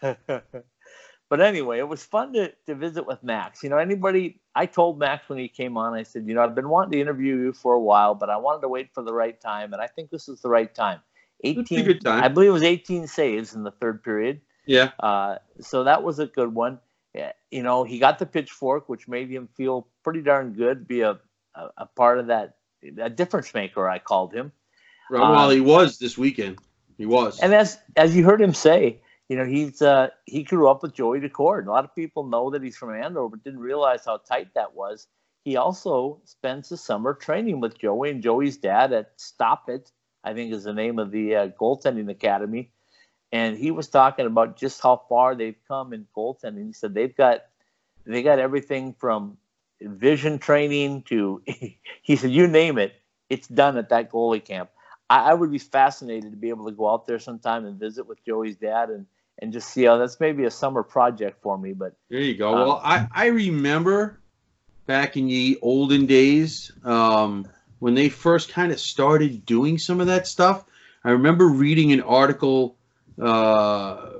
but 1.28 1.40
anyway, 1.40 1.78
it 1.80 1.88
was 1.88 2.04
fun 2.04 2.32
to, 2.34 2.52
to 2.66 2.74
visit 2.76 3.04
with 3.04 3.22
Max. 3.24 3.64
You 3.64 3.68
know, 3.70 3.78
anybody, 3.78 4.40
I 4.54 4.66
told 4.66 4.98
Max 5.00 5.28
when 5.28 5.38
he 5.40 5.48
came 5.48 5.76
on, 5.76 5.92
I 5.94 6.04
said, 6.04 6.26
you 6.26 6.34
know, 6.34 6.42
I've 6.42 6.54
been 6.54 6.68
wanting 6.68 6.92
to 6.92 7.00
interview 7.00 7.34
you 7.36 7.52
for 7.52 7.74
a 7.74 7.80
while, 7.80 8.14
but 8.14 8.30
I 8.30 8.36
wanted 8.36 8.62
to 8.62 8.68
wait 8.68 8.94
for 8.94 9.02
the 9.02 9.12
right 9.12 9.38
time, 9.40 9.72
and 9.72 9.82
I 9.82 9.88
think 9.88 10.10
this 10.10 10.28
is 10.28 10.40
the 10.40 10.48
right 10.48 10.72
time. 10.72 11.00
It's 11.40 11.70
a 11.70 11.74
18, 11.74 11.84
good 11.84 12.00
time. 12.00 12.24
I 12.24 12.28
believe 12.28 12.48
it 12.48 12.52
was 12.52 12.62
18 12.62 13.06
saves 13.06 13.54
in 13.54 13.62
the 13.62 13.70
third 13.70 14.02
period. 14.02 14.40
Yeah. 14.66 14.90
Uh, 15.00 15.36
so 15.60 15.84
that 15.84 16.02
was 16.02 16.18
a 16.18 16.26
good 16.26 16.54
one. 16.54 16.78
You 17.50 17.62
know, 17.62 17.84
he 17.84 17.98
got 17.98 18.18
the 18.18 18.26
pitchfork, 18.26 18.88
which 18.88 19.08
made 19.08 19.30
him 19.30 19.48
feel 19.56 19.88
pretty 20.04 20.20
darn 20.20 20.52
good, 20.52 20.86
be 20.86 21.00
a, 21.00 21.18
a, 21.54 21.68
a 21.78 21.86
part 21.86 22.18
of 22.18 22.26
that, 22.26 22.56
a 23.00 23.10
difference 23.10 23.52
maker, 23.54 23.88
I 23.88 23.98
called 23.98 24.32
him. 24.34 24.52
Well, 25.10 25.50
he 25.50 25.60
was 25.60 25.98
this 25.98 26.18
weekend. 26.18 26.58
He 26.98 27.06
was. 27.06 27.40
And 27.40 27.54
as 27.54 27.78
as 27.96 28.14
you 28.14 28.24
heard 28.24 28.40
him 28.40 28.52
say, 28.52 29.00
you 29.28 29.36
know, 29.36 29.44
he's 29.44 29.80
uh, 29.80 30.08
he 30.26 30.42
grew 30.42 30.68
up 30.68 30.82
with 30.82 30.94
Joey 30.94 31.20
Daccord. 31.20 31.66
A 31.66 31.70
lot 31.70 31.84
of 31.84 31.94
people 31.94 32.26
know 32.26 32.50
that 32.50 32.62
he's 32.62 32.76
from 32.76 32.94
Andover, 32.94 33.30
but 33.30 33.44
didn't 33.44 33.60
realize 33.60 34.04
how 34.04 34.18
tight 34.18 34.52
that 34.54 34.74
was. 34.74 35.06
He 35.44 35.56
also 35.56 36.20
spends 36.24 36.68
the 36.68 36.76
summer 36.76 37.14
training 37.14 37.60
with 37.60 37.78
Joey 37.78 38.10
and 38.10 38.22
Joey's 38.22 38.56
dad 38.56 38.92
at 38.92 39.12
Stop 39.16 39.68
It, 39.68 39.92
I 40.24 40.34
think 40.34 40.52
is 40.52 40.64
the 40.64 40.72
name 40.72 40.98
of 40.98 41.10
the 41.10 41.34
uh, 41.34 41.48
goaltending 41.48 42.10
academy. 42.10 42.70
And 43.30 43.56
he 43.56 43.70
was 43.70 43.88
talking 43.88 44.26
about 44.26 44.56
just 44.56 44.82
how 44.82 45.02
far 45.08 45.34
they've 45.34 45.58
come 45.66 45.92
in 45.92 46.06
goaltending. 46.16 46.66
He 46.66 46.72
said 46.72 46.94
they've 46.94 47.14
got 47.14 47.42
they 48.06 48.22
got 48.22 48.38
everything 48.38 48.94
from 48.98 49.36
vision 49.80 50.38
training 50.38 51.02
to 51.02 51.42
he 52.02 52.16
said 52.16 52.30
you 52.30 52.46
name 52.46 52.78
it, 52.78 52.94
it's 53.28 53.48
done 53.48 53.76
at 53.76 53.90
that 53.90 54.10
goalie 54.10 54.44
camp. 54.44 54.70
I, 55.10 55.30
I 55.30 55.34
would 55.34 55.52
be 55.52 55.58
fascinated 55.58 56.30
to 56.30 56.36
be 56.36 56.48
able 56.48 56.66
to 56.66 56.72
go 56.72 56.90
out 56.90 57.06
there 57.06 57.18
sometime 57.18 57.66
and 57.66 57.78
visit 57.78 58.06
with 58.06 58.24
Joey's 58.24 58.56
dad 58.56 58.90
and 58.90 59.06
and 59.40 59.52
just 59.52 59.68
see 59.68 59.84
how 59.84 59.98
that's 59.98 60.18
maybe 60.18 60.44
a 60.44 60.50
summer 60.50 60.82
project 60.82 61.42
for 61.42 61.56
me. 61.56 61.72
But 61.72 61.94
There 62.08 62.20
you 62.20 62.36
go. 62.36 62.54
Um, 62.54 62.66
well, 62.66 62.80
I, 62.82 63.06
I 63.12 63.26
remember 63.26 64.18
back 64.86 65.16
in 65.16 65.28
the 65.28 65.58
olden 65.62 66.06
days 66.06 66.72
um, 66.82 67.46
when 67.78 67.94
they 67.94 68.08
first 68.08 68.50
kind 68.50 68.72
of 68.72 68.80
started 68.80 69.46
doing 69.46 69.78
some 69.78 70.00
of 70.00 70.06
that 70.06 70.26
stuff. 70.26 70.64
I 71.04 71.10
remember 71.10 71.48
reading 71.48 71.92
an 71.92 72.00
article 72.02 72.76
uh, 73.20 74.10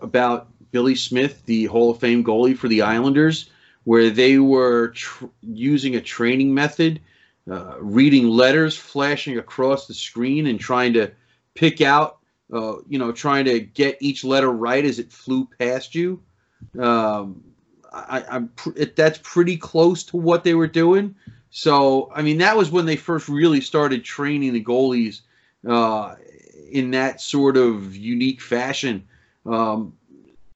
about 0.00 0.48
Billy 0.70 0.94
Smith, 0.94 1.44
the 1.46 1.66
Hall 1.66 1.90
of 1.90 1.98
Fame 1.98 2.24
goalie 2.24 2.56
for 2.56 2.68
the 2.68 2.82
Islanders, 2.82 3.50
where 3.84 4.10
they 4.10 4.38
were 4.38 4.88
tr- 4.88 5.26
using 5.42 5.96
a 5.96 6.00
training 6.00 6.54
method, 6.54 7.00
uh, 7.50 7.76
reading 7.80 8.28
letters 8.28 8.76
flashing 8.76 9.38
across 9.38 9.86
the 9.86 9.94
screen 9.94 10.46
and 10.46 10.58
trying 10.58 10.94
to 10.94 11.12
pick 11.54 11.80
out, 11.80 12.18
uh, 12.52 12.76
you 12.88 12.98
know, 12.98 13.12
trying 13.12 13.44
to 13.44 13.60
get 13.60 13.98
each 14.00 14.24
letter 14.24 14.50
right 14.50 14.84
as 14.84 14.98
it 14.98 15.12
flew 15.12 15.48
past 15.58 15.94
you. 15.94 16.22
Um, 16.78 17.42
I, 17.92 18.24
I'm 18.30 18.48
pr- 18.48 18.70
that's 18.96 19.20
pretty 19.22 19.56
close 19.56 20.04
to 20.04 20.16
what 20.16 20.44
they 20.44 20.54
were 20.54 20.66
doing. 20.66 21.14
So, 21.54 22.10
I 22.14 22.22
mean, 22.22 22.38
that 22.38 22.56
was 22.56 22.70
when 22.70 22.86
they 22.86 22.96
first 22.96 23.28
really 23.28 23.60
started 23.60 24.04
training 24.04 24.54
the 24.54 24.64
goalies 24.64 25.20
uh, 25.68 26.14
in 26.70 26.92
that 26.92 27.20
sort 27.20 27.58
of 27.58 27.94
unique 27.94 28.40
fashion. 28.40 29.06
Um, 29.44 29.92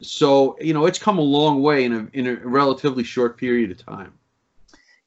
so, 0.00 0.56
you 0.58 0.72
know, 0.72 0.86
it's 0.86 0.98
come 0.98 1.18
a 1.18 1.22
long 1.22 1.60
way 1.60 1.84
in 1.84 1.92
a 1.92 2.08
in 2.14 2.26
a 2.26 2.36
relatively 2.36 3.04
short 3.04 3.36
period 3.36 3.70
of 3.70 3.76
time. 3.76 4.14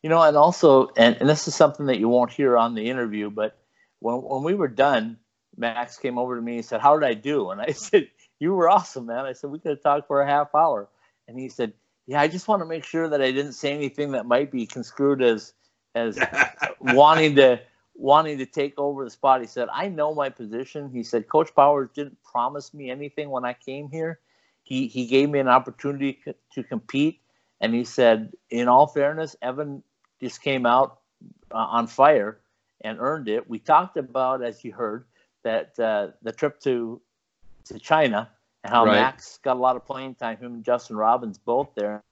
you 0.03 0.09
know, 0.09 0.21
and 0.21 0.37
also, 0.37 0.89
and, 0.95 1.17
and 1.19 1.27
this 1.27 1.47
is 1.47 1.55
something 1.55 1.87
that 1.87 1.97
you 1.97 2.07
won't 2.07 2.31
hear 2.31 2.55
on 2.55 2.75
the 2.75 2.87
interview, 2.87 3.31
but 3.31 3.57
when 3.97 4.17
when 4.17 4.43
we 4.43 4.53
were 4.53 4.67
done, 4.67 5.17
Max 5.57 5.97
came 5.97 6.19
over 6.19 6.35
to 6.35 6.41
me 6.41 6.57
and 6.57 6.65
said, 6.65 6.81
"How 6.81 6.99
did 6.99 7.07
I 7.07 7.15
do?" 7.15 7.49
And 7.49 7.59
I 7.59 7.71
said, 7.71 8.09
"You 8.37 8.53
were 8.53 8.69
awesome, 8.69 9.07
man." 9.07 9.25
I 9.25 9.33
said, 9.33 9.49
"We 9.49 9.57
could 9.57 9.71
have 9.71 9.81
talked 9.81 10.05
for 10.05 10.21
a 10.21 10.27
half 10.27 10.53
hour," 10.53 10.87
and 11.27 11.39
he 11.39 11.49
said, 11.49 11.73
"Yeah, 12.05 12.21
I 12.21 12.27
just 12.27 12.47
want 12.47 12.61
to 12.61 12.67
make 12.67 12.83
sure 12.83 13.09
that 13.09 13.23
I 13.23 13.31
didn't 13.31 13.53
say 13.53 13.73
anything 13.73 14.11
that 14.11 14.27
might 14.27 14.51
be 14.51 14.67
construed 14.67 15.23
as 15.23 15.53
as 15.99 16.19
wanting 16.79 17.35
to 17.35 17.59
wanting 17.95 18.37
to 18.37 18.45
take 18.45 18.73
over 18.77 19.03
the 19.03 19.09
spot. 19.09 19.41
He 19.41 19.47
said, 19.47 19.67
I 19.73 19.89
know 19.89 20.13
my 20.15 20.29
position. 20.29 20.89
He 20.91 21.03
said, 21.03 21.27
Coach 21.27 21.53
Powers 21.53 21.89
didn't 21.93 22.17
promise 22.23 22.73
me 22.73 22.89
anything 22.89 23.29
when 23.29 23.43
I 23.45 23.53
came 23.53 23.89
here. 23.89 24.19
He 24.63 24.87
he 24.87 25.05
gave 25.05 25.29
me 25.29 25.39
an 25.39 25.47
opportunity 25.47 26.19
c- 26.23 26.33
to 26.53 26.63
compete, 26.63 27.21
and 27.61 27.73
he 27.73 27.83
said, 27.83 28.33
in 28.49 28.67
all 28.67 28.87
fairness, 28.87 29.35
Evan 29.41 29.83
just 30.21 30.41
came 30.41 30.65
out 30.65 30.99
uh, 31.51 31.57
on 31.57 31.87
fire 31.87 32.39
and 32.81 32.99
earned 32.99 33.27
it. 33.27 33.49
We 33.49 33.59
talked 33.59 33.97
about, 33.97 34.43
as 34.43 34.63
you 34.63 34.71
heard, 34.73 35.05
that 35.43 35.77
uh, 35.79 36.09
the 36.21 36.31
trip 36.31 36.59
to 36.61 37.01
to 37.65 37.79
China 37.79 38.29
and 38.63 38.73
how 38.73 38.85
Right. 38.85 38.93
Max 38.93 39.39
got 39.43 39.57
a 39.57 39.59
lot 39.59 39.75
of 39.75 39.85
playing 39.85 40.15
time. 40.15 40.37
Him 40.37 40.53
and 40.55 40.63
Justin 40.63 40.97
Robbins 40.97 41.37
both 41.37 41.73
there. 41.75 42.03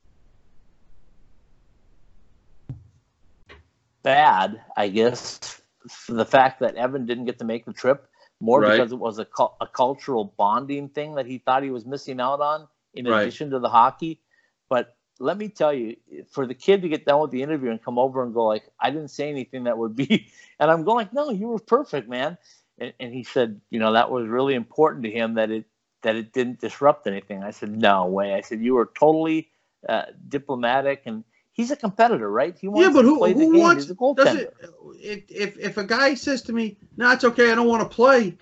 Bad, 4.08 4.62
I 4.78 4.88
guess, 4.89 5.62
for 5.89 6.14
the 6.14 6.26
fact 6.26 6.62
that 6.62 6.76
Evan 6.76 7.05
didn't 7.05 7.26
get 7.26 7.39
to 7.39 7.45
make 7.45 7.66
the 7.66 7.74
trip, 7.74 8.08
more 8.39 8.62
Right. 8.62 8.78
because 8.78 8.93
it 8.93 8.99
was 8.99 9.20
a, 9.20 9.26
cul- 9.26 9.58
a 9.62 9.68
cultural 9.68 10.34
bonding 10.38 10.89
thing 10.89 11.16
that 11.16 11.26
he 11.28 11.39
thought 11.39 11.64
he 11.64 11.72
was 11.72 11.86
missing 11.86 12.22
out 12.22 12.41
on, 12.41 12.68
in 12.95 13.08
Right. 13.08 13.22
addition 13.22 13.51
to 13.51 13.60
the 13.60 13.70
hockey. 13.70 14.22
But 14.70 14.95
let 15.20 15.38
me 15.38 15.49
tell 15.49 15.74
you, 15.74 15.97
for 16.32 16.47
the 16.47 16.55
kid 16.55 16.84
to 16.84 16.89
get 16.89 17.05
done 17.05 17.22
with 17.22 17.32
the 17.32 17.43
interview 17.43 17.72
and 17.72 17.84
come 17.84 17.99
over 17.99 18.24
and 18.24 18.34
go 18.34 18.45
like, 18.45 18.64
I 18.80 18.91
didn't 18.91 19.10
say 19.10 19.30
anything 19.30 19.66
that 19.66 19.78
would 19.78 19.95
be, 19.95 20.28
and 20.60 20.72
I'm 20.72 20.86
going 20.86 20.97
like, 20.97 21.14
no, 21.14 21.32
you 21.32 21.49
were 21.49 21.60
perfect, 21.60 22.10
man. 22.10 22.38
And, 22.80 22.93
and 23.01 23.14
he 23.14 23.26
said, 23.26 23.62
you 23.72 23.80
know, 23.80 23.93
that 23.93 24.12
was 24.12 24.28
really 24.30 24.55
important 24.55 25.05
to 25.05 25.12
him 25.12 25.36
that 25.36 25.51
it 25.51 25.66
that 26.03 26.16
it 26.18 26.34
didn't 26.34 26.62
disrupt 26.62 27.08
anything. 27.08 27.43
I 27.43 27.51
said, 27.51 27.78
no 27.78 28.08
way. 28.08 28.36
I 28.36 28.41
said, 28.41 28.62
you 28.62 28.76
were 28.76 28.91
totally 28.97 29.49
uh, 29.89 30.03
diplomatic 30.30 31.03
and 31.08 31.26
he's 31.58 31.72
a 31.72 31.76
competitor, 31.76 32.32
right? 32.32 32.58
He 32.58 32.70
wants 32.70 32.88
yeah, 32.88 32.93
but 32.93 33.03
to 33.03 33.08
who, 33.08 33.26
who 33.34 33.51
game. 33.51 33.60
wants? 33.60 33.86
Does 33.88 34.36
it, 34.36 34.53
if, 35.01 35.24
if 35.30 35.60
if 35.60 35.78
a 35.78 35.84
guy 35.84 36.14
says 36.14 36.43
to 36.43 36.53
me, 36.53 36.78
"No, 36.95 37.12
it's 37.12 37.26
okay, 37.26 37.51
I 37.51 37.55
don't 37.55 37.68
want 37.68 37.84
to 37.89 37.93
play," 37.93 38.38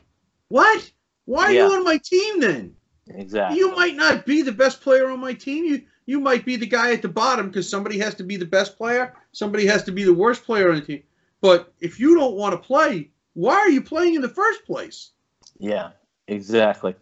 what? 0.50 0.92
Why 1.26 1.46
are 1.46 1.52
Yeah. 1.54 1.68
you 1.68 1.74
on 1.76 1.84
my 1.84 1.98
team 1.98 2.42
then? 2.42 2.76
Exactly. 3.08 3.58
You 3.58 3.76
might 3.76 3.96
not 3.96 4.26
be 4.26 4.42
the 4.44 4.52
best 4.52 4.82
player 4.82 5.10
on 5.10 5.20
my 5.20 5.34
team. 5.34 5.66
You 5.66 5.82
you 6.06 6.20
might 6.20 6.46
be 6.46 6.56
the 6.58 6.68
guy 6.68 6.92
at 6.94 7.02
the 7.02 7.08
bottom 7.08 7.48
because 7.48 7.68
somebody 7.70 7.98
has 8.00 8.14
to 8.16 8.24
be 8.24 8.38
the 8.38 8.46
best 8.46 8.78
player. 8.78 9.16
Somebody 9.32 9.66
has 9.66 9.84
to 9.86 9.92
be 9.92 10.04
the 10.04 10.14
worst 10.14 10.44
player 10.44 10.70
on 10.70 10.76
the 10.76 10.82
team. 10.82 11.04
But 11.42 11.74
if 11.80 12.00
you 12.00 12.16
don't 12.16 12.36
want 12.36 12.54
to 12.54 12.58
play, 12.58 13.12
why 13.34 13.56
are 13.56 13.70
you 13.70 13.82
playing 13.82 14.16
in 14.16 14.22
the 14.22 14.30
first 14.30 14.66
place? 14.66 15.12
Yeah, 15.60 15.92
exactly. 16.28 16.96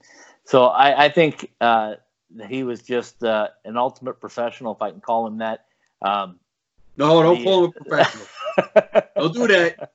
So 0.45 0.65
I, 0.65 1.05
I 1.05 1.09
think 1.09 1.51
uh, 1.61 1.95
he 2.47 2.63
was 2.63 2.81
just 2.81 3.23
uh, 3.23 3.49
an 3.65 3.77
ultimate 3.77 4.19
professional, 4.19 4.73
if 4.73 4.81
I 4.81 4.91
can 4.91 5.01
call 5.01 5.27
him 5.27 5.37
that. 5.39 5.65
Um, 6.03 6.39
No, 6.97 7.23
don't 7.23 7.37
Yeah. 7.39 7.43
call 7.43 7.65
him 7.65 7.73
a 7.75 7.83
professional. 7.83 8.25
don't 9.15 9.33
do 9.33 9.47
that. 9.47 9.91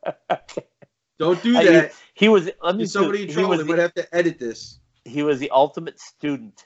Don't 1.19 1.43
do 1.43 1.57
I- 1.57 1.65
that. 1.65 1.93
he 2.15 2.29
was. 2.29 2.51
Let 2.63 2.77
me. 2.77 2.87
Somebody 2.87 3.23
in 3.25 3.29
trouble, 3.33 3.51
they 3.57 3.59
the- 3.59 3.65
might 3.65 3.79
have 3.79 3.95
to 3.95 4.15
edit 4.15 4.39
this. 4.39 4.79
he 5.05 5.23
was 5.23 5.39
the 5.39 5.51
ultimate 5.51 5.99
student 6.01 6.65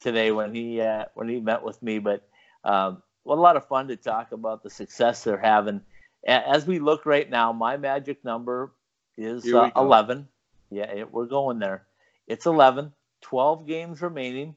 today 0.00 0.32
when 0.32 0.54
he 0.54 0.80
uh, 0.80 1.06
when 1.14 1.28
he 1.28 1.40
met 1.40 1.62
with 1.62 1.82
me. 1.82 1.98
But 1.98 2.28
um, 2.64 3.02
what 3.22 3.38
a 3.38 3.40
lot 3.40 3.56
of 3.56 3.66
fun 3.68 3.88
to 3.88 3.96
talk 3.96 4.32
about 4.32 4.62
the 4.62 4.70
success 4.70 5.24
they're 5.24 5.38
having. 5.38 5.80
As 6.26 6.66
we 6.66 6.78
look 6.78 7.06
right 7.06 7.28
now, 7.28 7.52
my 7.52 7.78
magic 7.78 8.22
number 8.24 8.72
is 9.16 9.50
uh, 9.52 9.70
11. 9.74 10.28
Yeah, 10.70 10.84
it, 10.92 11.10
we're 11.12 11.24
going 11.26 11.58
there. 11.58 11.86
It's 12.26 12.44
11. 12.44 12.92
12 13.22 13.66
games 13.66 14.02
remaining. 14.02 14.54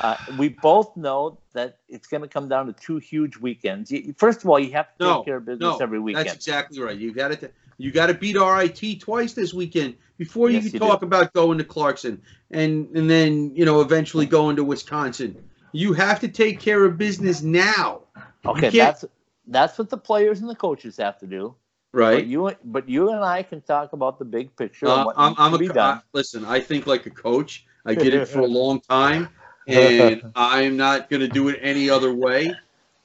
Uh, 0.00 0.16
we 0.36 0.48
both 0.48 0.96
know 0.96 1.38
that 1.52 1.78
it's 1.88 2.08
going 2.08 2.22
to 2.22 2.28
come 2.28 2.48
down 2.48 2.66
to 2.66 2.72
two 2.72 2.96
huge 2.96 3.36
weekends. 3.36 3.92
First 4.16 4.42
of 4.42 4.50
all, 4.50 4.58
you 4.58 4.72
have 4.72 4.88
to 4.98 5.04
take 5.04 5.24
care 5.24 5.36
of 5.36 5.44
business 5.44 5.60
No, 5.60 5.78
every 5.78 6.00
weekend. 6.00 6.26
that's 6.26 6.34
exactly 6.34 6.80
right. 6.80 6.98
You 6.98 7.12
got 7.12 7.28
to 7.40 7.50
you 7.78 7.90
got 7.90 8.06
to 8.06 8.14
beat 8.14 8.36
RIT 8.36 9.00
twice 9.00 9.34
this 9.34 9.54
weekend 9.54 9.96
before 10.18 10.48
you 10.48 10.56
Yes, 10.56 10.64
can 10.64 10.72
you 10.74 10.78
talk 10.80 11.02
about 11.02 11.32
going 11.32 11.58
to 11.58 11.64
Clarkson 11.64 12.20
and 12.50 12.88
and 12.96 13.08
then 13.08 13.54
you 13.54 13.64
know 13.64 13.80
eventually 13.80 14.26
going 14.26 14.56
to 14.56 14.64
Wisconsin. 14.64 15.48
You 15.72 15.92
have 15.92 16.20
to 16.20 16.28
take 16.28 16.60
care 16.60 16.84
of 16.84 16.98
business 16.98 17.42
now, 17.42 18.02
okay, 18.46 18.70
that's 18.70 19.04
that's 19.46 19.78
what 19.78 19.90
the 19.90 19.98
players 19.98 20.40
and 20.40 20.48
the 20.48 20.54
coaches 20.54 20.96
have 20.96 21.18
to 21.18 21.26
do. 21.26 21.54
But 21.92 22.00
right? 22.00 22.26
you, 22.26 22.52
but 22.64 22.88
you 22.88 23.10
and 23.10 23.24
I 23.24 23.44
can 23.44 23.60
talk 23.60 23.92
about 23.92 24.18
the 24.18 24.24
big 24.24 24.56
picture. 24.56 24.88
Uh, 24.88 25.12
I'm, 25.16 25.34
I'm 25.38 25.54
a 25.54 25.68
done. 25.68 25.98
uh, 25.98 26.00
listen. 26.12 26.44
I 26.44 26.58
think 26.58 26.88
like 26.88 27.06
a 27.06 27.10
coach. 27.10 27.66
I 27.86 27.94
did 27.94 28.14
it 28.14 28.26
for 28.26 28.40
a 28.40 28.46
long 28.60 28.80
time, 28.80 29.28
and 29.66 30.22
I'm 30.34 30.76
not 30.76 31.08
going 31.10 31.20
to 31.20 31.28
do 31.28 31.48
it 31.48 31.58
any 31.62 31.90
other 31.90 32.12
way. 32.12 32.54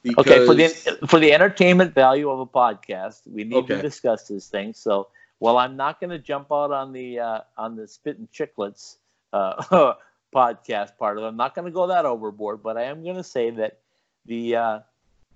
Because, 0.02 0.26
Okay, 0.26 0.46
for 0.46 0.54
the 0.54 0.68
for 1.08 1.18
the 1.18 1.32
entertainment 1.32 1.94
value 1.94 2.30
of 2.30 2.40
a 2.40 2.46
podcast, 2.46 3.20
we 3.26 3.44
need 3.44 3.66
to 3.66 3.80
discuss 3.82 4.28
this 4.28 4.48
thing. 4.48 4.72
So, 4.72 5.08
while 5.40 5.58
I'm 5.58 5.76
not 5.76 6.00
going 6.00 6.10
to 6.10 6.18
jump 6.18 6.50
out 6.50 6.72
on 6.72 6.92
the 6.92 7.18
uh, 7.20 7.40
on 7.58 7.76
the 7.76 7.86
Spittin' 7.86 8.28
Chiclets 8.32 8.96
uh, 9.32 9.92
podcast 10.34 10.96
part 10.96 11.18
of 11.18 11.24
it, 11.24 11.26
I'm 11.26 11.36
not 11.36 11.54
going 11.54 11.66
to 11.66 11.70
go 11.70 11.86
that 11.88 12.06
overboard. 12.06 12.62
But 12.62 12.78
I 12.78 12.84
am 12.84 13.02
going 13.02 13.16
to 13.16 13.22
say 13.22 13.50
that 13.50 13.78
the 14.24 14.56
uh, 14.56 14.78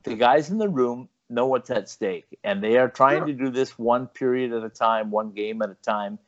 the 0.05 0.15
guys 0.15 0.51
in 0.51 0.57
the 0.59 0.69
room 0.69 1.09
know 1.29 1.47
what's 1.47 1.71
at 1.71 1.89
stake, 1.91 2.39
and 2.43 2.63
they 2.63 2.79
are 2.79 2.89
trying 2.89 3.19
Sure. 3.21 3.27
to 3.27 3.33
do 3.35 3.51
this 3.51 3.79
one 3.79 4.07
period 4.07 4.53
at 4.53 4.63
a 4.65 4.69
time, 4.71 5.11
one 5.11 5.31
game 5.33 5.61
at 5.63 5.71
a 5.71 5.75
time. 5.75 6.19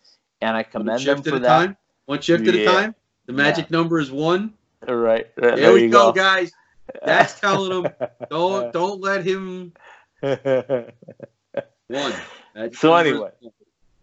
And 0.42 0.54
I 0.56 0.62
commend 0.62 1.00
them 1.06 1.16
shift 1.16 1.26
at 1.26 1.30
for 1.30 1.36
a 1.36 1.40
that. 1.40 1.58
time. 1.66 1.76
One 2.04 2.20
shift 2.20 2.46
at 2.46 2.54
a 2.54 2.64
time. 2.66 2.94
The 3.24 3.32
magic 3.32 3.70
number 3.70 3.98
is 3.98 4.10
one. 4.10 4.52
Right, 4.92 5.26
There, 5.36 5.56
there, 5.56 5.72
we 5.72 5.88
go, 5.88 6.12
go, 6.12 6.12
guys. 6.12 6.52
That's 7.04 7.40
telling 7.40 7.82
them 7.82 7.92
don't 8.30 8.72
don't 8.72 9.00
let 9.00 9.24
him 9.24 9.72
one. 10.20 10.92
Magic 12.54 12.74
So 12.76 12.94
anyway. 12.94 13.30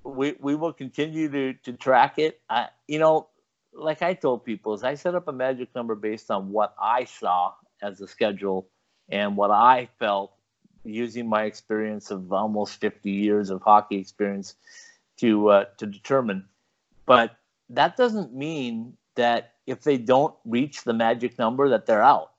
we 0.03 0.35
we 0.39 0.55
will 0.55 0.73
continue 0.73 1.29
to 1.29 1.53
to 1.53 1.73
track 1.73 2.19
it. 2.19 2.41
I, 2.49 2.67
you 2.87 2.99
know, 2.99 3.29
like 3.73 4.01
I 4.01 4.13
told 4.13 4.43
people, 4.45 4.73
is 4.73 4.83
I 4.83 4.95
set 4.95 5.15
up 5.15 5.27
a 5.27 5.33
magic 5.33 5.73
number 5.75 5.95
based 5.95 6.29
on 6.29 6.51
what 6.51 6.75
I 6.79 7.05
saw 7.05 7.53
as 7.81 8.01
a 8.01 8.07
schedule 8.07 8.67
and 9.09 9.35
what 9.37 9.51
I 9.51 9.87
felt 9.99 10.33
using 10.83 11.29
my 11.29 11.43
experience 11.43 12.11
of 12.11 12.31
almost 12.33 12.79
50 12.81 13.09
years 13.09 13.49
of 13.49 13.61
hockey 13.61 13.97
experience 13.97 14.55
to 15.17 15.49
uh, 15.49 15.65
to 15.77 15.85
determine. 15.85 16.45
But 17.05 17.37
that 17.69 17.97
doesn't 17.97 18.33
mean 18.33 18.97
that 19.15 19.52
if 19.65 19.81
they 19.83 19.97
don't 19.97 20.35
reach 20.45 20.83
the 20.83 20.93
magic 20.93 21.37
number 21.39 21.69
that 21.69 21.85
they're 21.85 22.03
out. 22.03 22.31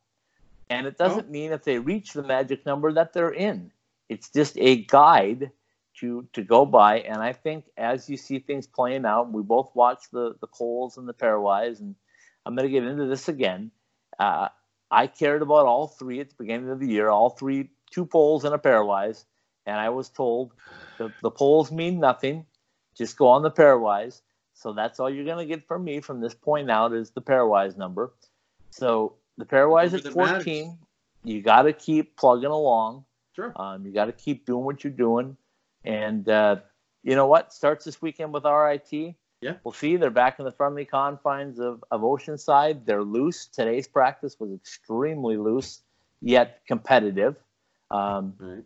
And 0.70 0.86
it 0.86 0.96
doesn't 0.98 1.30
mean 1.30 1.52
if 1.52 1.64
they 1.64 1.78
reach 1.78 2.12
the 2.12 2.22
magic 2.22 2.64
number 2.64 2.92
that 2.92 3.12
they're 3.12 3.32
in. 3.32 3.70
It's 4.08 4.30
just 4.30 4.56
a 4.58 4.76
guide 4.76 5.50
to 6.00 6.26
to 6.32 6.42
go 6.42 6.66
by. 6.66 7.00
And 7.00 7.22
I 7.22 7.32
think 7.32 7.64
as 7.76 8.08
you 8.08 8.16
see 8.16 8.38
things 8.38 8.66
playing 8.66 9.04
out, 9.04 9.32
we 9.32 9.42
both 9.42 9.70
watched 9.74 10.10
the 10.10 10.34
the 10.40 10.46
Coles 10.46 10.96
and 10.96 11.08
the 11.08 11.14
Pairwise, 11.14 11.80
and 11.80 11.94
I'm 12.44 12.54
going 12.54 12.68
to 12.68 12.72
get 12.72 12.84
into 12.84 13.06
this 13.06 13.28
again. 13.28 13.70
Uh, 14.18 14.48
I 14.90 15.06
cared 15.06 15.42
about 15.42 15.66
all 15.66 15.88
three 15.88 16.20
at 16.20 16.30
the 16.30 16.36
beginning 16.38 16.70
of 16.70 16.80
the 16.80 16.86
year, 16.86 17.08
all 17.08 17.30
three, 17.30 17.70
two 17.90 18.06
polls 18.06 18.44
and 18.44 18.54
a 18.54 18.58
pairwise, 18.58 19.24
and 19.66 19.76
I 19.76 19.88
was 19.88 20.08
told 20.08 20.52
the 20.98 21.12
the 21.22 21.30
polls 21.30 21.72
mean 21.72 22.00
nothing. 22.00 22.46
Just 22.96 23.16
go 23.16 23.28
on 23.28 23.42
the 23.42 23.50
pairwise. 23.50 24.20
So 24.54 24.72
that's 24.72 25.00
all 25.00 25.10
you're 25.10 25.24
going 25.24 25.46
to 25.46 25.52
get 25.54 25.66
from 25.66 25.84
me 25.84 26.00
from 26.00 26.20
this 26.20 26.34
point 26.34 26.70
out 26.70 26.92
is 26.92 27.10
the 27.10 27.20
pairwise 27.20 27.76
number. 27.76 28.12
So 28.70 29.14
the 29.36 29.44
pairwise 29.44 29.92
at 29.92 30.04
that 30.04 30.16
matters. 30.16 30.44
14. 30.44 30.78
You 31.24 31.42
got 31.42 31.62
to 31.62 31.72
keep 31.72 32.16
plugging 32.16 32.50
along. 32.50 33.04
Sure. 33.34 33.52
Um, 33.56 33.84
you 33.84 33.92
got 33.92 34.06
to 34.06 34.12
keep 34.12 34.46
doing 34.46 34.64
what 34.64 34.84
you're 34.84 34.92
doing. 34.92 35.36
And 35.84 36.28
uh, 36.28 36.56
you 37.02 37.14
know 37.14 37.26
what? 37.26 37.52
Starts 37.52 37.84
this 37.84 38.00
weekend 38.00 38.32
with 38.32 38.44
RIT. 38.44 39.14
Yeah. 39.40 39.54
We'll 39.64 39.74
see. 39.74 39.96
They're 39.96 40.10
back 40.10 40.38
in 40.38 40.44
the 40.44 40.52
friendly 40.52 40.84
confines 40.84 41.58
of, 41.58 41.84
of 41.90 42.00
Oceanside. 42.00 42.86
They're 42.86 43.02
loose. 43.02 43.46
Today's 43.46 43.86
practice 43.86 44.40
was 44.40 44.52
extremely 44.52 45.36
loose, 45.36 45.82
yet 46.22 46.60
competitive. 46.66 47.36
Um, 47.90 48.34
right. 48.38 48.64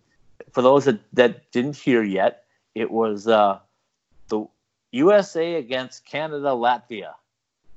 for 0.52 0.62
those 0.62 0.84
that, 0.84 1.00
that 1.14 1.50
didn't 1.50 1.76
hear 1.76 2.02
yet, 2.02 2.44
it 2.74 2.90
was 2.90 3.26
uh, 3.26 3.58
USA 4.92 5.54
against 5.56 6.04
Canada, 6.04 6.48
Latvia. 6.48 7.12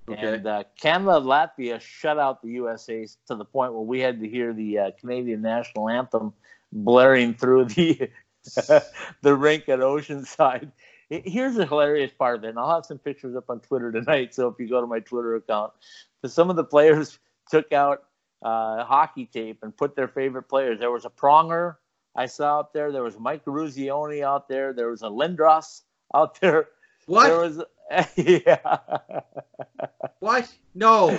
Okay. 0.10 0.36
And 0.36 0.48
uh, 0.48 0.64
Canada, 0.80 1.20
Latvia 1.20 1.80
shut 1.80 2.18
out 2.18 2.42
the 2.42 2.50
USA 2.50 3.08
to 3.28 3.36
the 3.36 3.46
point 3.46 3.74
where 3.74 3.84
we 3.84 4.00
had 4.00 4.20
to 4.20 4.28
hear 4.28 4.54
the 4.54 4.80
uh, 4.80 4.92
Canadian 5.00 5.42
national 5.42 5.90
anthem 5.90 6.34
blaring 6.72 7.34
through 7.34 7.66
the 7.66 8.10
the 9.22 9.36
rink 9.36 9.70
at 9.70 9.80
Oceanside. 9.80 10.72
Here's 11.10 11.56
the 11.56 11.66
hilarious 11.66 12.12
part 12.18 12.38
of 12.38 12.44
it, 12.46 12.50
and 12.50 12.60
I'll 12.60 12.74
have 12.74 12.86
some 12.86 12.98
pictures 12.98 13.36
up 13.36 13.50
on 13.50 13.60
Twitter 13.60 13.92
tonight. 13.92 14.34
So 14.34 14.48
if 14.48 14.56
you 14.60 14.70
go 14.70 14.80
to 14.80 14.88
my 14.88 15.00
Twitter 15.00 15.36
account, 15.36 15.74
some 16.26 16.50
of 16.50 16.56
the 16.56 16.64
players 16.64 17.20
took 17.52 17.72
out 17.74 18.04
uh, 18.42 18.84
hockey 18.86 19.26
tape 19.26 19.60
and 19.62 19.76
put 19.76 19.96
their 19.96 20.08
favorite 20.08 20.44
players. 20.44 20.80
There 20.80 20.92
was 20.92 21.06
a 21.06 21.10
Pronger 21.10 21.76
I 22.16 22.26
saw 22.26 22.60
out 22.60 22.74
there. 22.74 22.92
There 22.92 23.04
was 23.04 23.20
Mike 23.20 23.46
Eruzione 23.46 24.24
out 24.24 24.48
there. 24.48 24.74
There 24.74 24.90
was 24.90 25.02
a 25.02 25.08
Lindros 25.08 25.82
out 26.16 26.40
there. 26.42 26.68
What? 27.12 27.28
There 27.28 27.40
was 27.40 27.62
yeah. 28.16 28.78
What? 30.20 30.52
No. 30.74 31.10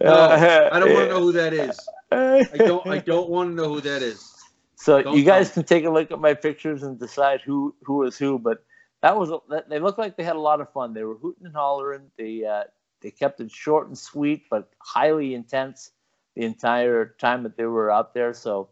No. 0.00 0.14
I 0.72 0.80
don't 0.80 0.92
want 0.92 1.08
to 1.08 1.14
know 1.14 1.20
who 1.20 1.32
that 1.32 1.52
is. 1.52 1.88
I 2.10 2.56
don't. 2.56 2.86
I 2.86 2.98
don't 3.12 3.30
want 3.30 3.50
to 3.50 3.54
know 3.54 3.68
who 3.68 3.80
that 3.80 4.02
is. 4.02 4.32
So 4.74 5.02
Don't 5.02 5.16
you 5.16 5.24
guys 5.24 5.52
can 5.52 5.62
take 5.62 5.84
a 5.84 5.90
look 5.90 6.10
at 6.10 6.18
my 6.18 6.34
pictures 6.34 6.82
and 6.82 6.98
decide 6.98 7.42
who 7.42 7.74
who 7.82 7.98
was 7.98 8.18
who. 8.18 8.38
But 8.40 8.64
that 9.02 9.16
was 9.16 9.30
that- 9.50 9.68
they 9.68 9.78
looked 9.78 9.98
like 9.98 10.16
they 10.16 10.24
had 10.24 10.36
a 10.36 10.40
lot 10.50 10.60
of 10.60 10.72
fun. 10.72 10.94
They 10.94 11.04
were 11.04 11.14
hooting 11.16 11.46
and 11.46 11.54
hollering. 11.54 12.10
They 12.18 12.44
uh, 12.44 12.64
they 13.00 13.12
kept 13.12 13.40
it 13.40 13.50
short 13.52 13.86
and 13.86 13.96
sweet, 13.96 14.44
but 14.50 14.68
highly 14.82 15.34
intense 15.34 15.92
the 16.34 16.42
entire 16.42 17.14
time 17.20 17.44
that 17.44 17.56
they 17.56 17.66
were 17.66 17.90
out 17.90 18.14
there. 18.14 18.34
So 18.34 18.68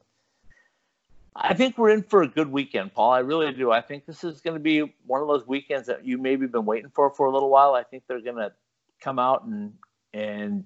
I 1.37 1.55
think 1.55 1.76
we're 1.76 1.91
in 1.91 2.03
for 2.03 2.22
a 2.22 2.28
good 2.28 2.51
weekend, 2.51 2.95
Paul. 2.95 3.11
I 3.11 3.18
really 3.18 3.53
do. 3.53 3.72
I 3.72 3.80
think 3.80 4.07
this 4.07 4.22
is 4.22 4.41
going 4.41 4.55
to 4.55 4.61
be 4.61 4.95
one 5.07 5.20
of 5.20 5.26
those 5.26 5.47
weekends 5.47 5.89
that 5.89 6.05
you 6.05 6.16
maybe 6.16 6.47
been 6.47 6.64
waiting 6.64 6.91
for 6.95 7.11
for 7.11 7.26
a 7.26 7.32
little 7.32 7.51
while. 7.51 7.74
I 7.74 7.82
think 7.82 8.05
they're 8.07 8.20
going 8.20 8.37
to 8.37 8.53
come 9.01 9.18
out 9.18 9.45
and 9.45 9.72
and 10.12 10.64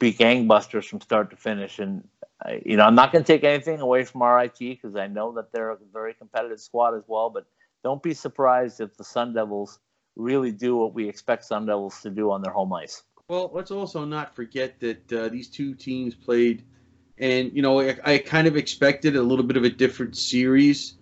be 0.00 0.12
gangbusters 0.12 0.88
from 0.88 1.00
start 1.00 1.30
to 1.30 1.36
finish. 1.36 1.78
And 1.78 2.08
I, 2.44 2.60
you 2.66 2.76
know, 2.76 2.84
I'm 2.84 2.96
not 2.96 3.12
going 3.12 3.24
to 3.24 3.32
take 3.32 3.44
anything 3.44 3.80
away 3.80 4.04
from 4.04 4.24
RIT 4.24 4.58
because 4.58 4.96
I 4.96 5.06
know 5.06 5.32
that 5.34 5.52
they're 5.52 5.70
a 5.70 5.78
very 5.92 6.14
competitive 6.14 6.60
squad 6.60 6.96
as 6.96 7.04
well. 7.06 7.30
But 7.30 7.46
don't 7.84 8.02
be 8.02 8.12
surprised 8.12 8.80
if 8.80 8.96
the 8.96 9.04
Sun 9.04 9.34
Devils 9.34 9.78
really 10.16 10.50
do 10.50 10.76
what 10.76 10.94
we 10.94 11.08
expect 11.08 11.44
Sun 11.44 11.66
Devils 11.66 12.00
to 12.02 12.10
do 12.10 12.32
on 12.32 12.42
their 12.42 12.52
home 12.52 12.72
ice. 12.72 13.04
Well, 13.28 13.50
let's 13.54 13.70
also 13.70 14.04
not 14.04 14.34
forget 14.34 14.80
that 14.80 15.12
uh, 15.12 15.28
these 15.28 15.48
two 15.48 15.74
teams 15.74 16.16
played 16.16 16.64
and 17.18 17.52
you 17.54 17.62
know, 17.62 17.80
I, 17.80 17.96
I 18.04 18.18
kind 18.18 18.46
of 18.46 18.56
expected 18.56 19.16
a 19.16 19.22
little 19.22 19.44
bit 19.44 19.56
of 19.56 19.64
a 19.64 19.70
different 19.70 20.16
series. 20.16 20.94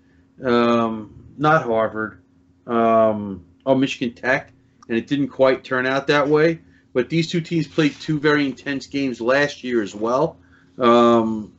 Um, 0.44 1.24
not 1.36 1.62
Harvard, 1.62 2.22
um, 2.66 3.44
oh 3.66 3.74
Michigan 3.74 4.14
Tech, 4.14 4.52
and 4.88 4.96
it 4.96 5.06
didn't 5.06 5.28
quite 5.28 5.64
turn 5.64 5.86
out 5.86 6.06
that 6.08 6.28
way. 6.28 6.60
But 6.92 7.08
these 7.08 7.30
two 7.30 7.40
teams 7.40 7.66
played 7.66 7.94
two 8.00 8.18
very 8.18 8.44
intense 8.44 8.86
games 8.86 9.20
last 9.20 9.62
year 9.62 9.82
as 9.82 9.94
well, 9.94 10.38
um, 10.78 11.52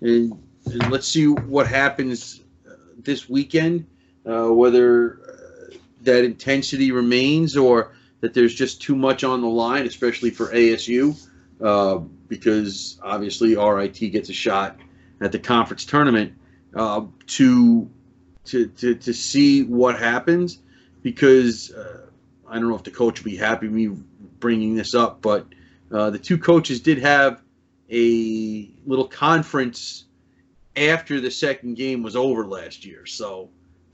and, 0.00 0.32
and 0.66 0.90
let's 0.90 1.06
see 1.06 1.28
what 1.28 1.66
happens 1.66 2.40
uh, 2.68 2.74
this 2.98 3.28
weekend. 3.28 3.86
Uh, 4.26 4.48
whether 4.48 5.20
uh, 5.20 5.76
that 6.00 6.24
intensity 6.24 6.90
remains 6.90 7.56
or 7.58 7.92
that 8.20 8.32
there's 8.32 8.54
just 8.54 8.80
too 8.80 8.96
much 8.96 9.22
on 9.22 9.42
the 9.42 9.46
line, 9.46 9.86
especially 9.86 10.30
for 10.30 10.46
ASU, 10.46 11.14
uh, 11.60 12.00
because 12.28 12.98
obviously 13.02 13.56
RIT 13.56 13.98
gets 14.12 14.28
a 14.28 14.32
shot 14.32 14.78
at 15.20 15.32
the 15.32 15.38
conference 15.38 15.84
tournament 15.84 16.34
uh, 16.74 17.02
to, 17.26 17.90
to 18.46 18.66
to 18.66 18.94
to 18.94 19.12
see 19.12 19.62
what 19.62 19.98
happens. 19.98 20.58
Because 21.02 21.70
uh, 21.72 22.06
I 22.48 22.54
don't 22.54 22.68
know 22.68 22.76
if 22.76 22.82
the 22.82 22.90
coach 22.90 23.22
will 23.22 23.30
be 23.30 23.36
happy 23.36 23.68
me 23.68 23.88
bringing 24.40 24.74
this 24.74 24.94
up, 24.94 25.20
but 25.20 25.46
uh, 25.92 26.10
the 26.10 26.18
two 26.18 26.38
coaches 26.38 26.80
did 26.80 26.98
have 26.98 27.42
a 27.90 28.70
little 28.86 29.06
conference 29.06 30.04
after 30.76 31.20
the 31.20 31.30
second 31.30 31.74
game 31.74 32.02
was 32.02 32.16
over 32.16 32.46
last 32.46 32.84
year. 32.84 33.06
So, 33.06 33.50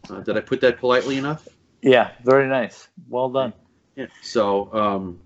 uh, 0.08 0.20
did 0.20 0.36
I 0.36 0.40
put 0.40 0.60
that 0.62 0.78
politely 0.78 1.18
enough? 1.18 1.46
Yeah, 1.82 2.12
very 2.24 2.48
nice. 2.48 2.88
Well 3.08 3.28
done. 3.30 3.52
Yeah. 3.96 4.06
So, 4.22 4.72
um, 4.72 5.20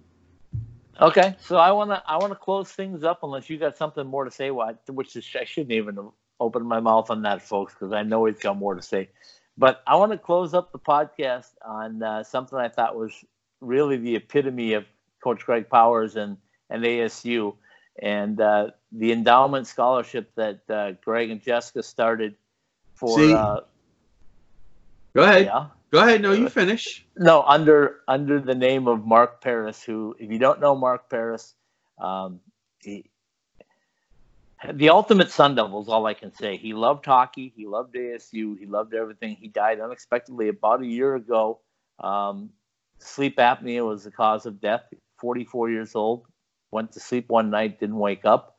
Okay, 1.01 1.35
so 1.41 1.57
I 1.57 1.73
want 1.73 1.91
to 1.91 2.03
I 2.07 2.19
want 2.19 2.33
to 2.33 2.39
close 2.39 2.71
things 2.71 3.03
up 3.03 3.23
unless 3.23 3.51
you 3.51 3.59
got 3.59 3.77
something 3.77 4.07
more 4.07 4.25
to 4.25 4.31
say. 4.31 4.51
Which 4.51 5.17
is 5.17 5.29
I 5.39 5.45
shouldn't 5.45 5.73
even 5.73 5.99
open 6.39 6.65
my 6.65 6.81
mouth 6.81 7.11
on 7.11 7.23
that, 7.23 7.43
folks, 7.43 7.75
because 7.75 7.93
I 7.93 8.03
know 8.03 8.27
he's 8.27 8.39
got 8.39 8.57
more 8.57 8.75
to 8.75 8.83
say. 8.83 9.09
But 9.57 9.83
I 9.87 9.97
want 9.97 10.13
to 10.13 10.19
close 10.19 10.55
up 10.55 10.73
the 10.73 10.79
podcast 10.79 11.51
on 11.65 12.03
uh, 12.03 12.23
something 12.25 12.59
I 12.59 12.69
thought 12.69 12.97
was 12.97 13.13
really 13.61 13.97
the 13.97 14.17
epitome 14.17 14.75
of 14.75 14.85
Coach 15.23 15.45
Greg 15.45 15.69
Powers 15.69 16.17
and 16.17 16.37
and 16.71 16.85
ASU, 16.85 17.55
and 18.01 18.41
uh, 18.41 18.71
the 18.93 19.13
endowment 19.13 19.67
scholarship 19.67 20.31
that 20.37 20.71
uh, 20.71 20.93
Greg 21.05 21.31
and 21.31 21.43
Jessica 21.43 21.83
started 21.83 22.37
for. 22.95 23.19
See? 23.19 23.33
Uh, 23.33 23.61
go 25.15 25.23
ahead. 25.23 25.47
yeah. 25.47 25.67
Go 25.95 26.01
ahead. 26.01 26.23
No, 26.23 26.33
you 26.33 26.49
finish. 26.49 27.07
No, 27.17 27.43
under 27.43 28.01
under 28.09 28.41
the 28.41 28.57
name 28.57 28.89
of 28.89 29.07
Mark 29.07 29.41
Paris, 29.41 29.81
who, 29.81 30.17
if 30.19 30.29
you 30.29 30.41
don't 30.41 30.59
know 30.59 30.75
Mark 30.75 31.09
Paris, 31.09 31.55
um, 32.01 32.41
he, 32.81 33.09
the 34.73 34.89
ultimate 34.89 35.31
Sun 35.31 35.55
Devil 35.55 35.81
is 35.83 35.89
all 35.89 36.05
I 36.07 36.15
can 36.15 36.35
say. 36.35 36.57
He 36.57 36.75
loved 36.75 37.07
hockey. 37.07 37.53
He 37.55 37.69
loved 37.69 37.95
ASU. 37.95 38.59
He 38.59 38.67
loved 38.67 38.93
everything. 38.93 39.37
He 39.37 39.47
died 39.47 39.79
unexpectedly 39.79 40.49
about 40.49 40.83
a 40.83 40.87
year 40.87 41.15
ago. 41.15 41.61
Um, 42.01 42.51
sleep 42.99 43.37
apnea 43.37 43.87
was 43.87 44.03
the 44.03 44.11
cause 44.11 44.47
of 44.47 44.61
death. 44.61 44.83
44 45.21 45.71
years 45.71 45.95
old. 45.95 46.27
Went 46.73 46.91
to 46.95 47.01
sleep 47.01 47.29
one 47.29 47.51
night, 47.51 47.79
didn't 47.79 48.01
wake 48.01 48.25
up. 48.25 48.57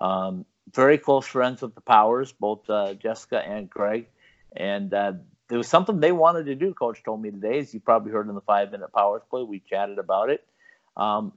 Um, 0.00 0.44
very 0.72 0.98
close 0.98 1.26
friends 1.26 1.62
with 1.62 1.74
the 1.74 1.80
Powers, 1.80 2.30
both 2.30 2.70
uh, 2.70 2.94
Jessica 2.94 3.44
and 3.44 3.68
Greg. 3.68 4.06
And 4.54 4.94
uh, 4.94 5.14
there 5.48 5.58
was 5.58 5.68
something 5.68 6.00
they 6.00 6.12
wanted 6.12 6.46
to 6.46 6.54
do. 6.54 6.74
Coach 6.74 7.02
told 7.04 7.22
me 7.22 7.30
today, 7.30 7.58
as 7.58 7.72
you 7.72 7.80
probably 7.80 8.12
heard 8.12 8.28
in 8.28 8.34
the 8.34 8.40
five 8.40 8.72
minute 8.72 8.92
powers 8.92 9.22
play, 9.30 9.42
we 9.42 9.60
chatted 9.60 9.98
about 9.98 10.30
it. 10.30 10.44
Um, 10.96 11.32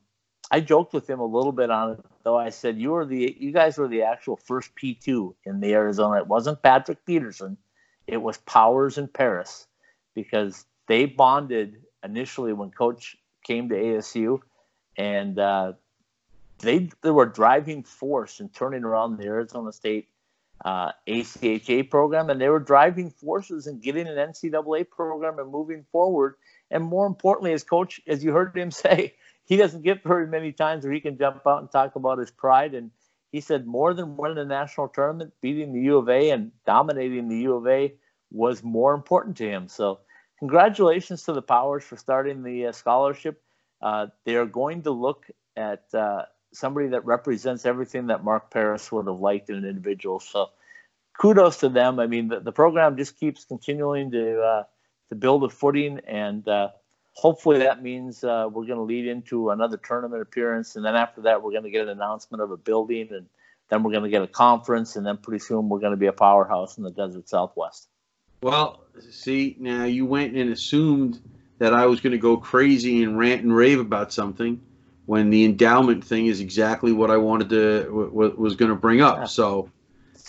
I 0.52 0.62
joked 0.62 0.94
with 0.94 1.08
him 1.08 1.20
a 1.20 1.26
little 1.26 1.52
bit 1.52 1.70
on 1.70 1.92
it, 1.92 2.00
though. 2.24 2.38
I 2.38 2.50
said, 2.50 2.80
"You 2.80 2.92
were 2.92 3.06
the, 3.06 3.36
you 3.40 3.52
guys 3.52 3.78
were 3.78 3.88
the 3.88 4.04
actual 4.04 4.36
first 4.36 4.74
P 4.74 4.96
two 4.96 5.36
in 5.46 5.60
the 5.60 5.74
Arizona. 5.74 6.18
It 6.18 6.28
wasn't 6.28 6.64
Patrick 6.64 7.06
Peterson, 7.06 7.58
it 8.08 8.18
was 8.18 8.38
Powers 8.40 8.98
and 8.98 9.14
Paris, 9.14 9.68
because 10.16 10.66
they 10.88 11.06
bonded 11.06 11.82
initially 12.04 12.54
when 12.54 12.72
Coach 12.72 13.16
came 13.44 13.70
to 13.70 13.76
ASU, 13.76 14.40
and 14.98 15.38
uh, 15.38 15.74
they 16.60 16.90
they 17.04 17.12
were 17.12 17.28
driving 17.28 17.84
force 17.84 18.40
in 18.40 18.50
turning 18.50 18.84
around 18.84 19.18
the 19.18 19.26
Arizona 19.26 19.72
State 19.72 20.08
uh, 20.66 20.92
ACHA 21.08 21.90
program, 21.90 22.30
and 22.30 22.40
they 22.40 22.50
were 22.50 22.60
driving 22.60 23.10
forces 23.10 23.68
in 23.68 23.80
getting 23.80 24.08
an 24.08 24.16
NCAA 24.16 24.90
program 24.90 25.40
and 25.40 25.52
moving 25.52 25.86
forward. 25.92 26.36
And 26.72 26.84
more 26.84 27.08
importantly, 27.08 27.54
as 27.54 27.64
coach, 27.64 28.02
as 28.08 28.24
you 28.24 28.32
heard 28.32 28.56
him 28.58 28.72
say, 28.86 29.16
he 29.46 29.58
doesn't 29.58 29.84
get 29.84 30.04
very 30.04 30.28
many 30.28 30.52
times 30.52 30.84
where 30.84 30.94
he 30.94 31.00
can 31.00 31.18
jump 31.18 31.46
out 31.48 31.62
and 31.62 31.72
talk 31.72 31.96
about 31.96 32.20
his 32.20 32.32
pride. 32.32 32.74
And 32.74 32.92
he 33.32 33.42
said 33.42 33.66
more 33.66 33.94
than 33.94 34.18
winning 34.18 34.38
a 34.38 34.46
national 34.46 34.90
tournament, 34.90 35.34
beating 35.42 35.74
the 35.74 35.82
U 35.82 35.98
of 35.98 36.10
A 36.10 36.32
and 36.32 36.52
dominating 36.66 37.28
the 37.28 37.40
U 37.40 37.56
of 37.56 37.68
A 37.68 37.94
was 38.32 38.64
more 38.64 38.94
important 38.94 39.38
to 39.38 39.50
him. 39.50 39.68
So, 39.68 40.00
congratulations 40.38 41.24
to 41.24 41.34
the 41.34 41.42
Powers 41.42 41.84
for 41.84 41.98
starting 41.98 42.44
the 42.44 42.68
uh, 42.68 42.72
scholarship. 42.72 43.42
Uh, 43.82 44.08
they 44.26 44.36
are 44.36 44.46
going 44.46 44.84
to 44.84 44.92
look 44.92 45.26
at 45.56 45.84
uh, 45.94 46.26
somebody 46.54 46.88
that 46.90 47.06
represents 47.06 47.66
everything 47.66 48.08
that 48.08 48.24
Mark 48.24 48.52
Paris 48.52 48.92
would 48.92 49.08
have 49.08 49.20
liked 49.20 49.50
in 49.50 49.58
an 49.58 49.66
individual. 49.66 50.20
So 50.20 50.50
kudos 51.20 51.58
to 51.58 51.70
them. 51.70 52.00
I 52.00 52.08
mean, 52.08 52.30
the, 52.30 52.40
the 52.40 52.52
program 52.52 52.98
just 52.98 53.20
keeps 53.20 53.46
continuing 53.46 54.12
to 54.12 54.42
uh, 54.42 54.64
to 55.10 55.16
build 55.16 55.44
a 55.44 55.50
footing, 55.50 56.00
and 56.08 56.48
uh, 56.48 56.70
hopefully 57.14 57.60
that 57.60 57.84
means 57.84 58.24
uh, 58.24 58.48
we're 58.52 58.66
going 58.66 58.78
to 58.78 58.84
lead 58.84 59.08
into 59.08 59.50
another 59.52 59.78
tournament 59.78 60.22
appearance, 60.22 60.76
and 60.76 60.86
then 60.86 60.96
after 60.96 61.22
that 61.22 61.44
we're 61.44 61.52
going 61.52 61.64
to 61.64 61.72
get 61.72 61.84
an 61.84 61.90
announcement 61.90 62.42
of 62.42 62.52
a 62.52 62.58
building, 62.58 63.10
and 63.12 63.28
then 63.70 63.84
we're 63.84 63.92
going 63.92 64.04
to 64.04 64.10
get 64.10 64.22
a 64.22 64.28
conference, 64.28 64.96
and 64.96 65.06
then 65.06 65.18
pretty 65.18 65.44
soon 65.44 65.70
we're 65.70 65.80
going 65.80 65.92
to 65.92 65.98
be 65.98 66.08
a 66.08 66.14
powerhouse 66.14 66.78
in 66.78 66.84
the 66.84 66.92
desert 66.92 67.28
Southwest. 67.28 67.90
Well, 68.42 68.86
see, 69.10 69.58
now 69.60 69.84
you 69.84 70.06
went 70.06 70.36
and 70.36 70.52
assumed 70.52 71.20
that 71.58 71.74
I 71.74 71.86
was 71.88 72.00
going 72.00 72.12
to 72.12 72.20
go 72.20 72.38
crazy 72.38 73.04
and 73.04 73.20
rant 73.20 73.42
and 73.42 73.54
rave 73.54 73.80
about 73.80 74.14
something 74.14 74.62
when 75.10 75.32
the 75.32 75.44
endowment 75.44 76.06
thing 76.06 76.28
is 76.28 76.40
exactly 76.40 76.92
what 76.92 77.10
I 77.10 77.18
wanted 77.18 77.50
to 77.50 77.84
w- 77.86 78.36
was 78.38 78.56
going 78.56 78.70
to 78.70 78.76
bring 78.76 79.02
up. 79.02 79.28
So 79.28 79.72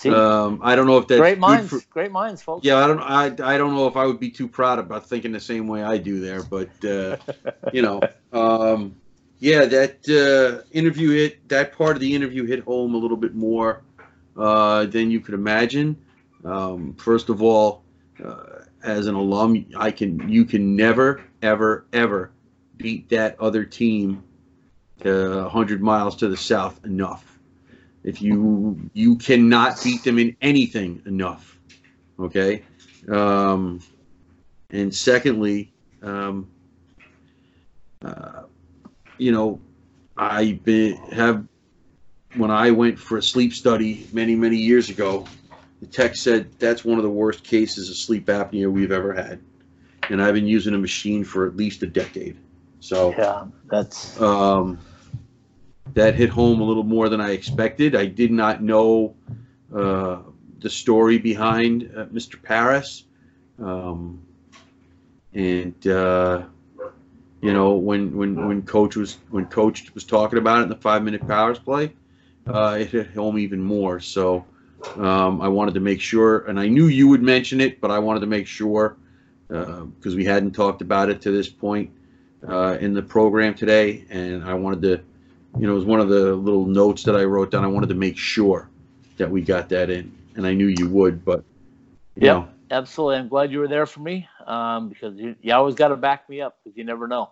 um, 0.07 0.61
I 0.63 0.75
don't 0.75 0.87
know 0.87 0.97
if 0.97 1.07
that's 1.07 1.19
great 1.19 1.39
minds, 1.39 1.69
for, 1.69 1.81
great 1.91 2.11
minds, 2.11 2.41
folks. 2.41 2.65
Yeah, 2.65 2.79
I 2.79 2.87
don't, 2.87 3.01
I, 3.01 3.27
I 3.27 3.59
don't 3.59 3.75
know 3.75 3.89
if 3.89 3.99
I 3.99 4.07
would 4.07 4.19
be 4.19 4.31
too 4.31 4.49
proud 4.49 4.79
about 4.79 5.07
thinking 5.07 5.33
the 5.33 5.41
same 5.41 5.69
way 5.69 5.83
I 5.83 5.99
do 5.99 6.21
there, 6.21 6.43
but 6.43 6.71
uh, 6.83 7.19
you 7.75 7.83
know, 7.83 8.01
um, 8.33 8.97
yeah, 9.39 9.67
that 9.67 10.09
uh, 10.09 10.67
interview 10.73 11.11
hit 11.11 11.47
that 11.51 11.77
part 11.77 11.97
of 11.97 12.01
the 12.01 12.15
interview 12.15 12.47
hit 12.47 12.61
home 12.61 12.95
a 12.95 12.97
little 12.97 13.19
bit 13.19 13.35
more 13.35 13.83
uh, 14.35 14.87
than 14.87 15.11
you 15.11 15.21
could 15.21 15.35
imagine. 15.35 15.95
Um, 16.43 16.95
first 16.95 17.29
of 17.29 17.43
all, 17.43 17.83
uh, 18.25 18.63
as 18.83 19.09
an 19.09 19.15
alum, 19.15 19.67
I 19.77 19.91
can 19.91 20.27
you 20.27 20.47
can 20.47 20.75
never 20.75 21.23
ever 21.43 21.85
ever 21.93 22.33
beat 22.79 23.11
that 23.11 23.39
other 23.39 23.67
team 23.67 24.25
to 25.01 25.43
100 25.43 25.83
miles 25.83 26.17
to 26.17 26.29
the 26.29 26.37
south 26.37 26.85
enough. 26.85 27.27
If 28.03 28.23
you 28.23 28.91
you 28.95 29.17
cannot 29.17 29.83
beat 29.83 30.05
them 30.05 30.19
in 30.19 30.37
anything 30.41 31.03
enough, 31.05 31.59
okay. 32.19 32.63
Um, 33.09 33.81
and 34.71 34.95
secondly, 34.95 35.73
um, 36.03 36.49
uh, 38.03 38.45
you 39.19 39.33
know, 39.33 39.61
I 40.17 40.53
been, 40.65 40.97
have 41.13 41.47
when 42.37 42.51
I 42.51 42.71
went 42.71 42.99
for 42.99 43.19
a 43.19 43.23
sleep 43.23 43.53
study 43.53 44.07
many 44.13 44.35
many 44.35 44.57
years 44.57 44.89
ago. 44.89 45.27
The 45.81 45.87
tech 45.87 46.15
said 46.15 46.53
that's 46.59 46.85
one 46.85 46.99
of 46.99 47.05
the 47.05 47.11
worst 47.11 47.43
cases 47.43 47.89
of 47.89 47.97
sleep 47.97 48.27
apnea 48.27 48.71
we've 48.71 48.93
ever 48.93 49.15
had, 49.15 49.41
and 50.11 50.23
I've 50.23 50.35
been 50.35 50.47
using 50.47 50.75
a 50.75 50.79
machine 50.79 51.25
for 51.25 51.47
at 51.47 51.57
least 51.57 51.83
a 51.83 51.87
decade. 51.87 52.37
So 52.81 53.15
yeah, 53.17 53.47
that's 53.71 54.21
um, 54.21 54.79
that 55.95 56.15
hit 56.15 56.29
home 56.31 56.61
a 56.61 56.65
little 56.65 56.85
more 56.85 57.09
than 57.09 57.21
I 57.21 57.31
expected. 57.31 57.95
I 57.95 58.07
did 58.07 58.31
not 58.31 58.63
know 58.63 59.15
uh, 59.75 60.19
the 60.61 60.71
story 60.71 61.19
behind 61.19 61.91
uh, 61.97 62.07
Mr. 62.07 62.41
Paris, 62.43 63.05
um, 63.63 64.23
and 65.35 65.87
uh, 65.87 66.43
you 67.41 67.53
know 67.53 67.75
when 67.75 68.17
when 68.17 68.47
when 68.47 68.63
coach 68.63 68.97
was 68.97 69.19
when 69.31 69.47
coach 69.47 69.93
was 69.95 70.05
talking 70.05 70.39
about 70.39 70.61
it 70.61 70.63
in 70.63 70.69
the 70.69 70.77
five 70.77 71.03
minute 71.03 71.27
powers 71.27 71.59
play, 71.59 71.93
uh, 72.47 72.79
it 72.81 72.89
hit 72.89 73.11
home 73.13 73.39
even 73.39 73.61
more. 73.61 74.01
So 74.01 74.45
um, 74.97 75.41
I 75.41 75.49
wanted 75.49 75.75
to 75.75 75.81
make 75.81 76.01
sure, 76.01 76.47
and 76.47 76.59
I 76.59 76.69
knew 76.69 76.87
you 76.87 77.09
would 77.09 77.23
mention 77.23 77.61
it, 77.61 77.81
but 77.81 77.91
I 77.91 77.99
wanted 77.99 78.21
to 78.21 78.27
make 78.27 78.47
sure 78.47 78.97
because 79.49 80.15
uh, 80.15 80.17
we 80.17 80.25
hadn't 80.25 80.53
talked 80.53 80.81
about 80.81 81.11
it 81.11 81.21
to 81.23 81.31
this 81.33 81.49
point 81.49 81.91
uh, 82.49 82.79
in 82.81 82.95
the 82.95 83.03
program 83.03 83.55
today, 83.55 84.05
and 84.11 84.45
I 84.45 84.55
wanted 84.55 84.83
to 84.83 85.05
you 85.59 85.67
know, 85.67 85.73
it 85.73 85.77
was 85.77 85.85
one 85.85 86.01
of 86.01 86.09
the 86.09 86.35
little 86.35 86.67
notes 86.67 87.03
that 87.05 87.17
I 87.17 87.25
wrote 87.25 87.51
down. 87.51 87.65
I 87.65 87.69
wanted 87.69 87.89
to 87.89 87.95
make 87.95 88.17
sure 88.17 88.69
that 89.17 89.31
we 89.31 89.43
got 89.43 89.69
that 89.71 89.91
in, 89.91 90.17
and 90.37 90.47
I 90.47 90.55
knew 90.55 90.67
you 90.67 90.89
would, 90.89 91.25
but 91.25 91.45
yeah, 92.15 92.47
absolutely. 92.71 93.17
I'm 93.17 93.29
glad 93.29 93.51
you 93.51 93.59
were 93.59 93.69
there 93.69 93.87
for 93.87 94.01
me 94.01 94.29
um, 94.47 94.89
because 94.89 95.19
you, 95.19 95.37
you 95.41 95.53
always 95.53 95.75
got 95.75 95.89
to 95.89 95.97
back 95.97 96.29
me 96.29 96.41
up 96.41 96.59
because 96.63 96.77
you 96.77 96.85
never 96.85 97.09
know. 97.09 97.31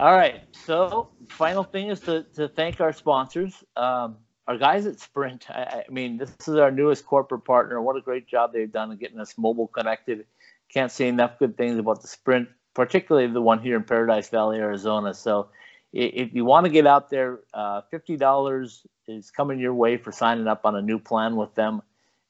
All 0.00 0.12
right, 0.12 0.42
so 0.66 1.10
final 1.28 1.62
thing 1.62 1.88
is 1.88 2.00
to, 2.00 2.24
to 2.34 2.48
thank 2.48 2.80
our 2.80 2.92
sponsors. 2.92 3.62
Um, 3.76 4.16
our 4.48 4.58
guys 4.58 4.86
at 4.86 4.98
Sprint, 4.98 5.48
I, 5.50 5.84
I, 5.86 5.92
mean, 5.92 6.18
this 6.18 6.34
is 6.46 6.56
our 6.56 6.70
newest 6.70 7.06
corporate 7.06 7.44
partner. 7.44 7.80
What 7.80 7.96
a 7.96 8.00
great 8.00 8.26
job 8.26 8.52
they've 8.52 8.70
done 8.70 8.90
in 8.90 8.98
getting 8.98 9.20
us 9.20 9.34
mobile 9.38 9.68
connected. 9.68 10.26
Can't 10.68 10.90
say 10.90 11.08
enough 11.08 11.38
good 11.38 11.56
things 11.56 11.78
about 11.78 12.02
the 12.02 12.08
Sprint, 12.08 12.48
particularly 12.74 13.28
the 13.28 13.40
one 13.40 13.60
here 13.60 13.76
in 13.76 13.84
Paradise 13.84 14.28
Valley, 14.28 14.58
Arizona. 14.58 15.14
So 15.14 15.48
if 15.94 16.34
you 16.34 16.44
want 16.44 16.66
to 16.66 16.70
get 16.70 16.86
out 16.86 17.08
there, 17.08 17.40
uh, 17.54 17.82
$50 17.92 18.86
is 19.06 19.30
coming 19.30 19.60
your 19.60 19.74
way 19.74 19.96
for 19.96 20.10
signing 20.10 20.48
up 20.48 20.64
on 20.64 20.74
a 20.74 20.82
new 20.82 20.98
plan 20.98 21.36
with 21.36 21.54
them. 21.54 21.82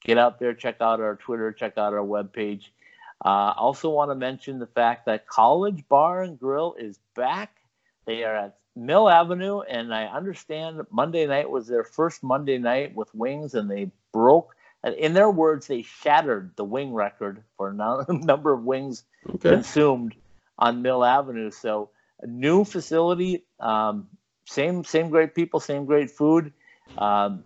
Get 0.04 0.18
out 0.18 0.38
there, 0.38 0.52
check 0.52 0.76
out 0.82 1.00
our 1.00 1.16
Twitter, 1.16 1.50
check 1.50 1.78
out 1.78 1.94
our 1.94 2.04
webpage. 2.04 2.64
Uh, 3.24 3.54
also 3.56 3.88
want 3.88 4.10
to 4.10 4.14
mention 4.14 4.58
the 4.58 4.66
fact 4.66 5.06
that 5.06 5.26
College 5.26 5.82
Bar 5.88 6.22
and 6.22 6.38
Grill 6.38 6.74
is 6.78 6.98
back. 7.16 7.56
They 8.04 8.22
are 8.24 8.36
at 8.36 8.58
Mill 8.76 9.08
Avenue, 9.08 9.60
and 9.60 9.94
I 9.94 10.04
understand 10.04 10.82
Monday 10.90 11.26
night 11.26 11.48
was 11.48 11.66
their 11.66 11.84
first 11.84 12.22
Monday 12.22 12.58
night 12.58 12.94
with 12.94 13.14
wings, 13.14 13.54
and 13.54 13.70
they 13.70 13.90
broke. 14.12 14.54
In 14.98 15.14
their 15.14 15.30
words, 15.30 15.66
they 15.66 15.80
shattered 15.80 16.50
the 16.56 16.64
wing 16.64 16.92
record 16.92 17.42
for 17.56 17.72
number 18.08 18.52
of 18.52 18.64
wings 18.64 19.04
okay. 19.26 19.48
consumed 19.48 20.14
on 20.58 20.82
Mill 20.82 21.02
Avenue. 21.02 21.50
So 21.50 21.88
new 22.26 22.64
facility, 22.64 23.44
um, 23.60 24.08
same 24.46 24.84
same 24.84 25.10
great 25.10 25.34
people, 25.34 25.60
same 25.60 25.84
great 25.84 26.10
food, 26.10 26.52
um, 26.98 27.44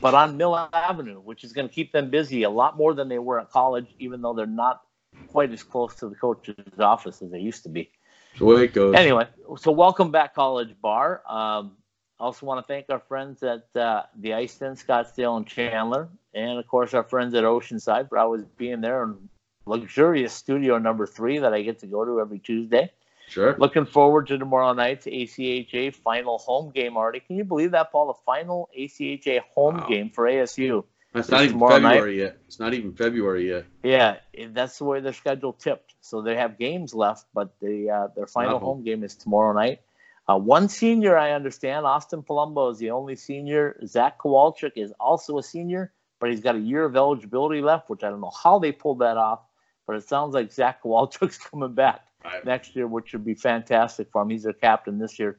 but 0.00 0.14
on 0.14 0.36
Mill 0.36 0.56
Avenue, 0.72 1.20
which 1.20 1.44
is 1.44 1.52
going 1.52 1.68
to 1.68 1.74
keep 1.74 1.92
them 1.92 2.10
busy 2.10 2.42
a 2.42 2.50
lot 2.50 2.76
more 2.76 2.94
than 2.94 3.08
they 3.08 3.18
were 3.18 3.40
at 3.40 3.50
college, 3.50 3.86
even 3.98 4.22
though 4.22 4.34
they're 4.34 4.46
not 4.46 4.82
quite 5.28 5.52
as 5.52 5.62
close 5.62 5.94
to 5.96 6.08
the 6.08 6.14
coach's 6.14 6.54
office 6.78 7.22
as 7.22 7.30
they 7.30 7.40
used 7.40 7.62
to 7.64 7.68
be 7.68 7.90
the 8.38 8.44
way 8.44 8.64
it 8.64 8.72
goes. 8.72 8.94
Anyway, 8.94 9.26
so 9.58 9.72
welcome 9.72 10.10
back, 10.10 10.34
College 10.34 10.74
Bar. 10.80 11.22
Um, 11.28 11.76
also 12.18 12.46
want 12.46 12.64
to 12.64 12.72
thank 12.72 12.86
our 12.90 13.00
friends 13.00 13.42
at 13.42 13.64
uh, 13.74 14.02
the 14.18 14.34
Ice 14.34 14.56
Den, 14.56 14.74
Scottsdale 14.74 15.36
and 15.36 15.46
Chandler, 15.46 16.08
and 16.34 16.58
of 16.58 16.66
course 16.68 16.94
our 16.94 17.02
friends 17.02 17.34
at 17.34 17.44
Oceanside 17.44 18.08
for 18.08 18.18
always 18.18 18.44
being 18.56 18.80
there 18.80 19.02
in 19.04 19.28
luxurious 19.66 20.32
studio 20.32 20.78
number 20.78 21.06
three 21.06 21.38
that 21.38 21.54
I 21.54 21.62
get 21.62 21.78
to 21.80 21.86
go 21.86 22.04
to 22.04 22.20
every 22.20 22.38
Tuesday. 22.38 22.92
Sure. 23.30 23.54
Looking 23.58 23.86
forward 23.86 24.26
to 24.26 24.38
tomorrow 24.38 24.72
night's 24.72 25.06
ACHA 25.06 25.94
final 25.94 26.38
home 26.38 26.70
game 26.70 26.96
already. 26.96 27.20
Can 27.20 27.36
you 27.36 27.44
believe 27.44 27.70
that, 27.70 27.92
Paul? 27.92 28.08
The 28.08 28.18
final 28.26 28.68
ACHA 28.76 29.42
home 29.54 29.76
wow. 29.76 29.86
game 29.86 30.10
for 30.10 30.24
ASU. 30.24 30.82
It's 31.14 31.28
not 31.28 31.44
even 31.44 31.60
February 31.60 32.16
night. 32.16 32.22
yet. 32.22 32.38
It's 32.46 32.58
not 32.58 32.74
even 32.74 32.92
February 32.92 33.48
yet. 33.48 33.66
Yeah, 33.84 34.16
that's 34.48 34.78
the 34.78 34.84
way 34.84 35.00
their 35.00 35.12
schedule 35.12 35.52
tipped. 35.52 35.94
So 36.00 36.22
they 36.22 36.34
have 36.36 36.58
games 36.58 36.92
left, 36.92 37.26
but 37.32 37.54
the 37.60 37.90
uh, 37.90 38.08
their 38.16 38.26
final 38.26 38.56
uh-huh. 38.56 38.64
home 38.64 38.82
game 38.82 39.04
is 39.04 39.14
tomorrow 39.14 39.52
night. 39.52 39.80
Uh, 40.28 40.36
one 40.36 40.68
senior, 40.68 41.16
I 41.16 41.30
understand, 41.30 41.86
Austin 41.86 42.22
Palumbo 42.24 42.72
is 42.72 42.78
the 42.78 42.90
only 42.90 43.14
senior. 43.14 43.78
Zach 43.86 44.18
Kowalczyk 44.18 44.72
is 44.74 44.92
also 44.98 45.38
a 45.38 45.42
senior, 45.42 45.92
but 46.18 46.30
he's 46.30 46.40
got 46.40 46.56
a 46.56 46.60
year 46.60 46.84
of 46.84 46.96
eligibility 46.96 47.62
left, 47.62 47.90
which 47.90 48.02
I 48.02 48.10
don't 48.10 48.20
know 48.20 48.32
how 48.42 48.58
they 48.58 48.72
pulled 48.72 49.00
that 49.00 49.16
off. 49.16 49.40
But 49.86 49.96
it 49.96 50.08
sounds 50.08 50.34
like 50.34 50.52
Zach 50.52 50.82
Kowalczyk's 50.82 51.38
coming 51.50 51.74
back 51.74 52.09
right. 52.24 52.44
next 52.44 52.76
year, 52.76 52.86
which 52.86 53.12
would 53.12 53.24
be 53.24 53.34
fantastic 53.34 54.08
for 54.10 54.22
him. 54.22 54.30
He's 54.30 54.42
their 54.44 54.52
captain 54.52 54.98
this 54.98 55.18
year. 55.18 55.38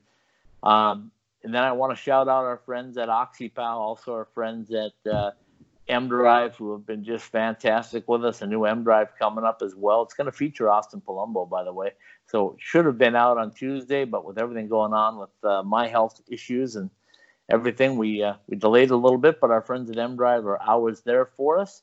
Um, 0.64 1.12
and 1.44 1.54
then 1.54 1.64
I 1.64 1.72
want 1.72 1.92
to 1.92 2.02
shout 2.02 2.28
out 2.28 2.46
our 2.46 2.58
friends 2.58 2.98
at 2.98 3.10
OxyPow, 3.10 3.58
also 3.58 4.14
our 4.14 4.26
friends 4.26 4.72
at 4.72 5.12
uh, 5.12 5.32
M 5.88 6.08
Drive, 6.08 6.56
who 6.56 6.72
have 6.74 6.86
been 6.86 7.04
just 7.04 7.26
fantastic 7.26 8.08
with 8.08 8.24
us. 8.24 8.42
A 8.42 8.48
new 8.48 8.66
M 8.66 8.84
Drive 8.84 9.10
coming 9.18 9.44
up 9.44 9.62
as 9.64 9.76
well. 9.76 10.04
It's 10.04 10.14
going 10.14 10.26
to 10.26 10.32
feature 10.32 10.70
Austin 10.70 11.02
Palumbo, 11.02 11.50
by 11.50 11.64
the 11.64 11.74
way. 11.74 11.92
So 12.28 12.56
should 12.60 12.86
have 12.86 12.98
been 12.98 13.16
out 13.16 13.38
on 13.38 13.52
Tuesday, 13.52 14.06
but 14.06 14.24
with 14.24 14.38
everything 14.38 14.70
going 14.70 14.94
on 14.94 15.18
with 15.18 15.30
uh, 15.44 15.64
my 15.64 15.88
health 15.88 16.22
issues 16.30 16.76
and 16.76 16.90
everything, 17.50 17.98
we 17.98 18.24
uh, 18.24 18.36
we 18.48 18.56
delayed 18.56 18.92
a 18.92 18.96
little 18.96 19.18
bit. 19.18 19.40
But 19.42 19.52
our 19.52 19.62
friends 19.62 19.90
at 19.90 19.98
M 19.98 20.16
Drive 20.16 20.46
are 20.46 20.62
always 20.62 21.02
there 21.02 21.26
for 21.26 21.60
us. 21.60 21.82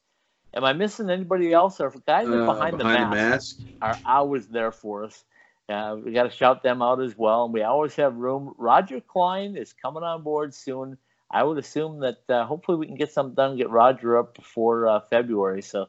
Am 0.55 0.65
I 0.65 0.73
missing 0.73 1.11
anybody 1.11 1.53
else? 1.53 1.81
Our 1.81 1.93
guys 2.07 2.29
uh, 2.29 2.47
behind, 2.47 2.79
behind, 2.79 2.79
the, 2.79 2.85
mask, 2.85 3.11
the 3.11 3.31
mask 3.31 3.57
are 3.83 3.99
always 4.07 4.47
there 4.49 4.73
for 4.73 5.05
us. 5.05 5.25
Uh, 5.69 5.97
we 6.03 6.13
got 6.13 6.23
to 6.25 6.31
shout 6.31 6.63
them 6.63 6.81
out 6.81 7.01
as 7.01 7.17
well. 7.17 7.45
And 7.45 7.53
we 7.53 7.63
always 7.63 7.95
have 7.97 8.17
room. 8.17 8.55
Roger 8.57 9.01
Klein 9.01 9.57
is 9.57 9.73
coming 9.75 10.03
on 10.03 10.23
board 10.23 10.55
soon. 10.55 10.97
I 11.31 11.43
would 11.43 11.59
assume 11.59 12.01
that 12.01 12.23
uh, 12.31 12.47
hopefully 12.47 12.79
we 12.79 12.87
can 12.87 12.97
get 12.97 13.13
something 13.13 13.35
done, 13.35 13.59
get 13.59 13.69
Roger 13.69 14.17
up 14.17 14.35
before 14.35 14.89
uh, 14.89 15.01
February. 15.11 15.61
So 15.61 15.89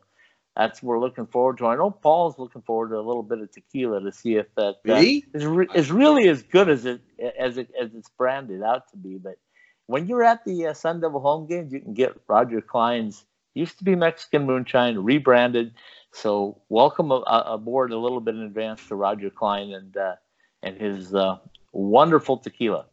that's 0.56 0.84
what 0.84 0.90
we're 0.90 1.00
looking 1.00 1.28
forward 1.28 1.60
to. 1.60 1.68
I 1.68 1.78
know 1.78 1.92
Paul's 1.92 2.38
looking 2.38 2.62
forward 2.62 2.90
to 2.90 2.98
a 2.98 3.02
little 3.02 3.24
bit 3.24 3.40
of 3.40 3.50
tequila 3.50 4.02
to 4.02 4.12
see 4.12 4.36
if 4.36 4.54
that 4.56 4.76
uh, 4.90 5.02
is, 5.34 5.46
re- 5.46 5.70
is 5.74 5.92
really 5.92 6.28
as 6.28 6.44
good 6.44 6.68
as 6.68 6.84
it 6.84 7.02
as 7.40 7.58
it 7.58 7.72
as 7.82 7.96
it's 7.96 8.10
branded 8.10 8.62
out 8.62 8.90
to 8.92 8.98
be. 8.98 9.18
But 9.18 9.38
when 9.88 10.08
you're 10.08 10.24
at 10.24 10.44
the 10.44 10.68
uh, 10.68 10.74
Sun 10.74 11.00
Devil 11.00 11.22
home 11.22 11.48
games, 11.48 11.72
you 11.72 11.80
can 11.80 11.94
get 11.94 12.18
Roger 12.28 12.60
Klein's 12.60 13.24
used 13.54 13.78
to 13.80 13.84
be 13.84 13.96
Mexican 13.96 14.46
moonshine 14.46 14.98
rebranded. 14.98 15.74
So 16.12 16.62
welcome 16.70 17.12
aboard 17.12 17.92
a 17.92 17.98
little 17.98 18.20
bit 18.20 18.36
in 18.36 18.42
advance 18.42 18.88
to 18.88 18.96
Roger 18.96 19.30
Klein 19.30 19.72
and 19.72 19.96
uh, 19.96 20.16
and 20.64 20.80
his 20.80 21.14
uh, 21.14 21.38
wonderful 21.72 22.38
tequila. 22.38 22.86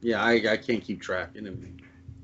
Yeah, 0.00 0.22
I, 0.22 0.32
I 0.52 0.56
can't 0.56 0.82
keep 0.82 1.00
track. 1.00 1.30
Anyway. 1.36 1.72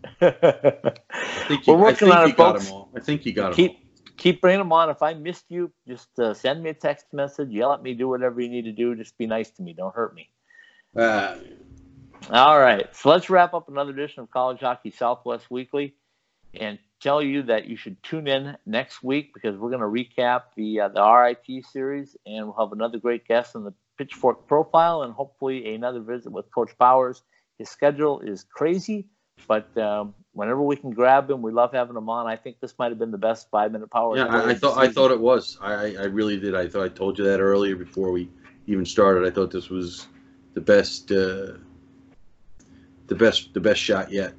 I 0.21 1.45
think 1.49 1.67
you, 1.67 1.73
We're 1.73 1.81
working 1.81 2.11
I 2.11 2.27
think 2.27 2.29
on 2.29 2.29
it, 2.29 2.37
folks. 2.37 2.37
Got 2.37 2.63
them 2.65 2.73
all. 2.73 2.91
I 2.95 3.01
think 3.01 3.25
you 3.25 3.33
got 3.33 3.55
keep, 3.55 3.73
them 3.73 3.77
all. 3.77 3.83
Keep 3.83 4.17
keep 4.17 4.41
bringing 4.41 4.61
them 4.61 4.73
on. 4.73 4.91
If 4.91 5.03
I 5.03 5.15
missed 5.15 5.47
you, 5.49 5.73
just 5.89 6.19
uh, 6.19 6.35
send 6.35 6.63
me 6.63 6.71
a 6.71 6.75
text 6.75 7.07
message. 7.13 7.51
Yell 7.51 7.73
at 7.73 7.83
me. 7.83 7.95
Do 7.95 8.09
whatever 8.09 8.41
you 8.41 8.49
need 8.49 8.65
to 8.65 8.73
do. 8.73 8.95
Just 8.95 9.17
be 9.17 9.27
nice 9.27 9.51
to 9.53 9.63
me. 9.63 9.73
Don't 9.73 9.95
hurt 9.95 10.15
me. 10.15 10.29
Uh, 10.97 11.37
all 12.31 12.61
right. 12.61 12.95
So 12.95 13.09
let's 13.09 13.31
wrap 13.31 13.55
up 13.55 13.69
another 13.69 13.91
edition 13.91 14.23
of 14.23 14.31
College 14.31 14.61
Hockey 14.61 14.91
Southwest 14.91 15.51
Weekly, 15.51 15.95
and 16.55 16.79
tell 17.03 17.23
you 17.23 17.43
that 17.45 17.67
you 17.67 17.77
should 17.77 18.03
tune 18.03 18.29
in 18.29 18.57
next 18.65 19.03
week 19.03 19.33
because 19.35 19.57
we're 19.57 19.71
going 19.71 19.81
to 19.81 19.87
recap 19.87 20.43
the 20.57 20.81
uh, 20.81 20.89
the 20.89 21.03
RIT 21.03 21.67
series, 21.67 22.17
and 22.27 22.47
we'll 22.47 22.57
have 22.57 22.73
another 22.73 22.99
great 22.99 23.27
guest 23.27 23.57
on 23.57 23.65
the 23.65 23.75
Pitchfork 23.99 24.47
profile, 24.47 25.03
and 25.03 25.13
hopefully 25.13 25.75
another 25.75 26.01
visit 26.01 26.33
with 26.33 26.51
Coach 26.55 26.71
Powers 26.79 27.23
his 27.63 27.71
schedule 27.71 28.21
is 28.21 28.45
crazy, 28.45 29.07
but 29.47 29.77
um, 29.79 30.15
whenever 30.33 30.61
we 30.61 30.77
can 30.77 30.91
grab 30.91 31.31
him, 31.31 31.43
we 31.43 31.53
love 31.53 31.73
having 31.73 31.97
him 31.97 32.09
on. 32.09 32.27
I 32.27 32.37
think 32.37 32.57
this 32.61 32.75
might 32.79 32.91
have 32.91 32.99
been 32.99 33.11
the 33.11 33.19
best 33.19 33.49
five 33.51 33.73
minute 33.73 33.91
power. 33.91 34.17
Yeah, 34.17 34.27
I, 34.27 34.51
I 34.51 34.55
thought 34.55 34.79
I 34.79 34.89
thought 34.89 35.11
it 35.11 35.21
was. 35.21 35.59
I, 35.61 35.95
I 35.95 36.05
really 36.05 36.39
did. 36.39 36.55
I 36.55 36.69
thought 36.69 36.83
I 36.83 36.89
told 36.89 37.19
you 37.19 37.25
that 37.25 37.41
earlier 37.41 37.77
before 37.77 38.11
we 38.11 38.29
even 38.67 38.85
started. 38.85 39.25
I 39.25 39.31
thought 39.31 39.51
this 39.51 39.69
was 39.69 40.09
the 40.55 40.61
best, 40.61 41.13
uh, 41.13 41.55
the 43.07 43.15
best, 43.15 43.55
the 43.55 43.61
best 43.61 43.81
shot 43.81 44.11
yet. 44.11 44.35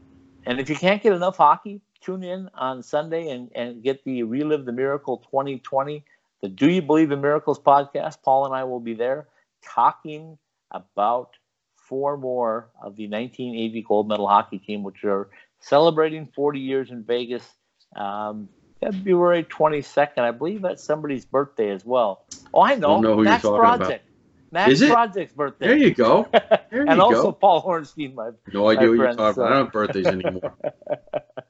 And 0.45 0.59
if 0.59 0.70
you 0.70 0.76
can't 0.76 1.01
get 1.01 1.14
enough 1.14 1.38
hockey, 1.38 1.82
tune 2.03 2.23
in 2.23 2.49
on 2.53 2.83
Sunday 2.83 3.29
and, 3.29 3.49
and 3.55 3.81
get 3.81 4.03
the 4.03 4.23
Relive 4.23 4.65
the 4.65 4.71
Miracle 4.71 5.17
2020, 5.17 6.03
the 6.41 6.49
Do 6.49 6.69
You 6.69 6.81
Believe 6.81 7.11
in 7.11 7.21
Miracles 7.21 7.59
podcast. 7.59 8.17
Paul 8.23 8.45
and 8.45 8.53
I 8.53 8.63
will 8.63 8.79
be 8.79 8.93
there 8.93 9.27
talking 9.63 10.37
about 10.71 11.31
four 11.75 12.17
more 12.17 12.69
of 12.81 12.95
the 12.95 13.07
1980 13.07 13.81
gold 13.87 14.07
medal 14.07 14.27
hockey 14.27 14.59
team, 14.59 14.83
which 14.83 15.03
are 15.03 15.29
celebrating 15.59 16.27
40 16.35 16.59
years 16.59 16.91
in 16.91 17.03
Vegas. 17.03 17.47
Um, 17.95 18.49
February 18.81 19.43
22nd, 19.45 20.19
I 20.19 20.31
believe 20.31 20.61
that's 20.61 20.83
somebody's 20.83 21.25
birthday 21.25 21.69
as 21.69 21.85
well. 21.85 22.25
Oh, 22.53 22.61
I 22.61 22.75
know. 22.75 22.97
I 22.97 22.99
know 22.99 23.15
who 23.15 23.23
Max 23.23 23.43
you're 23.43 23.53
talking 23.53 23.77
Project. 23.79 24.03
About. 24.03 24.13
Max 24.51 24.79
Project's 24.79 25.33
birthday. 25.33 25.67
There 25.67 25.77
you 25.77 25.93
go. 25.93 26.27
There 26.69 26.81
and 26.81 26.97
you 26.97 27.03
also 27.03 27.23
go. 27.25 27.31
Paul 27.33 27.61
Hornstein, 27.61 28.15
my 28.15 28.31
no 28.51 28.67
idea 28.67 28.87
my 28.87 28.89
what 28.89 28.97
friend, 28.97 28.97
you're 28.97 29.13
talking 29.13 29.15
so. 29.15 29.41
about. 29.41 29.45
I 29.45 29.55
don't 29.55 29.65
have 29.65 29.71
birthdays 29.73 30.07
anymore. 30.07 30.55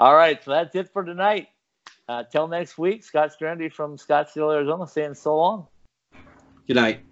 All 0.00 0.14
right, 0.14 0.42
so 0.42 0.52
that's 0.52 0.74
it 0.74 0.88
for 0.88 1.04
tonight. 1.04 1.48
Uh, 2.08 2.24
till 2.24 2.48
next 2.48 2.78
week, 2.78 3.04
Scott 3.04 3.32
Strandy 3.38 3.70
from 3.70 3.98
Scottsdale, 3.98 4.54
Arizona, 4.54 4.86
saying 4.86 5.12
so 5.12 5.36
long. 5.36 5.66
Good 6.66 6.76
night. 6.76 7.04